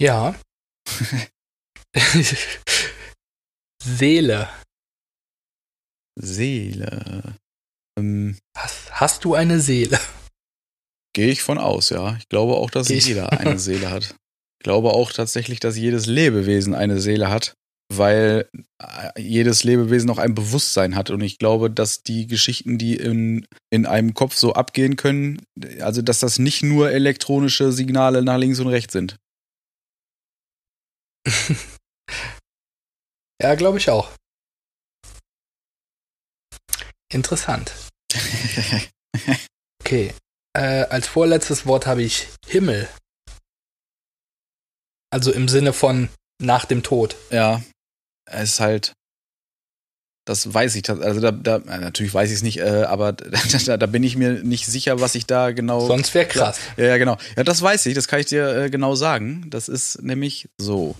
Ja. 0.00 0.34
Seele. 3.82 4.48
Seele. 6.18 7.36
Ähm, 7.98 8.38
hast, 8.56 8.92
hast 8.92 9.24
du 9.24 9.34
eine 9.34 9.60
Seele? 9.60 10.00
Gehe 11.14 11.30
ich 11.30 11.42
von 11.42 11.58
aus, 11.58 11.90
ja. 11.90 12.16
Ich 12.16 12.28
glaube 12.28 12.54
auch, 12.54 12.70
dass 12.70 12.88
jeder 12.88 13.32
eine 13.32 13.58
Seele 13.58 13.90
hat. 13.90 14.16
Ich 14.58 14.64
glaube 14.64 14.92
auch 14.92 15.12
tatsächlich, 15.12 15.60
dass 15.60 15.76
jedes 15.76 16.06
Lebewesen 16.06 16.74
eine 16.74 17.00
Seele 17.00 17.30
hat 17.30 17.54
weil 17.92 18.48
äh, 18.78 19.20
jedes 19.20 19.64
Lebewesen 19.64 20.10
auch 20.10 20.18
ein 20.18 20.34
Bewusstsein 20.34 20.96
hat. 20.96 21.10
Und 21.10 21.20
ich 21.20 21.38
glaube, 21.38 21.70
dass 21.70 22.02
die 22.02 22.26
Geschichten, 22.26 22.78
die 22.78 22.96
in, 22.96 23.46
in 23.70 23.86
einem 23.86 24.14
Kopf 24.14 24.34
so 24.34 24.54
abgehen 24.54 24.96
können, 24.96 25.42
also 25.80 26.02
dass 26.02 26.20
das 26.20 26.38
nicht 26.38 26.62
nur 26.62 26.90
elektronische 26.90 27.72
Signale 27.72 28.22
nach 28.22 28.38
links 28.38 28.60
und 28.60 28.68
rechts 28.68 28.92
sind. 28.92 29.16
ja, 33.40 33.54
glaube 33.54 33.78
ich 33.78 33.90
auch. 33.90 34.10
Interessant. 37.12 37.72
Okay. 39.84 40.14
Äh, 40.56 40.84
als 40.84 41.08
vorletztes 41.08 41.66
Wort 41.66 41.86
habe 41.86 42.02
ich 42.02 42.28
Himmel. 42.46 42.88
Also 45.10 45.30
im 45.30 45.46
Sinne 45.46 45.74
von 45.74 46.08
nach 46.40 46.64
dem 46.64 46.82
Tod. 46.82 47.16
Ja, 47.30 47.62
es 48.26 48.54
ist 48.54 48.60
halt, 48.60 48.92
das 50.26 50.52
weiß 50.52 50.74
ich, 50.76 50.88
also 50.88 51.20
da, 51.20 51.32
da 51.32 51.58
natürlich 51.58 52.14
weiß 52.14 52.30
ich 52.30 52.36
es 52.36 52.42
nicht, 52.42 52.58
äh, 52.58 52.84
aber 52.84 53.12
da, 53.66 53.76
da, 53.76 53.86
bin 53.86 54.02
ich 54.02 54.16
mir 54.16 54.42
nicht 54.42 54.66
sicher, 54.66 55.00
was 55.00 55.14
ich 55.14 55.26
da 55.26 55.52
genau. 55.52 55.86
Sonst 55.86 56.14
wäre 56.14 56.26
krass. 56.26 56.58
Ja, 56.76 56.84
ja, 56.86 56.98
genau. 56.98 57.18
Ja, 57.36 57.44
das 57.44 57.60
weiß 57.60 57.86
ich, 57.86 57.94
das 57.94 58.08
kann 58.08 58.20
ich 58.20 58.26
dir 58.26 58.48
äh, 58.56 58.70
genau 58.70 58.94
sagen. 58.94 59.46
Das 59.50 59.68
ist 59.68 60.02
nämlich 60.02 60.48
so. 60.58 60.96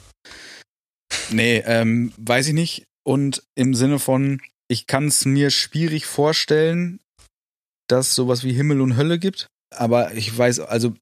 Nee, 1.31 1.63
ähm, 1.67 2.13
weiß 2.19 2.49
ich 2.49 2.55
nicht. 2.55 2.85
Und 3.07 3.43
im 3.55 3.75
Sinne 3.75 3.99
von, 3.99 4.41
ich 4.69 4.87
kann 4.87 5.09
es 5.09 5.25
mir 5.25 5.51
schwierig 5.51 6.07
vorstellen, 6.07 7.01
dass 7.89 8.15
sowas 8.15 8.45
wie 8.45 8.53
Himmel 8.53 8.81
und 8.81 8.97
Hölle 8.97 9.19
gibt. 9.19 9.49
Aber 9.75 10.15
ich 10.15 10.37
weiß, 10.37 10.61
also 10.61 10.95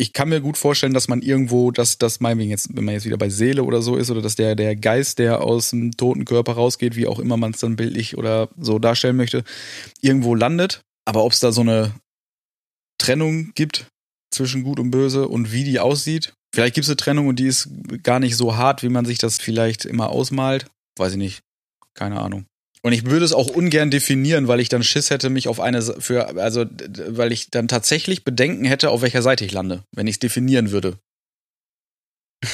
ich 0.00 0.14
kann 0.14 0.30
mir 0.30 0.40
gut 0.40 0.56
vorstellen, 0.56 0.94
dass 0.94 1.08
man 1.08 1.20
irgendwo, 1.20 1.70
dass 1.72 1.98
das 1.98 2.20
meinetwegen 2.20 2.48
jetzt, 2.48 2.74
wenn 2.74 2.84
man 2.84 2.94
jetzt 2.94 3.04
wieder 3.04 3.18
bei 3.18 3.28
Seele 3.28 3.64
oder 3.64 3.82
so 3.82 3.96
ist, 3.96 4.10
oder 4.10 4.22
dass 4.22 4.34
der, 4.34 4.56
der 4.56 4.74
Geist, 4.74 5.18
der 5.18 5.42
aus 5.42 5.70
dem 5.70 5.92
toten 5.94 6.24
Körper 6.24 6.52
rausgeht, 6.52 6.96
wie 6.96 7.06
auch 7.06 7.18
immer 7.18 7.36
man 7.36 7.50
es 7.50 7.60
dann 7.60 7.76
bildlich 7.76 8.16
oder 8.16 8.48
so 8.58 8.78
darstellen 8.78 9.16
möchte, 9.16 9.44
irgendwo 10.00 10.34
landet. 10.34 10.80
Aber 11.04 11.22
ob 11.22 11.32
es 11.32 11.40
da 11.40 11.52
so 11.52 11.60
eine 11.60 11.94
Trennung 12.96 13.52
gibt 13.54 13.88
zwischen 14.30 14.62
Gut 14.62 14.80
und 14.80 14.90
Böse 14.90 15.28
und 15.28 15.52
wie 15.52 15.64
die 15.64 15.80
aussieht, 15.80 16.32
vielleicht 16.54 16.76
gibt 16.76 16.84
es 16.84 16.88
eine 16.88 16.96
Trennung 16.96 17.26
und 17.26 17.38
die 17.38 17.48
ist 17.48 17.68
gar 18.02 18.20
nicht 18.20 18.36
so 18.36 18.56
hart, 18.56 18.82
wie 18.82 18.88
man 18.88 19.04
sich 19.04 19.18
das 19.18 19.38
vielleicht 19.38 19.84
immer 19.84 20.08
ausmalt. 20.08 20.64
Weiß 20.96 21.12
ich 21.12 21.18
nicht. 21.18 21.42
Keine 21.92 22.20
Ahnung. 22.20 22.46
Und 22.82 22.92
ich 22.92 23.04
würde 23.04 23.24
es 23.24 23.32
auch 23.32 23.48
ungern 23.48 23.90
definieren, 23.90 24.48
weil 24.48 24.60
ich 24.60 24.70
dann 24.70 24.82
Schiss 24.82 25.10
hätte, 25.10 25.28
mich 25.28 25.48
auf 25.48 25.60
eine 25.60 25.82
für, 25.82 26.36
also 26.38 26.64
weil 27.08 27.32
ich 27.32 27.50
dann 27.50 27.68
tatsächlich 27.68 28.24
Bedenken 28.24 28.64
hätte, 28.64 28.90
auf 28.90 29.02
welcher 29.02 29.22
Seite 29.22 29.44
ich 29.44 29.52
lande, 29.52 29.84
wenn 29.94 30.06
ich 30.06 30.14
es 30.14 30.18
definieren 30.20 30.70
würde. 30.70 30.98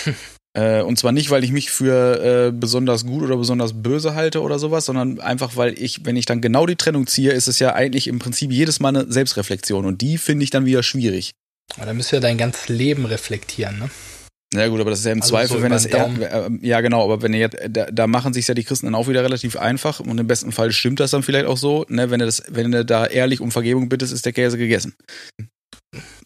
äh, 0.55 0.82
und 0.82 0.98
zwar 0.98 1.12
nicht, 1.12 1.31
weil 1.31 1.44
ich 1.44 1.53
mich 1.53 1.70
für 1.70 2.48
äh, 2.48 2.53
besonders 2.53 3.07
gut 3.07 3.23
oder 3.23 3.36
besonders 3.36 3.82
böse 3.82 4.15
halte 4.15 4.43
oder 4.43 4.59
sowas, 4.59 4.86
sondern 4.86 5.20
einfach, 5.20 5.55
weil 5.55 5.81
ich, 5.81 6.05
wenn 6.05 6.16
ich 6.16 6.27
dann 6.27 6.40
genau 6.40 6.66
die 6.66 6.77
Trennung 6.77 7.07
ziehe, 7.07 7.31
ist 7.31 7.47
es 7.47 7.61
ja 7.61 7.74
eigentlich 7.74 8.09
im 8.09 8.19
Prinzip 8.19 8.51
jedes 8.51 8.81
Mal 8.81 8.89
eine 8.89 9.11
Selbstreflexion 9.11 9.85
und 9.85 10.01
die 10.01 10.19
finde 10.19 10.43
ich 10.43 10.51
dann 10.51 10.66
wieder 10.66 10.82
schwierig. 10.82 11.35
Aber 11.77 11.86
dann 11.86 11.97
müsst 11.97 12.12
ihr 12.12 12.20
dein 12.20 12.39
ganzes 12.39 12.69
Leben 12.69 13.07
reflektieren, 13.07 13.78
ne? 13.78 13.90
Ja 14.55 14.68
gut, 14.68 14.81
aber 14.81 14.90
das 14.90 15.01
ist 15.01 15.06
ja 15.06 15.12
im 15.12 15.23
also 15.23 15.35
Zweifel, 15.35 15.56
so 15.56 15.62
wenn 15.62 15.73
das 15.73 15.86
eher, 15.86 16.06
äh, 16.06 16.51
ja 16.62 16.81
genau, 16.81 17.02
aber 17.02 17.20
wenn 17.20 17.35
ihr 17.35 17.48
da, 17.48 17.86
da 17.90 18.06
machen 18.06 18.32
sich 18.32 18.47
ja 18.47 18.55
die 18.55 18.62
Christen 18.62 18.86
dann 18.86 18.94
auch 18.94 19.09
wieder 19.09 19.24
relativ 19.24 19.56
einfach 19.56 19.98
und 19.98 20.18
im 20.18 20.27
besten 20.27 20.52
Fall 20.52 20.70
stimmt 20.73 21.01
das 21.01 21.10
dann 21.10 21.24
vielleicht 21.24 21.47
auch 21.47 21.56
so, 21.56 21.85
ne, 21.89 22.10
wenn 22.10 22.20
du 22.20 22.27
das, 22.27 22.44
wenn 22.48 22.70
du 22.70 22.85
da 22.85 23.06
ehrlich 23.06 23.40
um 23.40 23.51
Vergebung 23.51 23.89
bittest, 23.89 24.12
ist 24.12 24.24
der 24.24 24.32
Käse 24.32 24.56
gegessen. 24.56 24.94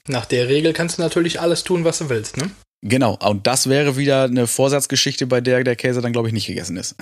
Nach 0.06 0.26
der 0.26 0.48
Regel 0.48 0.72
kannst 0.72 0.98
du 0.98 1.02
natürlich 1.02 1.40
alles 1.40 1.64
tun, 1.64 1.84
was 1.84 1.98
du 1.98 2.08
willst, 2.10 2.36
ne? 2.36 2.50
Genau, 2.82 3.18
und 3.22 3.46
das 3.46 3.68
wäre 3.68 3.98
wieder 3.98 4.24
eine 4.24 4.46
Vorsatzgeschichte, 4.46 5.26
bei 5.26 5.42
der 5.42 5.64
der 5.64 5.76
Käse 5.76 6.00
dann, 6.00 6.12
glaube 6.12 6.28
ich, 6.28 6.34
nicht 6.34 6.46
gegessen 6.46 6.78
ist. 6.78 6.96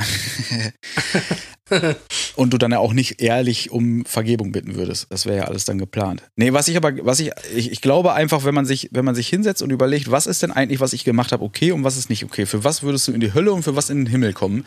und 2.37 2.53
du 2.53 2.59
dann 2.59 2.73
ja 2.73 2.81
auch 2.81 2.93
nicht 2.93 3.21
ehrlich 3.21 3.71
um 3.71 4.05
Vergebung 4.05 4.51
bitten 4.51 4.75
würdest. 4.75 5.07
Das 5.11 5.25
wäre 5.27 5.37
ja 5.37 5.45
alles 5.45 5.65
dann 5.65 5.79
geplant. 5.79 6.23
Nee, 6.35 6.53
was 6.53 6.67
ich 6.67 6.77
aber, 6.77 6.93
was 7.05 7.21
ich, 7.21 7.31
ich, 7.55 7.71
ich 7.71 7.81
glaube 7.81 8.13
einfach, 8.13 8.45
wenn 8.45 8.55
man 8.55 8.67
sich, 8.67 8.89
wenn 8.91 9.05
man 9.05 9.15
sich 9.15 9.29
hinsetzt 9.29 9.63
und 9.63 9.71
überlegt, 9.71 10.11
was 10.11 10.27
ist 10.27 10.43
denn 10.43 10.51
eigentlich, 10.51 10.81
was 10.81 10.93
ich 10.93 11.05
gemacht 11.05 11.31
habe, 11.31 11.45
okay 11.45 11.71
und 11.71 11.85
was 11.85 11.97
ist 11.97 12.11
nicht 12.11 12.25
okay? 12.25 12.45
Für 12.45 12.65
was 12.65 12.83
würdest 12.83 13.07
du 13.07 13.13
in 13.13 13.21
die 13.21 13.33
Hölle 13.33 13.53
und 13.53 13.63
für 13.63 13.77
was 13.77 13.89
in 13.89 13.99
den 13.99 14.07
Himmel 14.07 14.33
kommen? 14.33 14.65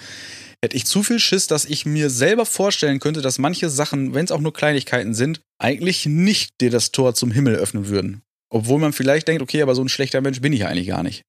Hätte 0.64 0.78
ich 0.78 0.86
zu 0.86 1.04
viel 1.04 1.20
Schiss, 1.20 1.48
dass 1.48 1.66
ich 1.66 1.86
mir 1.86 2.10
selber 2.10 2.46
vorstellen 2.46 3.00
könnte, 3.00 3.22
dass 3.22 3.40
manche 3.40 3.70
Sachen, 3.70 4.14
wenn 4.14 4.26
es 4.26 4.32
auch 4.32 4.40
nur 4.40 4.54
Kleinigkeiten 4.54 5.14
sind, 5.14 5.42
eigentlich 5.58 6.06
nicht 6.06 6.62
dir 6.62 6.70
das 6.70 6.92
Tor 6.92 7.16
zum 7.16 7.32
Himmel 7.32 7.56
öffnen 7.56 7.88
würden. 7.88 8.22
Obwohl 8.54 8.80
man 8.80 8.94
vielleicht 8.94 9.28
denkt, 9.28 9.42
okay, 9.42 9.62
aber 9.62 9.76
so 9.76 9.84
ein 9.84 9.90
schlechter 9.90 10.22
Mensch 10.22 10.42
bin 10.42 10.54
ich 10.54 10.66
eigentlich 10.66 10.88
gar 10.88 11.04
nicht. 11.04 11.24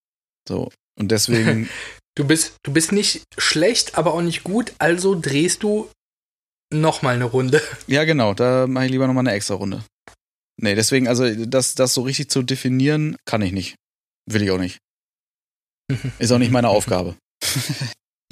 So. 0.47 0.71
Und 0.99 1.11
deswegen. 1.13 1.69
du 2.17 2.27
bist, 2.27 2.57
du 2.65 2.73
bist 2.73 2.93
nicht 2.93 3.23
schlecht, 3.39 3.97
aber 3.97 4.13
auch 4.15 4.23
nicht 4.23 4.45
gut, 4.45 4.75
also 4.79 5.19
drehst 5.19 5.63
du 5.63 5.89
nochmal 6.73 7.15
eine 7.15 7.25
Runde. 7.25 7.63
Ja, 7.87 8.05
genau, 8.05 8.35
da 8.35 8.67
mache 8.67 8.87
ich 8.87 8.91
lieber 8.91 9.07
nochmal 9.07 9.27
eine 9.27 9.37
extra 9.37 9.55
Runde. 9.55 9.85
Nee, 10.61 10.75
deswegen, 10.75 11.09
also 11.09 11.33
das, 11.47 11.75
das 11.75 11.95
so 11.95 12.03
richtig 12.03 12.31
zu 12.31 12.43
definieren, 12.43 13.17
kann 13.25 13.43
ich 13.43 13.53
nicht. 13.53 13.77
Will 14.27 14.43
ich 14.43 14.51
auch 14.51 14.59
nicht. 14.59 14.79
Ist 16.19 16.33
auch 16.33 16.39
nicht 16.39 16.53
meine 16.53 16.69
Aufgabe. 16.69 17.17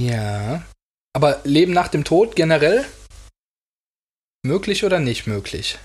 ja. 0.01 0.65
Aber 1.13 1.41
Leben 1.45 1.73
nach 1.73 1.89
dem 1.89 2.05
Tod 2.05 2.37
generell? 2.37 2.87
Möglich 4.43 4.85
oder 4.85 5.01
nicht 5.01 5.27
möglich? 5.27 5.79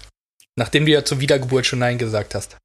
Nachdem 0.56 0.86
du 0.86 0.92
ja 0.92 1.04
zur 1.04 1.20
Wiedergeburt 1.20 1.66
schon 1.66 1.80
Nein 1.80 1.98
gesagt 1.98 2.36
hast. 2.36 2.58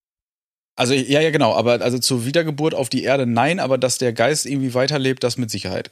Also 0.81 0.95
ja, 0.95 1.21
ja, 1.21 1.31
genau, 1.31 1.55
aber 1.55 1.83
also 1.83 1.99
zur 1.99 2.25
Wiedergeburt 2.25 2.75
auf 2.75 2.89
die 2.89 3.03
Erde 3.05 3.27
nein, 3.27 3.61
aber 3.61 3.77
dass 3.77 3.99
der 3.99 4.15
Geist 4.15 4.47
irgendwie 4.47 4.73
weiterlebt, 4.73 5.23
das 5.23 5.37
mit 5.37 5.51
Sicherheit. 5.51 5.91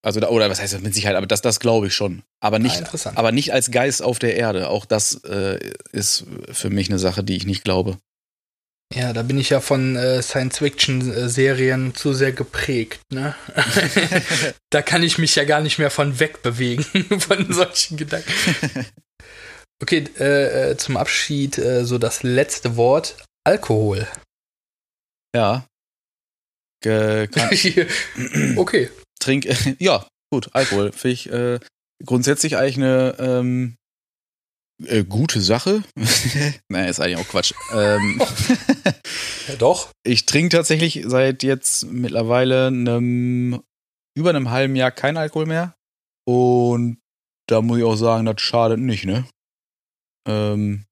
Also 0.00 0.20
oder 0.20 0.48
was 0.48 0.60
heißt 0.60 0.74
das 0.74 0.80
mit 0.80 0.94
Sicherheit, 0.94 1.16
aber 1.16 1.26
das, 1.26 1.42
das 1.42 1.58
glaube 1.58 1.88
ich 1.88 1.94
schon. 1.94 2.22
Aber 2.38 2.60
nicht, 2.60 2.80
ah, 2.80 3.12
aber 3.16 3.32
nicht 3.32 3.52
als 3.52 3.72
Geist 3.72 4.00
auf 4.00 4.20
der 4.20 4.36
Erde. 4.36 4.70
Auch 4.70 4.86
das 4.86 5.24
äh, 5.24 5.58
ist 5.90 6.24
für 6.52 6.70
mich 6.70 6.88
eine 6.88 7.00
Sache, 7.00 7.24
die 7.24 7.34
ich 7.34 7.46
nicht 7.46 7.64
glaube. 7.64 7.98
Ja, 8.94 9.12
da 9.12 9.22
bin 9.22 9.40
ich 9.40 9.50
ja 9.50 9.58
von 9.58 9.96
äh, 9.96 10.22
Science-Fiction-Serien 10.22 11.96
zu 11.96 12.12
sehr 12.12 12.30
geprägt. 12.30 13.00
Ne? 13.12 13.34
da 14.70 14.82
kann 14.82 15.02
ich 15.02 15.18
mich 15.18 15.34
ja 15.34 15.42
gar 15.42 15.62
nicht 15.62 15.80
mehr 15.80 15.90
von 15.90 16.20
wegbewegen, 16.20 16.84
von 17.18 17.52
solchen 17.52 17.96
Gedanken. 17.96 18.30
Okay, 19.82 20.04
äh, 20.20 20.70
äh, 20.70 20.76
zum 20.76 20.96
Abschied 20.96 21.58
äh, 21.58 21.84
so 21.84 21.98
das 21.98 22.22
letzte 22.22 22.76
Wort: 22.76 23.16
Alkohol. 23.42 24.06
Ja. 25.34 25.66
Ge 26.82 27.28
okay. 28.56 28.90
Trink, 29.18 29.46
ja, 29.78 30.06
gut, 30.30 30.50
Alkohol. 30.52 30.92
Finde 30.92 31.12
ich 31.14 31.30
äh, 31.30 31.58
grundsätzlich 32.04 32.56
eigentlich 32.56 32.76
eine 32.76 33.16
ähm, 33.18 33.76
äh, 34.84 35.04
gute 35.04 35.40
Sache. 35.40 35.82
naja, 36.68 36.88
ist 36.88 37.00
eigentlich 37.00 37.18
auch 37.18 37.28
Quatsch. 37.28 37.52
ähm, 37.72 38.22
ja, 39.48 39.56
doch. 39.56 39.90
Ich 40.04 40.26
trinke 40.26 40.56
tatsächlich 40.56 41.02
seit 41.06 41.42
jetzt 41.42 41.86
mittlerweile 41.86 42.68
einem, 42.68 43.60
über 44.16 44.30
einem 44.30 44.50
halben 44.50 44.76
Jahr 44.76 44.92
kein 44.92 45.16
Alkohol 45.16 45.46
mehr. 45.46 45.74
Und 46.24 47.00
da 47.48 47.60
muss 47.62 47.78
ich 47.78 47.84
auch 47.84 47.96
sagen, 47.96 48.26
das 48.26 48.40
schadet 48.40 48.78
nicht, 48.78 49.04
ne? 49.04 49.26
Ähm, 50.28 50.84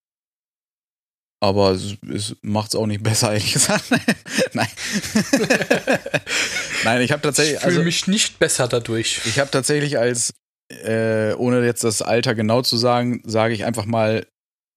aber 1.40 1.72
es, 1.72 1.96
es 2.12 2.36
macht 2.42 2.68
es 2.68 2.74
auch 2.74 2.86
nicht 2.86 3.02
besser, 3.04 3.32
ehrlich 3.32 3.52
gesagt. 3.52 3.84
Nein. 4.52 4.68
Nein, 6.84 7.02
ich 7.02 7.12
habe 7.12 7.22
tatsächlich. 7.22 7.56
Ich 7.56 7.60
fühle 7.60 7.72
also, 7.72 7.84
mich 7.84 8.06
nicht 8.06 8.38
besser 8.38 8.68
dadurch. 8.68 9.20
Ich 9.26 9.38
habe 9.38 9.50
tatsächlich 9.50 9.98
als 9.98 10.34
äh, 10.68 11.32
ohne 11.34 11.64
jetzt 11.64 11.84
das 11.84 12.02
Alter 12.02 12.34
genau 12.34 12.62
zu 12.62 12.76
sagen, 12.76 13.22
sage 13.24 13.54
ich 13.54 13.64
einfach 13.64 13.86
mal 13.86 14.26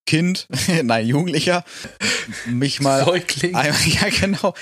Kind, 0.09 0.47
nein, 0.83 1.05
Jugendlicher, 1.05 1.63
mich 2.47 2.81
mal. 2.81 3.05
Säugling. 3.05 3.53
Ja, 3.53 4.09
genau. 4.09 4.55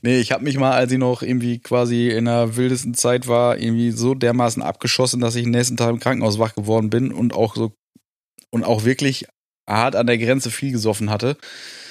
Nee, 0.00 0.20
ich 0.20 0.30
habe 0.30 0.44
mich 0.44 0.56
mal, 0.58 0.72
als 0.72 0.92
ich 0.92 0.98
noch 0.98 1.22
irgendwie 1.22 1.58
quasi 1.58 2.08
in 2.08 2.26
der 2.26 2.54
wildesten 2.54 2.94
Zeit 2.94 3.26
war, 3.26 3.58
irgendwie 3.58 3.90
so 3.90 4.14
dermaßen 4.14 4.62
abgeschossen, 4.62 5.20
dass 5.20 5.34
ich 5.34 5.42
den 5.42 5.50
nächsten 5.50 5.76
Tag 5.76 5.90
im 5.90 5.98
Krankenhaus 5.98 6.38
wach 6.38 6.54
geworden 6.54 6.88
bin 6.88 7.10
und 7.10 7.34
auch 7.34 7.56
so 7.56 7.72
und 8.50 8.62
auch 8.62 8.84
wirklich 8.84 9.26
hart 9.68 9.96
an 9.96 10.06
der 10.06 10.18
Grenze 10.18 10.50
viel 10.50 10.72
gesoffen 10.72 11.10
hatte. 11.10 11.36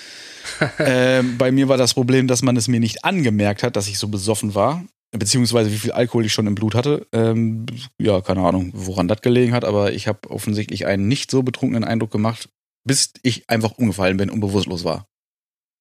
ähm, 0.79 1.37
bei 1.37 1.51
mir 1.51 1.67
war 1.67 1.77
das 1.77 1.93
Problem, 1.93 2.27
dass 2.27 2.41
man 2.41 2.57
es 2.57 2.67
mir 2.67 2.79
nicht 2.79 3.05
angemerkt 3.05 3.63
hat, 3.63 3.75
dass 3.75 3.87
ich 3.87 3.99
so 3.99 4.07
besoffen 4.07 4.55
war 4.55 4.83
beziehungsweise 5.11 5.71
wie 5.71 5.77
viel 5.77 5.91
Alkohol 5.91 6.25
ich 6.25 6.33
schon 6.33 6.47
im 6.47 6.55
Blut 6.55 6.75
hatte. 6.75 7.07
Ähm, 7.11 7.65
ja, 7.99 8.21
keine 8.21 8.41
Ahnung, 8.41 8.71
woran 8.73 9.07
das 9.07 9.21
gelegen 9.21 9.53
hat, 9.53 9.65
aber 9.65 9.93
ich 9.93 10.07
habe 10.07 10.29
offensichtlich 10.29 10.85
einen 10.85 11.07
nicht 11.07 11.29
so 11.29 11.43
betrunkenen 11.43 11.83
Eindruck 11.83 12.11
gemacht, 12.11 12.49
bis 12.83 13.13
ich 13.21 13.49
einfach 13.49 13.77
umgefallen 13.77 14.17
bin 14.17 14.29
und 14.29 14.39
bewusstlos 14.39 14.83
war. 14.83 15.07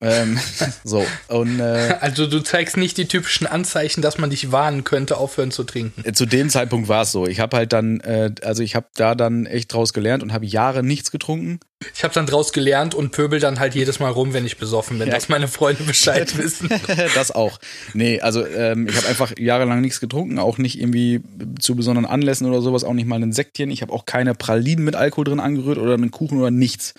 Ähm, 0.02 0.38
so, 0.84 1.04
und, 1.28 1.60
äh, 1.60 1.96
also 2.00 2.26
du 2.26 2.40
zeigst 2.42 2.76
nicht 2.76 2.96
die 2.96 3.06
typischen 3.06 3.46
Anzeichen, 3.46 4.00
dass 4.00 4.16
man 4.16 4.30
dich 4.30 4.50
warnen 4.50 4.84
könnte, 4.84 5.18
aufhören 5.18 5.50
zu 5.50 5.64
trinken. 5.64 6.02
Äh, 6.04 6.12
zu 6.12 6.26
dem 6.26 6.48
Zeitpunkt 6.48 6.88
war 6.88 7.02
es 7.02 7.12
so. 7.12 7.26
Ich 7.26 7.40
habe 7.40 7.56
halt 7.56 7.72
dann, 7.72 8.00
äh, 8.00 8.30
also 8.42 8.62
ich 8.62 8.74
habe 8.74 8.86
da 8.94 9.14
dann 9.14 9.44
echt 9.46 9.72
draus 9.72 9.92
gelernt 9.92 10.22
und 10.22 10.32
habe 10.32 10.46
Jahre 10.46 10.82
nichts 10.82 11.10
getrunken. 11.10 11.60
Ich 11.94 12.04
habe 12.04 12.12
dann 12.12 12.26
draus 12.26 12.52
gelernt 12.52 12.94
und 12.94 13.10
pöbel 13.10 13.40
dann 13.40 13.58
halt 13.58 13.74
jedes 13.74 14.00
Mal 14.00 14.10
rum, 14.10 14.34
wenn 14.34 14.44
ich 14.44 14.58
besoffen 14.58 14.98
bin, 14.98 15.08
ja. 15.08 15.14
dass 15.14 15.30
meine 15.30 15.48
Freunde 15.48 15.82
Bescheid 15.84 16.36
wissen. 16.42 16.68
das 17.14 17.30
auch. 17.30 17.58
Nee, 17.94 18.20
also 18.20 18.46
ähm, 18.46 18.86
ich 18.86 18.96
habe 18.96 19.08
einfach 19.08 19.32
jahrelang 19.38 19.80
nichts 19.80 20.00
getrunken, 20.00 20.38
auch 20.38 20.58
nicht 20.58 20.78
irgendwie 20.78 21.22
zu 21.58 21.76
besonderen 21.76 22.06
Anlässen 22.06 22.46
oder 22.46 22.60
sowas, 22.60 22.84
auch 22.84 22.92
nicht 22.92 23.06
mal 23.06 23.22
ein 23.22 23.32
Sektchen. 23.32 23.70
Ich 23.70 23.80
habe 23.80 23.92
auch 23.92 24.04
keine 24.04 24.34
Pralinen 24.34 24.84
mit 24.84 24.94
Alkohol 24.94 25.24
drin 25.24 25.40
angerührt 25.40 25.78
oder 25.78 25.94
einen 25.94 26.10
Kuchen 26.10 26.38
oder 26.38 26.50
nichts. 26.50 26.94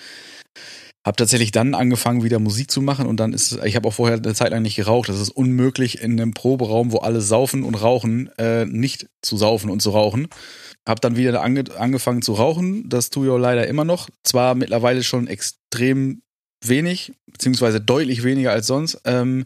Hab 1.05 1.17
tatsächlich 1.17 1.51
dann 1.51 1.73
angefangen, 1.73 2.23
wieder 2.23 2.37
Musik 2.37 2.69
zu 2.69 2.81
machen 2.81 3.07
und 3.07 3.19
dann 3.19 3.33
ist, 3.33 3.57
ich 3.63 3.75
habe 3.75 3.87
auch 3.87 3.93
vorher 3.93 4.17
eine 4.17 4.35
Zeit 4.35 4.51
lang 4.51 4.61
nicht 4.61 4.75
geraucht. 4.75 5.09
Das 5.09 5.19
ist 5.19 5.31
unmöglich 5.31 5.99
in 6.01 6.11
einem 6.11 6.33
Proberaum, 6.33 6.91
wo 6.91 6.99
alle 6.99 7.21
saufen 7.21 7.63
und 7.63 7.75
rauchen, 7.75 8.29
äh, 8.37 8.65
nicht 8.65 9.07
zu 9.23 9.35
saufen 9.35 9.71
und 9.71 9.81
zu 9.81 9.89
rauchen. 9.89 10.27
Hab 10.87 11.01
dann 11.01 11.15
wieder 11.15 11.41
ange 11.41 11.63
angefangen 11.75 12.21
zu 12.21 12.33
rauchen. 12.33 12.87
Das 12.87 13.09
tue 13.09 13.25
ich 13.25 13.31
auch 13.31 13.39
leider 13.39 13.65
immer 13.67 13.83
noch. 13.83 14.09
Zwar 14.23 14.53
mittlerweile 14.53 15.03
schon 15.03 15.25
extrem 15.27 16.21
wenig, 16.63 17.13
beziehungsweise 17.25 17.81
deutlich 17.81 18.23
weniger 18.23 18.51
als 18.51 18.67
sonst. 18.67 19.01
Ähm, 19.05 19.45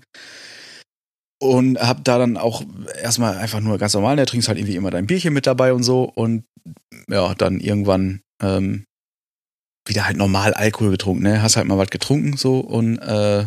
und 1.40 1.78
hab 1.80 2.04
da 2.04 2.18
dann 2.18 2.38
auch 2.38 2.64
erstmal 3.02 3.38
einfach 3.38 3.60
nur 3.60 3.78
ganz 3.78 3.94
normal, 3.94 4.16
da 4.16 4.26
trinkst 4.26 4.48
halt 4.48 4.58
irgendwie 4.58 4.76
immer 4.76 4.92
dein 4.92 5.08
Bierchen 5.08 5.34
mit 5.34 5.46
dabei 5.48 5.74
und 5.74 5.84
so. 5.84 6.04
Und 6.04 6.46
ja, 7.08 7.34
dann 7.36 7.60
irgendwann 7.60 8.22
ähm, 8.42 8.86
wieder 9.86 10.06
halt 10.06 10.18
normal 10.18 10.54
Alkohol 10.54 10.92
getrunken, 10.92 11.24
ne? 11.24 11.42
Hast 11.42 11.58
halt 11.58 11.68
mal 11.68 11.78
was 11.78 11.90
getrunken 11.90 12.38
so 12.38 12.60
und 12.60 12.98
äh, 13.00 13.46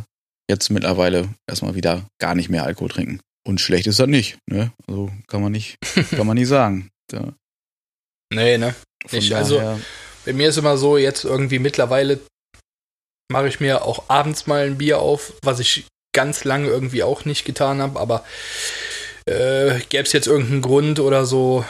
jetzt 0.48 0.70
mittlerweile 0.70 1.28
erstmal 1.48 1.74
wieder 1.74 2.06
gar 2.20 2.35
nicht 2.35 2.48
mehr 2.48 2.65
Alkohol 2.65 2.89
trinken. 2.89 3.20
Und 3.47 3.60
schlecht 3.60 3.86
ist 3.86 3.98
das 3.98 4.09
nicht, 4.09 4.39
ne? 4.47 4.73
Also 4.86 5.10
kann 5.27 5.43
man 5.43 5.52
nicht, 5.52 5.77
kann 6.10 6.27
man 6.27 6.36
nicht 6.36 6.48
sagen. 6.48 6.90
Ja. 7.12 7.32
Nee, 8.32 8.59
ne? 8.59 8.74
Nicht. 9.10 9.32
Also 9.32 9.78
bei 10.24 10.32
mir 10.32 10.48
ist 10.48 10.59
immer 10.59 10.77
so, 10.77 10.97
jetzt 10.97 11.24
irgendwie 11.24 11.59
mittlerweile 11.59 12.20
mache 13.31 13.48
ich 13.48 13.60
mir 13.60 13.82
auch 13.85 14.09
abends 14.09 14.47
mal 14.47 14.66
ein 14.66 14.78
Bier 14.78 14.98
auf, 14.98 15.35
was 15.43 15.60
ich 15.60 15.86
ganz 16.15 16.44
lange 16.44 16.69
irgendwie 16.69 17.02
auch 17.02 17.24
nicht 17.24 17.44
getan 17.44 17.81
habe, 17.81 18.01
aber 18.01 18.24
äh, 19.27 19.78
gäbe 19.89 20.05
es 20.05 20.12
jetzt 20.12 20.27
irgendeinen 20.27 20.62
Grund 20.62 21.01
oder 21.01 21.27
so, 21.27 21.65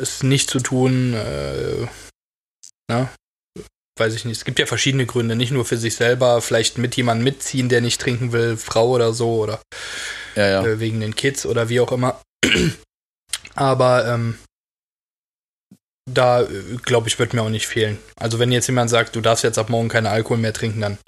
es 0.00 0.22
nicht 0.22 0.50
zu 0.50 0.60
tun, 0.60 1.14
äh, 1.14 1.86
na, 2.88 3.10
weiß 3.98 4.14
ich 4.14 4.24
nicht, 4.24 4.38
es 4.38 4.44
gibt 4.44 4.58
ja 4.58 4.66
verschiedene 4.66 5.06
Gründe, 5.06 5.36
nicht 5.36 5.50
nur 5.50 5.64
für 5.64 5.76
sich 5.76 5.94
selber, 5.94 6.40
vielleicht 6.40 6.78
mit 6.78 6.96
jemandem 6.96 7.24
mitziehen, 7.24 7.68
der 7.68 7.80
nicht 7.80 8.00
trinken 8.00 8.32
will, 8.32 8.56
Frau 8.56 8.88
oder 8.88 9.12
so, 9.12 9.36
oder 9.36 9.60
ja, 10.36 10.48
ja. 10.48 10.64
Äh, 10.64 10.80
wegen 10.80 11.00
den 11.00 11.16
Kids 11.16 11.46
oder 11.46 11.68
wie 11.68 11.80
auch 11.80 11.92
immer. 11.92 12.20
Aber 13.54 14.06
ähm, 14.06 14.38
da, 16.08 16.42
äh, 16.42 16.46
glaube 16.82 17.08
ich, 17.08 17.18
wird 17.18 17.34
mir 17.34 17.42
auch 17.42 17.48
nicht 17.48 17.66
fehlen. 17.66 17.98
Also 18.16 18.38
wenn 18.38 18.52
jetzt 18.52 18.68
jemand 18.68 18.90
sagt, 18.90 19.16
du 19.16 19.20
darfst 19.20 19.44
jetzt 19.44 19.58
ab 19.58 19.68
morgen 19.68 19.88
keinen 19.88 20.06
Alkohol 20.06 20.38
mehr 20.38 20.52
trinken, 20.52 20.80
dann 20.80 20.98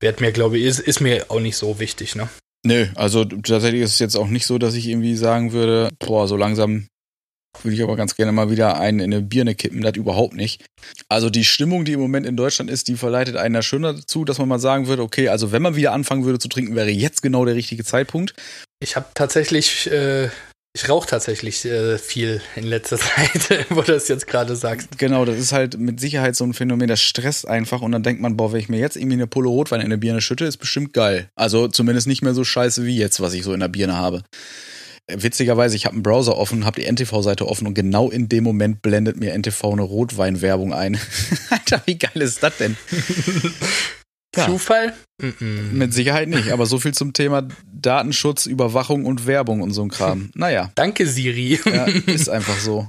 wird 0.00 0.20
mir, 0.20 0.32
glaube 0.32 0.58
ich, 0.58 0.64
ist, 0.64 0.78
ist 0.78 1.00
mir 1.00 1.26
auch 1.28 1.40
nicht 1.40 1.56
so 1.56 1.80
wichtig, 1.80 2.14
ne? 2.14 2.28
Nö, 2.64 2.86
also 2.96 3.24
tatsächlich 3.24 3.82
ist 3.82 3.94
es 3.94 3.98
jetzt 3.98 4.16
auch 4.16 4.26
nicht 4.26 4.46
so, 4.46 4.58
dass 4.58 4.74
ich 4.74 4.88
irgendwie 4.88 5.16
sagen 5.16 5.52
würde, 5.52 5.90
boah, 5.98 6.26
so 6.26 6.36
langsam 6.36 6.88
würde 7.62 7.74
ich 7.74 7.82
aber 7.82 7.96
ganz 7.96 8.14
gerne 8.14 8.32
mal 8.32 8.50
wieder 8.50 8.78
einen 8.78 9.00
in 9.00 9.12
eine 9.12 9.22
Birne 9.22 9.54
kippen, 9.54 9.80
das 9.82 9.96
überhaupt 9.96 10.34
nicht. 10.34 10.64
Also 11.08 11.30
die 11.30 11.44
Stimmung, 11.44 11.84
die 11.84 11.92
im 11.92 12.00
Moment 12.00 12.26
in 12.26 12.36
Deutschland 12.36 12.70
ist, 12.70 12.88
die 12.88 12.96
verleitet 12.96 13.36
einen 13.36 13.54
da 13.54 13.62
schon 13.62 13.82
dazu, 13.82 14.24
dass 14.24 14.38
man 14.38 14.48
mal 14.48 14.58
sagen 14.58 14.86
würde, 14.86 15.02
okay, 15.02 15.28
also 15.28 15.52
wenn 15.52 15.62
man 15.62 15.76
wieder 15.76 15.92
anfangen 15.92 16.24
würde 16.24 16.38
zu 16.38 16.48
trinken, 16.48 16.76
wäre 16.76 16.90
jetzt 16.90 17.22
genau 17.22 17.44
der 17.44 17.54
richtige 17.54 17.84
Zeitpunkt. 17.84 18.34
Ich 18.80 18.94
habe 18.94 19.06
tatsächlich, 19.14 19.90
äh, 19.90 20.26
ich 20.72 20.88
rauche 20.88 21.08
tatsächlich 21.08 21.64
äh, 21.64 21.98
viel 21.98 22.40
in 22.54 22.64
letzter 22.64 22.98
Zeit, 22.98 23.66
wo 23.70 23.80
du 23.80 23.92
das 23.92 24.06
jetzt 24.08 24.28
gerade 24.28 24.54
sagst. 24.54 24.98
Genau, 24.98 25.24
das 25.24 25.36
ist 25.36 25.52
halt 25.52 25.78
mit 25.78 25.98
Sicherheit 25.98 26.36
so 26.36 26.44
ein 26.44 26.54
Phänomen, 26.54 26.86
das 26.86 27.00
stresst 27.00 27.48
einfach 27.48 27.82
und 27.82 27.90
dann 27.90 28.04
denkt 28.04 28.22
man, 28.22 28.36
boah, 28.36 28.52
wenn 28.52 28.60
ich 28.60 28.68
mir 28.68 28.78
jetzt 28.78 28.96
irgendwie 28.96 29.14
eine 29.14 29.26
Pulle 29.26 29.48
Rotwein 29.48 29.80
in 29.80 29.86
eine 29.86 29.98
Birne 29.98 30.20
schütte, 30.20 30.44
ist 30.44 30.58
bestimmt 30.58 30.92
geil. 30.92 31.28
Also 31.34 31.66
zumindest 31.66 32.06
nicht 32.06 32.22
mehr 32.22 32.34
so 32.34 32.44
scheiße 32.44 32.84
wie 32.84 32.96
jetzt, 32.96 33.20
was 33.20 33.34
ich 33.34 33.42
so 33.42 33.52
in 33.52 33.60
der 33.60 33.68
Birne 33.68 33.96
habe 33.96 34.22
witzigerweise, 35.10 35.76
ich 35.76 35.86
habe 35.86 35.94
einen 35.94 36.02
Browser 36.02 36.36
offen, 36.36 36.64
habe 36.64 36.80
die 36.80 36.90
NTV-Seite 36.90 37.46
offen 37.46 37.66
und 37.66 37.74
genau 37.74 38.10
in 38.10 38.28
dem 38.28 38.44
Moment 38.44 38.82
blendet 38.82 39.18
mir 39.18 39.32
NTV 39.36 39.72
eine 39.72 39.82
Rotweinwerbung 39.82 40.72
ein. 40.72 40.98
Alter, 41.50 41.82
wie 41.86 41.98
geil 41.98 42.22
ist 42.22 42.42
das 42.42 42.56
denn? 42.58 42.76
Ja. 44.36 44.46
Zufall? 44.46 44.94
Mit 45.40 45.94
Sicherheit 45.94 46.28
nicht, 46.28 46.52
aber 46.52 46.66
so 46.66 46.78
viel 46.78 46.92
zum 46.92 47.12
Thema 47.14 47.48
Datenschutz, 47.72 48.46
Überwachung 48.46 49.06
und 49.06 49.26
Werbung 49.26 49.62
und 49.62 49.72
so 49.72 49.82
ein 49.82 49.88
Kram. 49.88 50.30
Naja. 50.34 50.70
Danke, 50.74 51.06
Siri. 51.06 51.58
Ja, 51.64 51.84
ist 51.84 52.28
einfach 52.28 52.58
so. 52.58 52.86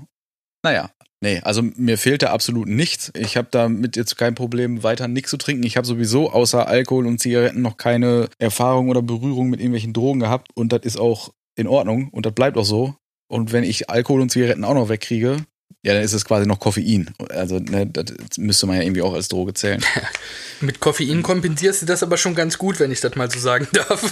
Naja. 0.63 0.91
Nee, 1.21 1.41
also 1.43 1.61
mir 1.61 1.97
fehlt 1.97 2.21
da 2.21 2.31
absolut 2.31 2.67
nichts. 2.67 3.11
Ich 3.17 3.35
habe 3.35 3.49
damit 3.51 3.97
jetzt 3.97 4.15
kein 4.17 4.35
Problem, 4.35 4.83
weiter 4.83 5.07
nichts 5.07 5.31
zu 5.31 5.37
trinken. 5.37 5.63
Ich 5.63 5.75
habe 5.75 5.87
sowieso 5.87 6.31
außer 6.31 6.67
Alkohol 6.67 7.07
und 7.07 7.19
Zigaretten 7.19 7.61
noch 7.61 7.77
keine 7.77 8.29
Erfahrung 8.37 8.87
oder 8.89 9.01
Berührung 9.01 9.49
mit 9.49 9.59
irgendwelchen 9.59 9.91
Drogen 9.91 10.21
gehabt. 10.21 10.49
Und 10.55 10.71
das 10.71 10.83
ist 10.83 10.97
auch 10.97 11.31
in 11.59 11.67
Ordnung 11.67 12.09
und 12.09 12.25
das 12.25 12.33
bleibt 12.33 12.57
auch 12.57 12.65
so. 12.65 12.95
Und 13.27 13.51
wenn 13.51 13.63
ich 13.63 13.89
Alkohol 13.89 14.21
und 14.21 14.31
Zigaretten 14.31 14.63
auch 14.63 14.73
noch 14.73 14.89
wegkriege, 14.89 15.37
ja, 15.83 15.93
dann 15.93 16.03
ist 16.03 16.13
es 16.13 16.25
quasi 16.25 16.45
noch 16.45 16.59
Koffein. 16.59 17.09
Also, 17.29 17.59
ne, 17.59 17.87
das 17.87 18.37
müsste 18.37 18.67
man 18.67 18.77
ja 18.77 18.83
irgendwie 18.83 19.01
auch 19.01 19.13
als 19.13 19.29
Droge 19.29 19.53
zählen. 19.53 19.83
Mit 20.61 20.81
Koffein 20.81 21.23
kompensierst 21.23 21.83
du 21.83 21.85
das 21.85 22.03
aber 22.03 22.17
schon 22.17 22.35
ganz 22.35 22.57
gut, 22.57 22.81
wenn 22.81 22.91
ich 22.91 22.99
das 22.99 23.15
mal 23.15 23.31
so 23.31 23.39
sagen 23.39 23.67
darf. 23.73 24.11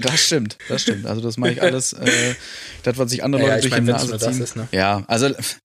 das 0.00 0.20
stimmt, 0.20 0.58
das 0.68 0.82
stimmt. 0.82 1.06
Also, 1.06 1.20
das 1.20 1.36
mache 1.36 1.52
ich 1.52 1.62
alles, 1.62 1.92
äh, 1.92 2.34
das, 2.82 2.98
was 2.98 3.10
sich 3.10 3.22
andere 3.22 3.42
ja, 3.42 3.54
Leute 3.54 3.68
durch 3.68 3.80
die 3.80 3.86
Nase 3.86 4.18
ziehen. 4.18 4.42
Ist, 4.42 4.56
ne? 4.56 4.66
Ja, 4.72 5.04
also, 5.06 5.28
ich 5.28 5.56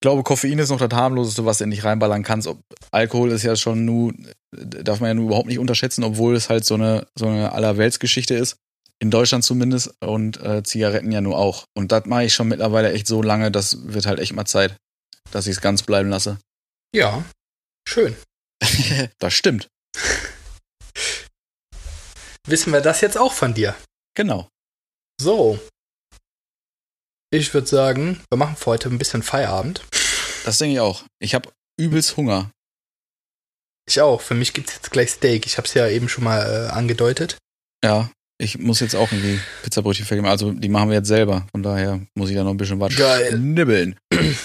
glaube, 0.00 0.22
Koffein 0.22 0.58
ist 0.58 0.70
noch 0.70 0.78
das 0.80 0.98
harmloseste, 0.98 1.44
was 1.44 1.58
du 1.58 1.66
nicht 1.66 1.84
reinballern 1.84 2.22
kannst. 2.22 2.48
Alkohol 2.92 3.32
ist 3.32 3.42
ja 3.42 3.56
schon 3.56 3.84
nur, 3.84 4.14
darf 4.52 5.00
man 5.00 5.08
ja 5.08 5.14
nur 5.14 5.26
überhaupt 5.26 5.48
nicht 5.48 5.58
unterschätzen, 5.58 6.02
obwohl 6.02 6.34
es 6.34 6.48
halt 6.48 6.64
so 6.64 6.74
eine, 6.74 7.06
so 7.14 7.26
eine 7.26 7.52
Allerweltsgeschichte 7.52 8.34
ist. 8.34 8.56
In 9.02 9.10
Deutschland 9.10 9.44
zumindest 9.44 9.94
und 10.00 10.40
äh, 10.42 10.62
Zigaretten 10.62 11.10
ja 11.10 11.22
nur 11.22 11.38
auch. 11.38 11.64
Und 11.74 11.90
das 11.90 12.04
mache 12.04 12.24
ich 12.24 12.34
schon 12.34 12.48
mittlerweile 12.48 12.92
echt 12.92 13.06
so 13.06 13.22
lange, 13.22 13.50
das 13.50 13.92
wird 13.92 14.04
halt 14.04 14.18
echt 14.18 14.34
mal 14.34 14.44
Zeit, 14.44 14.76
dass 15.30 15.46
ich 15.46 15.56
es 15.56 15.60
ganz 15.62 15.82
bleiben 15.82 16.10
lasse. 16.10 16.38
Ja, 16.94 17.24
schön. 17.88 18.14
das 19.18 19.32
stimmt. 19.32 19.68
wissen 22.46 22.72
wir 22.72 22.80
das 22.80 23.00
jetzt 23.00 23.16
auch 23.16 23.32
von 23.32 23.54
dir. 23.54 23.74
Genau. 24.14 24.48
So. 25.20 25.58
Ich 27.32 27.54
würde 27.54 27.68
sagen, 27.68 28.20
wir 28.28 28.36
machen 28.36 28.56
für 28.56 28.66
heute 28.66 28.88
ein 28.88 28.98
bisschen 28.98 29.22
Feierabend. 29.22 29.82
Das 30.44 30.58
denke 30.58 30.74
ich 30.74 30.80
auch. 30.80 31.04
Ich 31.20 31.34
habe 31.34 31.50
übelst 31.78 32.16
Hunger. 32.16 32.50
Ich 33.86 34.00
auch. 34.00 34.20
Für 34.20 34.34
mich 34.34 34.52
gibt 34.52 34.68
es 34.68 34.74
jetzt 34.74 34.90
gleich 34.90 35.10
Steak. 35.10 35.46
Ich 35.46 35.56
habe 35.56 35.66
es 35.66 35.74
ja 35.74 35.88
eben 35.88 36.08
schon 36.08 36.24
mal 36.24 36.40
äh, 36.40 36.70
angedeutet. 36.70 37.38
Ja, 37.82 38.10
ich 38.40 38.58
muss 38.58 38.80
jetzt 38.80 38.96
auch 38.96 39.12
irgendwie 39.12 39.38
Pizzabrötchen 39.62 40.06
machen. 40.22 40.30
Also 40.30 40.52
die 40.52 40.68
machen 40.68 40.88
wir 40.88 40.96
jetzt 40.96 41.08
selber. 41.08 41.46
Von 41.52 41.62
daher 41.62 42.00
muss 42.14 42.30
ich 42.30 42.36
da 42.36 42.42
noch 42.42 42.52
ein 42.52 42.56
bisschen 42.56 42.80
was 42.80 42.96
Geil. 42.96 43.30
schnibbeln. 43.32 43.96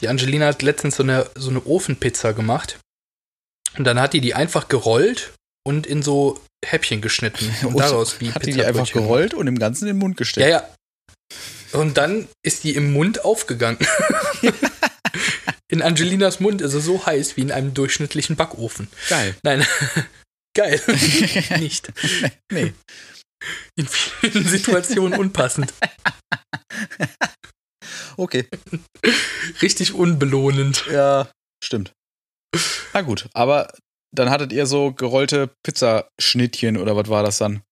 Die 0.00 0.08
Angelina 0.08 0.46
hat 0.46 0.60
letztens 0.62 0.96
so 0.96 1.02
eine, 1.02 1.30
so 1.34 1.48
eine 1.50 1.64
Ofenpizza 1.64 2.32
gemacht. 2.32 2.78
Und 3.78 3.84
dann 3.84 3.98
hat 3.98 4.12
die 4.12 4.20
die 4.20 4.34
einfach 4.34 4.68
gerollt 4.68 5.32
und 5.64 5.86
in 5.86 6.02
so 6.02 6.40
Häppchen 6.64 7.00
geschnitten. 7.00 7.48
Und, 7.66 7.78
daraus 7.78 8.20
wie 8.20 8.30
Hat 8.32 8.44
die 8.44 8.52
die 8.52 8.64
einfach 8.64 8.90
gerollt 8.92 9.32
und 9.34 9.46
im 9.46 9.58
Ganzen 9.58 9.84
in 9.88 9.94
den 9.94 9.98
Mund 9.98 10.14
Ja, 10.14 10.18
gesteckt. 10.18 10.48
ja. 10.50 10.68
Und 11.72 11.96
dann 11.96 12.28
ist 12.42 12.64
die 12.64 12.74
im 12.74 12.92
Mund 12.92 13.24
aufgegangen. 13.24 13.78
in 15.68 15.80
Angelinas 15.80 16.38
Mund 16.40 16.60
ist 16.60 16.74
es 16.74 16.84
so 16.84 17.06
heiß 17.06 17.36
wie 17.36 17.42
in 17.42 17.52
einem 17.52 17.72
durchschnittlichen 17.72 18.36
Backofen. 18.36 18.88
Geil. 19.08 19.34
Nein, 19.42 19.66
geil. 20.54 20.80
Nicht. 21.58 21.92
Nee. 22.52 22.72
In 23.76 23.86
vielen 23.86 24.46
Situationen 24.46 25.18
unpassend. 25.18 25.74
Okay. 28.16 28.48
Richtig 29.60 29.92
unbelohnend. 29.92 30.86
Ja, 30.90 31.28
stimmt. 31.62 31.92
Na 32.94 33.02
gut, 33.02 33.28
aber 33.34 33.70
dann 34.14 34.30
hattet 34.30 34.52
ihr 34.52 34.66
so 34.66 34.92
gerollte 34.92 35.50
Pizzaschnittchen 35.62 36.76
oder 36.76 36.96
was 36.96 37.08
war 37.08 37.22
das 37.22 37.38
dann? 37.38 37.62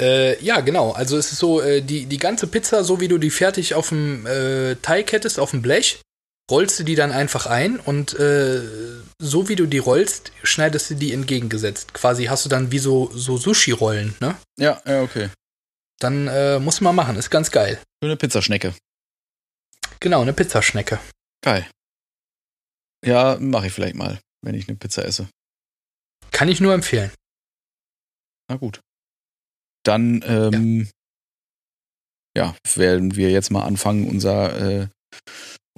Äh, 0.00 0.42
ja, 0.44 0.60
genau. 0.60 0.92
Also 0.92 1.16
es 1.16 1.32
ist 1.32 1.38
so, 1.38 1.60
äh, 1.60 1.80
die, 1.82 2.06
die 2.06 2.18
ganze 2.18 2.46
Pizza, 2.46 2.84
so 2.84 3.00
wie 3.00 3.08
du 3.08 3.18
die 3.18 3.30
fertig 3.30 3.74
auf 3.74 3.88
dem 3.88 4.26
äh, 4.26 4.76
Teig 4.76 5.10
hättest, 5.12 5.40
auf 5.40 5.50
dem 5.50 5.62
Blech, 5.62 6.00
rollst 6.50 6.78
du 6.78 6.84
die 6.84 6.94
dann 6.94 7.12
einfach 7.12 7.46
ein 7.46 7.78
und 7.78 8.14
äh, 8.14 8.62
so 9.18 9.48
wie 9.48 9.56
du 9.56 9.66
die 9.66 9.78
rollst, 9.78 10.32
schneidest 10.42 10.90
du 10.90 10.94
die 10.94 11.12
entgegengesetzt. 11.12 11.94
Quasi 11.94 12.24
hast 12.24 12.44
du 12.44 12.48
dann 12.48 12.72
wie 12.72 12.78
so, 12.78 13.10
so 13.12 13.36
Sushi-Rollen, 13.36 14.14
ne? 14.20 14.36
Ja, 14.58 14.80
ja, 14.86 15.02
okay. 15.02 15.30
Dann 15.98 16.28
äh, 16.28 16.58
muss 16.58 16.80
man 16.80 16.94
machen, 16.94 17.16
ist 17.16 17.30
ganz 17.30 17.50
geil. 17.50 17.80
Eine 18.02 18.16
Pizzaschnecke. 18.16 18.74
Genau, 20.00 20.22
eine 20.22 20.32
Pizzaschnecke. 20.32 21.00
Geil. 21.42 21.68
Ja, 23.04 23.36
mache 23.40 23.66
ich 23.66 23.72
vielleicht 23.72 23.96
mal, 23.96 24.20
wenn 24.42 24.54
ich 24.54 24.68
eine 24.68 24.76
Pizza 24.76 25.04
esse. 25.04 25.28
Kann 26.30 26.48
ich 26.48 26.60
nur 26.60 26.74
empfehlen. 26.74 27.10
Na 28.48 28.56
gut. 28.56 28.80
Dann, 29.84 30.22
ähm, 30.26 30.88
ja. 32.36 32.54
werden 32.74 33.16
wir 33.16 33.30
jetzt 33.30 33.50
mal 33.50 33.64
anfangen, 33.64 34.08
unser, 34.08 34.82
äh, 34.82 34.88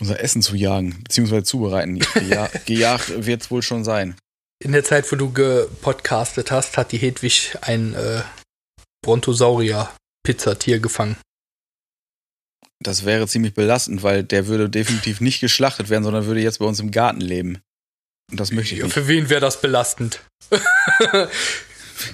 unser 0.00 0.20
Essen 0.20 0.42
zu 0.42 0.56
jagen, 0.56 1.02
beziehungsweise 1.04 1.44
zubereiten. 1.44 1.98
Geja 1.98 2.48
gejagt 2.66 3.26
wird's 3.26 3.50
wohl 3.50 3.62
schon 3.62 3.84
sein. 3.84 4.16
In 4.62 4.72
der 4.72 4.84
Zeit, 4.84 5.10
wo 5.10 5.16
du 5.16 5.32
gepodcastet 5.32 6.50
hast, 6.50 6.76
hat 6.76 6.92
die 6.92 6.98
Hedwig 6.98 7.56
ein 7.62 7.94
äh, 7.94 8.22
Brontosaurier-Pizzatier 9.02 10.80
gefangen. 10.80 11.16
Das 12.82 13.04
wäre 13.04 13.26
ziemlich 13.26 13.54
belastend, 13.54 14.02
weil 14.02 14.24
der 14.24 14.46
würde 14.46 14.70
definitiv 14.70 15.20
nicht 15.20 15.40
geschlachtet 15.40 15.90
werden, 15.90 16.04
sondern 16.04 16.26
würde 16.26 16.40
jetzt 16.40 16.58
bei 16.58 16.64
uns 16.64 16.80
im 16.80 16.90
Garten 16.90 17.20
leben. 17.20 17.60
Und 18.30 18.40
das 18.40 18.52
möchte 18.52 18.74
ich 18.74 18.82
nicht. 18.82 18.92
für 18.92 19.08
wen 19.08 19.28
wäre 19.28 19.40
das 19.40 19.60
belastend? 19.60 20.22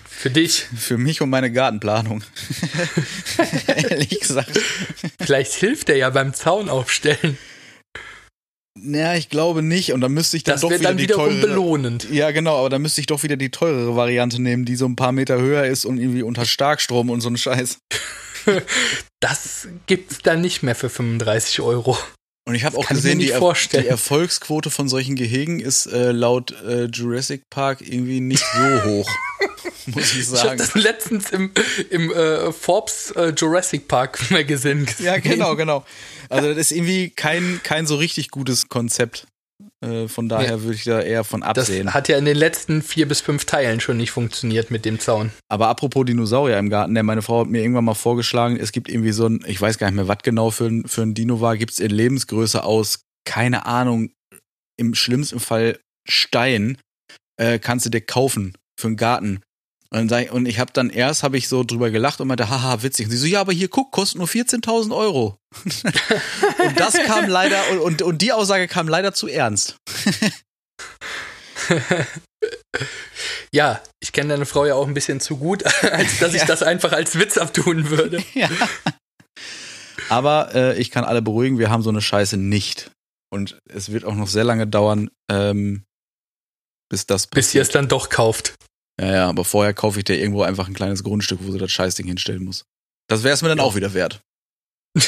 für 0.04 0.30
dich. 0.30 0.66
Für 0.76 0.98
mich 0.98 1.20
und 1.20 1.30
meine 1.30 1.52
Gartenplanung. 1.52 2.24
Ehrlich 3.66 4.20
gesagt. 4.20 4.58
Vielleicht 5.20 5.52
hilft 5.52 5.88
er 5.88 5.96
ja 5.96 6.10
beim 6.10 6.34
Zaun 6.34 6.68
aufstellen. 6.68 7.38
Naja, 8.78 9.14
ich 9.14 9.30
glaube 9.30 9.62
nicht. 9.62 9.92
Und 9.92 10.02
dann 10.02 10.12
müsste 10.12 10.36
ich 10.36 10.44
dann 10.44 10.54
Das 10.54 10.60
doch 10.60 10.70
wäre 10.70 10.80
wieder 10.80 10.90
dann 10.90 10.96
die 10.98 11.04
wiederum 11.04 11.24
teurere. 11.28 11.46
belohnend. 11.46 12.08
Ja, 12.10 12.30
genau, 12.30 12.58
aber 12.58 12.68
dann 12.68 12.82
müsste 12.82 13.00
ich 13.00 13.06
doch 13.06 13.22
wieder 13.22 13.36
die 13.36 13.50
teurere 13.50 13.96
Variante 13.96 14.40
nehmen, 14.40 14.64
die 14.64 14.76
so 14.76 14.86
ein 14.86 14.96
paar 14.96 15.12
Meter 15.12 15.40
höher 15.40 15.64
ist 15.64 15.84
und 15.84 15.98
irgendwie 15.98 16.22
unter 16.22 16.44
Starkstrom 16.44 17.10
und 17.10 17.20
so 17.20 17.28
ein 17.28 17.36
Scheiß. 17.36 17.78
Das 19.18 19.66
gibt's 19.86 20.18
dann 20.22 20.40
nicht 20.40 20.62
mehr 20.62 20.76
für 20.76 20.88
35 20.88 21.60
Euro. 21.62 21.98
Und 22.46 22.54
ich 22.54 22.64
habe 22.64 22.78
auch 22.78 22.86
gesehen, 22.86 23.18
die, 23.18 23.30
er 23.30 23.40
die 23.72 23.88
Erfolgsquote 23.88 24.70
von 24.70 24.88
solchen 24.88 25.16
Gehegen 25.16 25.58
ist 25.58 25.86
äh, 25.86 26.12
laut 26.12 26.52
äh, 26.62 26.84
Jurassic 26.84 27.42
Park 27.50 27.80
irgendwie 27.80 28.20
nicht 28.20 28.44
so 28.44 28.84
hoch. 28.84 29.10
muss 29.94 30.12
ich 30.14 30.20
Ich 30.20 30.26
habe 30.28 30.36
sagen. 30.36 30.58
das 30.58 30.74
letztens 30.74 31.30
im, 31.30 31.50
im 31.90 32.12
äh, 32.12 32.52
Forbes 32.52 33.10
äh, 33.12 33.32
Jurassic 33.36 33.88
Park 33.88 34.18
Magazine 34.30 34.84
gesehen. 34.84 35.06
Ja, 35.06 35.18
genau, 35.18 35.56
genau. 35.56 35.84
Also 36.28 36.48
das 36.48 36.58
ist 36.58 36.72
irgendwie 36.72 37.10
kein, 37.10 37.60
kein 37.62 37.86
so 37.86 37.96
richtig 37.96 38.30
gutes 38.30 38.68
Konzept. 38.68 39.26
Äh, 39.84 40.08
von 40.08 40.28
daher 40.28 40.62
würde 40.62 40.74
ich 40.74 40.84
da 40.84 41.00
eher 41.00 41.22
von 41.24 41.40
Das 41.42 41.50
absehen. 41.50 41.94
hat 41.94 42.08
ja 42.08 42.18
in 42.18 42.24
den 42.24 42.36
letzten 42.36 42.82
vier 42.82 43.06
bis 43.06 43.20
fünf 43.20 43.44
Teilen 43.44 43.80
schon 43.80 43.96
nicht 43.96 44.10
funktioniert 44.10 44.70
mit 44.70 44.84
dem 44.84 44.98
Zaun. 44.98 45.30
Aber 45.48 45.68
apropos 45.68 46.04
Dinosaurier 46.04 46.58
im 46.58 46.70
Garten, 46.70 46.94
der 46.94 47.02
meine 47.02 47.22
Frau 47.22 47.40
hat 47.40 47.48
mir 47.48 47.62
irgendwann 47.62 47.84
mal 47.84 47.94
vorgeschlagen, 47.94 48.56
es 48.58 48.72
gibt 48.72 48.88
irgendwie 48.88 49.12
so 49.12 49.26
ein, 49.26 49.44
ich 49.46 49.60
weiß 49.60 49.78
gar 49.78 49.86
nicht 49.88 49.96
mehr, 49.96 50.08
was 50.08 50.18
genau 50.22 50.50
für 50.50 50.66
ein, 50.66 50.86
für 50.86 51.02
ein 51.02 51.14
Dino 51.14 51.40
war, 51.40 51.56
gibt 51.56 51.72
es 51.72 51.78
in 51.78 51.90
Lebensgröße 51.90 52.64
aus, 52.64 53.00
keine 53.26 53.66
Ahnung, 53.66 54.10
im 54.78 54.94
schlimmsten 54.94 55.40
Fall 55.40 55.78
Stein, 56.08 56.78
äh, 57.40 57.58
kannst 57.58 57.86
du 57.86 57.90
dir 57.90 58.00
kaufen 58.00 58.54
für 58.78 58.88
einen 58.88 58.96
Garten. 58.96 59.40
Und, 59.96 60.12
ich, 60.12 60.30
und 60.30 60.46
ich 60.46 60.58
habe 60.58 60.72
dann 60.72 60.90
erst, 60.90 61.22
habe 61.22 61.38
ich 61.38 61.48
so 61.48 61.64
drüber 61.64 61.90
gelacht 61.90 62.20
und 62.20 62.28
meinte, 62.28 62.50
haha, 62.50 62.82
witzig. 62.82 63.06
Und 63.06 63.12
sie 63.12 63.16
so, 63.16 63.26
ja, 63.26 63.40
aber 63.40 63.52
hier, 63.52 63.68
guck, 63.68 63.92
kostet 63.92 64.18
nur 64.18 64.28
14.000 64.28 64.94
Euro. 64.94 65.38
und 65.64 66.78
das 66.78 66.94
kam 67.04 67.28
leider, 67.28 67.70
und, 67.70 67.78
und, 67.78 68.02
und 68.02 68.22
die 68.22 68.32
Aussage 68.32 68.68
kam 68.68 68.88
leider 68.88 69.14
zu 69.14 69.26
ernst. 69.26 69.76
Ja, 73.52 73.80
ich 74.00 74.12
kenne 74.12 74.30
deine 74.30 74.46
Frau 74.46 74.66
ja 74.66 74.74
auch 74.74 74.86
ein 74.86 74.94
bisschen 74.94 75.20
zu 75.20 75.36
gut, 75.38 75.64
als 75.82 76.18
dass 76.18 76.34
ich 76.34 76.40
Ja. 76.42 76.46
das 76.46 76.62
einfach 76.62 76.92
als 76.92 77.18
Witz 77.18 77.38
abtun 77.38 77.90
würde. 77.90 78.22
Ja. 78.34 78.50
Aber 80.08 80.54
äh, 80.54 80.78
ich 80.78 80.90
kann 80.90 81.04
alle 81.04 81.22
beruhigen, 81.22 81.58
wir 81.58 81.70
haben 81.70 81.82
so 81.82 81.90
eine 81.90 82.02
Scheiße 82.02 82.36
nicht. 82.36 82.92
Und 83.32 83.58
es 83.68 83.90
wird 83.90 84.04
auch 84.04 84.14
noch 84.14 84.28
sehr 84.28 84.44
lange 84.44 84.66
dauern, 84.66 85.10
ähm, 85.30 85.84
bis 86.88 87.06
das 87.06 87.26
Bis 87.26 87.52
ihr 87.54 87.62
es 87.62 87.70
dann 87.70 87.88
doch 87.88 88.08
kauft. 88.08 88.54
Ja, 89.00 89.12
ja, 89.12 89.28
aber 89.28 89.44
vorher 89.44 89.74
kaufe 89.74 89.98
ich 89.98 90.04
dir 90.04 90.16
irgendwo 90.18 90.42
einfach 90.42 90.68
ein 90.68 90.74
kleines 90.74 91.02
Grundstück, 91.04 91.38
wo 91.42 91.52
sie 91.52 91.58
das 91.58 91.70
Scheißding 91.70 92.06
hinstellen 92.06 92.44
muss. 92.44 92.64
Das 93.08 93.22
wäre 93.22 93.34
es 93.34 93.42
mir 93.42 93.48
dann 93.48 93.58
Ja. 93.58 93.64
auch 93.64 93.74
wieder 93.74 93.92
wert. 93.94 94.20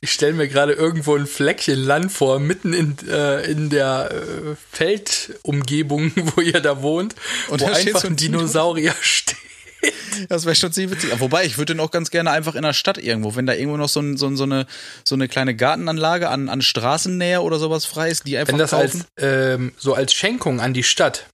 Ich 0.00 0.12
stelle 0.12 0.34
mir 0.34 0.48
gerade 0.48 0.72
irgendwo 0.72 1.16
ein 1.16 1.26
Fleckchen 1.26 1.78
Land 1.78 2.12
vor, 2.12 2.38
mitten 2.40 2.72
in, 2.72 2.96
äh, 3.08 3.42
in 3.50 3.70
der 3.70 4.10
äh, 4.12 4.56
Feldumgebung, 4.72 6.12
wo 6.36 6.40
ihr 6.40 6.60
da 6.60 6.82
wohnt, 6.82 7.14
Und 7.48 7.60
wo 7.60 7.66
einfach 7.66 8.04
ein 8.04 8.10
ein 8.12 8.16
Dino- 8.16 8.38
Dinosaurier 8.38 8.94
steht. 9.00 9.36
Das 10.30 10.46
wäre 10.46 10.54
schon 10.56 10.72
ziemlich 10.72 10.98
witzig. 11.02 11.20
Wobei, 11.20 11.44
ich 11.44 11.58
würde 11.58 11.74
den 11.74 11.80
auch 11.80 11.90
ganz 11.90 12.10
gerne 12.10 12.30
einfach 12.30 12.54
in 12.54 12.62
der 12.62 12.72
Stadt 12.72 12.96
irgendwo, 12.96 13.34
wenn 13.36 13.44
da 13.46 13.52
irgendwo 13.52 13.76
noch 13.76 13.88
so, 13.90 14.00
ein, 14.00 14.16
so, 14.16 14.26
ein, 14.26 14.36
so, 14.36 14.44
eine, 14.44 14.66
so 15.04 15.14
eine 15.14 15.28
kleine 15.28 15.54
Gartenanlage 15.54 16.30
an, 16.30 16.48
an 16.48 16.62
Straßennähe 16.62 17.42
oder 17.42 17.58
sowas 17.58 17.84
frei 17.84 18.08
ist, 18.10 18.26
die 18.26 18.38
einfach 18.38 18.52
Wenn 18.52 18.58
das 18.58 18.70
kaufen. 18.70 19.04
als, 19.16 19.24
ähm, 19.24 19.74
so 19.76 19.92
als 19.94 20.14
Schenkung 20.14 20.60
an 20.60 20.72
die 20.72 20.82
Stadt, 20.84 21.28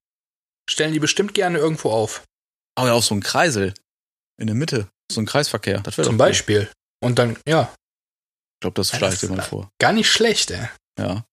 stellen 0.68 0.92
die 0.92 0.98
bestimmt 0.98 1.32
gerne 1.34 1.58
irgendwo 1.58 1.90
auf. 1.90 2.24
Aber 2.74 2.88
ja, 2.88 2.94
auch 2.94 3.02
so 3.04 3.14
ein 3.14 3.22
Kreisel 3.22 3.72
in 4.40 4.48
der 4.48 4.56
Mitte. 4.56 4.88
So 5.12 5.20
ein 5.20 5.26
Kreisverkehr. 5.26 5.82
Zum 5.84 6.06
cool. 6.06 6.16
Beispiel. 6.16 6.68
Und 7.02 7.18
dann, 7.20 7.36
ja, 7.46 7.72
Ich 8.56 8.60
glaube, 8.62 8.74
das 8.74 8.90
Ja, 8.92 9.12
ich 9.12 9.20
dir 9.20 9.28
mal 9.28 9.42
vor. 9.42 9.70
gar 9.80 9.92
nicht 9.92 10.10
schlecht, 10.10 10.50
ey. 10.50 10.68
Ja. 10.98 11.24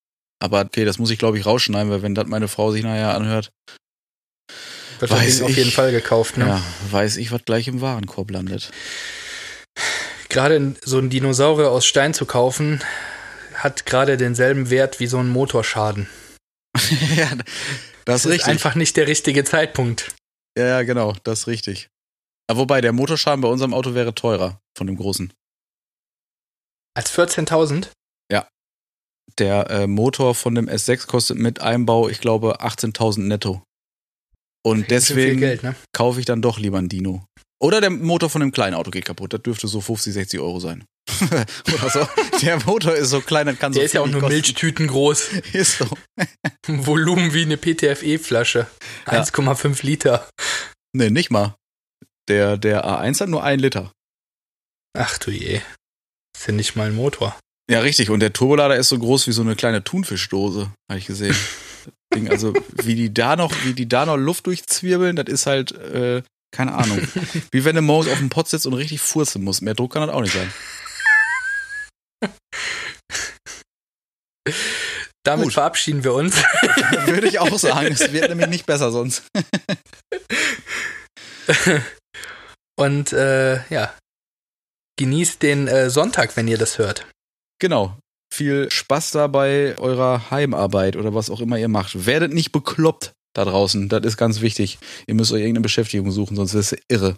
Aber 0.42 0.62
okay, 0.62 0.86
das 0.86 1.00
muss 1.00 1.10
ich, 1.10 1.18
glaube 1.20 1.38
ich, 1.40 1.46
rausschneiden, 1.46 1.92
weil 1.92 2.02
wenn 2.04 2.14
das 2.16 2.28
meine 2.28 2.48
Frau 2.48 2.72
sich 2.72 2.84
nachher 2.84 3.14
anhört, 3.16 3.50
das 5.00 5.12
Weiß 5.12 5.38
Ding 5.38 5.46
auf 5.46 5.52
ich. 5.52 5.58
jeden 5.58 5.72
Fall 5.72 5.92
gekauft, 5.92 6.38
ne? 6.38 6.48
ja, 6.48 6.64
weiß 6.92 7.18
ich, 7.18 7.32
was 7.32 7.44
gleich 7.46 7.68
im 7.68 7.82
Warenkorb 7.82 8.32
landet. 8.32 8.72
Gerade 10.30 10.76
so 10.84 10.98
einen 10.98 11.10
Dinosaurier 11.10 11.72
aus 11.72 11.86
Stein 11.86 12.14
zu 12.14 12.26
kaufen, 12.26 12.82
hat 13.56 13.86
gerade 13.86 14.18
denselben 14.18 14.70
Wert 14.70 15.00
wie 15.00 15.08
so 15.08 15.18
ein 15.18 15.30
Motorschaden. 15.30 16.08
ja, 17.16 17.30
das 17.36 17.38
ist 17.38 17.46
Das 18.06 18.26
ist 18.26 18.32
richtig. 18.32 18.48
einfach 18.48 18.76
nicht 18.76 18.96
der 18.98 19.08
richtige 19.08 19.44
Zeitpunkt. 19.44 20.14
Ja, 20.58 20.66
ja, 20.66 20.82
genau, 20.84 21.16
das 21.24 21.42
ist 21.42 21.48
richtig. 21.48 21.90
Aber 22.48 22.62
wobei, 22.62 22.82
der 22.82 22.94
Motorschaden 22.94 23.42
bei 23.42 23.48
unserem 23.48 23.74
Auto 23.74 23.94
wäre 23.94 24.14
teurer 24.14 24.60
von 24.78 24.88
dem 24.88 24.98
großen. 24.98 25.34
Als 26.96 27.12
14.000? 27.18 27.90
Der 29.38 29.70
äh, 29.70 29.88
Motor 29.88 30.34
von 30.36 30.56
dem 30.56 30.68
S6 30.68 31.08
kostet 31.08 31.38
mit 31.38 31.62
Einbau, 31.62 32.10
ich 32.10 32.20
glaube, 32.20 32.62
18.000 32.62 33.22
netto. 33.22 33.62
Und 34.66 34.92
deswegen 34.92 35.40
Geld, 35.40 35.64
ne? 35.64 35.76
kaufe 35.94 36.20
ich 36.20 36.26
dann 36.26 36.42
doch 36.42 36.60
lieber 36.60 36.78
einen 36.78 36.90
Dino. 36.90 37.26
Oder 37.62 37.82
der 37.82 37.90
Motor 37.90 38.30
von 38.30 38.42
dem 38.42 38.52
kleinen 38.52 38.74
Auto 38.74 38.90
geht 38.90 39.06
kaputt. 39.06 39.34
Das 39.34 39.42
dürfte 39.42 39.68
so 39.68 39.82
50, 39.82 40.14
60 40.14 40.40
Euro 40.40 40.60
sein. 40.60 40.86
Oder 41.74 41.90
so. 41.90 42.08
Der 42.42 42.64
Motor 42.66 42.96
ist 42.96 43.10
so 43.10 43.20
klein, 43.20 43.48
das 43.48 43.60
kann 43.60 43.74
so 43.74 43.80
Der 43.80 43.86
ist 43.86 43.94
ja 43.94 44.02
auch 44.02 44.08
nur 44.08 44.22
kosten. 44.22 44.34
Milchtüten 44.34 44.88
groß. 44.88 45.30
Ist 45.54 45.80
so. 45.80 45.86
Volumen 46.68 47.34
wie 47.34 47.42
eine 47.42 47.58
PTFE-Flasche. 47.58 48.68
Ja. 49.08 49.24
1,5 49.24 49.86
Liter. 49.86 50.30
Nee, 50.94 51.10
nicht 51.10 51.32
mal. 51.32 51.56
Der, 52.30 52.58
der 52.58 52.86
A1 52.86 53.20
hat 53.22 53.30
nur 53.30 53.44
ein 53.44 53.60
Liter. 53.60 53.92
Ach 54.98 55.18
du 55.18 55.32
je. 55.32 55.62
Ist 56.38 56.48
ja 56.48 56.54
nicht 56.54 56.76
mal 56.76 56.88
ein 56.88 56.96
Motor. 56.96 57.38
Ja, 57.70 57.82
richtig. 57.82 58.10
Und 58.10 58.22
der 58.22 58.34
Turbolader 58.34 58.78
ist 58.78 58.90
so 58.90 58.98
groß 58.98 59.28
wie 59.28 59.32
so 59.32 59.42
eine 59.42 59.56
kleine 59.56 59.84
Thunfischdose, 59.84 60.72
habe 60.90 61.00
ich 61.00 61.06
gesehen. 61.06 61.36
Ding, 62.14 62.30
also 62.30 62.54
wie 62.74 62.96
die 62.96 63.14
da 63.14 63.36
noch, 63.36 63.54
wie 63.64 63.74
die 63.74 63.88
da 63.88 64.06
noch 64.06 64.18
Luft 64.18 64.48
durchzwirbeln, 64.48 65.16
das 65.16 65.28
ist 65.28 65.46
halt, 65.46 65.72
äh, 65.74 66.24
keine 66.52 66.74
Ahnung. 66.74 67.00
Wie 67.52 67.64
wenn 67.64 67.76
du 67.76 67.84
morgens 67.84 68.12
auf 68.12 68.18
dem 68.18 68.30
Pott 68.30 68.48
sitzt 68.48 68.66
und 68.66 68.74
richtig 68.74 69.02
furzen 69.02 69.44
musst. 69.44 69.62
Mehr 69.62 69.76
Druck 69.76 69.94
kann 69.94 70.02
das 70.02 70.16
auch 70.16 70.22
nicht 70.22 70.34
sein. 70.34 70.52
Damit 75.24 75.44
Gut. 75.46 75.54
verabschieden 75.54 76.04
wir 76.04 76.16
uns. 76.16 76.36
Würde 77.06 77.28
ich 77.28 77.38
auch 77.38 77.60
sagen. 77.60 77.92
Es 77.92 78.12
wird 78.12 78.30
nämlich 78.30 78.48
nicht 78.48 78.66
besser 78.66 78.90
sonst. 78.90 79.22
Und 82.76 83.14
äh, 83.14 83.64
ja, 83.70 83.94
genießt 84.98 85.42
den 85.44 85.68
äh, 85.68 85.90
Sonntag, 85.90 86.36
wenn 86.36 86.48
ihr 86.48 86.58
das 86.58 86.78
hört. 86.80 87.06
Genau. 87.60 87.98
Viel 88.32 88.70
Spaß 88.72 89.12
dabei 89.12 89.78
eurer 89.78 90.30
Heimarbeit 90.32 90.96
oder 90.96 91.14
was 91.14 91.30
auch 91.30 91.42
immer 91.42 91.58
ihr 91.58 91.68
macht. 91.68 92.06
Werdet 92.06 92.34
nicht 92.34 92.52
bekloppt 92.52 93.14
da 93.34 93.46
draußen. 93.46 93.90
Das 93.90 94.06
ist 94.06 94.18
ganz 94.18 94.42
wichtig. 94.42 94.80
Ihr 95.08 95.16
müsst 95.16 95.32
euch 95.32 95.42
irgendeine 95.42 95.64
Beschäftigung 95.64 96.12
suchen, 96.12 96.36
sonst 96.36 96.54
ist 96.54 96.74
es 96.74 96.80
irre. 96.88 97.18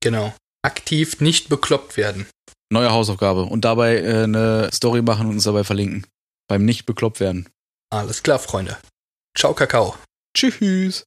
Genau. 0.00 0.34
Aktiv 0.62 1.20
nicht 1.20 1.48
bekloppt 1.48 1.96
werden. 1.96 2.26
Neue 2.70 2.90
Hausaufgabe. 2.90 3.42
Und 3.42 3.64
dabei 3.64 3.98
äh, 3.98 4.24
eine 4.24 4.70
Story 4.72 5.02
machen 5.02 5.26
und 5.26 5.34
uns 5.34 5.44
dabei 5.44 5.64
verlinken. 5.64 6.06
Beim 6.48 6.64
nicht 6.64 6.86
bekloppt 6.86 7.20
werden. 7.20 7.48
Alles 7.90 8.22
klar, 8.22 8.38
Freunde. 8.38 8.76
Ciao, 9.36 9.54
Kakao. 9.54 9.94
Tschüss. 10.36 11.04